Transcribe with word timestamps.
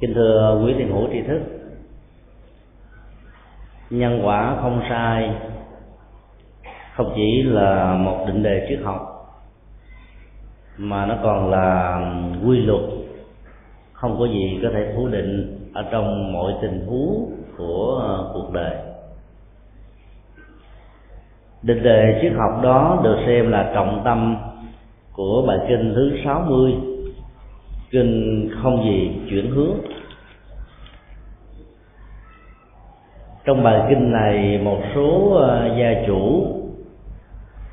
kính 0.00 0.14
thưa 0.14 0.62
quý 0.64 0.74
thiền 0.78 0.88
hữu 0.88 1.08
tri 1.12 1.22
thức, 1.22 1.40
nhân 3.90 4.20
quả 4.24 4.56
không 4.62 4.80
sai, 4.88 5.30
không 6.94 7.12
chỉ 7.16 7.42
là 7.42 7.94
một 7.94 8.24
định 8.26 8.42
đề 8.42 8.66
triết 8.68 8.78
học, 8.84 9.12
mà 10.76 11.06
nó 11.06 11.14
còn 11.22 11.50
là 11.50 12.00
quy 12.46 12.58
luật. 12.58 12.82
Không 13.92 14.18
có 14.18 14.26
gì 14.26 14.58
có 14.62 14.68
thể 14.74 14.92
phủ 14.96 15.08
định 15.08 15.58
ở 15.74 15.84
trong 15.90 16.32
mọi 16.32 16.52
tình 16.62 16.86
huống 16.86 17.30
của 17.56 18.02
cuộc 18.32 18.52
đời. 18.52 18.76
Định 21.62 21.82
đề 21.82 22.18
triết 22.22 22.32
học 22.36 22.60
đó 22.62 23.00
được 23.04 23.16
xem 23.26 23.50
là 23.50 23.70
trọng 23.74 24.02
tâm 24.04 24.36
của 25.12 25.44
bài 25.46 25.58
kinh 25.68 25.92
thứ 25.94 26.16
60 26.24 26.74
kinh 27.90 28.48
không 28.62 28.84
gì 28.84 29.10
chuyển 29.30 29.50
hướng. 29.50 29.74
Trong 33.44 33.62
bài 33.62 33.80
kinh 33.88 34.12
này, 34.12 34.60
một 34.64 34.78
số 34.94 35.34
ờ, 35.34 35.76
gia 35.78 36.06
chủ 36.06 36.46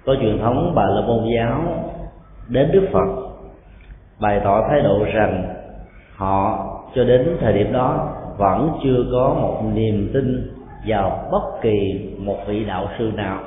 có 0.05 0.15
truyền 0.21 0.39
thống 0.39 0.71
bà 0.75 0.83
la 0.85 1.01
môn 1.01 1.25
giáo 1.35 1.63
đến 2.47 2.71
đức 2.71 2.87
phật, 2.91 3.23
bày 4.19 4.41
tỏ 4.43 4.61
thái 4.69 4.81
độ 4.81 5.05
rằng 5.13 5.55
họ 6.15 6.69
cho 6.95 7.03
đến 7.03 7.37
thời 7.39 7.53
điểm 7.53 7.73
đó 7.73 8.13
vẫn 8.37 8.79
chưa 8.83 9.05
có 9.11 9.35
một 9.41 9.61
niềm 9.73 10.09
tin 10.13 10.51
vào 10.87 11.27
bất 11.31 11.61
kỳ 11.61 12.09
một 12.17 12.37
vị 12.47 12.65
đạo 12.65 12.89
sư 12.99 13.11
nào 13.15 13.39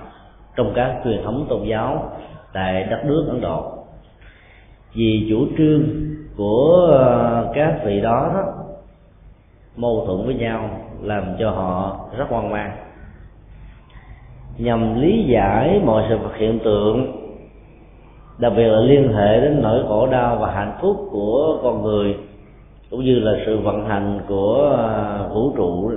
trong 0.57 0.73
các 0.74 1.01
truyền 1.05 1.23
thống 1.24 1.46
tôn 1.48 1.65
giáo 1.65 2.12
tại 2.52 2.85
đất 2.85 3.05
nước 3.05 3.27
ấn 3.29 3.41
độ. 3.41 3.73
Vì 4.95 5.27
chủ 5.30 5.46
trương 5.59 5.83
của 6.36 6.88
ờ, 6.90 7.52
các 7.54 7.80
vị 7.84 8.00
đó, 8.00 8.30
đó 8.34 8.45
mâu 9.76 10.04
thuẫn 10.06 10.26
với 10.26 10.34
nhau 10.34 10.70
làm 11.02 11.36
cho 11.38 11.50
họ 11.50 11.96
rất 12.16 12.24
hoang 12.28 12.51
mang. 12.51 12.76
Nhằm 14.59 15.01
lý 15.01 15.24
giải 15.24 15.80
mọi 15.84 16.04
sự 16.09 16.18
vật 16.18 16.37
hiện 16.37 16.59
tượng 16.65 17.23
đặc 18.38 18.52
biệt 18.56 18.68
là 18.68 18.80
liên 18.80 19.12
hệ 19.12 19.40
đến 19.40 19.62
nỗi 19.62 19.84
khổ 19.88 20.06
đau 20.06 20.37
và 20.37 20.52
hạnh 20.52 20.78
phúc 20.80 21.09
của 21.10 21.59
con 21.62 21.82
người 21.82 22.16
cũng 22.90 23.04
như 23.04 23.18
là 23.18 23.32
sự 23.46 23.59
vận 23.59 23.87
hành 23.87 24.21
của 24.28 24.76
ờ, 24.76 25.28
vũ 25.34 25.52
trụ 25.56 25.93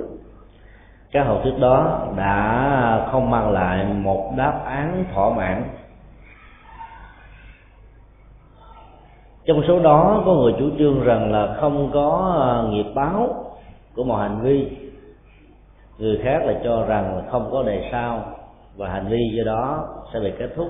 các 1.12 1.26
học 1.26 1.40
thuyết 1.42 1.58
đó 1.60 2.08
đã 2.16 3.08
không 3.12 3.30
mang 3.30 3.50
lại 3.50 3.84
một 3.84 4.32
đáp 4.36 4.60
án 4.64 5.04
thỏa 5.14 5.30
mãn 5.30 5.64
trong 9.50 9.62
số 9.68 9.78
đó 9.78 10.22
có 10.26 10.34
người 10.34 10.54
chủ 10.58 10.70
trương 10.78 11.04
rằng 11.04 11.32
là 11.32 11.56
không 11.60 11.90
có 11.92 12.36
à, 12.42 12.70
nghiệp 12.70 12.86
báo 12.94 13.44
của 13.94 14.04
một 14.04 14.16
hành 14.16 14.40
vi. 14.42 14.76
Người 15.98 16.20
khác 16.22 16.38
là 16.44 16.60
cho 16.64 16.84
rằng 16.84 17.16
là 17.16 17.22
không 17.30 17.48
có 17.52 17.62
đề 17.62 17.88
sau 17.92 18.24
và 18.76 18.88
hành 18.88 19.08
vi 19.08 19.18
do 19.32 19.44
đó 19.44 19.88
sẽ 20.12 20.20
bị 20.20 20.32
kết 20.38 20.50
thúc. 20.56 20.68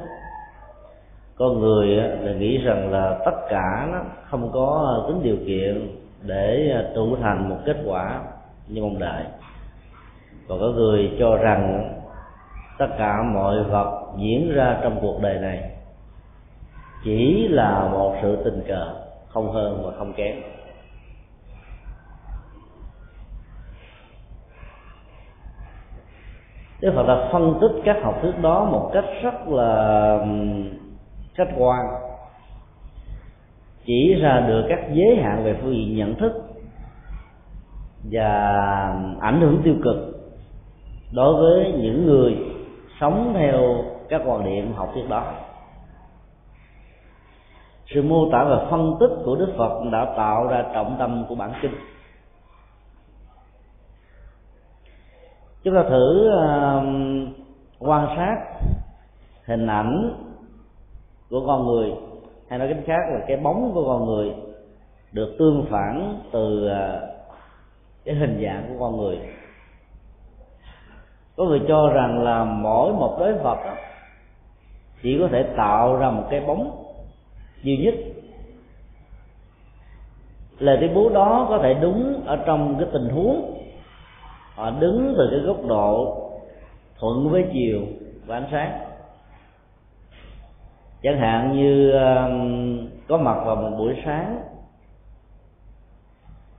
Có 1.36 1.48
người 1.48 1.86
là 1.96 2.32
nghĩ 2.32 2.58
rằng 2.58 2.92
là 2.92 3.18
tất 3.24 3.34
cả 3.50 3.88
nó 3.92 3.98
không 4.30 4.50
có 4.52 4.96
à, 4.96 5.08
tính 5.08 5.22
điều 5.22 5.36
kiện 5.46 5.96
để 6.22 6.72
à, 6.74 6.82
tụ 6.94 7.16
thành 7.16 7.48
một 7.48 7.56
kết 7.66 7.76
quả 7.86 8.20
như 8.68 8.82
mong 8.82 8.98
đợi. 8.98 9.24
Còn 10.48 10.60
có 10.60 10.66
người 10.66 11.16
cho 11.18 11.36
rằng 11.36 11.92
tất 12.78 12.88
cả 12.98 13.22
mọi 13.34 13.62
vật 13.62 14.02
diễn 14.18 14.54
ra 14.54 14.80
trong 14.82 14.98
cuộc 15.00 15.22
đời 15.22 15.38
này 15.38 15.79
chỉ 17.04 17.48
là 17.48 17.88
một 17.92 18.16
sự 18.22 18.42
tình 18.44 18.62
cờ, 18.68 18.94
không 19.28 19.52
hơn 19.52 19.82
và 19.84 19.92
không 19.98 20.12
kém. 20.16 20.36
Đức 26.80 26.92
Phật 26.94 27.06
đã 27.06 27.28
phân 27.32 27.58
tích 27.60 27.82
các 27.84 27.96
học 28.02 28.18
thuyết 28.22 28.38
đó 28.40 28.64
một 28.64 28.90
cách 28.94 29.04
rất 29.22 29.48
là 29.48 30.18
khách 31.34 31.48
quan. 31.58 31.86
Chỉ 33.84 34.14
ra 34.14 34.44
được 34.48 34.66
các 34.68 34.78
giới 34.92 35.16
hạn 35.16 35.44
về 35.44 35.56
phương 35.62 35.74
diện 35.74 35.96
nhận 35.96 36.14
thức 36.14 36.32
và 38.12 38.28
ảnh 39.20 39.40
hưởng 39.40 39.60
tiêu 39.64 39.74
cực 39.82 39.96
đối 41.14 41.34
với 41.34 41.72
những 41.72 42.06
người 42.06 42.36
sống 43.00 43.34
theo 43.38 43.84
các 44.08 44.22
quan 44.26 44.44
điểm 44.44 44.72
học 44.72 44.90
thuyết 44.94 45.08
đó 45.08 45.32
sự 47.94 48.02
mô 48.02 48.30
tả 48.32 48.44
và 48.44 48.66
phân 48.70 48.96
tích 49.00 49.10
của 49.24 49.36
đức 49.36 49.54
phật 49.58 49.82
đã 49.92 50.14
tạo 50.16 50.46
ra 50.46 50.64
trọng 50.74 50.96
tâm 50.98 51.24
của 51.28 51.34
bản 51.34 51.52
kinh. 51.62 51.74
Chúng 55.62 55.74
ta 55.74 55.82
thử 55.82 56.28
uh, 56.28 56.84
quan 57.78 58.08
sát 58.16 58.36
hình 59.44 59.66
ảnh 59.66 60.14
của 61.30 61.46
con 61.46 61.66
người 61.66 61.92
hay 62.48 62.58
nói 62.58 62.68
cách 62.68 62.84
khác 62.86 63.00
là 63.12 63.20
cái 63.28 63.36
bóng 63.36 63.70
của 63.74 63.84
con 63.86 64.06
người 64.06 64.34
được 65.12 65.36
tương 65.38 65.66
phản 65.70 66.22
từ 66.32 66.66
uh, 66.66 67.10
cái 68.04 68.14
hình 68.14 68.42
dạng 68.44 68.64
của 68.68 68.84
con 68.84 68.96
người. 68.96 69.18
Có 71.36 71.44
người 71.44 71.60
cho 71.68 71.88
rằng 71.88 72.22
là 72.22 72.44
mỗi 72.44 72.92
một 72.92 73.16
đối 73.20 73.32
vật 73.32 73.58
đó, 73.64 73.74
chỉ 75.02 75.18
có 75.20 75.28
thể 75.32 75.42
tạo 75.56 75.96
ra 75.96 76.10
một 76.10 76.24
cái 76.30 76.40
bóng 76.40 76.79
duy 77.62 77.76
nhất. 77.76 77.94
Lời 80.58 80.76
tuyên 80.80 80.94
bố 80.94 81.08
đó 81.08 81.46
có 81.48 81.58
thể 81.62 81.74
đúng 81.74 82.22
ở 82.26 82.36
trong 82.46 82.76
cái 82.78 82.88
tình 82.92 83.08
huống, 83.08 83.62
họ 84.54 84.70
đứng 84.70 85.14
từ 85.18 85.28
cái 85.30 85.40
góc 85.40 85.66
độ 85.66 86.16
thuận 86.98 87.28
với 87.28 87.44
chiều 87.52 87.80
và 88.26 88.36
ánh 88.36 88.48
sáng. 88.50 88.80
Chẳng 91.02 91.18
hạn 91.18 91.56
như 91.56 91.92
có 93.08 93.16
mặt 93.16 93.42
vào 93.46 93.56
một 93.56 93.76
buổi 93.78 93.96
sáng, 94.04 94.40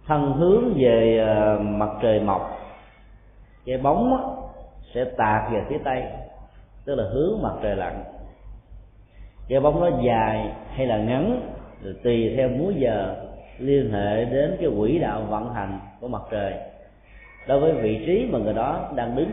thân 0.06 0.33
hướng 0.33 0.73
về 0.75 1.18
ờ, 1.18 1.59
mặt 1.59 1.89
trời 2.01 2.19
mọc, 2.19 2.57
cái 3.66 3.78
bóng 3.78 4.33
sẽ 4.94 5.06
tạt 5.18 5.51
về 5.51 5.63
phía 5.69 5.78
tây, 5.83 6.03
tức 6.85 6.95
là 6.95 7.03
hướng 7.13 7.41
mặt 7.41 7.53
trời 7.62 7.75
lặn 7.75 8.03
cái 9.50 9.59
bóng 9.59 9.79
nó 9.79 9.90
dài 10.03 10.52
hay 10.75 10.88
là 10.88 10.97
ngắn, 10.97 11.41
rồi 11.84 11.96
tùy 12.03 12.34
theo 12.38 12.50
múi 12.50 12.74
giờ, 12.78 13.16
liên 13.57 13.91
hệ 13.91 14.25
đến 14.25 14.57
cái 14.59 14.69
quỹ 14.78 15.00
đạo 15.00 15.22
vận 15.29 15.53
hành 15.53 15.79
của 16.00 16.07
mặt 16.07 16.22
trời. 16.31 16.53
Đối 17.47 17.59
với 17.59 17.74
vị 17.74 18.03
trí 18.06 18.28
mà 18.31 18.40
người 18.40 18.53
đó 18.53 18.91
đang 18.96 19.16
đứng. 19.16 19.31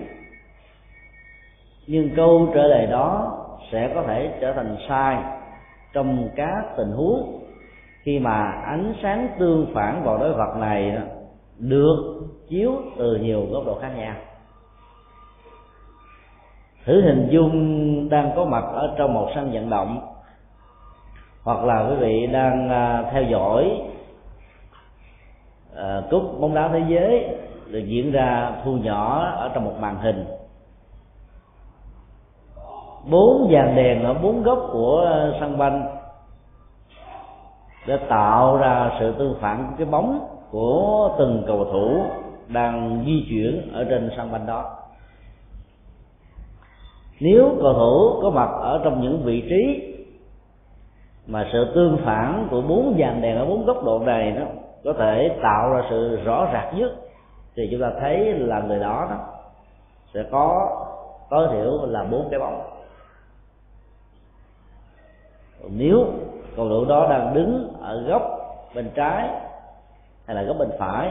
Nhưng 1.87 2.11
câu 2.17 2.49
trả 2.55 2.63
lời 2.63 2.87
đó 2.87 3.39
sẽ 3.73 3.91
có 3.95 4.03
thể 4.03 4.33
trở 4.41 4.53
thành 4.53 4.77
sai 4.89 5.17
trong 5.93 6.29
các 6.37 6.65
tình 6.77 6.91
huống 6.91 7.41
khi 8.03 8.19
mà 8.19 8.51
ánh 8.51 8.95
sáng 9.03 9.29
tương 9.39 9.67
phản 9.75 10.05
vào 10.05 10.19
đối 10.19 10.35
vật 10.35 10.57
này 10.57 10.99
được 11.59 12.21
chiếu 12.49 12.73
từ 12.99 13.17
nhiều 13.17 13.47
góc 13.51 13.67
độ 13.67 13.79
khác 13.79 13.93
nhau 13.97 14.15
thử 16.89 17.03
hình 17.03 17.29
dung 17.31 18.09
đang 18.09 18.31
có 18.37 18.45
mặt 18.45 18.65
ở 18.73 18.95
trong 18.99 19.15
một 19.15 19.29
sân 19.35 19.51
vận 19.53 19.71
động 19.71 20.01
hoặc 21.45 21.65
là 21.65 21.87
quý 21.89 21.97
vị 21.97 22.27
đang 22.27 22.69
à, 22.71 23.05
theo 23.13 23.23
dõi 23.23 23.83
uh, 25.73 26.11
cúp 26.11 26.41
bóng 26.41 26.55
đá 26.55 26.69
thế 26.69 26.83
giới 26.89 27.29
được 27.71 27.85
diễn 27.87 28.13
ra 28.13 28.53
thu 28.65 28.73
nhỏ 28.73 29.25
ở 29.37 29.51
trong 29.55 29.65
một 29.65 29.75
màn 29.81 29.97
hình. 30.01 30.25
Bốn 33.11 33.51
dàn 33.53 33.77
đèn 33.77 34.05
ở 34.05 34.15
bốn 34.15 34.43
góc 34.43 34.59
của 34.73 35.11
sân 35.41 35.59
banh 35.59 35.99
để 37.87 37.97
tạo 38.09 38.57
ra 38.57 38.91
sự 39.01 39.15
tương 39.19 39.37
phản 39.41 39.67
của 39.67 39.75
cái 39.79 39.87
bóng 39.87 40.29
của 40.51 41.11
từng 41.19 41.45
cầu 41.47 41.65
thủ 41.65 42.03
đang 42.47 43.03
di 43.07 43.27
chuyển 43.31 43.73
ở 43.73 43.85
trên 43.85 44.11
sân 44.17 44.33
banh 44.33 44.47
đó 44.47 44.75
nếu 47.21 47.57
cầu 47.63 47.75
thủ 47.75 48.21
có 48.23 48.31
mặt 48.31 48.51
ở 48.61 48.81
trong 48.85 49.03
những 49.03 49.23
vị 49.25 49.41
trí 49.51 49.95
mà 51.27 51.49
sự 51.53 51.73
tương 51.75 51.99
phản 52.05 52.49
của 52.51 52.61
bốn 52.61 52.97
dàn 53.01 53.23
đèn 53.23 53.37
ở 53.37 53.45
bốn 53.45 53.67
góc 53.67 53.85
độ 53.85 53.99
này 53.99 54.31
nó 54.31 54.47
có 54.85 54.93
thể 54.93 55.39
tạo 55.43 55.71
ra 55.71 55.83
sự 55.91 56.21
rõ 56.25 56.49
rạc 56.53 56.75
nhất, 56.75 56.93
thì 57.57 57.69
chúng 57.71 57.81
ta 57.81 57.93
thấy 58.01 58.33
là 58.33 58.61
người 58.61 58.81
đó 58.81 59.07
đó 59.11 59.17
sẽ 60.15 60.23
có 60.31 60.77
tối 61.31 61.49
thiểu 61.53 61.87
là 61.87 62.05
bốn 62.05 62.29
cái 62.31 62.41
bóng. 62.41 62.63
Nếu 65.71 66.07
cầu 66.57 66.69
thủ 66.69 66.85
đó 66.85 67.07
đang 67.11 67.35
đứng 67.35 67.73
ở 67.81 68.03
góc 68.09 68.23
bên 68.75 68.91
trái 68.95 69.29
hay 70.27 70.37
là 70.37 70.43
góc 70.43 70.57
bên 70.59 70.71
phải 70.79 71.11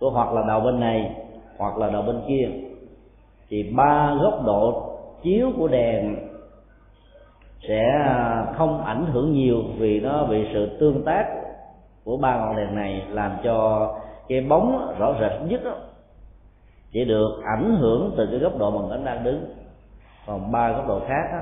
hoặc 0.00 0.32
là 0.32 0.42
đầu 0.48 0.60
bên 0.60 0.80
này 0.80 1.16
hoặc 1.58 1.78
là 1.78 1.90
đầu 1.90 2.02
bên 2.02 2.20
kia, 2.28 2.48
thì 3.48 3.72
ba 3.76 4.14
góc 4.22 4.44
độ 4.46 4.87
chiếu 5.22 5.52
của 5.56 5.68
đèn 5.68 6.16
sẽ 7.68 7.82
à, 8.04 8.46
không 8.56 8.84
ảnh 8.84 9.06
hưởng 9.06 9.32
nhiều 9.32 9.62
vì 9.78 10.00
nó 10.00 10.24
bị 10.24 10.46
sự 10.52 10.76
tương 10.80 11.04
tác 11.04 11.26
của 12.04 12.16
ba 12.16 12.36
ngọn 12.36 12.56
đèn 12.56 12.74
này 12.74 13.02
làm 13.10 13.36
cho 13.44 13.88
cái 14.28 14.40
bóng 14.40 14.94
rõ 14.98 15.14
rệt 15.20 15.50
nhất 15.50 15.60
đó, 15.64 15.74
chỉ 16.92 17.04
được 17.04 17.40
ảnh 17.44 17.76
hưởng 17.80 18.14
từ 18.16 18.26
cái 18.30 18.38
góc 18.38 18.58
độ 18.58 18.70
mà 18.70 18.88
mình 18.88 19.04
đang 19.04 19.24
đứng. 19.24 19.54
Còn 20.26 20.52
ba 20.52 20.72
góc 20.72 20.88
độ 20.88 21.00
khác 21.08 21.28
đó, 21.32 21.38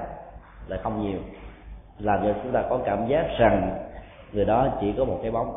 là 0.69 0.77
không 0.83 1.03
nhiều 1.03 1.19
làm 1.99 2.21
cho 2.23 2.35
chúng 2.43 2.53
ta 2.53 2.63
có 2.71 2.79
cảm 2.85 3.07
giác 3.09 3.27
rằng 3.39 3.79
người 4.33 4.45
đó 4.45 4.69
chỉ 4.81 4.93
có 4.93 5.05
một 5.05 5.19
cái 5.23 5.31
bóng. 5.31 5.55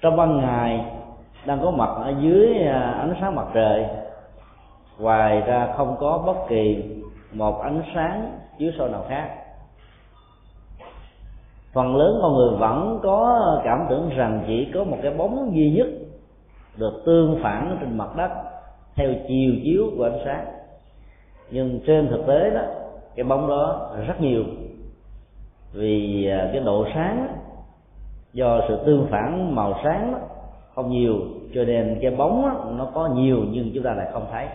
Trong 0.00 0.16
ban 0.16 0.36
ngày 0.36 0.84
đang 1.46 1.60
có 1.62 1.70
mặt 1.70 1.90
ở 2.04 2.14
dưới 2.20 2.58
à, 2.68 2.94
ánh 2.98 3.14
sáng 3.20 3.34
mặt 3.34 3.46
trời 3.54 3.86
ngoài 4.98 5.40
ra 5.40 5.72
không 5.76 5.96
có 6.00 6.22
bất 6.26 6.36
kỳ 6.48 6.84
một 7.32 7.60
ánh 7.60 7.82
sáng 7.94 8.38
chiếu 8.58 8.70
soi 8.78 8.88
nào 8.88 9.04
khác. 9.08 9.30
Phần 11.72 11.96
lớn 11.96 12.18
con 12.22 12.34
người 12.34 12.56
vẫn 12.58 13.00
có 13.02 13.40
cảm 13.64 13.86
tưởng 13.90 14.10
rằng 14.16 14.44
chỉ 14.46 14.68
có 14.74 14.84
một 14.84 14.98
cái 15.02 15.12
bóng 15.14 15.50
duy 15.54 15.70
nhất 15.70 15.86
được 16.76 17.02
tương 17.06 17.38
phản 17.42 17.76
trên 17.80 17.98
mặt 17.98 18.16
đất 18.16 18.30
theo 18.94 19.10
chiều 19.28 19.52
chiếu 19.64 19.90
của 19.96 20.04
ánh 20.04 20.18
sáng. 20.24 20.46
Nhưng 21.50 21.80
trên 21.86 22.08
thực 22.08 22.26
tế 22.26 22.50
đó 22.50 22.62
cái 23.14 23.24
bóng 23.24 23.48
đó 23.48 23.90
rất 24.06 24.20
nhiều. 24.20 24.44
Vì 25.72 26.26
à, 26.26 26.48
cái 26.52 26.60
độ 26.60 26.86
sáng 26.94 27.28
do 28.32 28.60
sự 28.68 28.78
tương 28.86 29.06
phản 29.10 29.54
màu 29.54 29.74
sáng 29.84 30.12
đó, 30.12 30.18
không 30.74 30.90
nhiều 30.90 31.14
cho 31.54 31.64
nên 31.64 31.98
cái 32.02 32.10
bóng 32.10 32.42
đó, 32.42 32.64
nó 32.76 32.88
có 32.94 33.08
nhiều 33.08 33.44
nhưng 33.50 33.70
chúng 33.74 33.84
ta 33.84 33.94
lại 33.94 34.08
không 34.12 34.26
thấy 34.32 34.46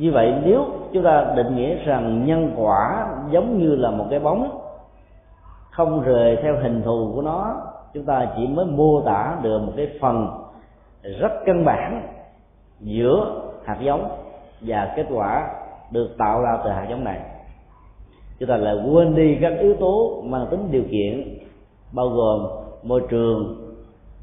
như 0.00 0.12
vậy 0.12 0.34
nếu 0.44 0.64
chúng 0.92 1.04
ta 1.04 1.32
định 1.36 1.56
nghĩa 1.56 1.74
rằng 1.74 2.26
nhân 2.26 2.52
quả 2.56 3.08
giống 3.30 3.58
như 3.58 3.76
là 3.76 3.90
một 3.90 4.06
cái 4.10 4.20
bóng, 4.20 4.60
không 5.70 6.02
rời 6.02 6.36
theo 6.42 6.56
hình 6.62 6.82
thù 6.82 7.12
của 7.14 7.22
nó, 7.22 7.54
chúng 7.94 8.04
ta 8.04 8.28
chỉ 8.36 8.46
mới 8.46 8.64
mô 8.66 9.00
tả 9.00 9.36
được 9.42 9.58
một 9.58 9.72
cái 9.76 9.88
phần 10.00 10.28
rất 11.02 11.32
căn 11.44 11.64
bản 11.64 12.02
giữa 12.80 13.42
hạt 13.64 13.76
giống 13.80 14.08
và 14.60 14.92
kết 14.96 15.06
quả 15.14 15.50
được 15.90 16.08
tạo 16.18 16.42
ra 16.42 16.58
từ 16.64 16.70
hạt 16.70 16.86
giống 16.90 17.04
này. 17.04 17.20
Chúng 18.38 18.48
ta 18.48 18.56
lại 18.56 18.76
quên 18.92 19.14
đi 19.14 19.38
các 19.40 19.52
yếu 19.60 19.74
tố 19.74 20.22
mang 20.26 20.46
tính 20.50 20.68
điều 20.70 20.84
kiện, 20.90 21.38
bao 21.92 22.08
gồm 22.08 22.46
môi 22.82 23.02
trường, 23.10 23.56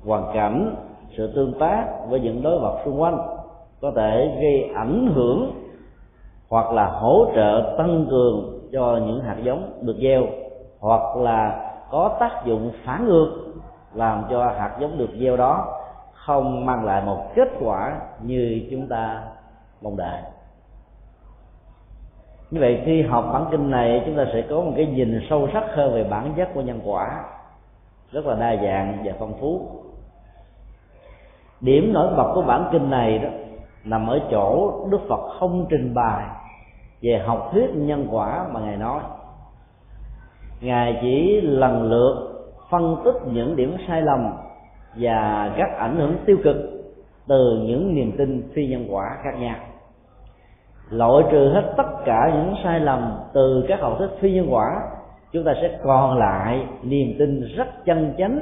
hoàn 0.06 0.23
cảnh, 0.33 0.75
sự 1.18 1.31
tương 1.35 1.53
tác 1.59 1.85
với 2.09 2.19
những 2.19 2.44
đối 2.44 2.59
vật 2.59 2.81
xung 2.85 3.01
quanh, 3.01 3.18
có 3.81 3.91
thể 3.95 4.38
gây 4.41 4.71
ảnh 4.75 5.12
hưởng 5.15 5.51
hoặc 6.49 6.71
là 6.71 6.85
hỗ 6.85 7.25
trợ 7.35 7.75
tăng 7.77 8.07
cường 8.09 8.59
cho 8.71 8.99
những 9.05 9.21
hạt 9.21 9.35
giống 9.44 9.79
được 9.81 9.95
gieo, 10.01 10.23
hoặc 10.79 11.15
là 11.15 11.71
có 11.91 12.17
tác 12.19 12.45
dụng 12.45 12.71
phản 12.85 13.05
ngược 13.05 13.47
làm 13.94 14.23
cho 14.29 14.45
hạt 14.45 14.77
giống 14.79 14.97
được 14.97 15.09
gieo 15.19 15.38
đó 15.38 15.65
không 16.13 16.65
mang 16.65 16.85
lại 16.85 17.01
một 17.05 17.35
kết 17.35 17.49
quả 17.59 17.99
như 18.23 18.67
chúng 18.71 18.88
ta 18.88 19.23
mong 19.81 19.97
đợi. 19.97 20.21
Như 22.51 22.59
vậy 22.59 22.81
khi 22.85 23.01
học 23.01 23.29
bản 23.33 23.45
kinh 23.51 23.71
này, 23.71 24.03
chúng 24.05 24.15
ta 24.15 24.25
sẽ 24.33 24.41
có 24.49 24.55
một 24.55 24.71
cái 24.75 24.85
nhìn 24.85 25.21
sâu 25.29 25.47
sắc 25.53 25.63
hơn 25.75 25.94
về 25.94 26.03
bản 26.03 26.33
chất 26.38 26.49
của 26.53 26.61
nhân 26.61 26.79
quả, 26.85 27.23
rất 28.11 28.25
là 28.25 28.35
đa 28.35 28.55
dạng 28.63 28.97
và 29.05 29.13
phong 29.19 29.33
phú. 29.39 29.67
Điểm 31.61 31.94
nổi 31.94 32.13
bật 32.17 32.31
của 32.35 32.41
bản 32.41 32.69
kinh 32.71 32.89
này 32.89 33.17
đó 33.19 33.29
nằm 33.87 34.07
ở 34.07 34.19
chỗ 34.31 34.73
đức 34.91 34.99
phật 35.09 35.37
không 35.39 35.65
trình 35.69 35.93
bày 35.93 36.25
về 37.01 37.23
học 37.25 37.49
thuyết 37.53 37.69
nhân 37.75 38.07
quả 38.11 38.47
mà 38.51 38.59
ngài 38.59 38.77
nói. 38.77 39.01
Ngài 40.61 40.97
chỉ 41.01 41.41
lần 41.41 41.83
lượt 41.83 42.27
phân 42.69 43.01
tích 43.05 43.15
những 43.25 43.55
điểm 43.55 43.77
sai 43.87 44.01
lầm 44.01 44.33
và 44.95 45.53
các 45.57 45.77
ảnh 45.77 45.97
hưởng 45.97 46.15
tiêu 46.25 46.37
cực 46.43 46.55
từ 47.27 47.63
những 47.67 47.95
niềm 47.95 48.11
tin 48.17 48.49
phi 48.53 48.67
nhân 48.67 48.87
quả 48.89 49.17
khác 49.23 49.31
nhau. 49.39 49.55
Loại 50.89 51.23
trừ 51.31 51.51
hết 51.53 51.73
tất 51.77 51.87
cả 52.05 52.31
những 52.33 52.55
sai 52.63 52.79
lầm 52.79 53.17
từ 53.33 53.65
các 53.67 53.79
học 53.81 53.95
thuyết 53.97 54.09
phi 54.19 54.33
nhân 54.33 54.47
quả, 54.49 54.81
chúng 55.31 55.43
ta 55.43 55.53
sẽ 55.61 55.79
còn 55.83 56.17
lại 56.17 56.65
niềm 56.83 57.15
tin 57.19 57.41
rất 57.55 57.85
chân 57.85 58.13
chánh 58.17 58.39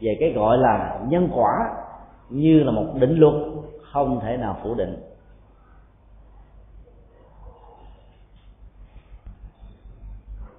về 0.00 0.16
cái 0.20 0.32
gọi 0.32 0.58
là 0.58 0.98
nhân 1.08 1.28
quả 1.34 1.52
như 2.30 2.62
là 2.62 2.70
một 2.70 2.86
định 2.94 3.18
luật 3.18 3.34
không 3.92 4.20
thể 4.20 4.36
nào 4.36 4.56
phủ 4.62 4.74
định. 4.74 4.96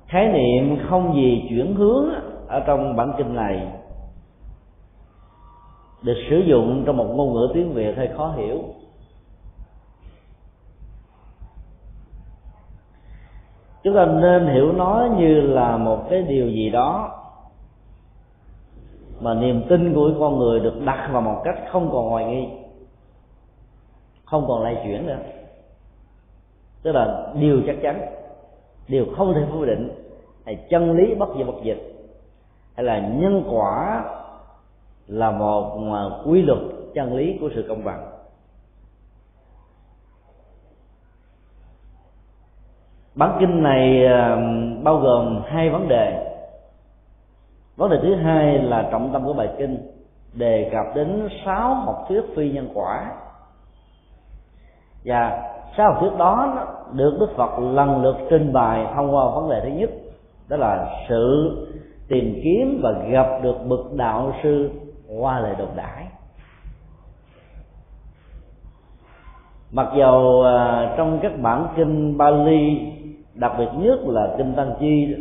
Khái 0.08 0.28
niệm 0.28 0.78
không 0.90 1.16
gì 1.16 1.46
chuyển 1.50 1.76
hướng 1.76 2.06
ở 2.48 2.64
trong 2.68 2.96
bản 2.96 3.14
kinh 3.18 3.36
này 3.36 3.72
được 6.02 6.18
sử 6.30 6.38
dụng 6.38 6.84
trong 6.86 6.98
một 6.98 7.14
ngôn 7.16 7.34
ngữ 7.34 7.52
tiếng 7.54 7.74
việt 7.74 7.98
hơi 7.98 8.10
khó 8.18 8.32
hiểu. 8.38 8.64
Chúng 13.84 13.96
ta 13.96 14.06
nên 14.06 14.48
hiểu 14.48 14.72
nó 14.72 15.08
như 15.18 15.42
là 15.42 15.78
một 15.78 16.08
cái 16.10 16.22
điều 16.22 16.48
gì 16.48 16.70
đó 16.70 17.18
mà 19.20 19.34
niềm 19.34 19.64
tin 19.70 19.94
của 19.94 20.12
con 20.20 20.40
người 20.40 20.60
được 20.60 20.82
đặt 20.86 21.10
vào 21.12 21.22
một 21.22 21.42
cách 21.44 21.56
không 21.72 21.90
còn 21.92 22.10
hoài 22.10 22.26
nghi 22.26 22.61
không 24.32 24.46
còn 24.48 24.64
lay 24.64 24.82
chuyển 24.84 25.08
nữa. 25.08 25.18
Tức 26.84 26.92
là 26.92 27.34
điều 27.40 27.62
chắc 27.68 27.76
chắn 27.82 28.02
điều 28.88 29.06
không 29.18 29.34
thể 29.34 29.42
phủ 29.52 29.66
định 29.66 29.92
hay 30.46 30.66
chân 30.70 30.92
lý 30.92 31.16
bất 31.16 31.30
diệt 31.38 31.48
bất 31.48 31.64
dịch, 31.64 31.94
hay 32.76 32.86
là 32.86 33.00
nhân 33.00 33.44
quả 33.52 34.04
là 35.08 35.32
một 35.32 35.80
quy 36.26 36.42
luật 36.42 36.60
chân 36.94 37.16
lý 37.16 37.38
của 37.42 37.50
sự 37.56 37.66
công 37.70 37.84
bằng. 37.84 38.12
Bản 43.16 43.38
kinh 43.40 43.64
này 43.64 44.06
à, 44.06 44.38
bao 44.84 44.98
gồm 44.98 45.42
hai 45.46 45.70
vấn 45.70 45.88
đề. 45.88 46.28
Vấn 47.76 47.90
đề 47.92 47.98
thứ 48.02 48.16
hai 48.16 48.60
là 48.60 48.90
trọng 48.92 49.14
tâm 49.14 49.26
của 49.26 49.34
bài 49.34 49.50
kinh 49.58 49.92
đề 50.34 50.70
cập 50.72 50.96
đến 50.96 51.30
sáu 51.46 51.76
học 51.76 52.06
thuyết 52.10 52.22
phi 52.36 52.52
nhân 52.52 52.70
quả 52.74 53.12
và 55.06 55.52
sáu 55.78 55.94
học 55.94 55.98
thuyết 56.00 56.18
đó 56.18 56.66
được 56.94 57.18
đức 57.20 57.30
phật 57.36 57.60
lần 57.60 58.02
lượt 58.02 58.16
trình 58.30 58.54
bày 58.54 58.86
thông 58.96 59.16
qua 59.16 59.26
vấn 59.36 59.50
đề 59.50 59.62
thứ 59.64 59.70
nhất, 59.70 59.90
đó 60.50 60.58
là 60.58 60.86
sự 61.10 61.58
tìm 62.08 62.42
kiếm 62.44 62.80
và 62.84 62.92
gặp 63.10 63.40
được 63.44 63.56
bậc 63.68 63.94
đạo 63.94 64.34
sư 64.44 64.70
qua 65.20 65.40
lời 65.40 65.56
đồn 65.60 65.70
đãi 65.76 66.06
mặc 69.72 69.88
dầu 69.98 70.44
à, 70.44 70.94
trong 70.98 71.20
các 71.22 71.32
bản 71.42 71.68
kinh 71.76 72.18
Bali, 72.18 72.80
đặc 73.34 73.52
biệt 73.58 73.70
nhất 73.78 74.00
là 74.06 74.36
kinh 74.38 74.54
Tăng 74.54 74.74
Chi 74.80 75.16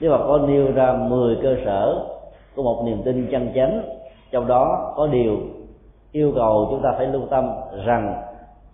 Đức 0.00 0.10
Phật 0.10 0.26
có 0.26 0.38
nêu 0.46 0.72
ra 0.72 0.92
10 0.92 1.38
cơ 1.42 1.56
sở 1.64 2.06
của 2.56 2.62
một 2.62 2.82
niềm 2.86 3.02
tin 3.04 3.28
chân 3.30 3.52
chánh, 3.54 3.82
trong 4.30 4.46
đó 4.46 4.92
có 4.96 5.06
điều 5.06 5.36
yêu 6.12 6.32
cầu 6.34 6.68
chúng 6.70 6.82
ta 6.82 6.92
phải 6.96 7.06
lưu 7.06 7.22
tâm 7.30 7.50
rằng 7.84 8.22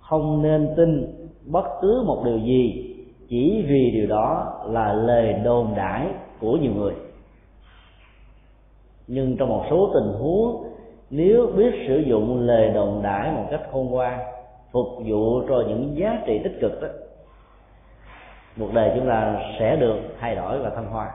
không 0.09 0.43
nên 0.43 0.75
tin 0.77 1.15
bất 1.47 1.65
cứ 1.81 2.03
một 2.07 2.23
điều 2.25 2.39
gì 2.39 2.95
chỉ 3.29 3.65
vì 3.69 3.91
điều 3.91 4.07
đó 4.07 4.53
là 4.67 4.93
lời 4.93 5.33
đồn 5.33 5.75
đãi 5.77 6.07
của 6.41 6.57
nhiều 6.57 6.73
người. 6.73 6.95
Nhưng 9.07 9.37
trong 9.37 9.49
một 9.49 9.65
số 9.71 9.91
tình 9.95 10.13
huống, 10.21 10.65
nếu 11.11 11.47
biết 11.57 11.71
sử 11.89 11.99
dụng 11.99 12.41
lời 12.41 12.71
đồn 12.75 13.03
đãi 13.03 13.33
một 13.33 13.45
cách 13.51 13.61
khôn 13.73 13.87
ngoan, 13.87 14.19
phục 14.73 14.87
vụ 15.07 15.43
cho 15.49 15.65
những 15.69 15.97
giá 15.97 16.23
trị 16.27 16.41
tích 16.45 16.59
cực 16.61 16.83
đó, 16.83 16.89
cuộc 18.59 18.75
đời 18.75 18.93
chúng 18.95 19.09
ta 19.09 19.37
sẽ 19.59 19.77
được 19.77 19.99
thay 20.21 20.35
đổi 20.35 20.59
và 20.59 20.71
thăng 20.71 20.91
hoa. 20.91 21.11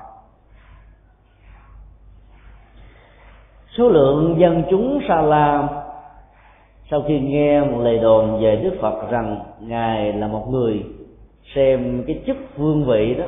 Số 3.78 3.90
lượng 3.90 4.36
dân 4.40 4.64
chúng 4.70 5.00
sa 5.08 5.22
la 5.22 5.83
sau 6.92 7.02
khi 7.08 7.20
nghe 7.20 7.62
một 7.62 7.78
lời 7.82 8.00
đồn 8.00 8.42
về 8.42 8.56
đức 8.56 8.74
phật 8.82 9.10
rằng 9.10 9.40
ngài 9.60 10.14
là 10.14 10.28
một 10.28 10.48
người 10.50 10.84
xem 11.56 12.04
cái 12.08 12.22
chức 12.28 12.38
vương 12.58 12.86
vị 12.86 13.16
đó 13.16 13.26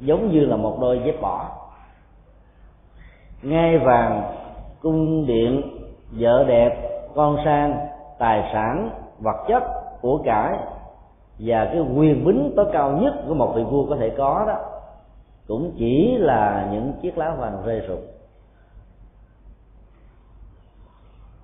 giống 0.00 0.30
như 0.30 0.40
là 0.40 0.56
một 0.56 0.78
đôi 0.80 1.00
dép 1.04 1.20
bỏ. 1.20 1.50
Ngai 3.42 3.78
vàng, 3.78 4.22
cung 4.80 5.26
điện, 5.26 5.62
vợ 6.10 6.44
đẹp, 6.48 7.00
con 7.14 7.36
sang, 7.44 7.76
tài 8.18 8.50
sản, 8.52 8.90
vật 9.18 9.44
chất 9.48 9.62
của 10.00 10.18
cải 10.24 10.56
và 11.38 11.64
cái 11.64 11.80
quyền 11.96 12.24
bính 12.24 12.52
tối 12.56 12.66
cao 12.72 12.90
nhất 12.90 13.14
của 13.28 13.34
một 13.34 13.52
vị 13.56 13.62
vua 13.62 13.86
có 13.86 13.96
thể 13.96 14.10
có 14.18 14.44
đó 14.46 14.56
cũng 15.46 15.72
chỉ 15.78 16.16
là 16.18 16.68
những 16.72 16.92
chiếc 17.02 17.18
lá 17.18 17.34
vàng 17.38 17.62
rơi 17.66 17.80
rụng. 17.80 18.06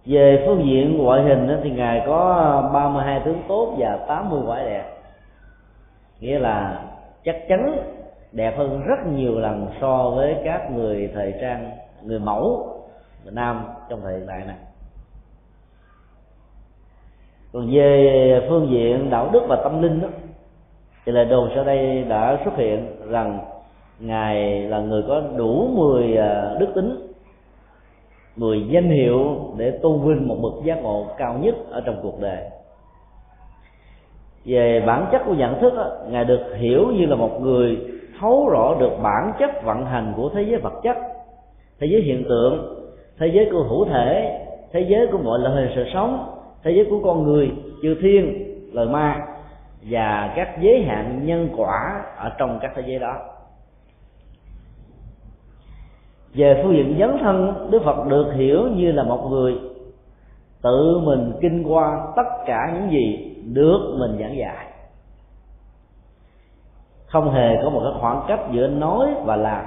Về 0.07 0.45
phương 0.47 0.67
diện 0.67 0.99
ngoại 0.99 1.23
hình 1.23 1.49
thì 1.63 1.71
ngài 1.71 2.03
có 2.07 2.35
ờ, 2.63 2.71
32 2.73 3.21
tướng 3.25 3.43
tốt 3.49 3.75
và 3.79 3.99
80 4.09 4.41
quả 4.47 4.59
đẹp. 4.65 4.85
Nghĩa 6.21 6.39
là 6.39 6.85
chắc 7.25 7.37
chắn 7.49 7.77
đẹp 8.33 8.59
hơn 8.59 8.83
rất 8.87 9.07
nhiều 9.07 9.39
lần 9.39 9.67
so 9.81 10.11
với 10.11 10.37
các 10.45 10.71
người 10.71 11.11
thời 11.15 11.35
trang 11.41 11.71
người 12.03 12.19
mẫu 12.19 12.69
người 13.25 13.33
nam 13.33 13.65
trong 13.89 14.01
thời 14.03 14.13
hiện 14.13 14.27
đại 14.27 14.45
này 14.47 14.57
còn 17.53 17.71
về 17.73 18.47
phương 18.49 18.69
diện 18.71 19.11
đạo 19.11 19.31
đức 19.33 19.43
và 19.49 19.57
tâm 19.57 19.83
linh 19.83 20.01
đó, 20.01 20.09
thì 21.07 21.13
lời 21.13 21.25
đồn 21.25 21.51
sau 21.55 21.65
đây 21.65 22.05
đã 22.09 22.41
xuất 22.45 22.57
hiện 22.57 22.97
rằng 23.09 23.39
ngài 24.01 24.63
là 24.63 24.81
người 24.81 25.03
có 25.09 25.23
đủ 25.37 25.69
10 25.77 26.17
ờ, 26.17 26.57
đức 26.61 26.73
tính. 26.75 27.12
10 28.37 28.67
danh 28.69 28.91
hiệu 28.91 29.37
để 29.57 29.71
tôn 29.71 30.01
vinh 30.01 30.29
một 30.29 30.37
bậc 30.43 30.65
giác 30.65 30.83
ngộ 30.83 31.07
cao 31.19 31.39
nhất 31.41 31.55
ở 31.71 31.81
trong 31.81 31.97
cuộc 32.03 32.21
đời. 32.21 32.43
Về 34.45 34.83
bản 34.87 35.07
chất 35.13 35.23
của 35.27 35.35
nhận 35.35 35.61
thức 35.61 35.75
đó, 35.77 35.91
ngài 36.09 36.25
được 36.25 36.55
hiểu 36.57 36.87
như 36.87 37.07
là 37.07 37.17
một 37.17 37.41
người 37.41 37.79
thấu 38.21 38.49
rõ 38.49 38.75
được 38.81 38.93
bản 39.03 39.33
chất 39.39 39.51
vận 39.65 39.87
hành 39.87 40.13
của 40.17 40.31
thế 40.35 40.43
giới 40.43 40.61
vật 40.61 40.81
chất 40.83 40.97
thế 41.81 41.87
giới 41.87 42.03
hiện 42.03 42.25
tượng 42.29 42.79
thế 43.19 43.27
giới 43.27 43.49
của 43.53 43.63
hữu 43.63 43.85
thể 43.85 44.39
thế 44.73 44.81
giới 44.89 45.07
của 45.07 45.19
mọi 45.19 45.39
loại 45.39 45.55
hình 45.55 45.73
sự 45.75 45.85
sống 45.95 46.27
thế 46.63 46.71
giới 46.71 46.87
của 46.91 47.01
con 47.05 47.23
người 47.23 47.51
chư 47.83 47.97
thiên 48.03 48.45
lời 48.73 48.87
ma 48.87 49.27
và 49.91 50.33
các 50.37 50.49
giới 50.61 50.83
hạn 50.83 51.21
nhân 51.27 51.49
quả 51.57 52.05
ở 52.17 52.33
trong 52.39 52.59
các 52.63 52.73
thế 52.75 52.83
giới 52.87 52.99
đó 52.99 53.15
về 56.35 56.61
phương 56.63 56.75
diện 56.75 56.97
dấn 56.99 57.19
thân, 57.19 57.69
đức 57.71 57.83
phật 57.85 58.07
được 58.09 58.33
hiểu 58.35 58.69
như 58.77 58.93
là 58.93 59.03
một 59.03 59.29
người 59.31 59.59
tự 60.63 60.99
mình 60.99 61.33
kinh 61.41 61.65
qua 61.73 62.07
tất 62.17 62.45
cả 62.47 62.73
những 62.75 62.91
gì 62.91 63.35
được 63.53 63.97
mình 63.99 64.17
giảng 64.21 64.37
dạy. 64.37 64.67
Không 67.07 67.31
hề 67.31 67.57
có 67.63 67.71
một 67.71 67.81
cái 67.85 67.93
khoảng 68.01 68.23
cách 68.29 68.41
giữa 68.53 68.69
nói 68.69 69.09
và 69.25 69.37
làm, 69.37 69.65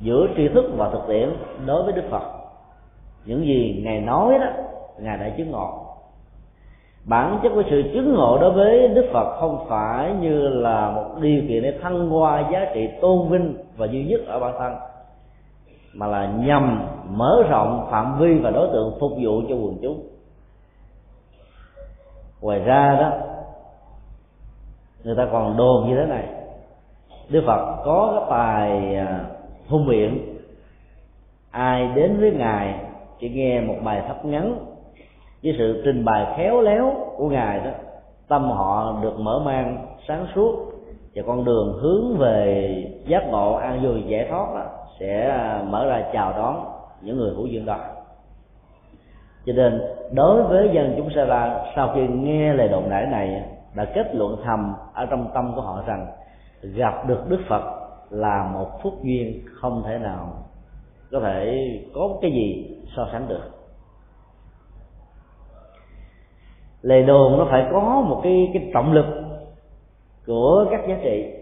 giữa 0.00 0.26
tri 0.36 0.48
thức 0.48 0.64
và 0.76 0.90
thực 0.90 1.02
tiễn 1.08 1.28
đối 1.66 1.82
với 1.82 1.92
đức 1.92 2.04
phật. 2.10 2.22
Những 3.24 3.46
gì 3.46 3.82
ngài 3.84 4.00
nói 4.00 4.38
đó, 4.38 4.46
ngài 4.98 5.18
đã 5.18 5.28
chứng 5.28 5.50
ngộ. 5.50 5.86
Bản 7.04 7.38
chất 7.42 7.52
của 7.54 7.62
sự 7.70 7.82
chứng 7.94 8.14
ngộ 8.14 8.38
đối 8.40 8.50
với 8.50 8.88
đức 8.88 9.08
phật 9.12 9.36
không 9.40 9.64
phải 9.68 10.12
như 10.20 10.48
là 10.48 10.90
một 10.90 11.04
điều 11.20 11.42
kiện 11.48 11.62
để 11.62 11.78
thăng 11.82 12.08
hoa 12.08 12.48
giá 12.52 12.66
trị 12.74 12.88
tôn 13.00 13.28
vinh 13.28 13.56
và 13.76 13.86
duy 13.86 14.04
nhất 14.04 14.20
ở 14.26 14.40
bản 14.40 14.54
thân 14.58 14.72
mà 15.94 16.06
là 16.06 16.26
nhằm 16.26 16.88
mở 17.08 17.42
rộng 17.50 17.88
phạm 17.90 18.18
vi 18.18 18.38
và 18.38 18.50
đối 18.50 18.68
tượng 18.72 18.96
phục 19.00 19.12
vụ 19.12 19.42
cho 19.48 19.54
quần 19.54 19.78
chúng. 19.82 20.06
Ngoài 22.40 22.58
ra 22.58 22.96
đó 23.00 23.12
người 25.04 25.14
ta 25.16 25.28
còn 25.32 25.56
đồn 25.56 25.88
như 25.88 25.96
thế 25.96 26.06
này 26.06 26.28
đức 27.28 27.42
phật 27.46 27.82
có 27.84 28.12
cái 28.14 28.26
tài 28.30 28.96
à, 28.96 29.20
hung 29.68 29.86
miệng, 29.86 30.36
ai 31.50 31.88
đến 31.94 32.20
với 32.20 32.30
ngài 32.30 32.74
chỉ 33.18 33.28
nghe 33.28 33.60
một 33.60 33.74
bài 33.84 34.02
thấp 34.08 34.24
ngắn 34.24 34.58
với 35.42 35.54
sự 35.58 35.82
trình 35.84 36.04
bày 36.04 36.34
khéo 36.36 36.60
léo 36.60 36.94
của 37.16 37.28
ngài 37.28 37.60
đó 37.60 37.70
tâm 38.28 38.50
họ 38.50 38.98
được 39.02 39.20
mở 39.20 39.42
mang 39.44 39.86
sáng 40.08 40.26
suốt 40.34 40.72
và 41.14 41.22
con 41.26 41.44
đường 41.44 41.78
hướng 41.80 42.18
về 42.18 42.74
giác 43.06 43.22
ngộ 43.28 43.54
an 43.54 43.82
vui 43.82 44.02
giải 44.06 44.26
thoát 44.30 44.54
đó 44.54 44.64
sẽ 45.00 45.30
à, 45.30 45.64
mở 45.68 45.86
ra 45.86 46.04
chào 46.12 46.32
đón 46.32 46.64
những 47.00 47.16
người 47.16 47.34
hữu 47.34 47.46
duyên 47.46 47.66
đó. 47.66 47.78
Cho 49.46 49.52
nên, 49.52 49.82
đối 50.12 50.42
với 50.42 50.70
dân 50.72 50.94
chúng 50.96 51.10
sa 51.14 51.24
la 51.24 51.72
sau 51.76 51.92
khi 51.94 52.00
nghe 52.08 52.54
lời 52.54 52.68
đồn 52.68 52.90
đại 52.90 53.06
này, 53.06 53.42
đã 53.74 53.84
kết 53.84 54.14
luận 54.14 54.36
thầm 54.44 54.74
ở 54.94 55.06
trong 55.06 55.30
tâm 55.34 55.52
của 55.54 55.60
họ 55.60 55.82
rằng 55.86 56.06
gặp 56.62 57.08
được 57.08 57.28
đức 57.28 57.40
phật 57.48 57.62
là 58.10 58.50
một 58.52 58.82
phúc 58.82 58.94
duyên 59.02 59.42
không 59.60 59.82
thể 59.86 59.98
nào 59.98 60.32
có 61.12 61.20
thể 61.20 61.68
có 61.94 62.18
cái 62.22 62.32
gì 62.32 62.76
so 62.96 63.08
sánh 63.12 63.28
được. 63.28 63.50
Lời 66.82 67.02
đồn 67.02 67.38
nó 67.38 67.46
phải 67.50 67.66
có 67.72 68.04
một 68.08 68.20
cái 68.24 68.50
cái 68.54 68.70
trọng 68.74 68.92
lực 68.92 69.06
của 70.26 70.66
các 70.70 70.80
giá 70.88 70.96
trị 71.02 71.41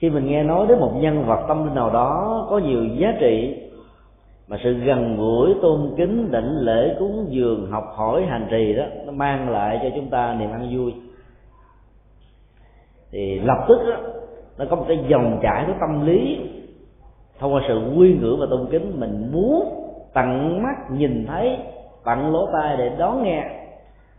khi 0.00 0.10
mình 0.10 0.26
nghe 0.26 0.42
nói 0.42 0.66
đến 0.66 0.80
một 0.80 0.92
nhân 0.96 1.24
vật 1.26 1.44
tâm 1.48 1.64
linh 1.64 1.74
nào 1.74 1.90
đó 1.90 2.46
có 2.50 2.58
nhiều 2.58 2.84
giá 2.84 3.14
trị 3.20 3.56
mà 4.48 4.56
sự 4.64 4.72
gần 4.72 5.16
gũi 5.16 5.54
tôn 5.62 5.94
kính 5.96 6.30
đảnh 6.30 6.56
lễ 6.56 6.96
cúng 6.98 7.26
dường 7.28 7.70
học 7.70 7.92
hỏi 7.96 8.26
hành 8.26 8.46
trì 8.50 8.74
đó 8.74 8.84
nó 9.06 9.12
mang 9.12 9.50
lại 9.50 9.78
cho 9.82 9.88
chúng 9.94 10.10
ta 10.10 10.36
niềm 10.38 10.50
ăn 10.50 10.76
vui. 10.76 10.94
Thì 13.12 13.38
lập 13.38 13.64
tức 13.68 13.78
đó, 13.90 13.96
nó 14.58 14.64
có 14.70 14.76
một 14.76 14.84
cái 14.88 14.98
dòng 15.08 15.38
chảy 15.42 15.64
của 15.66 15.72
tâm 15.80 16.06
lý. 16.06 16.38
Thông 17.38 17.54
qua 17.54 17.62
sự 17.68 17.80
quy 17.96 18.14
ngưỡng 18.14 18.40
và 18.40 18.46
tôn 18.50 18.66
kính 18.70 19.00
mình 19.00 19.30
muốn 19.32 19.64
tận 20.14 20.62
mắt 20.62 20.90
nhìn 20.90 21.26
thấy 21.26 21.56
tận 22.04 22.32
lỗ 22.32 22.48
tai 22.52 22.76
để 22.76 22.90
đón 22.98 23.22
nghe. 23.22 23.44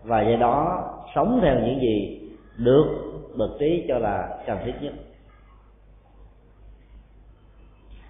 Và 0.03 0.21
do 0.21 0.38
đó 0.38 0.83
sống 1.15 1.39
theo 1.43 1.55
những 1.55 1.79
gì 1.81 2.21
được 2.57 2.85
bậc 3.38 3.50
trí 3.59 3.85
cho 3.88 3.97
là 3.97 4.29
cần 4.45 4.57
thiết 4.65 4.73
nhất 4.81 4.93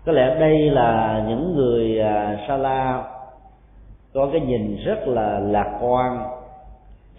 có 0.05 0.11
lẽ 0.11 0.39
đây 0.39 0.69
là 0.69 1.23
những 1.27 1.55
người 1.55 1.99
à, 1.99 2.45
sa 2.47 2.57
la 2.57 3.03
có 4.13 4.29
cái 4.31 4.41
nhìn 4.41 4.77
rất 4.85 5.07
là 5.07 5.39
lạc 5.39 5.79
quan 5.81 6.23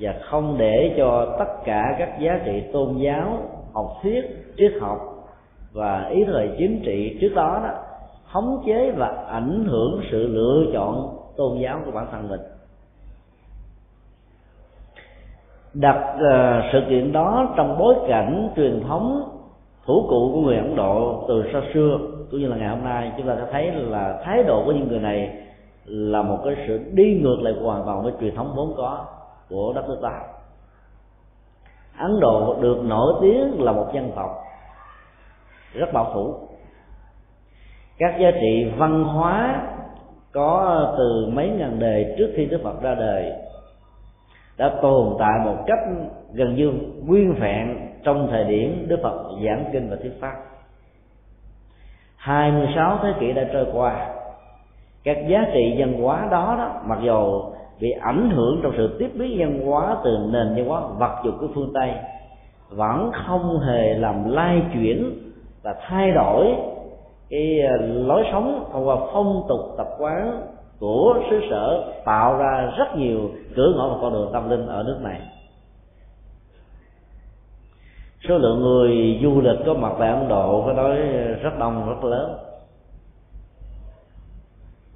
và 0.01 0.15
không 0.23 0.59
để 0.59 0.95
cho 0.97 1.37
tất 1.39 1.65
cả 1.65 1.97
các 1.99 2.21
giá 2.21 2.41
trị 2.45 2.63
tôn 2.73 2.97
giáo 2.99 3.39
học 3.75 3.87
thuyết 4.03 4.55
triết 4.57 4.73
học 4.81 4.99
và 5.73 6.07
ý 6.11 6.25
thời 6.25 6.51
chính 6.59 6.83
trị 6.85 7.19
trước 7.21 7.35
đó 7.35 7.61
đó 7.65 7.71
khống 8.33 8.63
chế 8.67 8.91
và 8.91 9.25
ảnh 9.29 9.65
hưởng 9.69 10.01
sự 10.11 10.27
lựa 10.27 10.65
chọn 10.73 11.17
tôn 11.37 11.59
giáo 11.59 11.81
của 11.85 11.91
bản 11.91 12.07
thân 12.13 12.29
mình. 12.29 12.41
Đặt 15.75 16.15
uh, 16.15 16.65
sự 16.73 16.81
kiện 16.89 17.13
đó 17.13 17.55
trong 17.57 17.79
bối 17.79 17.95
cảnh 18.09 18.51
truyền 18.57 18.83
thống 18.89 19.29
thủ 19.87 20.07
cụ 20.09 20.31
của 20.35 20.41
người 20.41 20.57
ấn 20.57 20.77
độ 20.77 21.25
từ 21.29 21.45
xa 21.53 21.63
xưa 21.75 21.99
cũng 22.33 22.41
như 22.41 22.49
là 22.49 22.57
ngày 22.57 22.69
hôm 22.69 22.85
nay, 22.85 23.13
chúng 23.17 23.27
ta 23.27 23.37
sẽ 23.37 23.47
thấy 23.53 23.73
là 23.73 24.21
thái 24.25 24.43
độ 24.43 24.63
của 24.65 24.73
những 24.73 24.89
người 24.89 25.01
này 25.01 25.37
là 25.85 26.23
một 26.23 26.39
cái 26.45 26.55
sự 26.67 26.81
đi 26.93 27.21
ngược 27.23 27.37
lại 27.43 27.55
hoàn 27.63 27.83
toàn 27.87 28.03
với 28.03 28.13
truyền 28.21 28.35
thống 28.35 28.53
vốn 28.57 28.75
có 28.77 29.05
của 29.49 29.73
đất 29.73 29.89
nước 29.89 29.99
ta. 30.03 30.21
Ấn 31.99 32.21
độ 32.21 32.57
được 32.61 32.85
nổi 32.85 33.15
tiếng 33.23 33.63
là 33.63 33.73
một 33.73 33.87
dân 33.95 34.13
tộc 34.17 34.31
rất 35.75 35.93
bảo 35.93 36.11
thủ. 36.15 36.35
Các 37.99 38.15
giá 38.21 38.31
trị 38.31 38.73
văn 38.77 39.05
hóa 39.05 39.63
có 40.33 40.95
từ 40.99 41.27
mấy 41.33 41.49
ngàn 41.49 41.79
đời 41.79 42.15
trước 42.19 42.33
khi 42.37 42.47
đức 42.47 42.61
phật 42.65 42.83
ra 42.83 42.95
đời 42.95 43.33
đã 44.59 44.79
tồn 44.83 45.17
tại 45.19 45.39
một 45.45 45.57
cách 45.67 45.81
gần 46.33 46.55
như 46.55 46.73
nguyên 47.07 47.35
vẹn 47.35 47.89
trong 48.05 48.29
thời 48.31 48.45
điểm 48.45 48.87
đức 48.89 49.01
phật 49.03 49.23
giảng 49.45 49.65
kinh 49.73 49.91
và 49.91 49.97
thuyết 49.97 50.13
pháp. 50.21 50.52
26 52.23 52.99
thế 53.03 53.13
kỷ 53.21 53.33
đã 53.33 53.45
trôi 53.53 53.67
qua. 53.73 54.09
Các 55.05 55.17
giá 55.29 55.47
trị 55.55 55.75
văn 55.79 56.03
hóa 56.03 56.29
đó 56.31 56.55
đó, 56.59 56.71
mặc 56.87 56.99
dù 57.03 57.43
bị 57.81 57.91
ảnh 57.91 58.31
hưởng 58.31 58.61
trong 58.63 58.73
sự 58.77 58.97
tiếp 58.99 59.11
biến 59.15 59.37
văn 59.39 59.67
hóa 59.67 59.97
từ 60.05 60.19
nền 60.31 60.55
văn 60.57 60.69
hóa 60.69 60.81
vật 60.99 61.17
dụng 61.25 61.39
của 61.41 61.47
phương 61.55 61.73
tây, 61.75 61.91
vẫn 62.71 63.11
không 63.27 63.59
hề 63.59 63.95
làm 63.95 64.31
lai 64.31 64.63
chuyển 64.75 65.13
và 65.63 65.75
thay 65.89 66.11
đổi 66.11 66.55
cái 67.31 67.61
à, 67.61 67.77
lối 67.81 68.25
sống 68.33 68.65
thông 68.73 68.89
qua 68.89 68.97
phong 69.13 69.45
tục 69.49 69.61
tập 69.77 69.89
quán 69.99 70.43
của 70.81 71.15
xứ 71.31 71.41
sở, 71.51 71.93
tạo 72.05 72.37
ra 72.37 72.73
rất 72.79 72.97
nhiều 72.97 73.31
cửa 73.57 73.73
ngõ 73.77 73.89
và 73.89 73.95
con 74.03 74.13
đường 74.13 74.31
tâm 74.33 74.51
linh 74.51 74.67
ở 74.67 74.83
nước 74.83 74.99
này 75.03 75.21
số 78.29 78.39
lượng 78.39 78.61
người 78.61 79.19
du 79.23 79.41
lịch 79.41 79.59
có 79.67 79.75
mặt 79.75 79.93
tại 79.99 80.09
ấn 80.09 80.29
độ 80.29 80.63
phải 80.67 80.75
nói 80.75 80.97
rất 81.43 81.59
đông, 81.59 81.89
rất 81.89 82.05
lớn. 82.05 82.37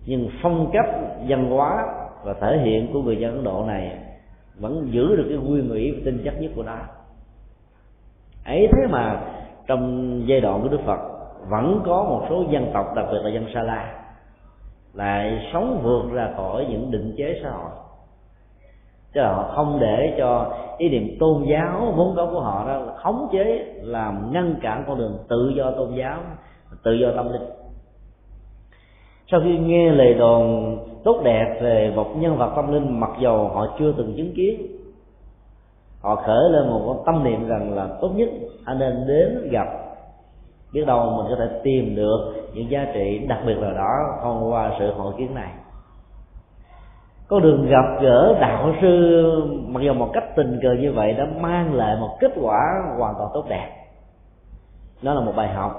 Nhưng 0.06 0.28
phong 0.42 0.71
cách, 0.73 0.90
văn 1.28 1.50
hóa 1.50 1.85
và 2.25 2.35
thể 2.40 2.59
hiện 2.59 2.92
của 2.92 3.02
người 3.02 3.16
dân 3.16 3.35
ấn 3.35 3.45
độ 3.45 3.64
này 3.66 3.99
vẫn 4.59 4.88
giữ 4.90 5.16
được 5.16 5.26
cái 5.28 5.38
nguyên 5.38 5.68
mỹ 5.68 5.90
và 5.90 6.00
tinh 6.04 6.23
chất 6.25 6.35
nhất 6.40 6.50
của 6.56 6.62
nó. 6.62 6.76
Ấy 8.45 8.68
thế 8.73 8.87
mà 8.90 9.21
trong 9.66 10.23
giai 10.26 10.40
đoạn 10.40 10.62
của 10.62 10.68
đức 10.68 10.80
phật 10.87 11.00
vẫn 11.49 11.80
có 11.87 12.04
một 12.04 12.26
số 12.28 12.45
dân 12.50 12.71
tộc, 12.73 12.95
đặc 12.97 13.06
biệt 13.12 13.18
là 13.23 13.30
dân 13.30 13.47
sa 13.54 13.62
la, 13.62 14.04
lại 14.95 15.50
sống 15.52 15.80
vượt 15.83 16.12
ra 16.12 16.28
khỏi 16.37 16.66
những 16.71 16.90
định 16.90 17.14
chế 17.16 17.40
xã 17.42 17.50
hội 17.50 17.71
chứ 19.16 19.23
họ 19.23 19.52
không 19.54 19.78
để 19.80 20.14
cho 20.18 20.46
ý 20.78 20.88
niệm 20.88 21.16
tôn 21.20 21.42
giáo, 21.42 21.92
vốn 21.96 22.12
có 22.16 22.26
của 22.26 22.40
họ 22.40 22.64
đó 22.68 22.80
khống 22.96 23.28
chế, 23.32 23.75
làm 23.82 24.32
ngăn 24.32 24.54
cản 24.62 24.85
con 24.87 24.99
đường 24.99 25.18
tự 25.28 25.52
do 25.56 25.70
tôn 25.70 25.94
giáo, 25.94 26.18
tự 26.82 26.92
do 26.92 27.08
tâm 27.16 27.32
linh. 27.32 27.42
Sau 29.30 29.40
khi 29.44 29.58
nghe 29.58 29.90
lời 29.90 30.14
đồn 30.14 30.76
tốt 31.04 31.20
đẹp 31.25 31.58
về 31.62 31.92
một 31.96 32.06
nhân 32.16 32.37
vật 32.37 32.52
tâm 32.56 32.73
linh, 32.73 33.00
mặc 33.00 33.11
dầu 33.20 33.49
họ 33.49 33.66
chưa 33.78 33.92
từng 33.96 34.14
chứng 34.16 34.32
kiến, 34.37 34.66
họ 36.02 36.16
khởi 36.16 36.50
lên 36.50 36.68
một 36.68 37.02
tâm 37.06 37.25
niệm 37.25 37.49
rằng 37.49 37.75
là 37.75 37.88
tốt 38.00 38.11
nhất 38.14 38.28
anh 38.64 38.78
nên 38.78 39.04
đến 39.06 39.49
gặp. 39.50 39.66
Biết 40.73 40.87
đâu 40.87 41.11
mình 41.16 41.26
có 41.30 41.37
thể 41.38 41.61
tìm 41.62 41.96
được 41.96 42.32
những 42.54 42.70
giá 42.70 42.87
trị 42.94 43.18
đặc 43.28 43.38
biệt 43.46 43.58
nào 43.58 43.73
đó 43.73 44.18
thông 44.23 44.52
qua 44.52 44.76
sự 44.78 44.92
hội 44.92 45.14
kiến 45.18 45.35
này 45.35 45.52
có 47.28 47.40
đường 47.40 47.68
gặp 47.68 48.00
gỡ 48.00 48.38
đạo 48.40 48.73
sư, 48.80 49.23
mặc 49.68 49.80
dù 49.80 49.92
một 49.92 50.11
cách 50.12 50.25
tình 50.37 50.59
cờ 50.62 50.73
như 50.73 50.92
vậy, 50.92 51.12
đã 51.12 51.26
mang 51.40 51.75
lại 51.75 51.97
một 52.00 52.16
kết 52.21 52.33
quả 52.40 52.59
hoàn 52.99 53.14
toàn 53.18 53.30
tốt 53.35 53.45
đẹp. 53.49 53.71
Nó 55.02 55.14
là 55.14 55.21
một 55.21 55.33
bài 55.37 55.49
học 55.49 55.73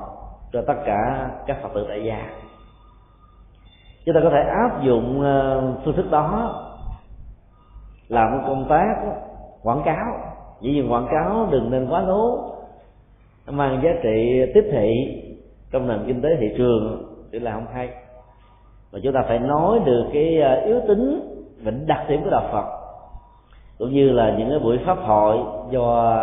cho 0.53 0.61
tất 0.67 0.73
cả 0.85 1.29
các 1.47 1.57
phật 1.61 1.69
tử 1.73 1.85
tại 1.89 2.03
gia. 2.03 2.29
Chúng 4.05 4.15
ta 4.15 4.21
có 4.23 4.29
thể 4.29 4.41
áp 4.41 4.83
dụng 4.83 5.21
ờ, 5.21 5.63
phương 5.85 5.95
thức 5.95 6.11
đó 6.11 6.55
làm 8.07 8.41
công 8.47 8.65
tác 8.69 8.95
quảng 9.63 9.81
cáo. 9.85 10.05
Chỉ 10.61 10.71
nhiên 10.71 10.91
quảng 10.91 11.07
cáo 11.11 11.47
đừng 11.51 11.71
nên 11.71 11.87
quá 11.89 12.01
lố 12.01 12.53
mang 13.47 13.81
giá 13.83 13.89
trị 14.03 14.45
tiếp 14.53 14.69
thị 14.71 14.91
trong 15.71 15.87
nền 15.87 16.03
kinh 16.07 16.21
tế 16.21 16.29
thị 16.39 16.47
trường 16.57 17.03
thì 17.31 17.39
là 17.39 17.51
không 17.51 17.67
hay. 17.73 17.89
Và 18.91 18.99
chúng 19.03 19.13
ta 19.13 19.21
phải 19.27 19.39
nói 19.39 19.79
được 19.85 20.05
cái 20.13 20.41
ờ, 20.41 20.61
yếu 20.65 20.81
tính 20.87 21.36
và 21.63 21.71
đặc 21.85 22.05
điểm 22.09 22.23
của 22.23 22.29
đạo 22.29 22.49
Phật, 22.51 22.65
cũng 23.77 23.93
như 23.93 24.11
là 24.11 24.35
những 24.37 24.49
cái 24.49 24.59
buổi 24.59 24.79
pháp 24.85 24.97
hội 24.97 25.37
do 25.69 26.17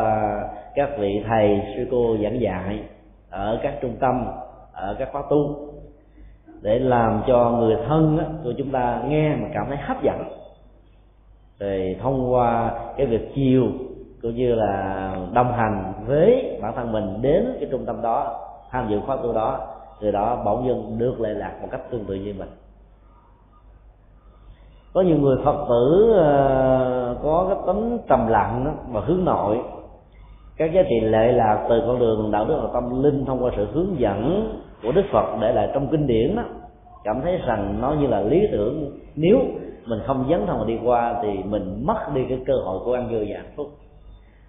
các 0.74 0.90
vị 0.98 1.24
thầy, 1.28 1.62
sư 1.76 1.86
cô 1.90 2.16
giảng 2.22 2.40
dạy 2.40 2.82
ở 3.30 3.58
các 3.62 3.74
trung 3.82 3.96
tâm, 4.00 4.26
ở 4.72 4.96
các 4.98 5.08
khóa 5.12 5.22
tu, 5.30 5.56
để 6.62 6.78
làm 6.78 7.22
cho 7.26 7.50
người 7.50 7.76
thân 7.88 8.18
của 8.44 8.52
chúng 8.58 8.70
ta 8.70 9.02
nghe 9.08 9.36
mà 9.36 9.48
cảm 9.54 9.66
thấy 9.68 9.76
hấp 9.76 10.02
dẫn. 10.02 10.24
Rồi 11.60 11.96
thông 12.02 12.32
qua 12.32 12.74
cái 12.96 13.06
việc 13.06 13.32
chiều, 13.34 13.64
cũng 14.22 14.34
như 14.34 14.54
là 14.54 15.16
đồng 15.32 15.52
hành 15.52 15.92
với 16.06 16.58
bản 16.62 16.72
thân 16.76 16.92
mình 16.92 17.22
đến 17.22 17.56
cái 17.60 17.68
trung 17.70 17.86
tâm 17.86 18.02
đó, 18.02 18.40
tham 18.70 18.88
dự 18.90 19.00
khóa 19.06 19.16
tu 19.16 19.32
đó 19.32 19.58
từ 20.00 20.10
đó 20.10 20.42
bỗng 20.44 20.66
dưng 20.66 20.96
được 20.98 21.20
lệ 21.20 21.30
lạc 21.30 21.52
một 21.62 21.68
cách 21.70 21.80
tương 21.90 22.04
tự 22.04 22.14
như 22.14 22.34
mình 22.38 22.48
có 24.94 25.00
nhiều 25.00 25.18
người 25.18 25.36
phật 25.44 25.66
tử 25.68 26.12
ờ, 26.16 27.16
có 27.22 27.46
cái 27.48 27.58
tính 27.66 27.98
trầm 28.08 28.26
lặng 28.28 28.76
và 28.92 29.00
hướng 29.00 29.24
nội. 29.24 29.58
Các 30.56 30.72
giá 30.72 30.82
trị 30.82 31.00
lệ 31.00 31.32
lạc 31.32 31.66
từ 31.68 31.82
con 31.86 31.98
đường 31.98 32.30
đạo 32.30 32.44
đức 32.44 32.60
và 32.62 32.68
tâm 32.72 33.02
linh 33.02 33.24
thông 33.24 33.44
qua 33.44 33.50
sự 33.56 33.66
hướng 33.72 34.00
dẫn 34.00 34.48
của 34.82 34.92
đức 34.92 35.04
phật 35.12 35.36
để 35.40 35.52
lại 35.52 35.68
trong 35.74 35.88
kinh 35.90 36.06
điển 36.06 36.36
đó. 36.36 36.42
Cảm 37.04 37.20
thấy 37.22 37.38
rằng 37.46 37.78
nó 37.80 37.92
như 38.00 38.06
là 38.06 38.20
lý 38.20 38.46
tưởng. 38.52 38.90
Nếu 39.16 39.38
mình 39.86 39.98
không 40.06 40.26
dấn 40.30 40.46
thân 40.46 40.58
mà 40.58 40.64
đi 40.66 40.78
qua 40.84 41.14
thì 41.22 41.28
mình 41.44 41.82
mất 41.86 42.14
đi 42.14 42.24
cái 42.28 42.38
cơ 42.46 42.54
hội 42.64 42.80
của 42.84 42.94
ăn 42.94 43.08
vui 43.08 43.26
và 43.28 43.36
hạnh 43.36 43.52
phúc. 43.56 43.66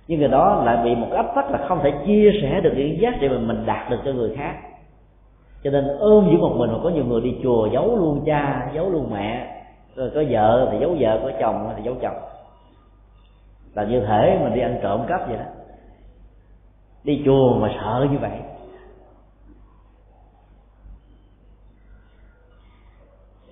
Nhưng 0.08 0.20
người 0.20 0.30
đó 0.30 0.64
lại 0.66 0.78
bị 0.84 0.96
một 0.96 1.08
áp 1.12 1.26
tắc 1.36 1.52
là 1.52 1.66
không 1.68 1.80
thể 1.84 1.94
chia 2.08 2.32
sẻ 2.42 2.62
được 2.62 2.74
những 2.78 3.02
giá 3.02 3.10
trị 3.20 3.30
mà 3.30 3.38
mình 3.38 3.66
đạt 3.66 3.90
được 3.92 3.98
cho 4.06 4.12
người 4.12 4.36
khác. 4.38 4.54
Cho 5.64 5.72
nên 5.72 5.88
ôm 6.00 6.28
giữ 6.32 6.38
một 6.38 6.54
mình 6.58 6.72
mà 6.72 6.80
có 6.84 6.90
nhiều 6.90 7.06
người 7.06 7.22
đi 7.22 7.36
chùa 7.44 7.68
giấu 7.74 7.96
luôn 7.96 8.22
cha, 8.26 8.72
giấu 8.76 8.90
luôn 8.90 9.10
mẹ 9.14 9.55
rồi 9.96 10.12
có 10.16 10.24
vợ 10.30 10.70
thì 10.72 10.78
giấu 10.80 10.96
vợ, 11.00 11.20
có 11.24 11.32
chồng 11.40 11.74
thì 11.78 11.84
giấu 11.84 11.96
chồng. 12.02 12.16
Là 13.74 13.84
như 13.84 14.00
thể 14.00 14.40
mình 14.44 14.54
đi 14.54 14.62
ăn 14.62 14.80
trộm 14.82 15.02
cắp 15.08 15.28
vậy 15.28 15.38
đó. 15.38 15.46
Đi 17.04 17.22
chùa 17.26 17.56
mà 17.60 17.70
sợ 17.80 18.08
như 18.12 18.18
vậy. 18.18 18.40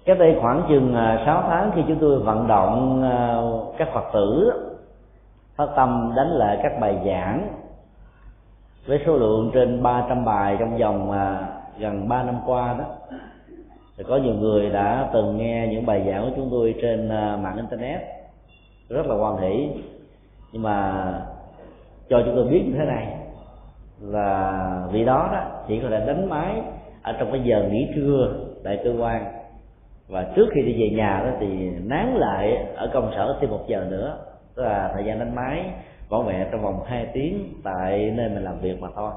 Cái 0.06 0.16
đây 0.16 0.38
khoảng 0.42 0.66
chừng 0.70 0.96
à, 0.96 1.24
6 1.26 1.44
tháng 1.48 1.72
khi 1.76 1.82
chúng 1.88 1.98
tôi 2.00 2.20
vận 2.20 2.48
động 2.48 3.04
à, 3.04 3.42
các 3.78 3.88
phật 3.94 4.04
tử, 4.14 4.52
phát 5.56 5.68
tâm 5.76 6.14
đánh 6.16 6.30
lại 6.30 6.60
các 6.64 6.80
bài 6.80 7.02
giảng 7.06 7.48
với 8.86 9.04
số 9.06 9.18
lượng 9.18 9.52
trên 9.54 9.84
300 9.84 10.26
bài 10.26 10.58
trong 10.60 10.78
vòng 10.78 11.12
à, 11.12 11.48
gần 11.78 12.10
3 12.10 12.24
năm 12.24 12.36
qua 12.46 12.76
đó 12.80 12.86
thì 13.98 14.04
có 14.08 14.18
nhiều 14.18 14.34
người 14.34 14.70
đã 14.70 15.10
từng 15.14 15.38
nghe 15.38 15.68
những 15.72 15.86
bài 15.86 16.04
giảng 16.08 16.22
của 16.24 16.32
chúng 16.36 16.50
tôi 16.52 16.76
trên 16.82 17.10
à, 17.10 17.38
mạng 17.44 17.56
internet, 17.56 18.02
rất 18.90 19.06
là 19.06 19.16
quan 19.16 19.38
hỷ. 19.38 19.70
Nhưng 20.52 20.62
mà 20.62 21.04
cho 22.10 22.22
chúng 22.26 22.36
tôi 22.36 22.48
biết 22.48 22.64
như 22.66 22.74
thế 22.78 22.86
này, 22.86 23.08
là 24.02 24.88
vì 24.92 25.06
đó 25.06 25.30
đó, 25.34 25.64
chỉ 25.68 25.80
có 25.80 25.90
thể 25.90 26.06
đánh 26.06 26.30
máy 26.30 26.62
ở 27.02 27.14
trong 27.20 27.32
cái 27.32 27.42
giờ 27.44 27.68
nghỉ 27.72 27.88
trưa 27.96 28.34
tại 28.64 28.80
cơ 28.84 28.94
quan. 29.00 29.26
Và 30.08 30.24
trước 30.36 30.50
khi 30.54 30.62
đi 30.62 30.82
về 30.82 30.98
nhà 30.98 31.22
đó 31.26 31.32
thì 31.40 31.70
nán 31.84 32.14
lại 32.16 32.66
ở 32.76 32.90
công 32.94 33.12
sở 33.16 33.38
thêm 33.42 33.50
một 33.50 33.64
giờ 33.68 33.88
nữa, 33.90 34.18
tức 34.56 34.64
là 34.64 34.92
thời 34.94 35.06
gian 35.06 35.20
đánh 35.20 35.36
máy 35.36 35.66
bảo 36.10 36.22
vệ 36.22 36.48
trong 36.52 36.62
vòng 36.62 36.84
2 36.86 37.08
tiếng 37.14 37.54
tại 37.64 38.12
nơi 38.16 38.30
mình 38.30 38.44
làm 38.44 38.60
việc 38.60 38.82
mà 38.82 38.88
thôi 38.96 39.12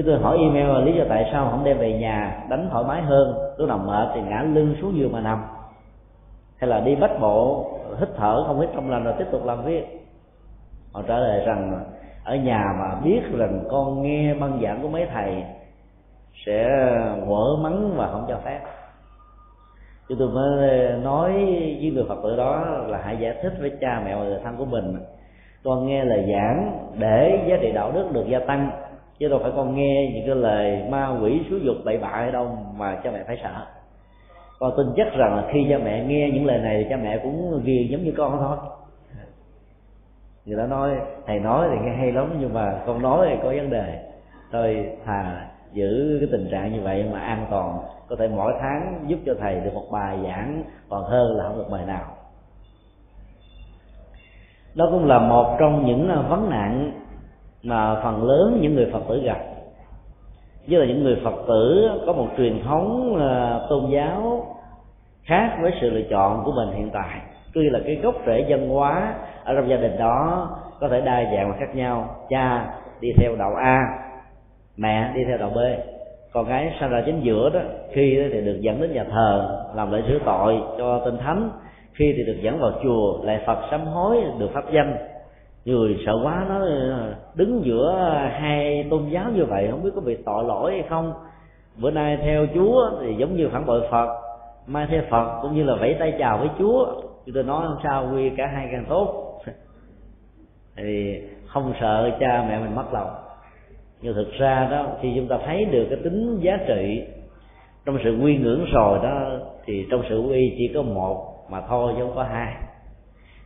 chứ 0.00 0.06
tôi 0.06 0.18
hỏi 0.18 0.38
email 0.38 0.66
là 0.66 0.78
lý 0.78 0.92
do 0.92 1.04
tại 1.08 1.28
sao 1.32 1.48
không 1.50 1.64
đem 1.64 1.78
về 1.78 1.98
nhà, 1.98 2.44
đánh 2.48 2.68
thoải 2.70 2.84
mái 2.84 3.02
hơn. 3.02 3.34
Lúc 3.56 3.68
nào 3.68 3.78
mệt 3.78 4.08
thì 4.14 4.20
ngã 4.20 4.42
lưng 4.42 4.74
xuống 4.80 4.96
giường 4.96 5.12
mà 5.12 5.20
nằm. 5.20 5.44
Hay 6.58 6.70
là 6.70 6.80
đi 6.80 6.96
bách 6.96 7.20
bộ, 7.20 7.70
hít 8.00 8.08
thở 8.16 8.44
không 8.46 8.60
hít 8.60 8.70
trong 8.74 8.90
lành 8.90 9.04
rồi 9.04 9.14
tiếp 9.18 9.24
tục 9.32 9.44
làm 9.44 9.64
việc. 9.64 10.06
Họ 10.92 11.02
trả 11.08 11.18
lời 11.18 11.44
rằng, 11.46 11.84
ở 12.24 12.36
nhà 12.36 12.64
mà 12.78 13.00
biết 13.04 13.20
rằng 13.38 13.64
con 13.70 14.02
nghe 14.02 14.34
băng 14.34 14.60
giảng 14.62 14.82
của 14.82 14.88
mấy 14.88 15.06
thầy, 15.14 15.44
sẽ 16.46 16.68
quở 17.26 17.56
mắng 17.62 17.92
và 17.96 18.08
không 18.12 18.24
cho 18.28 18.36
phép. 18.44 18.60
Chúng 20.08 20.18
tôi 20.18 20.28
mới 20.28 20.88
nói 21.02 21.32
với 21.80 21.92
người 21.94 22.04
phật 22.08 22.18
tử 22.22 22.36
đó 22.36 22.64
là 22.86 23.00
hãy 23.04 23.16
giải 23.16 23.34
thích 23.42 23.52
với 23.60 23.72
cha 23.80 24.02
mẹ 24.04 24.16
và 24.16 24.22
người 24.22 24.40
thân 24.44 24.56
của 24.56 24.64
mình. 24.64 24.96
Con 25.64 25.86
nghe 25.86 26.04
lời 26.04 26.32
giảng 26.32 26.88
để 26.98 27.44
giá 27.48 27.56
trị 27.60 27.72
đạo 27.72 27.92
đức 27.92 28.08
được 28.12 28.24
gia 28.28 28.38
tăng 28.38 28.70
chứ 29.20 29.28
đâu 29.28 29.38
phải 29.42 29.52
con 29.56 29.74
nghe 29.74 30.10
những 30.14 30.26
cái 30.26 30.36
lời 30.36 30.82
ma 30.88 31.18
quỷ 31.22 31.40
xúi 31.50 31.60
dục 31.60 31.76
bậy 31.84 31.98
bạ 31.98 32.10
hay 32.12 32.32
đâu 32.32 32.58
mà 32.76 33.00
cha 33.04 33.10
mẹ 33.10 33.24
phải 33.26 33.38
sợ. 33.42 33.66
Con 34.58 34.72
tin 34.76 34.86
chắc 34.96 35.06
rằng 35.18 35.36
là 35.36 35.44
khi 35.52 35.66
cha 35.70 35.78
mẹ 35.78 36.04
nghe 36.04 36.30
những 36.30 36.46
lời 36.46 36.58
này 36.58 36.82
thì 36.82 36.90
cha 36.90 36.96
mẹ 36.96 37.18
cũng 37.22 37.60
ghiền 37.64 37.88
giống 37.90 38.04
như 38.04 38.12
con 38.16 38.38
thôi. 38.38 38.56
Người 40.44 40.58
ta 40.58 40.66
nói, 40.66 40.90
thầy 41.26 41.38
nói 41.38 41.68
thì 41.70 41.76
nghe 41.84 41.96
hay 41.96 42.12
lắm 42.12 42.36
nhưng 42.40 42.54
mà 42.54 42.82
con 42.86 43.02
nói 43.02 43.26
thì 43.30 43.36
có 43.42 43.48
vấn 43.48 43.70
đề. 43.70 43.98
Thôi 44.52 44.86
thà 45.04 45.46
giữ 45.72 46.16
cái 46.20 46.28
tình 46.32 46.48
trạng 46.50 46.72
như 46.72 46.80
vậy 46.80 47.04
mà 47.12 47.20
an 47.20 47.46
toàn, 47.50 47.78
có 48.08 48.16
thể 48.16 48.28
mỗi 48.28 48.52
tháng 48.60 49.04
giúp 49.06 49.18
cho 49.26 49.34
thầy 49.40 49.60
được 49.60 49.74
một 49.74 49.86
bài 49.92 50.18
giảng, 50.24 50.64
còn 50.88 51.04
hơn 51.04 51.36
là 51.36 51.44
không 51.44 51.58
được 51.58 51.68
bài 51.70 51.84
nào. 51.86 52.04
Đó 54.74 54.88
cũng 54.90 55.06
là 55.06 55.18
một 55.18 55.56
trong 55.60 55.86
những 55.86 56.08
à, 56.08 56.22
vấn 56.28 56.50
nạn 56.50 56.99
mà 57.62 58.00
phần 58.02 58.24
lớn 58.24 58.58
những 58.60 58.74
người 58.74 58.90
phật 58.92 59.02
tử 59.08 59.22
gặp. 59.24 59.40
Như 60.66 60.78
là 60.78 60.86
những 60.86 61.04
người 61.04 61.16
phật 61.24 61.34
tử 61.48 61.90
có 62.06 62.12
một 62.12 62.28
truyền 62.36 62.62
thống 62.62 63.16
à, 63.20 63.60
tôn 63.68 63.90
giáo 63.90 64.46
khác 65.24 65.58
với 65.62 65.72
sự 65.80 65.90
lựa 65.90 66.08
chọn 66.10 66.44
của 66.44 66.52
mình 66.52 66.76
hiện 66.76 66.90
tại. 66.92 67.20
Tuy 67.54 67.70
là 67.70 67.80
cái 67.84 67.96
gốc 67.96 68.14
rễ 68.26 68.44
dân 68.48 68.68
hóa 68.68 69.14
ở 69.44 69.54
trong 69.54 69.68
gia 69.68 69.76
đình 69.76 69.98
đó 69.98 70.48
có 70.80 70.88
thể 70.88 71.00
đa 71.00 71.24
dạng 71.34 71.50
và 71.50 71.56
khác 71.60 71.74
nhau. 71.74 72.16
Cha 72.28 72.74
đi 73.00 73.12
theo 73.16 73.36
đạo 73.36 73.54
a, 73.54 73.78
mẹ 74.76 75.10
đi 75.14 75.24
theo 75.24 75.38
đạo 75.38 75.50
b. 75.54 75.58
Con 76.32 76.48
gái 76.48 76.72
sinh 76.80 76.90
ra 76.90 77.02
chính 77.06 77.20
giữa 77.20 77.50
đó, 77.50 77.60
khi 77.92 78.28
thì 78.32 78.40
được 78.40 78.58
dẫn 78.60 78.80
đến 78.80 78.92
nhà 78.92 79.04
thờ, 79.04 79.62
làm 79.74 79.92
lễ 79.92 80.02
sửa 80.08 80.18
tội 80.24 80.62
cho 80.78 80.98
tên 81.04 81.18
thánh. 81.18 81.50
Khi 81.92 82.14
thì 82.16 82.24
được 82.24 82.36
dẫn 82.42 82.58
vào 82.58 82.72
chùa, 82.82 83.24
lại 83.24 83.40
phật 83.46 83.58
sám 83.70 83.86
hối, 83.86 84.16
được 84.38 84.50
pháp 84.54 84.64
danh 84.72 84.96
người 85.70 86.02
sợ 86.06 86.12
quá 86.22 86.46
nó 86.48 86.66
đứng 87.34 87.62
giữa 87.64 88.12
hai 88.32 88.86
tôn 88.90 89.08
giáo 89.08 89.30
như 89.34 89.44
vậy, 89.44 89.68
không 89.70 89.82
biết 89.82 89.90
có 89.94 90.00
bị 90.00 90.16
tội 90.26 90.44
lỗi 90.44 90.72
hay 90.72 90.82
không. 90.88 91.12
Bữa 91.76 91.90
nay 91.90 92.18
theo 92.22 92.46
chúa 92.54 92.90
thì 93.00 93.14
giống 93.14 93.36
như 93.36 93.48
phản 93.48 93.66
bội 93.66 93.80
phật, 93.90 94.08
mai 94.66 94.86
theo 94.90 95.02
phật 95.10 95.38
cũng 95.42 95.54
như 95.54 95.62
là 95.62 95.74
vẫy 95.74 95.96
tay 95.98 96.14
chào 96.18 96.38
với 96.38 96.48
chúa. 96.58 97.02
Chúng 97.26 97.34
tôi 97.34 97.44
nói 97.44 97.66
không 97.68 97.78
sao, 97.82 98.10
quy 98.14 98.30
cả 98.36 98.46
hai 98.46 98.68
càng 98.72 98.84
tốt. 98.88 99.40
Thì 100.76 101.22
không 101.46 101.72
sợ 101.80 102.10
cha 102.20 102.46
mẹ 102.48 102.58
mình 102.58 102.74
mất 102.74 102.92
lòng. 102.92 103.10
Nhưng 104.00 104.14
thực 104.14 104.32
ra 104.38 104.68
đó, 104.70 104.86
khi 105.00 105.12
chúng 105.16 105.28
ta 105.28 105.38
thấy 105.46 105.64
được 105.64 105.86
cái 105.90 105.98
tính 106.04 106.38
giá 106.40 106.58
trị 106.68 107.02
trong 107.86 107.98
sự 108.04 108.18
quy 108.22 108.36
ngưỡng 108.36 108.64
rồi 108.72 108.98
đó, 109.02 109.30
thì 109.64 109.86
trong 109.90 110.02
sự 110.08 110.20
quy 110.20 110.54
chỉ 110.58 110.70
có 110.74 110.82
một 110.82 111.26
mà 111.50 111.60
thôi, 111.68 111.92
chứ 111.96 112.02
không 112.02 112.16
có 112.16 112.22
hai. 112.22 112.54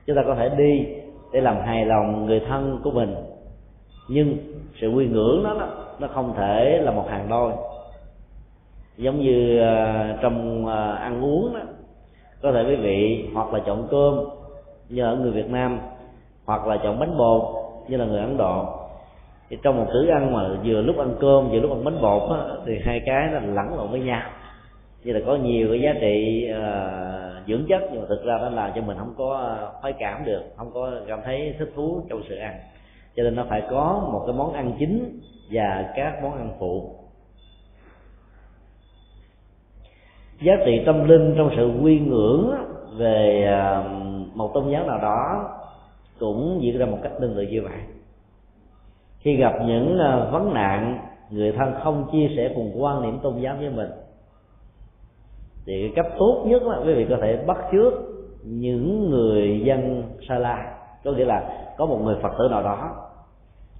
Chúng 0.06 0.16
ta 0.16 0.22
có 0.26 0.34
thể 0.34 0.48
đi 0.58 0.86
để 1.34 1.40
làm 1.40 1.56
hài 1.60 1.86
lòng 1.86 2.26
người 2.26 2.40
thân 2.40 2.80
của 2.84 2.90
mình. 2.90 3.14
Nhưng 4.08 4.36
sự 4.80 4.88
quy 4.88 5.06
ngưỡng 5.06 5.44
đó, 5.44 5.56
đó 5.60 5.68
nó 5.98 6.08
không 6.08 6.34
thể 6.36 6.80
là 6.82 6.90
một 6.90 7.04
hàng 7.08 7.28
đôi. 7.28 7.52
Giống 8.96 9.20
như 9.20 9.60
uh, 9.60 10.20
trong 10.22 10.64
uh, 10.64 10.98
ăn 11.00 11.24
uống 11.24 11.54
đó 11.54 11.60
có 12.42 12.52
thể 12.52 12.64
quý 12.68 12.76
vị 12.76 13.28
hoặc 13.34 13.52
là 13.52 13.60
chọn 13.66 13.88
cơm 13.90 14.20
như 14.88 15.02
ở 15.02 15.16
người 15.16 15.30
Việt 15.30 15.50
Nam 15.50 15.78
hoặc 16.44 16.66
là 16.66 16.76
chọn 16.82 16.98
bánh 16.98 17.18
bột 17.18 17.42
như 17.88 17.96
là 17.96 18.04
người 18.04 18.20
Ấn 18.20 18.36
Độ. 18.36 18.66
Thì 19.50 19.58
trong 19.62 19.76
một 19.76 19.86
bữa 19.92 20.10
ăn 20.10 20.32
mà 20.32 20.48
vừa 20.64 20.82
lúc 20.82 20.98
ăn 20.98 21.14
cơm 21.20 21.48
vừa 21.50 21.60
lúc 21.60 21.70
ăn 21.70 21.84
bánh 21.84 22.02
bột 22.02 22.30
á, 22.30 22.38
thì 22.66 22.80
hai 22.84 23.00
cái 23.06 23.28
nó 23.32 23.38
lẫn 23.40 23.76
lộn 23.76 23.90
với 23.90 24.00
nhau. 24.00 24.22
Như 25.04 25.12
là 25.12 25.20
có 25.26 25.36
nhiều 25.36 25.68
cái 25.70 25.80
giá 25.80 25.94
trị 26.00 26.48
uh, 26.50 27.23
dưỡng 27.46 27.66
chất, 27.68 27.82
nhưng 27.92 28.00
mà 28.00 28.06
thực 28.08 28.24
ra 28.24 28.38
nó 28.38 28.48
làm 28.48 28.70
cho 28.74 28.82
mình 28.82 28.96
không 28.98 29.14
có 29.18 29.36
ờ, 29.36 29.72
khoái 29.80 29.92
cảm 29.92 30.24
được, 30.24 30.42
không 30.56 30.70
có 30.74 30.92
cảm 31.08 31.20
thấy 31.24 31.54
thích 31.58 31.72
thú 31.76 32.02
trong 32.08 32.22
sự 32.28 32.36
ăn. 32.36 32.54
Cho 33.16 33.22
nên 33.22 33.36
nó 33.36 33.44
phải 33.48 33.62
có 33.70 34.08
một 34.12 34.24
cái 34.26 34.36
món 34.36 34.52
ăn 34.52 34.72
chính 34.78 35.20
và 35.50 35.92
các 35.96 36.22
món 36.22 36.32
ăn 36.32 36.52
phụ. 36.58 36.94
Giá 40.42 40.52
trị 40.66 40.82
tâm 40.86 41.08
linh 41.08 41.34
trong 41.36 41.50
sự 41.56 41.72
quy 41.82 42.00
ngưỡng 42.00 42.54
về 42.96 43.44
ờ, 43.46 43.84
một 44.34 44.50
tôn 44.54 44.70
giáo 44.70 44.86
nào 44.86 44.98
đó 44.98 45.50
cũng 46.18 46.58
diễn 46.62 46.78
ra 46.78 46.86
một 46.86 46.98
cách 47.02 47.12
tương 47.20 47.34
tự 47.34 47.42
như 47.42 47.62
vậy. 47.62 47.78
Khi 49.18 49.36
gặp 49.36 49.54
những 49.66 49.98
ờ, 49.98 50.30
vấn 50.32 50.54
nạn, 50.54 50.98
người 51.30 51.52
thân 51.52 51.74
không 51.82 52.08
chia 52.12 52.30
sẻ 52.36 52.52
cùng 52.54 52.82
quan 52.82 53.02
niệm 53.02 53.18
tôn 53.22 53.40
giáo 53.40 53.56
với 53.60 53.70
mình 53.70 53.90
thì 55.66 55.82
cái 55.82 55.92
cách 55.96 56.14
tốt 56.18 56.44
nhất 56.46 56.62
là 56.62 56.76
quý 56.86 56.94
vị 56.94 57.06
có 57.10 57.16
thể 57.20 57.38
bắt 57.46 57.56
chước 57.72 57.92
những 58.44 59.10
người 59.10 59.62
dân 59.64 60.02
sa 60.28 60.38
la. 60.38 60.74
Có 61.04 61.12
nghĩa 61.12 61.24
là 61.24 61.42
có 61.78 61.86
một 61.86 62.00
người 62.04 62.16
phật 62.22 62.32
tử 62.38 62.48
nào 62.50 62.62
đó. 62.62 62.90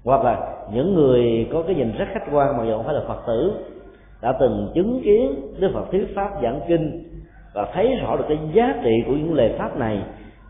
Hoặc 0.05 0.25
là 0.25 0.55
những 0.73 0.95
người 0.95 1.49
có 1.53 1.63
cái 1.67 1.75
nhìn 1.75 1.93
rất 1.99 2.05
khách 2.13 2.25
quan 2.33 2.59
mà 2.59 2.65
dù 2.65 2.77
không 2.77 2.85
phải 2.85 2.95
là 2.95 3.03
phật 3.09 3.27
tử, 3.27 3.53
đã 4.23 4.33
từng 4.41 4.71
chứng 4.75 5.01
kiến 5.05 5.51
đức 5.59 5.71
phật 5.75 5.85
thuyết 5.91 6.07
pháp 6.15 6.31
giảng 6.43 6.61
kinh 6.69 7.03
và 7.55 7.69
thấy 7.75 7.97
rõ 8.03 8.17
được 8.17 8.25
cái 8.29 8.39
giá 8.53 8.75
trị 8.85 9.03
của 9.07 9.13
những 9.13 9.35
lời 9.35 9.55
pháp 9.59 9.79
này. 9.79 10.03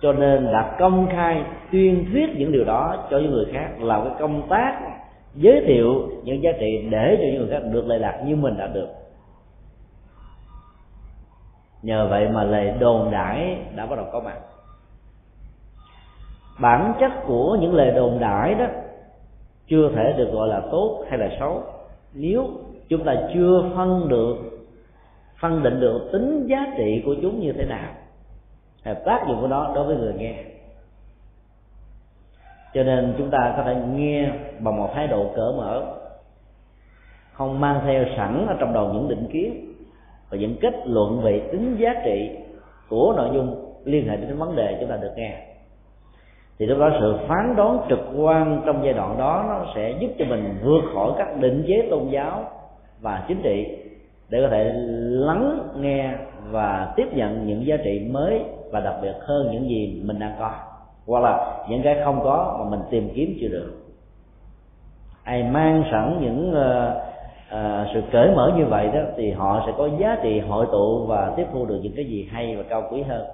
Cho 0.02 0.12
nên 0.12 0.46
đã 0.46 0.76
công 0.78 1.06
khai, 1.06 1.42
tuyên 1.72 2.04
thuyết 2.12 2.30
những 2.36 2.52
điều 2.52 2.64
đó 2.64 3.06
cho 3.10 3.18
những 3.18 3.30
người 3.30 3.46
khác, 3.52 3.68
làm 3.80 4.04
cái 4.04 4.12
công 4.18 4.42
tác, 4.48 4.80
giới 5.34 5.64
thiệu 5.66 6.08
những 6.24 6.42
giá 6.42 6.52
trị 6.60 6.88
để 6.90 7.16
cho 7.18 7.24
những 7.24 7.38
người 7.38 7.50
khác 7.50 7.62
được 7.72 7.86
lệ 7.86 7.98
lạc 7.98 8.22
như 8.26 8.36
mình 8.36 8.54
đã 8.58 8.66
được 8.66 8.88
nhờ 11.84 12.06
vậy 12.10 12.28
mà 12.28 12.44
lời 12.44 12.74
đồn 12.78 13.10
đãi 13.10 13.58
đã 13.74 13.86
bắt 13.86 13.96
đầu 13.96 14.06
có 14.12 14.20
mặt. 14.20 14.38
Bản 16.60 16.94
chất 17.00 17.12
của 17.26 17.56
những 17.60 17.74
lời 17.74 17.90
đồn 17.90 18.18
đãi 18.20 18.54
đó 18.54 18.66
chưa 19.66 19.90
thể 19.96 20.14
được 20.16 20.30
gọi 20.32 20.48
là 20.48 20.62
tốt 20.70 21.04
hay 21.08 21.18
là 21.18 21.28
xấu. 21.40 21.62
Nếu 22.14 22.48
chúng 22.88 23.04
ta 23.04 23.14
chưa 23.34 23.70
phân 23.76 24.08
được, 24.08 24.36
phân 25.40 25.62
định 25.62 25.80
được 25.80 26.08
tính 26.12 26.46
giá 26.46 26.66
trị 26.76 27.02
của 27.06 27.14
chúng 27.22 27.40
như 27.40 27.52
thế 27.52 27.64
nào 27.64 27.92
hay 28.82 28.94
tác 28.94 29.24
dụng 29.28 29.40
của 29.40 29.46
nó 29.46 29.72
đối 29.74 29.84
với 29.84 29.96
người 29.96 30.14
nghe. 30.14 30.34
Cho 32.74 32.82
nên 32.82 33.14
chúng 33.18 33.30
ta 33.30 33.54
có 33.56 33.62
thể 33.62 33.74
nghe 33.74 34.30
bằng 34.58 34.76
một 34.76 34.90
thái 34.94 35.06
độ 35.06 35.30
cởi 35.36 35.52
mở, 35.56 35.82
không 37.32 37.60
mang 37.60 37.80
theo 37.84 38.04
sẵn 38.16 38.46
ở 38.48 38.56
trong 38.60 38.72
đầu 38.72 38.92
những 38.92 39.08
định 39.08 39.28
kiến 39.32 39.73
và 40.30 40.38
những 40.38 40.56
kết 40.60 40.74
luận 40.86 41.20
về 41.22 41.48
tính 41.52 41.76
giá 41.78 41.94
trị 42.04 42.30
của 42.88 43.14
nội 43.16 43.28
dung 43.34 43.74
liên 43.84 44.08
hệ 44.08 44.16
đến 44.16 44.38
vấn 44.38 44.56
đề 44.56 44.76
chúng 44.80 44.88
ta 44.88 44.96
được 44.96 45.12
nghe. 45.16 45.36
Thì 46.58 46.66
lúc 46.66 46.78
đó 46.78 46.90
sự 47.00 47.16
phán 47.28 47.56
đoán 47.56 47.78
trực 47.88 48.00
quan 48.16 48.62
trong 48.66 48.84
giai 48.84 48.92
đoạn 48.92 49.18
đó 49.18 49.44
nó 49.48 49.72
sẽ 49.74 49.94
giúp 50.00 50.08
cho 50.18 50.24
mình 50.24 50.54
vượt 50.64 50.82
khỏi 50.94 51.12
các 51.18 51.40
định 51.40 51.64
chế 51.66 51.88
tôn 51.90 52.08
giáo 52.10 52.44
và 53.00 53.24
chính 53.28 53.42
trị 53.42 53.66
để 54.28 54.42
có 54.42 54.48
thể 54.48 54.72
lắng 55.08 55.68
nghe 55.76 56.14
và 56.50 56.92
tiếp 56.96 57.06
nhận 57.14 57.46
những 57.46 57.66
giá 57.66 57.76
trị 57.84 58.08
mới 58.10 58.40
và 58.70 58.80
đặc 58.80 58.94
biệt 59.02 59.14
hơn 59.20 59.48
những 59.52 59.68
gì 59.68 60.02
mình 60.04 60.18
đang 60.18 60.34
có. 60.38 60.50
Hoặc 61.06 61.20
là 61.20 61.64
những 61.68 61.82
cái 61.82 61.96
không 62.04 62.20
có 62.24 62.56
mà 62.58 62.70
mình 62.70 62.80
tìm 62.90 63.08
kiếm 63.14 63.36
chưa 63.40 63.48
được. 63.48 63.72
Ai 65.24 65.42
mang 65.42 65.84
sẵn 65.92 66.18
những 66.20 66.50
uh, 66.50 67.13
à, 67.48 67.86
sự 67.94 68.02
cởi 68.12 68.30
mở 68.30 68.52
như 68.56 68.66
vậy 68.66 68.88
đó 68.94 69.00
thì 69.16 69.30
họ 69.30 69.62
sẽ 69.66 69.72
có 69.78 69.88
giá 69.98 70.18
trị 70.22 70.40
hội 70.40 70.66
tụ 70.72 71.06
và 71.06 71.32
tiếp 71.36 71.46
thu 71.52 71.66
được 71.66 71.80
những 71.82 71.92
cái 71.96 72.04
gì 72.04 72.28
hay 72.32 72.56
và 72.56 72.62
cao 72.68 72.82
quý 72.90 73.02
hơn. 73.02 73.26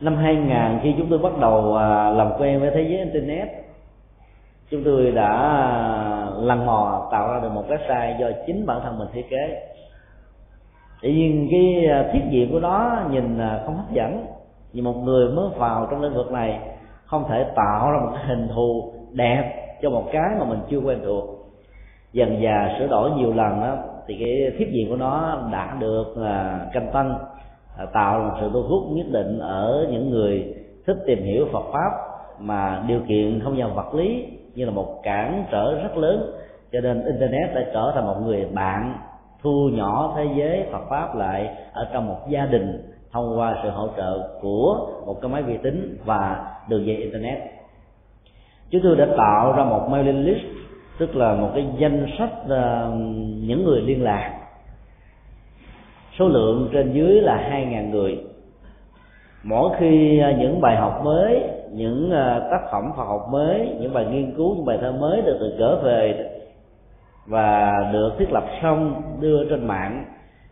Năm 0.00 0.16
2000 0.16 0.78
khi 0.82 0.94
chúng 0.98 1.06
tôi 1.10 1.18
bắt 1.18 1.38
đầu 1.40 1.76
à, 1.76 2.10
làm 2.10 2.32
quen 2.38 2.60
với 2.60 2.70
thế 2.70 2.82
giới 2.82 2.98
internet 2.98 3.48
chúng 4.70 4.84
tôi 4.84 5.10
đã 5.10 5.32
à, 5.32 6.30
lần 6.40 6.66
mò 6.66 7.08
tạo 7.12 7.32
ra 7.32 7.40
được 7.40 7.52
một 7.52 7.64
website 7.68 8.18
do 8.18 8.26
chính 8.46 8.66
bản 8.66 8.80
thân 8.82 8.98
mình 8.98 9.08
thiết 9.12 9.30
kế. 9.30 9.70
Tự 11.02 11.08
nhiên 11.08 11.48
cái 11.50 11.86
à, 11.86 12.10
thiết 12.12 12.22
diện 12.30 12.52
của 12.52 12.60
nó 12.60 13.00
nhìn 13.10 13.38
không 13.66 13.76
hấp 13.76 13.92
dẫn 13.92 14.26
như 14.72 14.82
một 14.82 14.96
người 14.96 15.28
mới 15.28 15.48
vào 15.56 15.86
trong 15.90 16.02
lĩnh 16.02 16.14
vực 16.14 16.32
này 16.32 16.60
không 17.04 17.24
thể 17.28 17.44
tạo 17.56 17.90
ra 17.90 17.98
một 17.98 18.10
cái 18.14 18.24
hình 18.26 18.48
thù 18.54 18.92
đẹp 19.12 19.76
cho 19.82 19.90
một 19.90 20.04
cái 20.12 20.30
mà 20.38 20.44
mình 20.44 20.58
chưa 20.70 20.78
quen 20.78 20.98
thuộc 21.04 21.35
dần 22.16 22.42
dà 22.44 22.76
sửa 22.78 22.86
đổi 22.86 23.10
nhiều 23.10 23.32
lần 23.34 23.60
đó 23.60 23.76
thì 24.06 24.16
cái 24.20 24.52
thiết 24.58 24.68
diện 24.72 24.88
của 24.88 24.96
nó 24.96 25.38
đã 25.52 25.76
được 25.80 26.06
uh, 26.10 26.72
canh 26.72 26.90
tăng 26.92 27.18
uh, 27.82 27.92
tạo 27.92 28.20
một 28.20 28.36
sự 28.40 28.50
thu 28.52 28.62
hút 28.62 28.82
nhất 28.90 29.06
định 29.10 29.38
ở 29.38 29.86
những 29.90 30.10
người 30.10 30.54
thích 30.86 30.96
tìm 31.06 31.22
hiểu 31.22 31.46
Phật 31.52 31.64
pháp 31.72 31.90
mà 32.40 32.84
điều 32.88 33.00
kiện 33.08 33.40
không 33.40 33.58
gian 33.58 33.74
vật 33.74 33.94
lý 33.94 34.24
như 34.54 34.64
là 34.64 34.70
một 34.70 35.00
cản 35.02 35.44
trở 35.50 35.82
rất 35.82 35.96
lớn. 35.96 36.32
Cho 36.72 36.80
nên 36.80 37.04
internet 37.04 37.54
đã 37.54 37.64
trở 37.72 37.92
thành 37.94 38.06
một 38.06 38.16
người 38.24 38.46
bạn 38.54 38.98
thu 39.42 39.70
nhỏ 39.72 40.14
thế 40.16 40.24
giới 40.36 40.64
Phật 40.72 40.82
pháp 40.90 41.16
lại 41.16 41.56
ở 41.72 41.88
trong 41.92 42.08
một 42.08 42.18
gia 42.28 42.46
đình 42.46 42.92
thông 43.12 43.38
qua 43.38 43.56
sự 43.62 43.70
hỗ 43.70 43.88
trợ 43.96 44.38
của 44.40 44.88
một 45.06 45.20
cái 45.22 45.30
máy 45.30 45.42
vi 45.42 45.56
tính 45.56 45.98
và 46.04 46.50
đường 46.68 46.86
dây 46.86 46.96
internet. 46.96 47.38
Chúng 48.70 48.80
tôi 48.84 48.96
đã 48.96 49.06
tạo 49.18 49.52
ra 49.52 49.64
một 49.64 49.88
mailing 49.90 50.24
list 50.24 50.44
tức 50.98 51.16
là 51.16 51.34
một 51.34 51.50
cái 51.54 51.66
danh 51.78 52.06
sách 52.18 52.32
ờ, 52.48 52.92
những 53.40 53.64
người 53.64 53.80
liên 53.80 54.02
lạc. 54.02 54.32
Số 56.18 56.28
lượng 56.28 56.68
trên 56.72 56.92
dưới 56.92 57.20
là 57.20 57.36
hai 57.50 57.66
ngàn 57.66 57.90
người. 57.90 58.18
Mỗi 59.42 59.70
khi 59.78 60.18
ờ, 60.18 60.32
những 60.38 60.60
bài 60.60 60.76
học 60.76 61.00
mới, 61.04 61.40
những 61.72 62.10
ờ, 62.10 62.48
tác 62.50 62.60
phẩm 62.72 62.92
Phật 62.96 63.04
học 63.04 63.26
mới, 63.32 63.68
những 63.80 63.94
bài 63.94 64.06
nghiên 64.10 64.34
cứu, 64.36 64.54
những 64.54 64.64
bài 64.64 64.78
thơ 64.80 64.92
mới 64.92 65.22
được 65.22 65.36
từ 65.40 65.56
gỡ 65.58 65.80
về 65.82 66.30
và 67.26 67.72
được 67.92 68.10
thiết 68.18 68.32
lập 68.32 68.44
xong, 68.62 69.02
đưa 69.20 69.48
trên 69.50 69.66
mạng, 69.66 70.04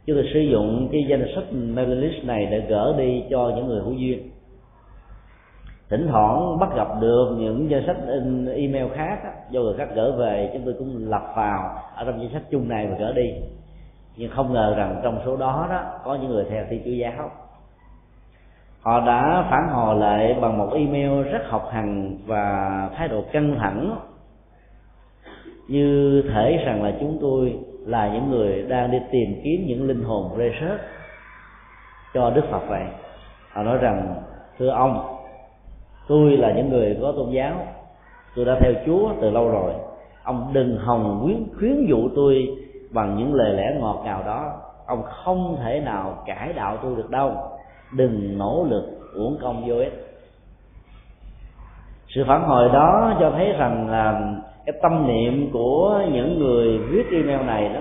chúng 0.07 0.17
tôi 0.17 0.31
sử 0.35 0.41
dụng 0.41 0.89
cái 0.93 1.05
danh 1.09 1.27
sách 1.35 1.45
mailing 1.53 2.01
list 2.01 2.25
này 2.25 2.47
để 2.51 2.61
gỡ 2.61 2.95
đi 2.99 3.25
cho 3.31 3.53
những 3.57 3.67
người 3.67 3.81
hữu 3.81 3.93
duyên 3.93 4.34
thỉnh 5.91 6.09
thoảng 6.11 6.59
bắt 6.59 6.69
gặp 6.77 6.89
được 7.01 7.35
những 7.39 7.71
danh 7.71 7.87
sách 7.87 7.97
email 8.55 8.87
khác 8.95 9.19
do 9.51 9.61
người 9.61 9.75
khác 9.79 9.89
gỡ 9.95 10.17
về, 10.19 10.51
chúng 10.53 10.63
tôi 10.65 10.75
cũng 10.79 11.11
lập 11.11 11.33
vào 11.37 11.79
ở 11.95 12.05
trong 12.05 12.21
danh 12.21 12.33
sách 12.33 12.43
chung 12.51 12.69
này 12.69 12.87
và 12.87 12.97
gỡ 12.99 13.13
đi. 13.13 13.35
Nhưng 14.17 14.31
không 14.31 14.53
ngờ 14.53 14.75
rằng 14.77 15.01
trong 15.03 15.21
số 15.25 15.37
đó 15.37 15.67
đó, 15.71 15.83
có 16.05 16.15
những 16.15 16.31
người 16.31 16.45
theo 16.51 16.65
thi 16.71 16.81
chúa 16.85 16.91
giáo. 16.91 17.31
Họ 18.83 19.01
đã 19.01 19.47
phản 19.51 19.69
hồi 19.69 19.97
lại 19.97 20.37
bằng 20.41 20.59
một 20.59 20.71
email 20.75 21.23
rất 21.23 21.43
học 21.49 21.69
hành 21.73 22.19
và 22.27 22.89
thái 22.97 23.09
độ 23.09 23.25
căng 23.33 23.57
thẳng. 23.59 23.99
Như 25.69 26.23
thể 26.35 26.63
rằng 26.67 26.83
là 26.83 26.93
chúng 27.01 27.19
tôi 27.21 27.59
là 27.87 28.09
những 28.15 28.31
người 28.31 28.63
đang 28.63 28.91
đi 28.91 28.99
tìm 29.11 29.41
kiếm 29.45 29.65
những 29.67 29.89
linh 29.89 30.03
hồn 30.03 30.31
rê 30.39 30.53
sớt 30.61 30.79
cho 32.15 32.31
đức 32.31 32.45
phật 32.51 32.63
vậy. 32.69 32.85
Họ 33.53 33.63
nói 33.63 33.79
rằng, 33.79 34.15
thưa 34.59 34.69
ông 34.69 35.14
tôi 36.09 36.37
là 36.37 36.53
những 36.53 36.69
người 36.69 36.99
có 37.03 37.13
tôn 37.13 37.31
giáo. 37.31 37.55
Tôi 38.37 38.45
đã 38.45 38.57
theo 38.61 38.73
chúa 38.87 39.11
từ 39.21 39.31
lâu 39.31 39.49
rồi. 39.49 39.73
Ông 40.23 40.51
đừng 40.53 40.77
hòng 40.77 41.21
khuyến 41.25 41.45
khuyến 41.59 41.87
dụ 41.87 42.09
tôi 42.17 42.49
bằng 42.91 43.17
những 43.17 43.35
lời 43.35 43.53
lẽ 43.53 43.77
ngọt 43.81 44.03
ngào 44.05 44.23
đó. 44.27 44.53
Ông 44.87 45.03
không 45.03 45.57
thể 45.65 45.81
nào 45.81 46.23
cải 46.27 46.53
đạo 46.53 46.79
tôi 46.83 46.97
được 46.97 47.11
đâu. 47.11 47.33
Đừng 47.97 48.39
nỗ 48.39 48.67
lực 48.71 48.85
uổng 49.15 49.39
công 49.43 49.69
vô 49.69 49.77
ích. 49.77 50.05
Sự 52.09 52.25
phản 52.27 52.43
hồi 52.43 52.69
đó 52.73 53.17
cho 53.21 53.31
thấy 53.31 53.53
rằng 53.53 53.91
là 53.91 54.35
cái 54.67 54.75
tâm 54.83 55.07
niệm 55.07 55.51
của 55.53 56.01
những 56.13 56.39
người 56.39 56.79
viết 56.79 57.07
email 57.11 57.47
này 57.47 57.69
đó 57.69 57.81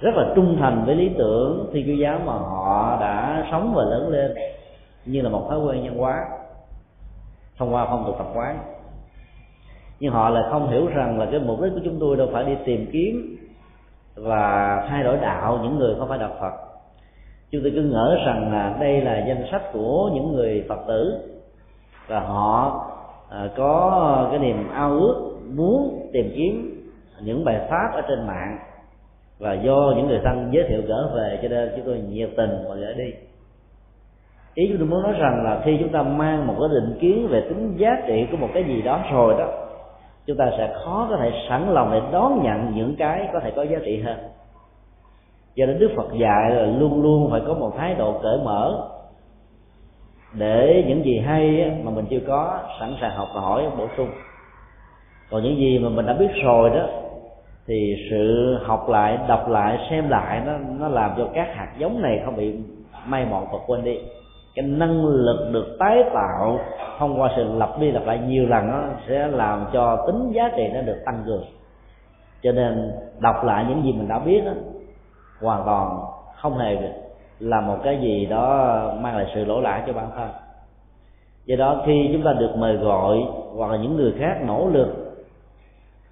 rất 0.00 0.14
là 0.14 0.32
trung 0.34 0.56
thành 0.60 0.82
với 0.86 0.94
lý 0.94 1.10
tưởng 1.18 1.70
thiên 1.72 1.86
chúa 1.86 2.02
giáo 2.02 2.18
mà 2.24 2.32
họ 2.32 2.96
đã 3.00 3.46
sống 3.50 3.72
và 3.74 3.82
lớn 3.82 4.08
lên 4.08 4.34
như 5.08 5.20
là 5.20 5.28
một 5.28 5.46
thói 5.48 5.60
quen 5.60 5.82
nhân 5.82 5.98
hóa, 5.98 6.26
thông 7.58 7.74
qua 7.74 7.86
phong 7.90 8.04
tục 8.06 8.14
tập 8.18 8.26
quán. 8.34 8.58
Nhưng 10.00 10.12
họ 10.12 10.28
lại 10.28 10.42
không 10.50 10.70
hiểu 10.70 10.86
rằng 10.86 11.18
là 11.18 11.26
cái 11.30 11.40
mục 11.40 11.60
đích 11.60 11.72
của 11.72 11.80
chúng 11.84 11.96
tôi 12.00 12.16
đâu 12.16 12.28
phải 12.32 12.44
đi 12.44 12.56
tìm 12.64 12.88
kiếm 12.92 13.36
và 14.14 14.86
thay 14.88 15.02
đổi 15.02 15.16
đạo 15.16 15.60
những 15.62 15.78
người 15.78 15.94
không 15.98 16.08
phải 16.08 16.18
đạo 16.18 16.30
phật. 16.40 16.52
Chúng 17.50 17.62
tôi 17.62 17.72
cứ 17.74 17.82
ngỡ 17.82 18.16
rằng 18.26 18.52
là 18.52 18.76
đây 18.80 19.00
là 19.00 19.24
danh 19.28 19.44
sách 19.50 19.62
của 19.72 20.10
những 20.14 20.32
người 20.32 20.64
phật 20.68 20.78
tử 20.88 21.18
và 22.06 22.20
họ 22.20 22.84
à, 23.30 23.48
có 23.56 24.28
cái 24.30 24.38
niềm 24.38 24.68
ao 24.70 24.90
ước 24.90 25.38
muốn 25.54 26.08
tìm 26.12 26.32
kiếm 26.36 26.84
những 27.20 27.44
bài 27.44 27.60
pháp 27.70 27.90
ở 27.94 28.00
trên 28.08 28.26
mạng 28.26 28.58
và 29.38 29.54
do 29.54 29.92
những 29.96 30.06
người 30.06 30.20
thân 30.24 30.48
giới 30.52 30.64
thiệu 30.68 30.82
gỡ 30.86 31.12
về, 31.16 31.38
cho 31.42 31.48
nên 31.48 31.72
chúng 31.76 31.84
tôi 31.84 31.98
nhiệt 31.98 32.30
tình 32.36 32.50
và 32.68 32.74
gửi 32.74 32.94
đi 32.94 33.12
ý 34.58 34.68
chúng 34.68 34.78
tôi 34.78 34.86
muốn 34.88 35.02
nói 35.02 35.12
rằng 35.18 35.44
là 35.44 35.60
khi 35.64 35.76
chúng 35.80 35.88
ta 35.88 36.02
mang 36.02 36.46
một 36.46 36.54
cái 36.60 36.68
định 36.68 36.98
kiến 37.00 37.28
về 37.30 37.40
tính 37.40 37.74
giá 37.76 38.02
trị 38.06 38.26
của 38.30 38.36
một 38.36 38.48
cái 38.54 38.64
gì 38.64 38.82
đó 38.82 39.00
rồi 39.12 39.34
đó, 39.38 39.46
chúng 40.26 40.36
ta 40.36 40.50
sẽ 40.58 40.74
khó 40.84 41.06
có 41.10 41.16
thể 41.16 41.32
sẵn 41.48 41.68
lòng 41.68 41.90
để 41.92 42.00
đón 42.12 42.42
nhận 42.42 42.72
những 42.74 42.96
cái 42.96 43.28
có 43.32 43.40
thể 43.40 43.52
có 43.56 43.62
giá 43.62 43.78
trị 43.84 44.02
hơn. 44.02 44.16
Do 45.54 45.66
nên 45.66 45.78
đức 45.78 45.90
phật 45.96 46.08
dạy 46.12 46.50
là 46.50 46.66
luôn 46.66 47.02
luôn 47.02 47.30
phải 47.30 47.40
có 47.46 47.54
một 47.54 47.72
thái 47.78 47.94
độ 47.94 48.20
cởi 48.22 48.38
mở 48.44 48.88
để 50.32 50.84
những 50.88 51.04
gì 51.04 51.18
hay 51.18 51.72
mà 51.84 51.90
mình 51.90 52.04
chưa 52.10 52.20
có 52.26 52.58
sẵn 52.80 52.94
sàng 53.00 53.16
học 53.16 53.28
và 53.34 53.40
hỏi 53.40 53.64
bổ 53.78 53.86
sung. 53.96 54.08
Còn 55.30 55.42
những 55.42 55.56
gì 55.56 55.78
mà 55.78 55.88
mình 55.88 56.06
đã 56.06 56.12
biết 56.12 56.30
rồi 56.44 56.70
đó, 56.70 56.86
thì 57.66 57.94
sự 58.10 58.54
học 58.62 58.88
lại, 58.88 59.18
đọc 59.28 59.48
lại, 59.48 59.78
xem 59.90 60.08
lại 60.08 60.42
nó 60.46 60.52
nó 60.78 60.88
làm 60.88 61.10
cho 61.16 61.28
các 61.34 61.48
hạt 61.54 61.68
giống 61.78 62.02
này 62.02 62.22
không 62.24 62.36
bị 62.36 62.54
may 63.06 63.26
mòn 63.30 63.46
và 63.52 63.58
quên 63.66 63.84
đi 63.84 63.98
cái 64.58 64.66
năng 64.66 65.06
lực 65.06 65.50
được 65.52 65.76
tái 65.78 66.04
tạo 66.14 66.60
thông 66.98 67.20
qua 67.20 67.30
sự 67.36 67.44
lặp 67.44 67.78
đi 67.78 67.90
lặp 67.90 68.06
lại 68.06 68.18
nhiều 68.18 68.46
lần 68.46 68.66
nó 68.66 68.82
sẽ 69.08 69.26
làm 69.26 69.66
cho 69.72 70.04
tính 70.06 70.32
giá 70.32 70.50
trị 70.56 70.68
nó 70.74 70.80
được 70.80 70.98
tăng 71.04 71.22
cường. 71.26 71.44
Cho 72.42 72.52
nên 72.52 72.92
đọc 73.18 73.44
lại 73.44 73.64
những 73.68 73.84
gì 73.84 73.92
mình 73.92 74.08
đã 74.08 74.18
biết 74.18 74.44
đó, 74.44 74.52
hoàn 75.40 75.64
toàn 75.64 75.98
không 76.36 76.58
hề 76.58 76.76
là 77.40 77.60
một 77.60 77.76
cái 77.84 77.98
gì 78.00 78.26
đó 78.26 78.78
mang 79.00 79.16
lại 79.16 79.26
sự 79.34 79.44
lỗ 79.44 79.60
lã 79.60 79.84
cho 79.86 79.92
bản 79.92 80.10
thân. 80.16 80.28
Do 81.46 81.56
đó 81.56 81.82
khi 81.86 82.10
chúng 82.12 82.22
ta 82.22 82.32
được 82.32 82.56
mời 82.56 82.76
gọi 82.76 83.18
hoặc 83.56 83.70
là 83.70 83.78
những 83.78 83.96
người 83.96 84.14
khác 84.18 84.38
nỗ 84.46 84.68
lực 84.72 84.88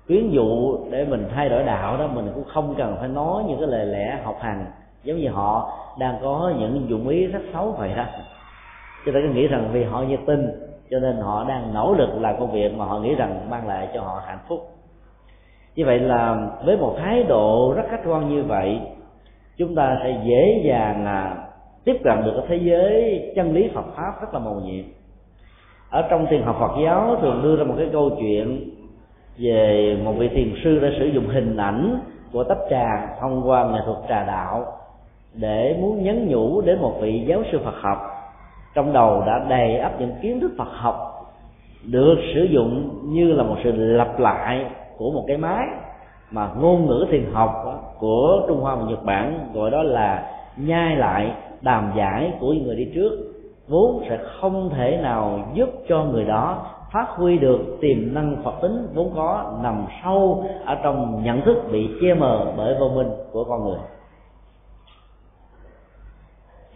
quyến 0.06 0.30
dụ 0.30 0.78
để 0.90 1.04
mình 1.04 1.28
thay 1.34 1.48
đổi 1.48 1.64
đạo 1.64 1.96
đó 1.96 2.06
mình 2.06 2.30
cũng 2.34 2.44
không 2.44 2.74
cần 2.78 2.96
phải 2.98 3.08
nói 3.08 3.44
những 3.48 3.58
cái 3.58 3.68
lời 3.68 3.86
lẽ 3.86 4.18
học 4.24 4.36
hành 4.40 4.66
giống 5.04 5.16
như 5.16 5.28
họ 5.28 5.72
đang 5.98 6.18
có 6.22 6.52
những 6.58 6.86
dụng 6.88 7.08
ý 7.08 7.26
rất 7.26 7.40
xấu 7.52 7.70
vậy 7.70 7.92
đó 7.96 8.04
chúng 9.06 9.14
ta 9.14 9.20
cứ 9.22 9.28
nghĩ 9.28 9.46
rằng 9.46 9.68
vì 9.72 9.84
họ 9.84 10.02
nhiệt 10.02 10.20
tình, 10.26 10.46
cho 10.90 10.98
nên 10.98 11.16
họ 11.16 11.44
đang 11.48 11.74
nỗ 11.74 11.94
lực 11.98 12.08
làm 12.20 12.34
công 12.40 12.52
việc 12.52 12.74
mà 12.74 12.84
họ 12.84 12.98
nghĩ 12.98 13.14
rằng 13.14 13.50
mang 13.50 13.68
lại 13.68 13.88
cho 13.94 14.00
họ 14.00 14.22
hạnh 14.26 14.38
phúc. 14.48 14.60
Như 15.76 15.84
vậy 15.84 15.98
là 15.98 16.48
với 16.64 16.76
một 16.76 16.94
thái 16.98 17.22
độ 17.22 17.74
rất 17.76 17.82
khách 17.90 18.00
quan 18.06 18.28
như 18.28 18.42
vậy, 18.42 18.80
chúng 19.56 19.74
ta 19.74 19.98
sẽ 20.02 20.20
dễ 20.24 20.62
dàng 20.64 21.04
là 21.04 21.36
tiếp 21.84 21.96
cận 22.04 22.24
được 22.24 22.32
cái 22.36 22.46
thế 22.48 22.56
giới 22.56 23.32
chân 23.36 23.54
lý 23.54 23.70
Phật 23.74 23.84
pháp 23.96 24.20
rất 24.20 24.34
là 24.34 24.40
màu 24.40 24.54
nhiệm. 24.54 24.84
Ở 25.90 26.02
trong 26.10 26.26
thiền 26.26 26.42
học 26.42 26.56
Phật 26.60 26.72
giáo 26.84 27.16
thường 27.20 27.40
đưa 27.42 27.56
ra 27.56 27.64
một 27.64 27.74
cái 27.78 27.88
câu 27.92 28.10
chuyện 28.20 28.70
về 29.38 29.96
một 30.04 30.12
vị 30.12 30.28
thiền 30.28 30.54
sư 30.64 30.78
đã 30.78 30.88
sử 30.98 31.06
dụng 31.06 31.28
hình 31.28 31.56
ảnh 31.56 32.00
của 32.32 32.44
tách 32.44 32.58
trà 32.70 33.16
thông 33.20 33.48
qua 33.48 33.68
nghệ 33.68 33.78
thuật 33.84 33.98
trà 34.08 34.24
đạo 34.24 34.66
để 35.34 35.76
muốn 35.80 36.04
nhấn 36.04 36.28
nhủ 36.28 36.60
đến 36.60 36.78
một 36.78 36.94
vị 37.00 37.24
giáo 37.26 37.42
sư 37.52 37.60
Phật 37.64 37.74
học 37.80 38.15
trong 38.76 38.92
đầu 38.92 39.22
đã 39.26 39.46
đầy 39.48 39.78
ắp 39.78 39.92
những 40.00 40.12
kiến 40.22 40.40
thức 40.40 40.50
Phật 40.58 40.68
học 40.70 40.96
được 41.84 42.16
sử 42.34 42.44
dụng 42.44 42.98
như 43.04 43.32
là 43.32 43.42
một 43.42 43.56
sự 43.64 43.72
lặp 43.72 44.20
lại 44.20 44.64
của 44.96 45.10
một 45.10 45.24
cái 45.26 45.36
máy 45.36 45.66
mà 46.30 46.50
ngôn 46.60 46.86
ngữ 46.86 47.06
thiền 47.10 47.24
học 47.32 47.64
của 47.98 48.44
Trung 48.48 48.60
Hoa 48.60 48.74
và 48.74 48.82
Nhật 48.90 49.04
Bản, 49.04 49.48
gọi 49.54 49.70
đó 49.70 49.82
là 49.82 50.32
nhai 50.56 50.96
lại 50.96 51.32
đàm 51.60 51.92
giải 51.96 52.32
của 52.40 52.54
người 52.64 52.76
đi 52.76 52.90
trước, 52.94 53.10
vốn 53.68 54.02
sẽ 54.08 54.18
không 54.40 54.70
thể 54.70 54.98
nào 55.02 55.40
giúp 55.54 55.68
cho 55.88 56.04
người 56.04 56.24
đó 56.24 56.66
phát 56.92 57.06
huy 57.08 57.38
được 57.38 57.60
tiềm 57.80 58.14
năng 58.14 58.36
Phật 58.44 58.54
tính 58.62 58.86
vốn 58.94 59.12
có 59.16 59.58
nằm 59.62 59.86
sâu 60.04 60.44
ở 60.64 60.76
trong 60.82 61.22
nhận 61.24 61.40
thức 61.40 61.56
bị 61.72 61.88
che 62.00 62.14
mờ 62.14 62.52
bởi 62.56 62.74
vô 62.80 62.88
minh 62.88 63.08
của 63.32 63.44
con 63.44 63.64
người 63.64 63.78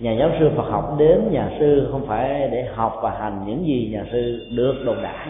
nhà 0.01 0.13
giáo 0.13 0.31
sư 0.39 0.51
Phật 0.57 0.71
học 0.71 0.95
đến 0.99 1.29
nhà 1.31 1.51
sư 1.59 1.89
không 1.93 2.07
phải 2.07 2.49
để 2.53 2.69
học 2.75 2.97
và 3.03 3.11
hành 3.11 3.43
những 3.47 3.67
gì 3.67 3.91
nhà 3.93 4.05
sư 4.13 4.47
được 4.57 4.75
đồn 4.87 5.03
đại. 5.03 5.29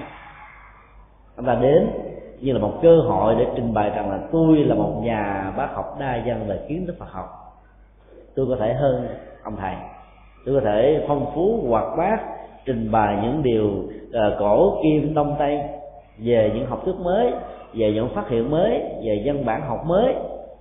Ông 1.36 1.46
ta 1.46 1.54
đến 1.54 1.90
như 2.40 2.52
là 2.52 2.58
một 2.58 2.72
cơ 2.82 3.00
hội 3.00 3.34
để 3.38 3.46
trình 3.54 3.74
bày 3.74 3.90
rằng 3.90 4.10
là 4.10 4.18
tôi 4.32 4.56
là 4.56 4.74
một 4.74 5.00
nhà 5.02 5.52
bác 5.56 5.68
học 5.74 5.96
đa 6.00 6.16
dân 6.26 6.46
về 6.46 6.58
kiến 6.68 6.86
thức 6.86 6.96
Phật 6.98 7.08
học. 7.08 7.26
Tôi 8.34 8.46
có 8.48 8.56
thể 8.56 8.74
hơn 8.74 9.08
ông 9.42 9.56
thầy. 9.56 9.74
Tôi 10.46 10.54
có 10.54 10.60
thể 10.64 11.04
phong 11.08 11.32
phú 11.34 11.64
hoạt 11.68 11.96
bát 11.98 12.20
trình 12.66 12.90
bày 12.90 13.18
những 13.22 13.42
điều 13.42 13.66
uh, 13.68 14.38
cổ 14.38 14.80
kim 14.82 15.14
đông 15.14 15.36
tây 15.38 15.60
về 16.18 16.50
những 16.54 16.66
học 16.66 16.82
thuyết 16.84 16.94
mới 17.02 17.32
về 17.74 17.92
những 17.92 18.08
phát 18.14 18.28
hiện 18.28 18.50
mới 18.50 18.82
về 19.04 19.22
dân 19.24 19.44
bản 19.44 19.62
học 19.68 19.86
mới 19.86 20.14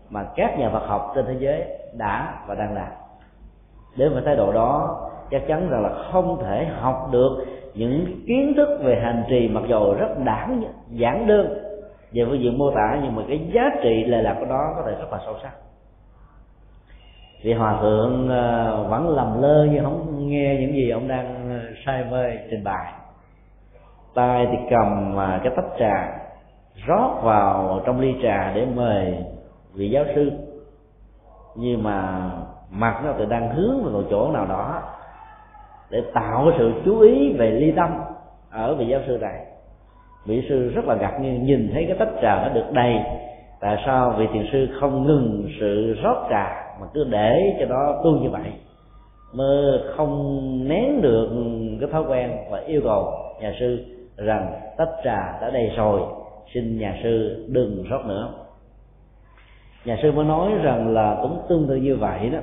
mà 0.10 0.24
các 0.36 0.60
nhà 0.60 0.70
Phật 0.70 0.88
học 0.88 1.12
trên 1.16 1.26
thế 1.26 1.36
giới 1.40 1.64
đã 1.98 2.44
và 2.48 2.56
đang 2.56 2.74
làm 2.74 2.99
đến 3.96 4.14
với 4.14 4.22
thái 4.26 4.36
độ 4.36 4.52
đó, 4.52 5.00
chắc 5.32 5.42
chắn 5.48 5.70
rằng 5.70 5.84
là 5.84 5.90
không 6.12 6.44
thể 6.44 6.66
học 6.80 7.10
được 7.12 7.46
những 7.74 8.06
kiến 8.28 8.54
thức 8.58 8.80
về 8.84 9.00
hành 9.04 9.24
trì 9.30 9.48
mặc 9.48 9.64
dù 9.68 9.94
rất 9.94 10.10
đẳng 10.26 10.64
giản 10.90 11.28
đơn, 11.28 11.48
về 12.14 12.26
phương 12.26 12.40
diện 12.40 12.58
mô 12.58 12.72
tả, 12.72 13.00
nhưng 13.04 13.16
mà 13.16 13.24
cái 13.28 13.50
giá 13.54 13.70
trị 13.84 14.04
lệ 14.04 14.22
lạc 14.22 14.36
của 14.40 14.46
nó 14.46 14.74
có 14.76 14.84
thể 14.86 14.92
rất 14.92 15.08
là 15.12 15.20
sâu 15.26 15.36
sắc. 15.44 15.52
Vì 17.44 17.54
hòa 17.54 17.78
thượng 17.82 18.30
ờ, 18.30 18.84
vẫn 18.90 19.10
lầm 19.10 19.42
lơ 19.42 19.66
như 19.66 19.80
không 19.84 20.30
nghe 20.30 20.58
những 20.60 20.74
gì 20.74 20.90
ông 20.90 21.08
đang 21.08 21.50
ờ, 21.50 21.72
sai 21.86 22.04
mê 22.12 22.38
trình 22.52 22.64
bày. 22.64 22.94
Tay 24.16 24.48
thì 24.52 24.58
cầm 24.70 25.20
à, 25.20 25.40
cái 25.44 25.54
tách 25.56 25.70
trà, 25.80 26.20
rót 26.88 27.20
vào 27.24 27.82
trong 27.86 28.00
ly 28.00 28.16
trà 28.24 28.54
để 28.56 28.66
mời 28.76 29.18
vị 29.74 29.90
giáo 29.90 30.06
sư. 30.16 30.32
Nhưng 31.56 31.84
mà 31.84 32.30
mặt 32.72 33.02
nó 33.06 33.14
thì 33.18 33.26
đang 33.26 33.56
hướng 33.56 33.84
vào 33.84 33.94
một 33.94 34.04
chỗ 34.10 34.32
nào 34.32 34.46
đó 34.46 34.82
để 35.90 36.04
tạo 36.14 36.46
cái 36.50 36.56
sự 36.60 36.72
chú 36.86 37.00
ý 37.00 37.34
về 37.34 37.52
ly 37.52 37.72
tâm 37.72 37.90
ở 38.52 38.76
vị 38.76 38.88
giáo 38.88 39.02
sư 39.08 39.18
này. 39.22 39.46
Vị 40.26 40.46
sư 40.50 40.70
rất 40.70 40.86
là 40.86 40.96
ngạc 40.96 41.18
nhiên 41.22 41.46
nhìn 41.46 41.70
thấy 41.74 41.86
cái 41.88 41.98
tách 42.00 42.22
trà 42.22 42.44
nó 42.44 42.50
được 42.50 42.72
đầy. 42.72 43.00
Tại 43.60 43.84
sao 43.86 44.16
vị 44.18 44.28
thiền 44.34 44.46
sư 44.52 44.68
không 44.80 45.08
ngừng 45.08 45.50
sự 45.60 45.94
rót 46.04 46.28
trà 46.30 46.76
mà 46.82 46.88
cứ 46.94 47.04
để 47.10 47.58
cho 47.60 47.66
nó 47.66 48.02
tu 48.04 48.12
như 48.12 48.30
vậy? 48.30 48.52
Mơ 49.34 49.84
không 49.96 50.50
nén 50.68 51.02
được 51.02 51.30
cái 51.80 51.90
thói 51.92 52.04
quen 52.04 52.32
và 52.50 52.60
yêu 52.60 52.82
cầu 52.84 53.14
nhà 53.42 53.54
sư 53.60 53.86
rằng 54.18 54.54
tách 54.78 54.90
trà 55.04 55.40
đã 55.42 55.50
đầy 55.54 55.72
rồi, 55.78 56.02
xin 56.54 56.80
nhà 56.80 57.00
sư 57.04 57.46
đừng 57.50 57.84
rót 57.90 58.06
nữa. 58.06 58.30
Nhà 59.86 59.98
sư 60.02 60.12
mới 60.12 60.26
nói 60.26 60.52
rằng 60.64 60.94
là 60.94 61.18
cũng 61.22 61.42
tương 61.50 61.68
tự 61.68 61.76
như 61.76 61.96
vậy 61.96 62.30
đó 62.30 62.40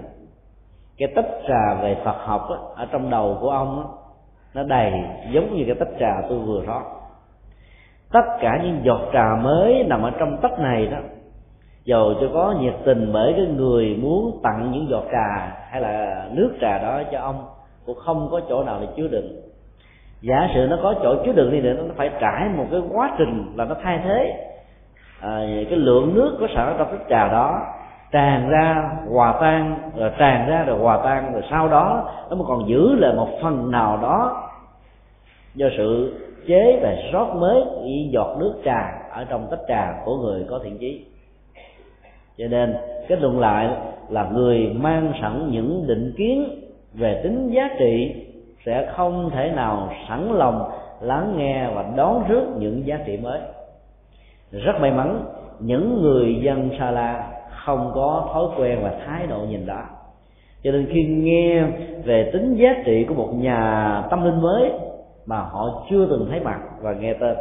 cái 0.98 1.08
tách 1.16 1.28
trà 1.48 1.74
về 1.82 1.96
Phật 2.04 2.16
học 2.24 2.48
á, 2.50 2.56
ở 2.76 2.86
trong 2.92 3.10
đầu 3.10 3.38
của 3.40 3.50
ông 3.50 3.78
á, 3.78 3.84
nó 4.54 4.62
đầy 4.62 4.92
giống 5.30 5.56
như 5.56 5.64
cái 5.66 5.74
tách 5.74 5.98
trà 6.00 6.22
tôi 6.28 6.38
vừa 6.38 6.62
rót. 6.66 6.82
Tất 8.12 8.24
cả 8.40 8.60
những 8.62 8.80
giọt 8.84 9.00
trà 9.12 9.36
mới 9.42 9.84
nằm 9.88 10.02
ở 10.02 10.10
trong 10.18 10.36
tách 10.42 10.58
này 10.58 10.86
đó 10.86 10.98
dầu 11.84 12.14
cho 12.20 12.26
có 12.34 12.54
nhiệt 12.60 12.74
tình 12.84 13.10
bởi 13.12 13.32
cái 13.36 13.46
người 13.46 13.96
muốn 14.02 14.40
tặng 14.42 14.70
những 14.72 14.88
giọt 14.88 15.04
trà 15.12 15.56
hay 15.70 15.80
là 15.80 16.26
nước 16.32 16.52
trà 16.60 16.78
đó 16.78 17.02
cho 17.12 17.20
ông 17.20 17.44
cũng 17.86 17.98
không 17.98 18.28
có 18.30 18.40
chỗ 18.48 18.64
nào 18.64 18.78
để 18.80 18.86
chứa 18.96 19.08
đựng. 19.08 19.40
Giả 20.20 20.48
sử 20.54 20.66
nó 20.70 20.78
có 20.82 20.94
chỗ 21.02 21.14
chứa 21.24 21.32
đựng 21.32 21.52
đi 21.52 21.60
nữa 21.60 21.74
nó 21.78 21.94
phải 21.96 22.10
trải 22.20 22.48
một 22.56 22.64
cái 22.70 22.80
quá 22.92 23.14
trình 23.18 23.52
là 23.56 23.64
nó 23.64 23.74
thay 23.82 24.00
thế. 24.04 24.48
À, 25.20 25.40
cái 25.70 25.78
lượng 25.78 26.14
nước 26.14 26.36
có 26.40 26.46
sẵn 26.54 26.74
trong 26.78 26.88
cái 26.90 26.98
trà 27.08 27.28
đó 27.28 27.60
tràn 28.10 28.48
ra 28.48 28.90
hòa 29.12 29.38
tan, 29.40 29.90
rồi 29.96 30.10
tràn 30.18 30.48
ra 30.48 30.64
rồi 30.64 30.78
hòa 30.78 31.00
tan, 31.04 31.32
rồi 31.32 31.42
sau 31.50 31.68
đó 31.68 32.10
nó 32.30 32.36
mới 32.36 32.44
còn 32.48 32.68
giữ 32.68 32.94
lại 32.94 33.12
một 33.16 33.28
phần 33.42 33.70
nào 33.70 33.98
đó 34.02 34.48
do 35.54 35.66
sự 35.76 36.20
chế 36.46 36.78
và 36.82 36.94
rót 37.12 37.34
mới 37.34 37.64
những 37.84 38.12
giọt 38.12 38.36
nước 38.38 38.54
trà 38.64 38.92
ở 39.10 39.24
trong 39.24 39.46
tách 39.50 39.60
trà 39.68 39.94
của 40.04 40.16
người 40.16 40.46
có 40.50 40.60
thiện 40.64 40.78
chí. 40.78 41.04
Cho 42.38 42.44
nên 42.50 42.76
kết 43.08 43.20
luận 43.20 43.40
lại 43.40 43.68
là 44.08 44.24
người 44.32 44.70
mang 44.74 45.12
sẵn 45.22 45.50
những 45.50 45.84
định 45.86 46.12
kiến 46.16 46.60
về 46.94 47.20
tính 47.22 47.50
giá 47.50 47.70
trị 47.78 48.14
sẽ 48.66 48.92
không 48.96 49.30
thể 49.30 49.52
nào 49.56 49.90
sẵn 50.08 50.32
lòng 50.32 50.70
lắng 51.00 51.34
nghe 51.36 51.68
và 51.74 51.84
đón 51.96 52.24
rước 52.28 52.46
những 52.58 52.86
giá 52.86 52.98
trị 53.06 53.16
mới. 53.16 53.40
Rất 54.52 54.80
may 54.80 54.90
mắn, 54.90 55.24
những 55.60 56.02
người 56.02 56.40
dân 56.42 56.70
sa 56.78 56.90
la 56.90 57.35
không 57.66 57.90
có 57.94 58.28
thói 58.32 58.44
quen 58.58 58.78
và 58.82 58.92
thái 59.06 59.26
độ 59.26 59.38
nhìn 59.38 59.66
đó. 59.66 59.82
Cho 60.62 60.72
nên 60.72 60.86
khi 60.92 61.04
nghe 61.04 61.64
về 62.04 62.30
tính 62.32 62.56
giá 62.56 62.68
trị 62.84 63.04
của 63.08 63.14
một 63.14 63.28
nhà 63.34 64.02
tâm 64.10 64.24
linh 64.24 64.42
mới 64.42 64.72
mà 65.26 65.38
họ 65.38 65.84
chưa 65.90 66.06
từng 66.10 66.26
thấy 66.30 66.40
mặt 66.40 66.60
và 66.80 66.92
nghe 66.92 67.14
tên, 67.14 67.36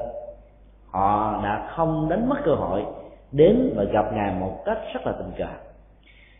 họ 0.91 1.39
đã 1.43 1.67
không 1.75 2.09
đánh 2.09 2.29
mất 2.29 2.35
cơ 2.43 2.55
hội 2.55 2.83
đến 3.31 3.73
và 3.75 3.83
gặp 3.83 4.05
ngài 4.13 4.33
một 4.39 4.65
cách 4.65 4.77
rất 4.93 5.07
là 5.07 5.13
tình 5.17 5.31
cờ. 5.37 5.53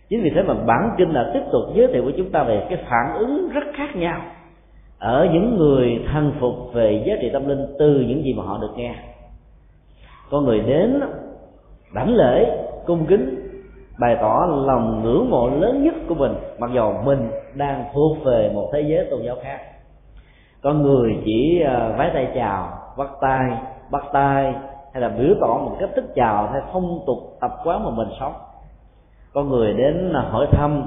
Chính 0.10 0.24
vì 0.24 0.30
thế 0.30 0.41
mà 0.41 0.54
bản 0.54 0.89
kinh 0.98 1.13
là 1.13 1.32
tiếp 1.34 1.41
tục 1.52 1.62
giới 1.74 1.88
thiệu 1.88 2.04
với 2.04 2.13
chúng 2.17 2.32
ta 2.32 2.43
về 2.43 2.65
cái 2.69 2.84
phản 2.89 3.15
ứng 3.17 3.50
rất 3.50 3.63
khác 3.78 3.95
nhau 3.95 4.21
ở 5.00 5.28
những 5.34 5.58
người 5.58 6.00
thần 6.13 6.32
phục 6.39 6.74
về 6.74 7.04
giá 7.08 7.13
trị 7.21 7.30
tâm 7.34 7.48
linh 7.48 7.65
từ 7.80 8.06
những 8.08 8.24
gì 8.24 8.34
mà 8.34 8.43
họ 8.43 8.58
được 8.62 8.74
nghe. 8.76 8.95
Có 10.32 10.41
người 10.41 10.60
đến 10.60 11.02
đảnh 11.93 12.15
lễ, 12.15 12.65
cung 12.86 13.06
kính 13.06 13.45
bày 14.00 14.18
tỏ 14.22 14.48
lòng 14.66 15.04
ngưỡng 15.04 15.30
mộ 15.30 15.50
lớn 15.50 15.84
nhất 15.84 15.94
của 16.08 16.16
mình, 16.16 16.36
mặc 16.60 16.70
dù 16.74 16.94
mình 17.04 17.32
đang 17.54 17.86
thuộc 17.94 18.18
về 18.26 18.52
một 18.54 18.70
thế 18.74 18.82
giới 18.82 19.08
tôn 19.12 19.22
giáo 19.22 19.36
khác. 19.44 19.60
Có 20.64 20.74
người 20.74 21.22
chỉ 21.26 21.62
à, 21.66 21.96
vái 21.98 22.12
tay 22.14 22.28
chào 22.36 22.78
bắt 22.98 23.10
tay 23.22 23.52
bắt 23.92 24.04
tay, 24.14 24.54
hay 24.94 25.02
là 25.02 25.10
biểu 25.10 25.36
tỏ 25.42 25.48
một 25.48 25.78
cách 25.80 25.90
thức 25.96 26.06
chào 26.16 26.50
theo 26.54 26.62
phong 26.74 27.00
tục 27.08 27.18
tập 27.42 27.52
quán 27.64 27.84
mà 27.84 27.90
mình 27.90 28.08
sống. 28.20 28.34
Có 29.34 29.44
người 29.44 29.74
đến 29.74 30.14
à, 30.14 30.22
hỏi 30.22 30.48
thăm 30.52 30.84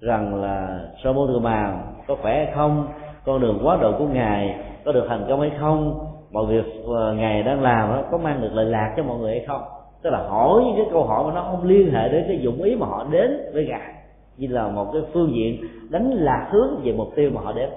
rằng 0.00 0.42
là 0.42 0.80
sơ 1.04 1.12
môn 1.12 1.28
thừa 1.28 1.38
màng, 1.38 1.94
có 2.06 2.16
khỏe 2.22 2.44
hay 2.44 2.54
không? 2.54 2.86
Con 3.24 3.40
đường 3.40 3.58
quá 3.64 3.78
độ 3.80 3.92
của 3.98 4.06
ngài 4.06 4.56
có 4.84 4.92
được 4.92 5.06
thành 5.08 5.26
công 5.28 5.40
hay 5.40 5.50
không? 5.60 6.06
Mọi 6.32 6.46
việc 6.46 6.64
à, 6.98 7.12
ngài 7.12 7.42
đang 7.42 7.62
làm 7.62 7.88
đó 7.88 8.02
có 8.10 8.18
mang 8.18 8.40
được 8.42 8.50
lợi 8.52 8.64
lạc 8.64 8.94
cho 8.96 9.02
mọi 9.02 9.18
người 9.18 9.30
hay 9.30 9.46
không? 9.46 9.62
Tức 10.02 10.10
là 10.10 10.18
hỏi 10.28 10.62
những 10.66 10.76
cái 10.76 10.86
câu 10.92 11.04
hỏi 11.04 11.24
mà 11.26 11.34
nó 11.34 11.42
không 11.42 11.64
liên 11.64 11.92
hệ 11.92 12.08
đến 12.08 12.24
cái 12.28 12.38
dụng 12.38 12.62
ý 12.62 12.76
mà 12.76 12.86
họ 12.86 13.06
đến 13.10 13.40
với 13.52 13.66
ngài. 13.66 13.92
Như 14.36 14.46
là 14.50 14.68
một 14.68 14.86
cái 14.92 15.02
phương 15.12 15.34
diện 15.34 15.60
đánh 15.90 16.10
lạc 16.10 16.48
hướng 16.50 16.80
về 16.84 16.92
mục 16.92 17.08
tiêu 17.16 17.30
mà 17.34 17.40
họ 17.40 17.52
đến. 17.52 17.68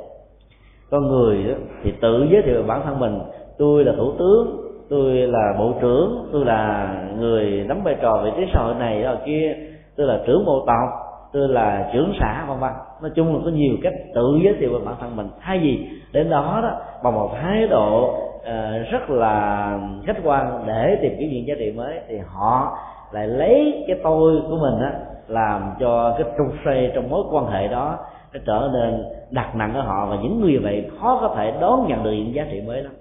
Con 0.92 1.08
người 1.08 1.44
đó, 1.44 1.54
thì 1.84 1.94
tự 2.02 2.28
giới 2.32 2.42
thiệu 2.42 2.64
bản 2.68 2.82
thân 2.86 3.00
mình. 3.00 3.20
Tôi 3.58 3.86
là 3.86 3.94
thủ 3.98 4.12
tướng 4.20 4.64
tôi 4.90 5.14
là 5.14 5.54
bộ 5.60 5.74
trưởng 5.82 6.30
tôi 6.32 6.46
là 6.46 6.96
người 7.20 7.66
nắm 7.68 7.84
vai 7.84 7.96
trò 8.02 8.22
vị 8.24 8.32
trí 8.38 8.44
xã 8.54 8.64
hội 8.64 8.74
này 8.76 9.04
đó 9.04 9.16
kia. 9.26 9.56
Tôi 9.98 10.08
là 10.08 10.22
trưởng 10.28 10.46
bộ 10.46 10.64
tộc 10.68 10.90
tôi 11.34 11.48
là 11.50 11.90
trưởng 11.94 12.14
xã 12.20 12.46
vân 12.48 12.60
vân. 12.60 12.72
Nói 13.02 13.12
chung 13.16 13.36
là 13.36 13.42
có 13.46 13.52
nhiều 13.52 13.76
cách 13.84 13.94
tự 14.16 14.40
giới 14.44 14.54
thiệu 14.60 14.74
về 14.74 14.86
bản 14.86 14.96
thân 15.00 15.16
mình. 15.16 15.28
Thay 15.42 15.60
vì 15.60 15.88
đến 16.14 16.30
đó 16.30 16.60
đó 16.64 16.72
bằng 17.04 17.14
một 17.14 17.30
thái 17.42 17.68
độ 17.68 18.16
uh, 18.44 18.92
rất 18.92 19.10
là 19.10 19.80
khách 20.06 20.18
quan 20.24 20.64
để 20.68 20.98
tìm 21.02 21.16
kiếm 21.20 21.30
những 21.32 21.48
giá 21.48 21.56
trị 21.60 21.72
mới 21.72 22.00
thì 22.08 22.18
họ 22.18 22.78
lại 23.12 23.28
lấy 23.28 23.84
cái 23.88 24.00
tôi 24.04 24.42
của 24.50 24.58
mình 24.58 24.80
á 24.80 24.94
làm 25.28 25.74
cho 25.80 26.16
cái 26.18 26.28
trục 26.38 26.48
xoay 26.66 26.92
trong 26.96 27.10
mối 27.10 27.24
quan 27.32 27.46
hệ 27.46 27.68
đó 27.68 27.98
nó 28.34 28.40
trở 28.46 28.70
nên 28.74 29.06
đặt 29.32 29.56
nặng 29.56 29.74
ở 29.74 29.82
họ 29.82 30.06
và 30.06 30.16
những 30.16 30.42
người 30.42 30.58
vậy 30.58 30.90
khó 31.02 31.18
có 31.22 31.36
thể 31.36 31.54
đón 31.62 31.88
nhận 31.88 32.04
được 32.04 32.12
những 32.12 32.34
giá 32.34 32.46
trị 32.52 32.62
mới 32.62 32.84
lắm. 32.84 32.94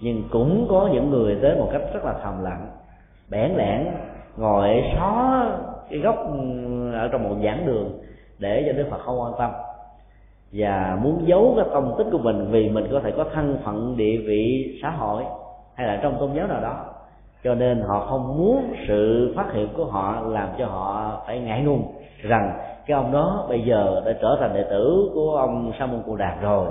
Nhưng 0.00 0.22
cũng 0.30 0.66
có 0.70 0.88
những 0.92 1.10
người 1.10 1.38
tới 1.42 1.56
một 1.56 1.68
cách 1.72 1.82
rất 1.92 2.04
là 2.04 2.14
thầm 2.22 2.44
lặng 2.44 2.70
bẽn 3.30 3.50
lẽn 3.56 3.86
ngồi 4.36 4.82
xó 4.96 5.44
cái 5.90 5.98
góc 5.98 6.16
ừ, 6.32 6.38
ở 6.92 7.08
trong 7.08 7.22
một 7.22 7.36
giảng 7.44 7.66
đường 7.66 7.98
để 8.38 8.64
cho 8.66 8.72
đức 8.72 8.88
phật 8.90 8.98
không 8.98 9.20
quan 9.20 9.32
tâm 9.38 9.50
và 10.52 10.98
muốn 11.02 11.22
giấu 11.26 11.54
cái 11.56 11.66
công 11.72 11.94
tích 11.98 12.06
của 12.12 12.18
mình 12.18 12.46
vì 12.50 12.68
mình 12.68 12.86
có 12.92 13.00
thể 13.00 13.10
có 13.10 13.24
thân 13.34 13.58
phận, 13.64 13.96
địa 13.96 14.16
vị, 14.26 14.78
xã 14.82 14.90
hội 14.90 15.22
hay 15.74 15.86
là 15.86 16.00
trong 16.02 16.16
tôn 16.20 16.30
giáo 16.34 16.46
nào 16.46 16.60
đó. 16.60 16.84
Cho 17.44 17.54
nên 17.54 17.80
họ 17.80 18.06
không 18.10 18.38
muốn 18.38 18.74
sự 18.88 19.32
phát 19.36 19.52
hiện 19.52 19.68
của 19.76 19.84
họ 19.84 20.20
làm 20.20 20.48
cho 20.58 20.66
họ 20.66 21.22
phải 21.26 21.40
ngại 21.40 21.62
ngùng 21.62 21.82
rằng 22.22 22.52
cái 22.86 22.94
ông 22.94 23.12
đó 23.12 23.46
bây 23.48 23.60
giờ 23.60 24.02
đã 24.06 24.12
trở 24.22 24.36
thành 24.40 24.54
đệ 24.54 24.62
tử 24.70 25.10
của 25.14 25.36
ông 25.36 25.72
sa 25.78 25.86
môn 25.86 26.02
cù 26.02 26.16
đạt 26.16 26.42
rồi. 26.42 26.68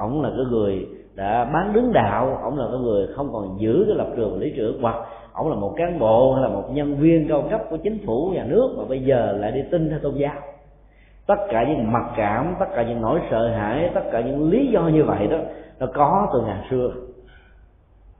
Ổng 0.00 0.22
là 0.22 0.28
cái 0.28 0.46
người 0.50 0.86
đã 1.14 1.44
bán 1.44 1.72
đứng 1.72 1.92
đạo 1.92 2.38
ổng 2.42 2.58
là 2.58 2.64
cái 2.72 2.80
người 2.80 3.06
không 3.06 3.32
còn 3.32 3.60
giữ 3.60 3.84
cái 3.86 3.96
lập 3.96 4.06
trường 4.16 4.38
lý 4.40 4.52
trưởng, 4.56 4.82
hoặc 4.82 4.96
ổng 5.32 5.50
là 5.50 5.56
một 5.56 5.74
cán 5.76 5.98
bộ 5.98 6.34
hay 6.34 6.42
là 6.42 6.48
một 6.48 6.64
nhân 6.72 6.96
viên 6.96 7.28
cao 7.28 7.42
cấp 7.50 7.60
của 7.70 7.76
chính 7.76 8.06
phủ, 8.06 8.30
nhà 8.34 8.44
nước 8.48 8.74
mà 8.78 8.84
bây 8.88 9.00
giờ 9.00 9.32
lại 9.40 9.52
đi 9.52 9.60
tin 9.70 9.90
theo 9.90 9.98
tôn 9.98 10.14
giáo 10.14 10.34
tất 11.30 11.46
cả 11.50 11.62
những 11.62 11.92
mặc 11.92 12.04
cảm 12.16 12.54
tất 12.58 12.66
cả 12.74 12.82
những 12.82 13.02
nỗi 13.02 13.20
sợ 13.30 13.48
hãi 13.48 13.90
tất 13.94 14.00
cả 14.12 14.20
những 14.20 14.50
lý 14.50 14.66
do 14.66 14.80
như 14.80 15.04
vậy 15.04 15.26
đó 15.26 15.36
nó 15.78 15.86
có 15.94 16.28
từ 16.32 16.40
ngàn 16.40 16.62
xưa. 16.70 16.90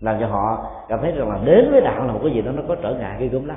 Làm 0.01 0.17
cho 0.21 0.27
họ 0.27 0.71
cảm 0.89 0.99
thấy 1.03 1.13
rằng 1.13 1.29
là 1.29 1.39
đến 1.45 1.71
với 1.71 1.81
đạo 1.81 2.07
là 2.07 2.13
một 2.13 2.21
cái 2.23 2.33
gì 2.33 2.43
đó 2.43 2.53
nó 2.53 2.63
có 2.69 2.75
trở 2.75 2.95
ngại 2.95 3.17
gây 3.19 3.29
gớm 3.29 3.47
lắm. 3.47 3.57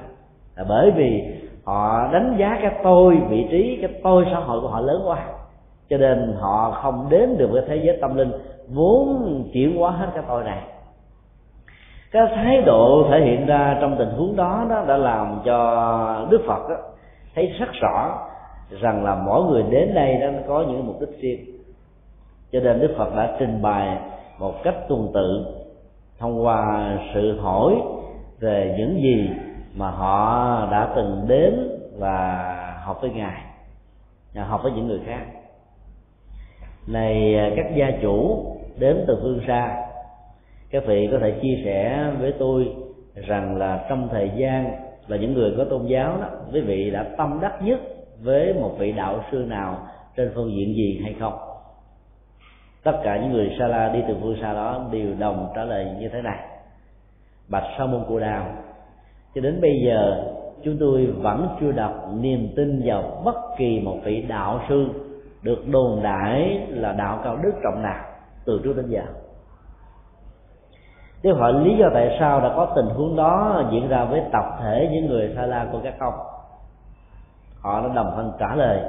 Là 0.55 0.65
bởi 0.69 0.91
vì 0.91 1.23
họ 1.65 2.09
đánh 2.13 2.35
giá 2.37 2.57
cái 2.61 2.71
tôi 2.83 3.21
vị 3.29 3.47
trí 3.51 3.77
cái 3.81 3.99
tôi 4.03 4.25
xã 4.31 4.39
hội 4.39 4.61
của 4.61 4.67
họ 4.67 4.79
lớn 4.79 5.01
quá. 5.05 5.17
Cho 5.89 5.97
nên 5.97 6.35
họ 6.39 6.79
không 6.83 7.07
đến 7.09 7.37
được 7.37 7.49
với 7.51 7.63
thế 7.67 7.75
giới 7.75 7.97
tâm 8.01 8.15
linh 8.15 8.31
vốn 8.73 9.43
chuyển 9.53 9.77
hóa 9.77 9.91
hết 9.91 10.07
cái 10.13 10.23
tôi 10.27 10.43
này. 10.43 10.61
Cái 12.11 12.23
thái 12.35 12.61
độ 12.61 13.07
thể 13.11 13.21
hiện 13.21 13.45
ra 13.45 13.77
trong 13.81 13.95
tình 13.99 14.09
huống 14.09 14.35
đó 14.35 14.65
đó 14.69 14.83
đã 14.87 14.97
làm 14.97 15.39
cho 15.45 16.27
đức 16.29 16.41
phật 16.47 16.69
đó, 16.69 16.75
thấy 17.35 17.53
rất 17.59 17.69
rõ 17.81 18.19
rằng 18.69 19.03
là 19.03 19.15
mỗi 19.15 19.43
người 19.43 19.63
đến 19.69 19.93
đây 19.93 20.17
đang 20.17 20.43
có 20.47 20.65
những 20.67 20.87
mục 20.87 21.01
đích 21.01 21.19
riêng. 21.21 21.45
Cho 22.51 22.59
nên 22.59 22.79
đức 22.79 22.93
phật 22.97 23.15
đã 23.15 23.35
trình 23.39 23.61
bày 23.61 23.97
một 24.39 24.63
cách 24.63 24.75
tuần 24.87 25.11
tự 25.13 25.45
thông 26.19 26.45
qua 26.45 26.91
sự 27.13 27.39
hỏi 27.39 27.75
về 28.39 28.75
những 28.77 29.01
gì 29.01 29.29
mà 29.75 29.91
họ 29.91 30.67
đã 30.71 30.93
từng 30.95 31.25
đến 31.27 31.69
và 31.97 32.45
học 32.83 32.97
với 33.01 33.09
ngài 33.09 33.41
học 34.35 34.63
với 34.63 34.71
những 34.71 34.87
người 34.87 34.99
khác. 35.05 35.25
Này, 36.87 37.35
các 37.55 37.65
gia 37.75 37.91
chủ 38.01 38.45
đến 38.79 39.03
từ 39.07 39.19
phương 39.21 39.41
xa, 39.47 39.85
các 40.71 40.83
vị 40.85 41.09
có 41.11 41.19
thể 41.21 41.39
chia 41.41 41.61
sẻ 41.65 42.11
với 42.19 42.33
tôi 42.39 42.75
rằng 43.15 43.57
là 43.57 43.85
trong 43.89 44.09
thời 44.11 44.31
gian 44.35 44.71
là 45.07 45.17
những 45.17 45.33
người 45.33 45.53
có 45.57 45.63
tôn 45.63 45.85
giáo 45.85 46.17
đó, 46.21 46.27
quý 46.53 46.61
vị 46.61 46.91
đã 46.91 47.05
tâm 47.17 47.39
đắc 47.41 47.61
nhất 47.61 47.79
với 48.23 48.53
một 48.53 48.71
vị 48.77 48.91
đạo 48.91 49.23
sư 49.31 49.37
nào 49.37 49.77
trên 50.15 50.31
phương 50.35 50.51
diện 50.51 50.75
gì 50.75 50.99
hay 51.03 51.15
không. 51.19 51.33
Tất 52.83 52.99
cả 53.03 53.17
những 53.17 53.31
người 53.31 53.55
sa 53.59 53.67
la 53.67 53.89
đi 53.89 53.99
từ 54.07 54.15
phương 54.21 54.37
xa 54.41 54.53
đó 54.53 54.85
đều 54.91 55.15
đồng 55.19 55.51
trả 55.55 55.63
lời 55.63 55.87
như 55.99 56.09
thế 56.09 56.21
này. 56.21 56.37
Bạch 57.49 57.63
sa 57.77 57.85
môn 57.85 58.03
cù 58.07 58.19
đào, 58.19 58.45
cho 59.35 59.41
đến 59.41 59.61
bây 59.61 59.81
giờ 59.85 60.23
chúng 60.63 60.77
tôi 60.79 61.05
vẫn 61.05 61.47
chưa 61.59 61.71
đặt 61.71 61.93
niềm 62.13 62.53
tin 62.55 62.81
vào 62.85 63.21
bất 63.25 63.35
kỳ 63.57 63.79
một 63.79 63.97
vị 64.03 64.21
đạo 64.21 64.61
sư 64.69 64.87
được 65.41 65.67
đồn 65.67 66.03
đại 66.03 66.67
là 66.69 66.91
đạo 66.91 67.21
cao 67.23 67.37
đức 67.43 67.51
trọng 67.63 67.83
nào 67.83 68.05
từ 68.45 68.61
trước 68.63 68.73
đến 68.75 68.85
giờ. 68.89 69.03
Nếu 71.23 71.35
hỏi 71.35 71.53
lý 71.53 71.77
do 71.77 71.89
tại 71.93 72.17
sao 72.19 72.41
đã 72.41 72.53
có 72.55 72.73
tình 72.75 72.85
huống 72.85 73.15
đó 73.15 73.63
diễn 73.71 73.87
ra 73.87 74.05
với 74.05 74.21
tập 74.31 74.45
thể 74.61 74.89
những 74.91 75.05
người 75.05 75.33
Sa 75.35 75.45
La 75.45 75.67
của 75.71 75.79
các 75.83 75.93
ông 75.99 76.32
Họ 77.63 77.81
đã 77.81 77.93
đồng 77.95 78.13
thanh 78.15 78.31
trả 78.39 78.55
lời. 78.55 78.79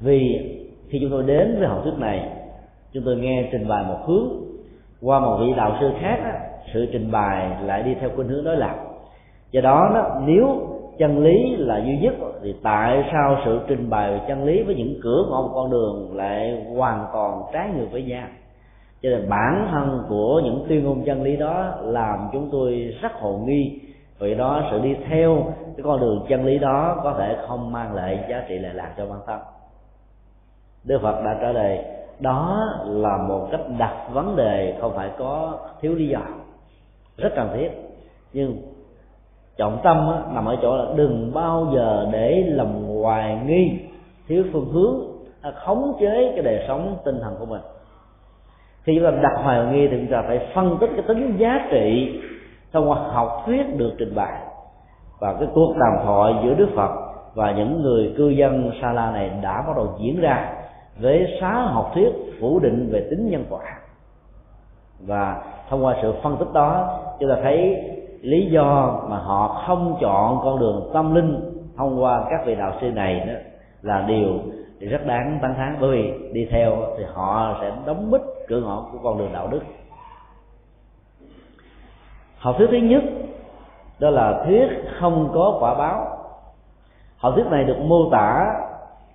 Vì 0.00 0.46
khi 0.88 0.98
chúng 1.00 1.10
tôi 1.10 1.22
đến 1.22 1.56
với 1.58 1.68
học 1.68 1.80
thuyết 1.84 1.98
này 1.98 2.28
Chúng 2.92 3.02
tôi 3.06 3.16
nghe 3.16 3.48
trình 3.52 3.68
bày 3.68 3.84
một 3.84 3.98
hướng 4.06 4.28
Qua 5.02 5.20
một 5.20 5.38
vị 5.40 5.52
đạo 5.56 5.76
sư 5.80 5.90
khác 6.00 6.18
Sự 6.74 6.86
trình 6.92 7.10
bày 7.10 7.50
lại 7.64 7.82
đi 7.82 7.94
theo 8.00 8.10
khuynh 8.16 8.28
hướng 8.28 8.44
đối 8.44 8.56
lập. 8.56 8.76
Do 9.50 9.60
đó, 9.60 9.90
đó 9.94 10.20
nếu 10.26 10.60
chân 10.98 11.24
lý 11.24 11.56
là 11.56 11.78
duy 11.78 11.98
nhất 11.98 12.14
thì 12.42 12.54
tại 12.62 13.04
sao 13.12 13.36
sự 13.44 13.60
trình 13.68 13.90
bày 13.90 14.10
về 14.10 14.20
chân 14.28 14.44
lý 14.44 14.62
với 14.62 14.74
những 14.74 15.00
cửa 15.02 15.24
ngõ 15.30 15.42
một 15.42 15.50
con 15.54 15.70
đường 15.70 16.16
lại 16.16 16.64
hoàn 16.76 17.06
toàn 17.12 17.42
trái 17.52 17.68
ngược 17.76 17.86
với 17.92 18.02
nhau? 18.02 18.26
Cho 19.02 19.10
nên 19.10 19.28
bản 19.28 19.68
thân 19.70 20.02
của 20.08 20.40
những 20.44 20.64
tuyên 20.68 20.84
ngôn 20.84 21.04
chân 21.04 21.22
lý 21.22 21.36
đó 21.36 21.74
làm 21.82 22.18
chúng 22.32 22.48
tôi 22.52 22.94
rất 23.02 23.12
hồ 23.20 23.40
nghi 23.46 23.80
vì 24.20 24.34
đó 24.34 24.62
sự 24.70 24.80
đi 24.82 24.96
theo 25.08 25.44
cái 25.76 25.84
con 25.84 26.00
đường 26.00 26.26
chân 26.28 26.44
lý 26.44 26.58
đó 26.58 27.00
có 27.04 27.14
thể 27.18 27.36
không 27.48 27.72
mang 27.72 27.94
lại 27.94 28.24
giá 28.28 28.44
trị 28.48 28.58
lệ 28.58 28.68
lạc 28.72 28.94
cho 28.96 29.06
bản 29.06 29.18
thân. 29.26 29.40
Đức 30.84 30.98
phật 31.02 31.22
đã 31.24 31.38
trả 31.40 31.52
lời 31.52 31.84
đó 32.20 32.68
là 32.86 33.16
một 33.16 33.48
cách 33.50 33.60
đặt 33.78 34.08
vấn 34.12 34.36
đề 34.36 34.76
không 34.80 34.92
phải 34.96 35.10
có 35.18 35.58
thiếu 35.80 35.94
lý 35.94 36.08
do. 36.08 36.20
Rất 37.16 37.32
cần 37.36 37.50
thiết. 37.54 37.70
Nhưng 38.32 38.56
trọng 39.56 39.80
tâm 39.82 40.08
á, 40.12 40.22
nằm 40.34 40.46
ở 40.46 40.56
chỗ 40.62 40.76
là 40.76 40.84
đừng 40.96 41.30
bao 41.34 41.72
giờ 41.74 42.08
để 42.12 42.44
lòng 42.46 43.00
hoài 43.02 43.38
nghi 43.46 43.78
thiếu 44.28 44.44
phương 44.52 44.68
hướng 44.72 44.94
à, 45.42 45.50
khống 45.50 45.96
chế 46.00 46.32
cái 46.34 46.42
đời 46.42 46.64
sống 46.68 46.96
tinh 47.04 47.18
thần 47.22 47.36
của 47.38 47.46
mình. 47.46 47.62
Khi 48.82 48.92
chúng 48.96 49.04
ta 49.04 49.10
đặt 49.22 49.42
hoài 49.42 49.66
nghi 49.66 49.88
thì 49.88 49.96
chúng 49.96 50.12
ta 50.12 50.22
phải 50.26 50.48
phân 50.54 50.78
tích 50.80 50.90
cái 50.96 51.04
tính 51.08 51.36
giá 51.38 51.68
trị 51.70 52.20
thông 52.72 52.90
qua 52.90 52.96
học 52.96 53.42
thuyết 53.46 53.76
được 53.76 53.92
trình 53.98 54.14
bày. 54.14 54.42
Và 55.20 55.34
cái 55.40 55.48
cuộc 55.54 55.74
đàm 55.76 56.04
thoại 56.04 56.34
giữa 56.44 56.54
đức 56.54 56.68
phật 56.76 56.90
và 57.34 57.52
những 57.52 57.82
người 57.82 58.14
cư 58.16 58.28
dân 58.28 58.70
sa 58.82 58.92
la 58.92 59.10
này 59.10 59.30
đã 59.42 59.64
bắt 59.66 59.76
đầu 59.76 59.88
diễn 60.00 60.20
ra 60.20 60.52
với 61.00 61.38
xá 61.40 61.52
học 61.52 61.90
thuyết 61.94 62.12
phủ 62.40 62.58
định 62.58 62.88
về 62.92 63.06
tính 63.10 63.30
nhân 63.30 63.44
quả. 63.50 63.62
Và 65.06 65.42
thông 65.70 65.84
qua 65.84 65.96
sự 66.02 66.14
phân 66.22 66.36
tích 66.36 66.52
đó, 66.52 66.98
chúng 67.20 67.28
ta 67.28 67.36
thấy 67.42 67.84
lý 68.20 68.50
do 68.50 69.00
mà 69.08 69.16
họ 69.16 69.62
không 69.66 69.96
chọn 70.00 70.40
con 70.44 70.60
đường 70.60 70.90
tâm 70.94 71.14
linh 71.14 71.40
thông 71.76 72.02
qua 72.02 72.24
các 72.30 72.40
vị 72.46 72.54
đạo 72.54 72.72
sư 72.80 72.90
này 72.90 73.20
đó 73.20 73.32
là 73.82 74.04
điều 74.08 74.28
rất 74.80 75.06
đáng 75.06 75.38
tán 75.42 75.54
thán. 75.56 75.76
Bởi 75.80 75.90
vì 75.90 76.12
đi 76.32 76.48
theo 76.50 76.76
thì 76.98 77.04
họ 77.12 77.58
sẽ 77.60 77.72
đóng 77.86 78.10
bít 78.10 78.20
cửa 78.48 78.60
ngõ 78.60 78.84
của 78.92 78.98
con 79.02 79.18
đường 79.18 79.32
đạo 79.32 79.48
đức 79.50 79.60
học 82.40 82.54
thuyết 82.58 82.66
thứ 82.70 82.76
nhất, 82.76 83.02
đó 83.98 84.10
là 84.10 84.42
thuyết 84.46 84.68
không 85.00 85.30
có 85.34 85.56
quả 85.60 85.74
báo. 85.74 86.06
Học 87.16 87.32
thuyết 87.34 87.46
này 87.50 87.64
được 87.64 87.78
mô 87.78 88.10
tả 88.10 88.46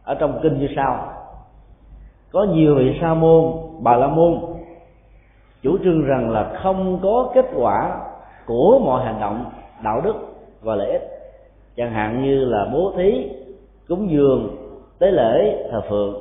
ở 0.03 0.15
trong 0.15 0.39
kinh 0.43 0.59
như 0.59 0.67
sau. 0.75 1.09
Có 2.31 2.43
nhiều 2.43 2.75
vị 2.75 2.97
sa 3.01 3.13
môn, 3.13 3.51
bà 3.79 3.95
la 3.95 4.07
môn, 4.07 4.41
chủ 5.61 5.77
trương 5.83 6.05
rằng 6.05 6.29
là 6.29 6.59
không 6.63 6.99
có 7.03 7.31
kết 7.35 7.45
quả 7.55 8.01
của 8.45 8.79
mọi 8.85 9.05
hành 9.05 9.19
động, 9.19 9.45
đạo 9.83 10.01
đức 10.01 10.15
và 10.61 10.75
lợi 10.75 10.91
ích. 10.91 11.01
Chẳng 11.75 11.91
hạn 11.91 12.23
như 12.23 12.45
là 12.45 12.67
bố 12.73 12.93
thí, 12.97 13.31
cúng 13.87 14.11
dường, 14.11 14.57
tế 14.99 15.11
lễ, 15.11 15.67
thờ 15.71 15.81
phượng. 15.89 16.13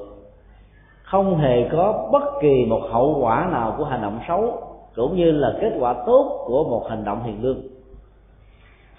Không 1.02 1.38
hề 1.38 1.68
có 1.72 2.08
bất 2.12 2.22
kỳ 2.40 2.66
một 2.68 2.80
hậu 2.90 3.18
quả 3.20 3.48
nào 3.52 3.74
của 3.78 3.84
hành 3.84 4.02
động 4.02 4.18
xấu 4.28 4.52
cũng 4.96 5.16
như 5.16 5.30
là 5.30 5.52
kết 5.60 5.72
quả 5.80 5.94
tốt 6.06 6.44
của 6.46 6.64
một 6.64 6.86
hành 6.90 7.04
động 7.04 7.24
hiền 7.24 7.42
lương. 7.42 7.60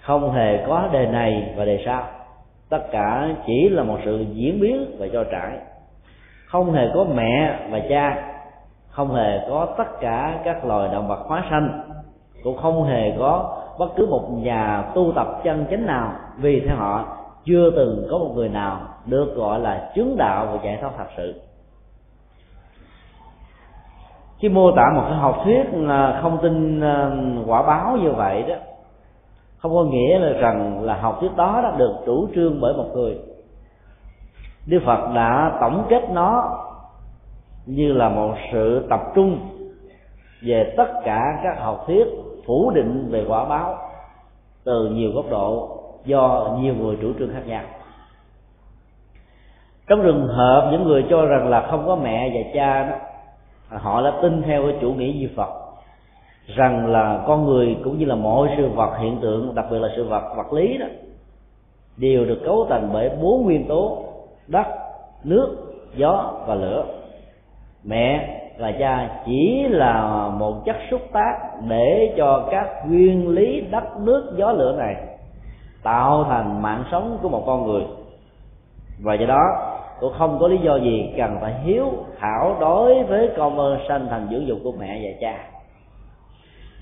Không 0.00 0.32
hề 0.32 0.64
có 0.66 0.88
đề 0.92 1.06
này 1.06 1.54
và 1.56 1.64
đề 1.64 1.82
sau. 1.86 2.02
Tất 2.68 2.90
cả 2.90 3.28
chỉ 3.46 3.68
là 3.68 3.82
một 3.82 3.98
sự 4.04 4.24
diễn 4.32 4.60
biến 4.60 4.96
và 4.98 5.06
cho 5.12 5.24
trải. 5.24 5.58
Không 6.46 6.72
hề 6.72 6.88
có 6.94 7.04
mẹ 7.14 7.58
và 7.70 7.80
cha. 7.88 8.32
Không 8.90 9.14
hề 9.14 9.46
có 9.48 9.74
tất 9.78 10.00
cả 10.00 10.40
các 10.44 10.64
loài 10.64 10.88
động 10.92 11.08
vật 11.08 11.22
hóa 11.26 11.44
sanh. 11.50 11.82
Cũng 12.44 12.56
không 12.56 12.84
hề 12.84 13.16
có 13.18 13.62
bất 13.78 13.88
cứ 13.96 14.06
một 14.06 14.28
nhà 14.30 14.90
tu 14.94 15.12
tập 15.16 15.26
chân 15.44 15.66
chánh 15.70 15.86
nào, 15.86 16.12
vì 16.36 16.60
theo 16.60 16.76
họ 16.76 17.04
chưa 17.44 17.70
từng 17.70 18.06
có 18.10 18.18
một 18.18 18.32
người 18.34 18.48
nào 18.48 18.80
được 19.06 19.34
gọi 19.36 19.60
là 19.60 19.90
chứng 19.94 20.16
đạo 20.16 20.46
và 20.52 20.58
giải 20.64 20.78
thoát 20.80 20.90
thật 20.98 21.06
sự 21.16 21.45
khi 24.38 24.48
mô 24.48 24.72
tả 24.76 24.82
một 24.94 25.02
cái 25.08 25.18
học 25.18 25.40
thuyết 25.44 25.64
à, 25.88 26.18
không 26.22 26.38
tin 26.42 26.80
à, 26.80 27.10
quả 27.46 27.62
báo 27.62 27.96
như 27.96 28.12
vậy 28.12 28.42
đó, 28.42 28.54
không 29.58 29.74
có 29.74 29.84
nghĩa 29.84 30.18
là 30.18 30.32
rằng 30.38 30.82
là 30.82 30.94
học 30.94 31.16
thuyết 31.20 31.36
đó 31.36 31.60
đã 31.62 31.74
được 31.78 31.94
chủ 32.06 32.28
trương 32.34 32.60
bởi 32.60 32.74
một 32.74 32.86
người. 32.94 33.18
Đức 34.66 34.78
phật 34.86 35.12
đã 35.14 35.58
tổng 35.60 35.84
kết 35.88 36.10
nó 36.10 36.58
như 37.66 37.92
là 37.92 38.08
một 38.08 38.34
sự 38.52 38.86
tập 38.90 39.00
trung 39.14 39.38
về 40.42 40.74
tất 40.76 40.88
cả 41.04 41.40
các 41.42 41.60
học 41.60 41.84
thuyết 41.86 42.06
phủ 42.46 42.70
định 42.70 43.08
về 43.10 43.24
quả 43.28 43.44
báo 43.44 43.78
từ 44.64 44.86
nhiều 44.86 45.10
góc 45.14 45.24
độ 45.30 45.78
do 46.04 46.56
nhiều 46.60 46.74
người 46.74 46.98
chủ 47.02 47.12
trương 47.18 47.32
khác 47.32 47.42
nhau. 47.46 47.62
Trong 49.88 50.02
trường 50.02 50.28
hợp 50.28 50.68
những 50.72 50.84
người 50.84 51.06
cho 51.10 51.26
rằng 51.26 51.48
là 51.48 51.66
không 51.70 51.86
có 51.86 51.96
mẹ 51.96 52.30
và 52.34 52.50
cha 52.54 52.82
đó 52.82 52.96
À, 53.70 53.78
họ 53.82 54.02
đã 54.02 54.12
tin 54.22 54.42
theo 54.42 54.62
cái 54.62 54.76
chủ 54.80 54.92
nghĩa 54.92 55.12
như 55.12 55.28
phật, 55.36 55.50
rằng 56.46 56.86
là 56.86 57.24
con 57.26 57.44
người 57.44 57.76
cũng 57.84 57.98
như 57.98 58.04
là 58.04 58.14
mọi 58.14 58.48
sự 58.56 58.68
vật 58.68 58.96
hiện 58.98 59.18
tượng, 59.20 59.54
đặc 59.54 59.66
biệt 59.70 59.78
là 59.78 59.88
sự 59.96 60.04
vật 60.04 60.34
vật 60.36 60.52
lý 60.52 60.78
đó, 60.78 60.86
đều 61.96 62.24
được 62.24 62.40
cấu 62.44 62.66
thành 62.70 62.90
bởi 62.92 63.10
bốn 63.22 63.44
nguyên 63.44 63.68
tố 63.68 64.04
đất, 64.46 64.66
nước, 65.24 65.56
gió 65.96 66.32
và 66.46 66.54
lửa. 66.54 66.84
Mẹ 67.84 68.32
và 68.58 68.72
cha 68.78 69.22
chỉ 69.26 69.66
là 69.68 70.28
một 70.28 70.64
chất 70.64 70.76
xúc 70.90 71.00
tác 71.12 71.38
để 71.68 72.14
cho 72.16 72.48
các 72.50 72.68
nguyên 72.88 73.28
lý 73.28 73.60
đất, 73.60 73.84
nước, 74.00 74.34
gió, 74.36 74.52
lửa 74.52 74.76
này 74.78 74.96
tạo 75.82 76.24
thành 76.24 76.62
mạng 76.62 76.84
sống 76.90 77.18
của 77.22 77.28
một 77.28 77.42
con 77.46 77.66
người. 77.66 77.82
Và 79.02 79.14
do 79.14 79.26
đó 79.26 79.75
cũng 80.00 80.12
không 80.18 80.38
có 80.40 80.48
lý 80.48 80.58
do 80.58 80.76
gì 80.76 81.14
cần 81.16 81.38
phải 81.40 81.54
hiếu 81.64 81.92
thảo 82.18 82.56
đối 82.60 83.04
với 83.04 83.30
con 83.36 83.58
ơn 83.58 83.78
sanh 83.88 84.06
thành 84.10 84.28
dưỡng 84.30 84.46
dục 84.46 84.58
của 84.64 84.72
mẹ 84.72 85.00
và 85.02 85.18
cha. 85.20 85.48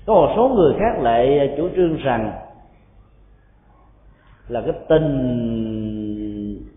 Có 0.05 0.13
một 0.13 0.33
số 0.35 0.49
người 0.49 0.73
khác 0.79 0.99
lại 1.01 1.53
chủ 1.57 1.69
trương 1.75 1.95
rằng 1.95 2.31
là 4.47 4.61
cái 4.61 4.73
tình 4.87 5.05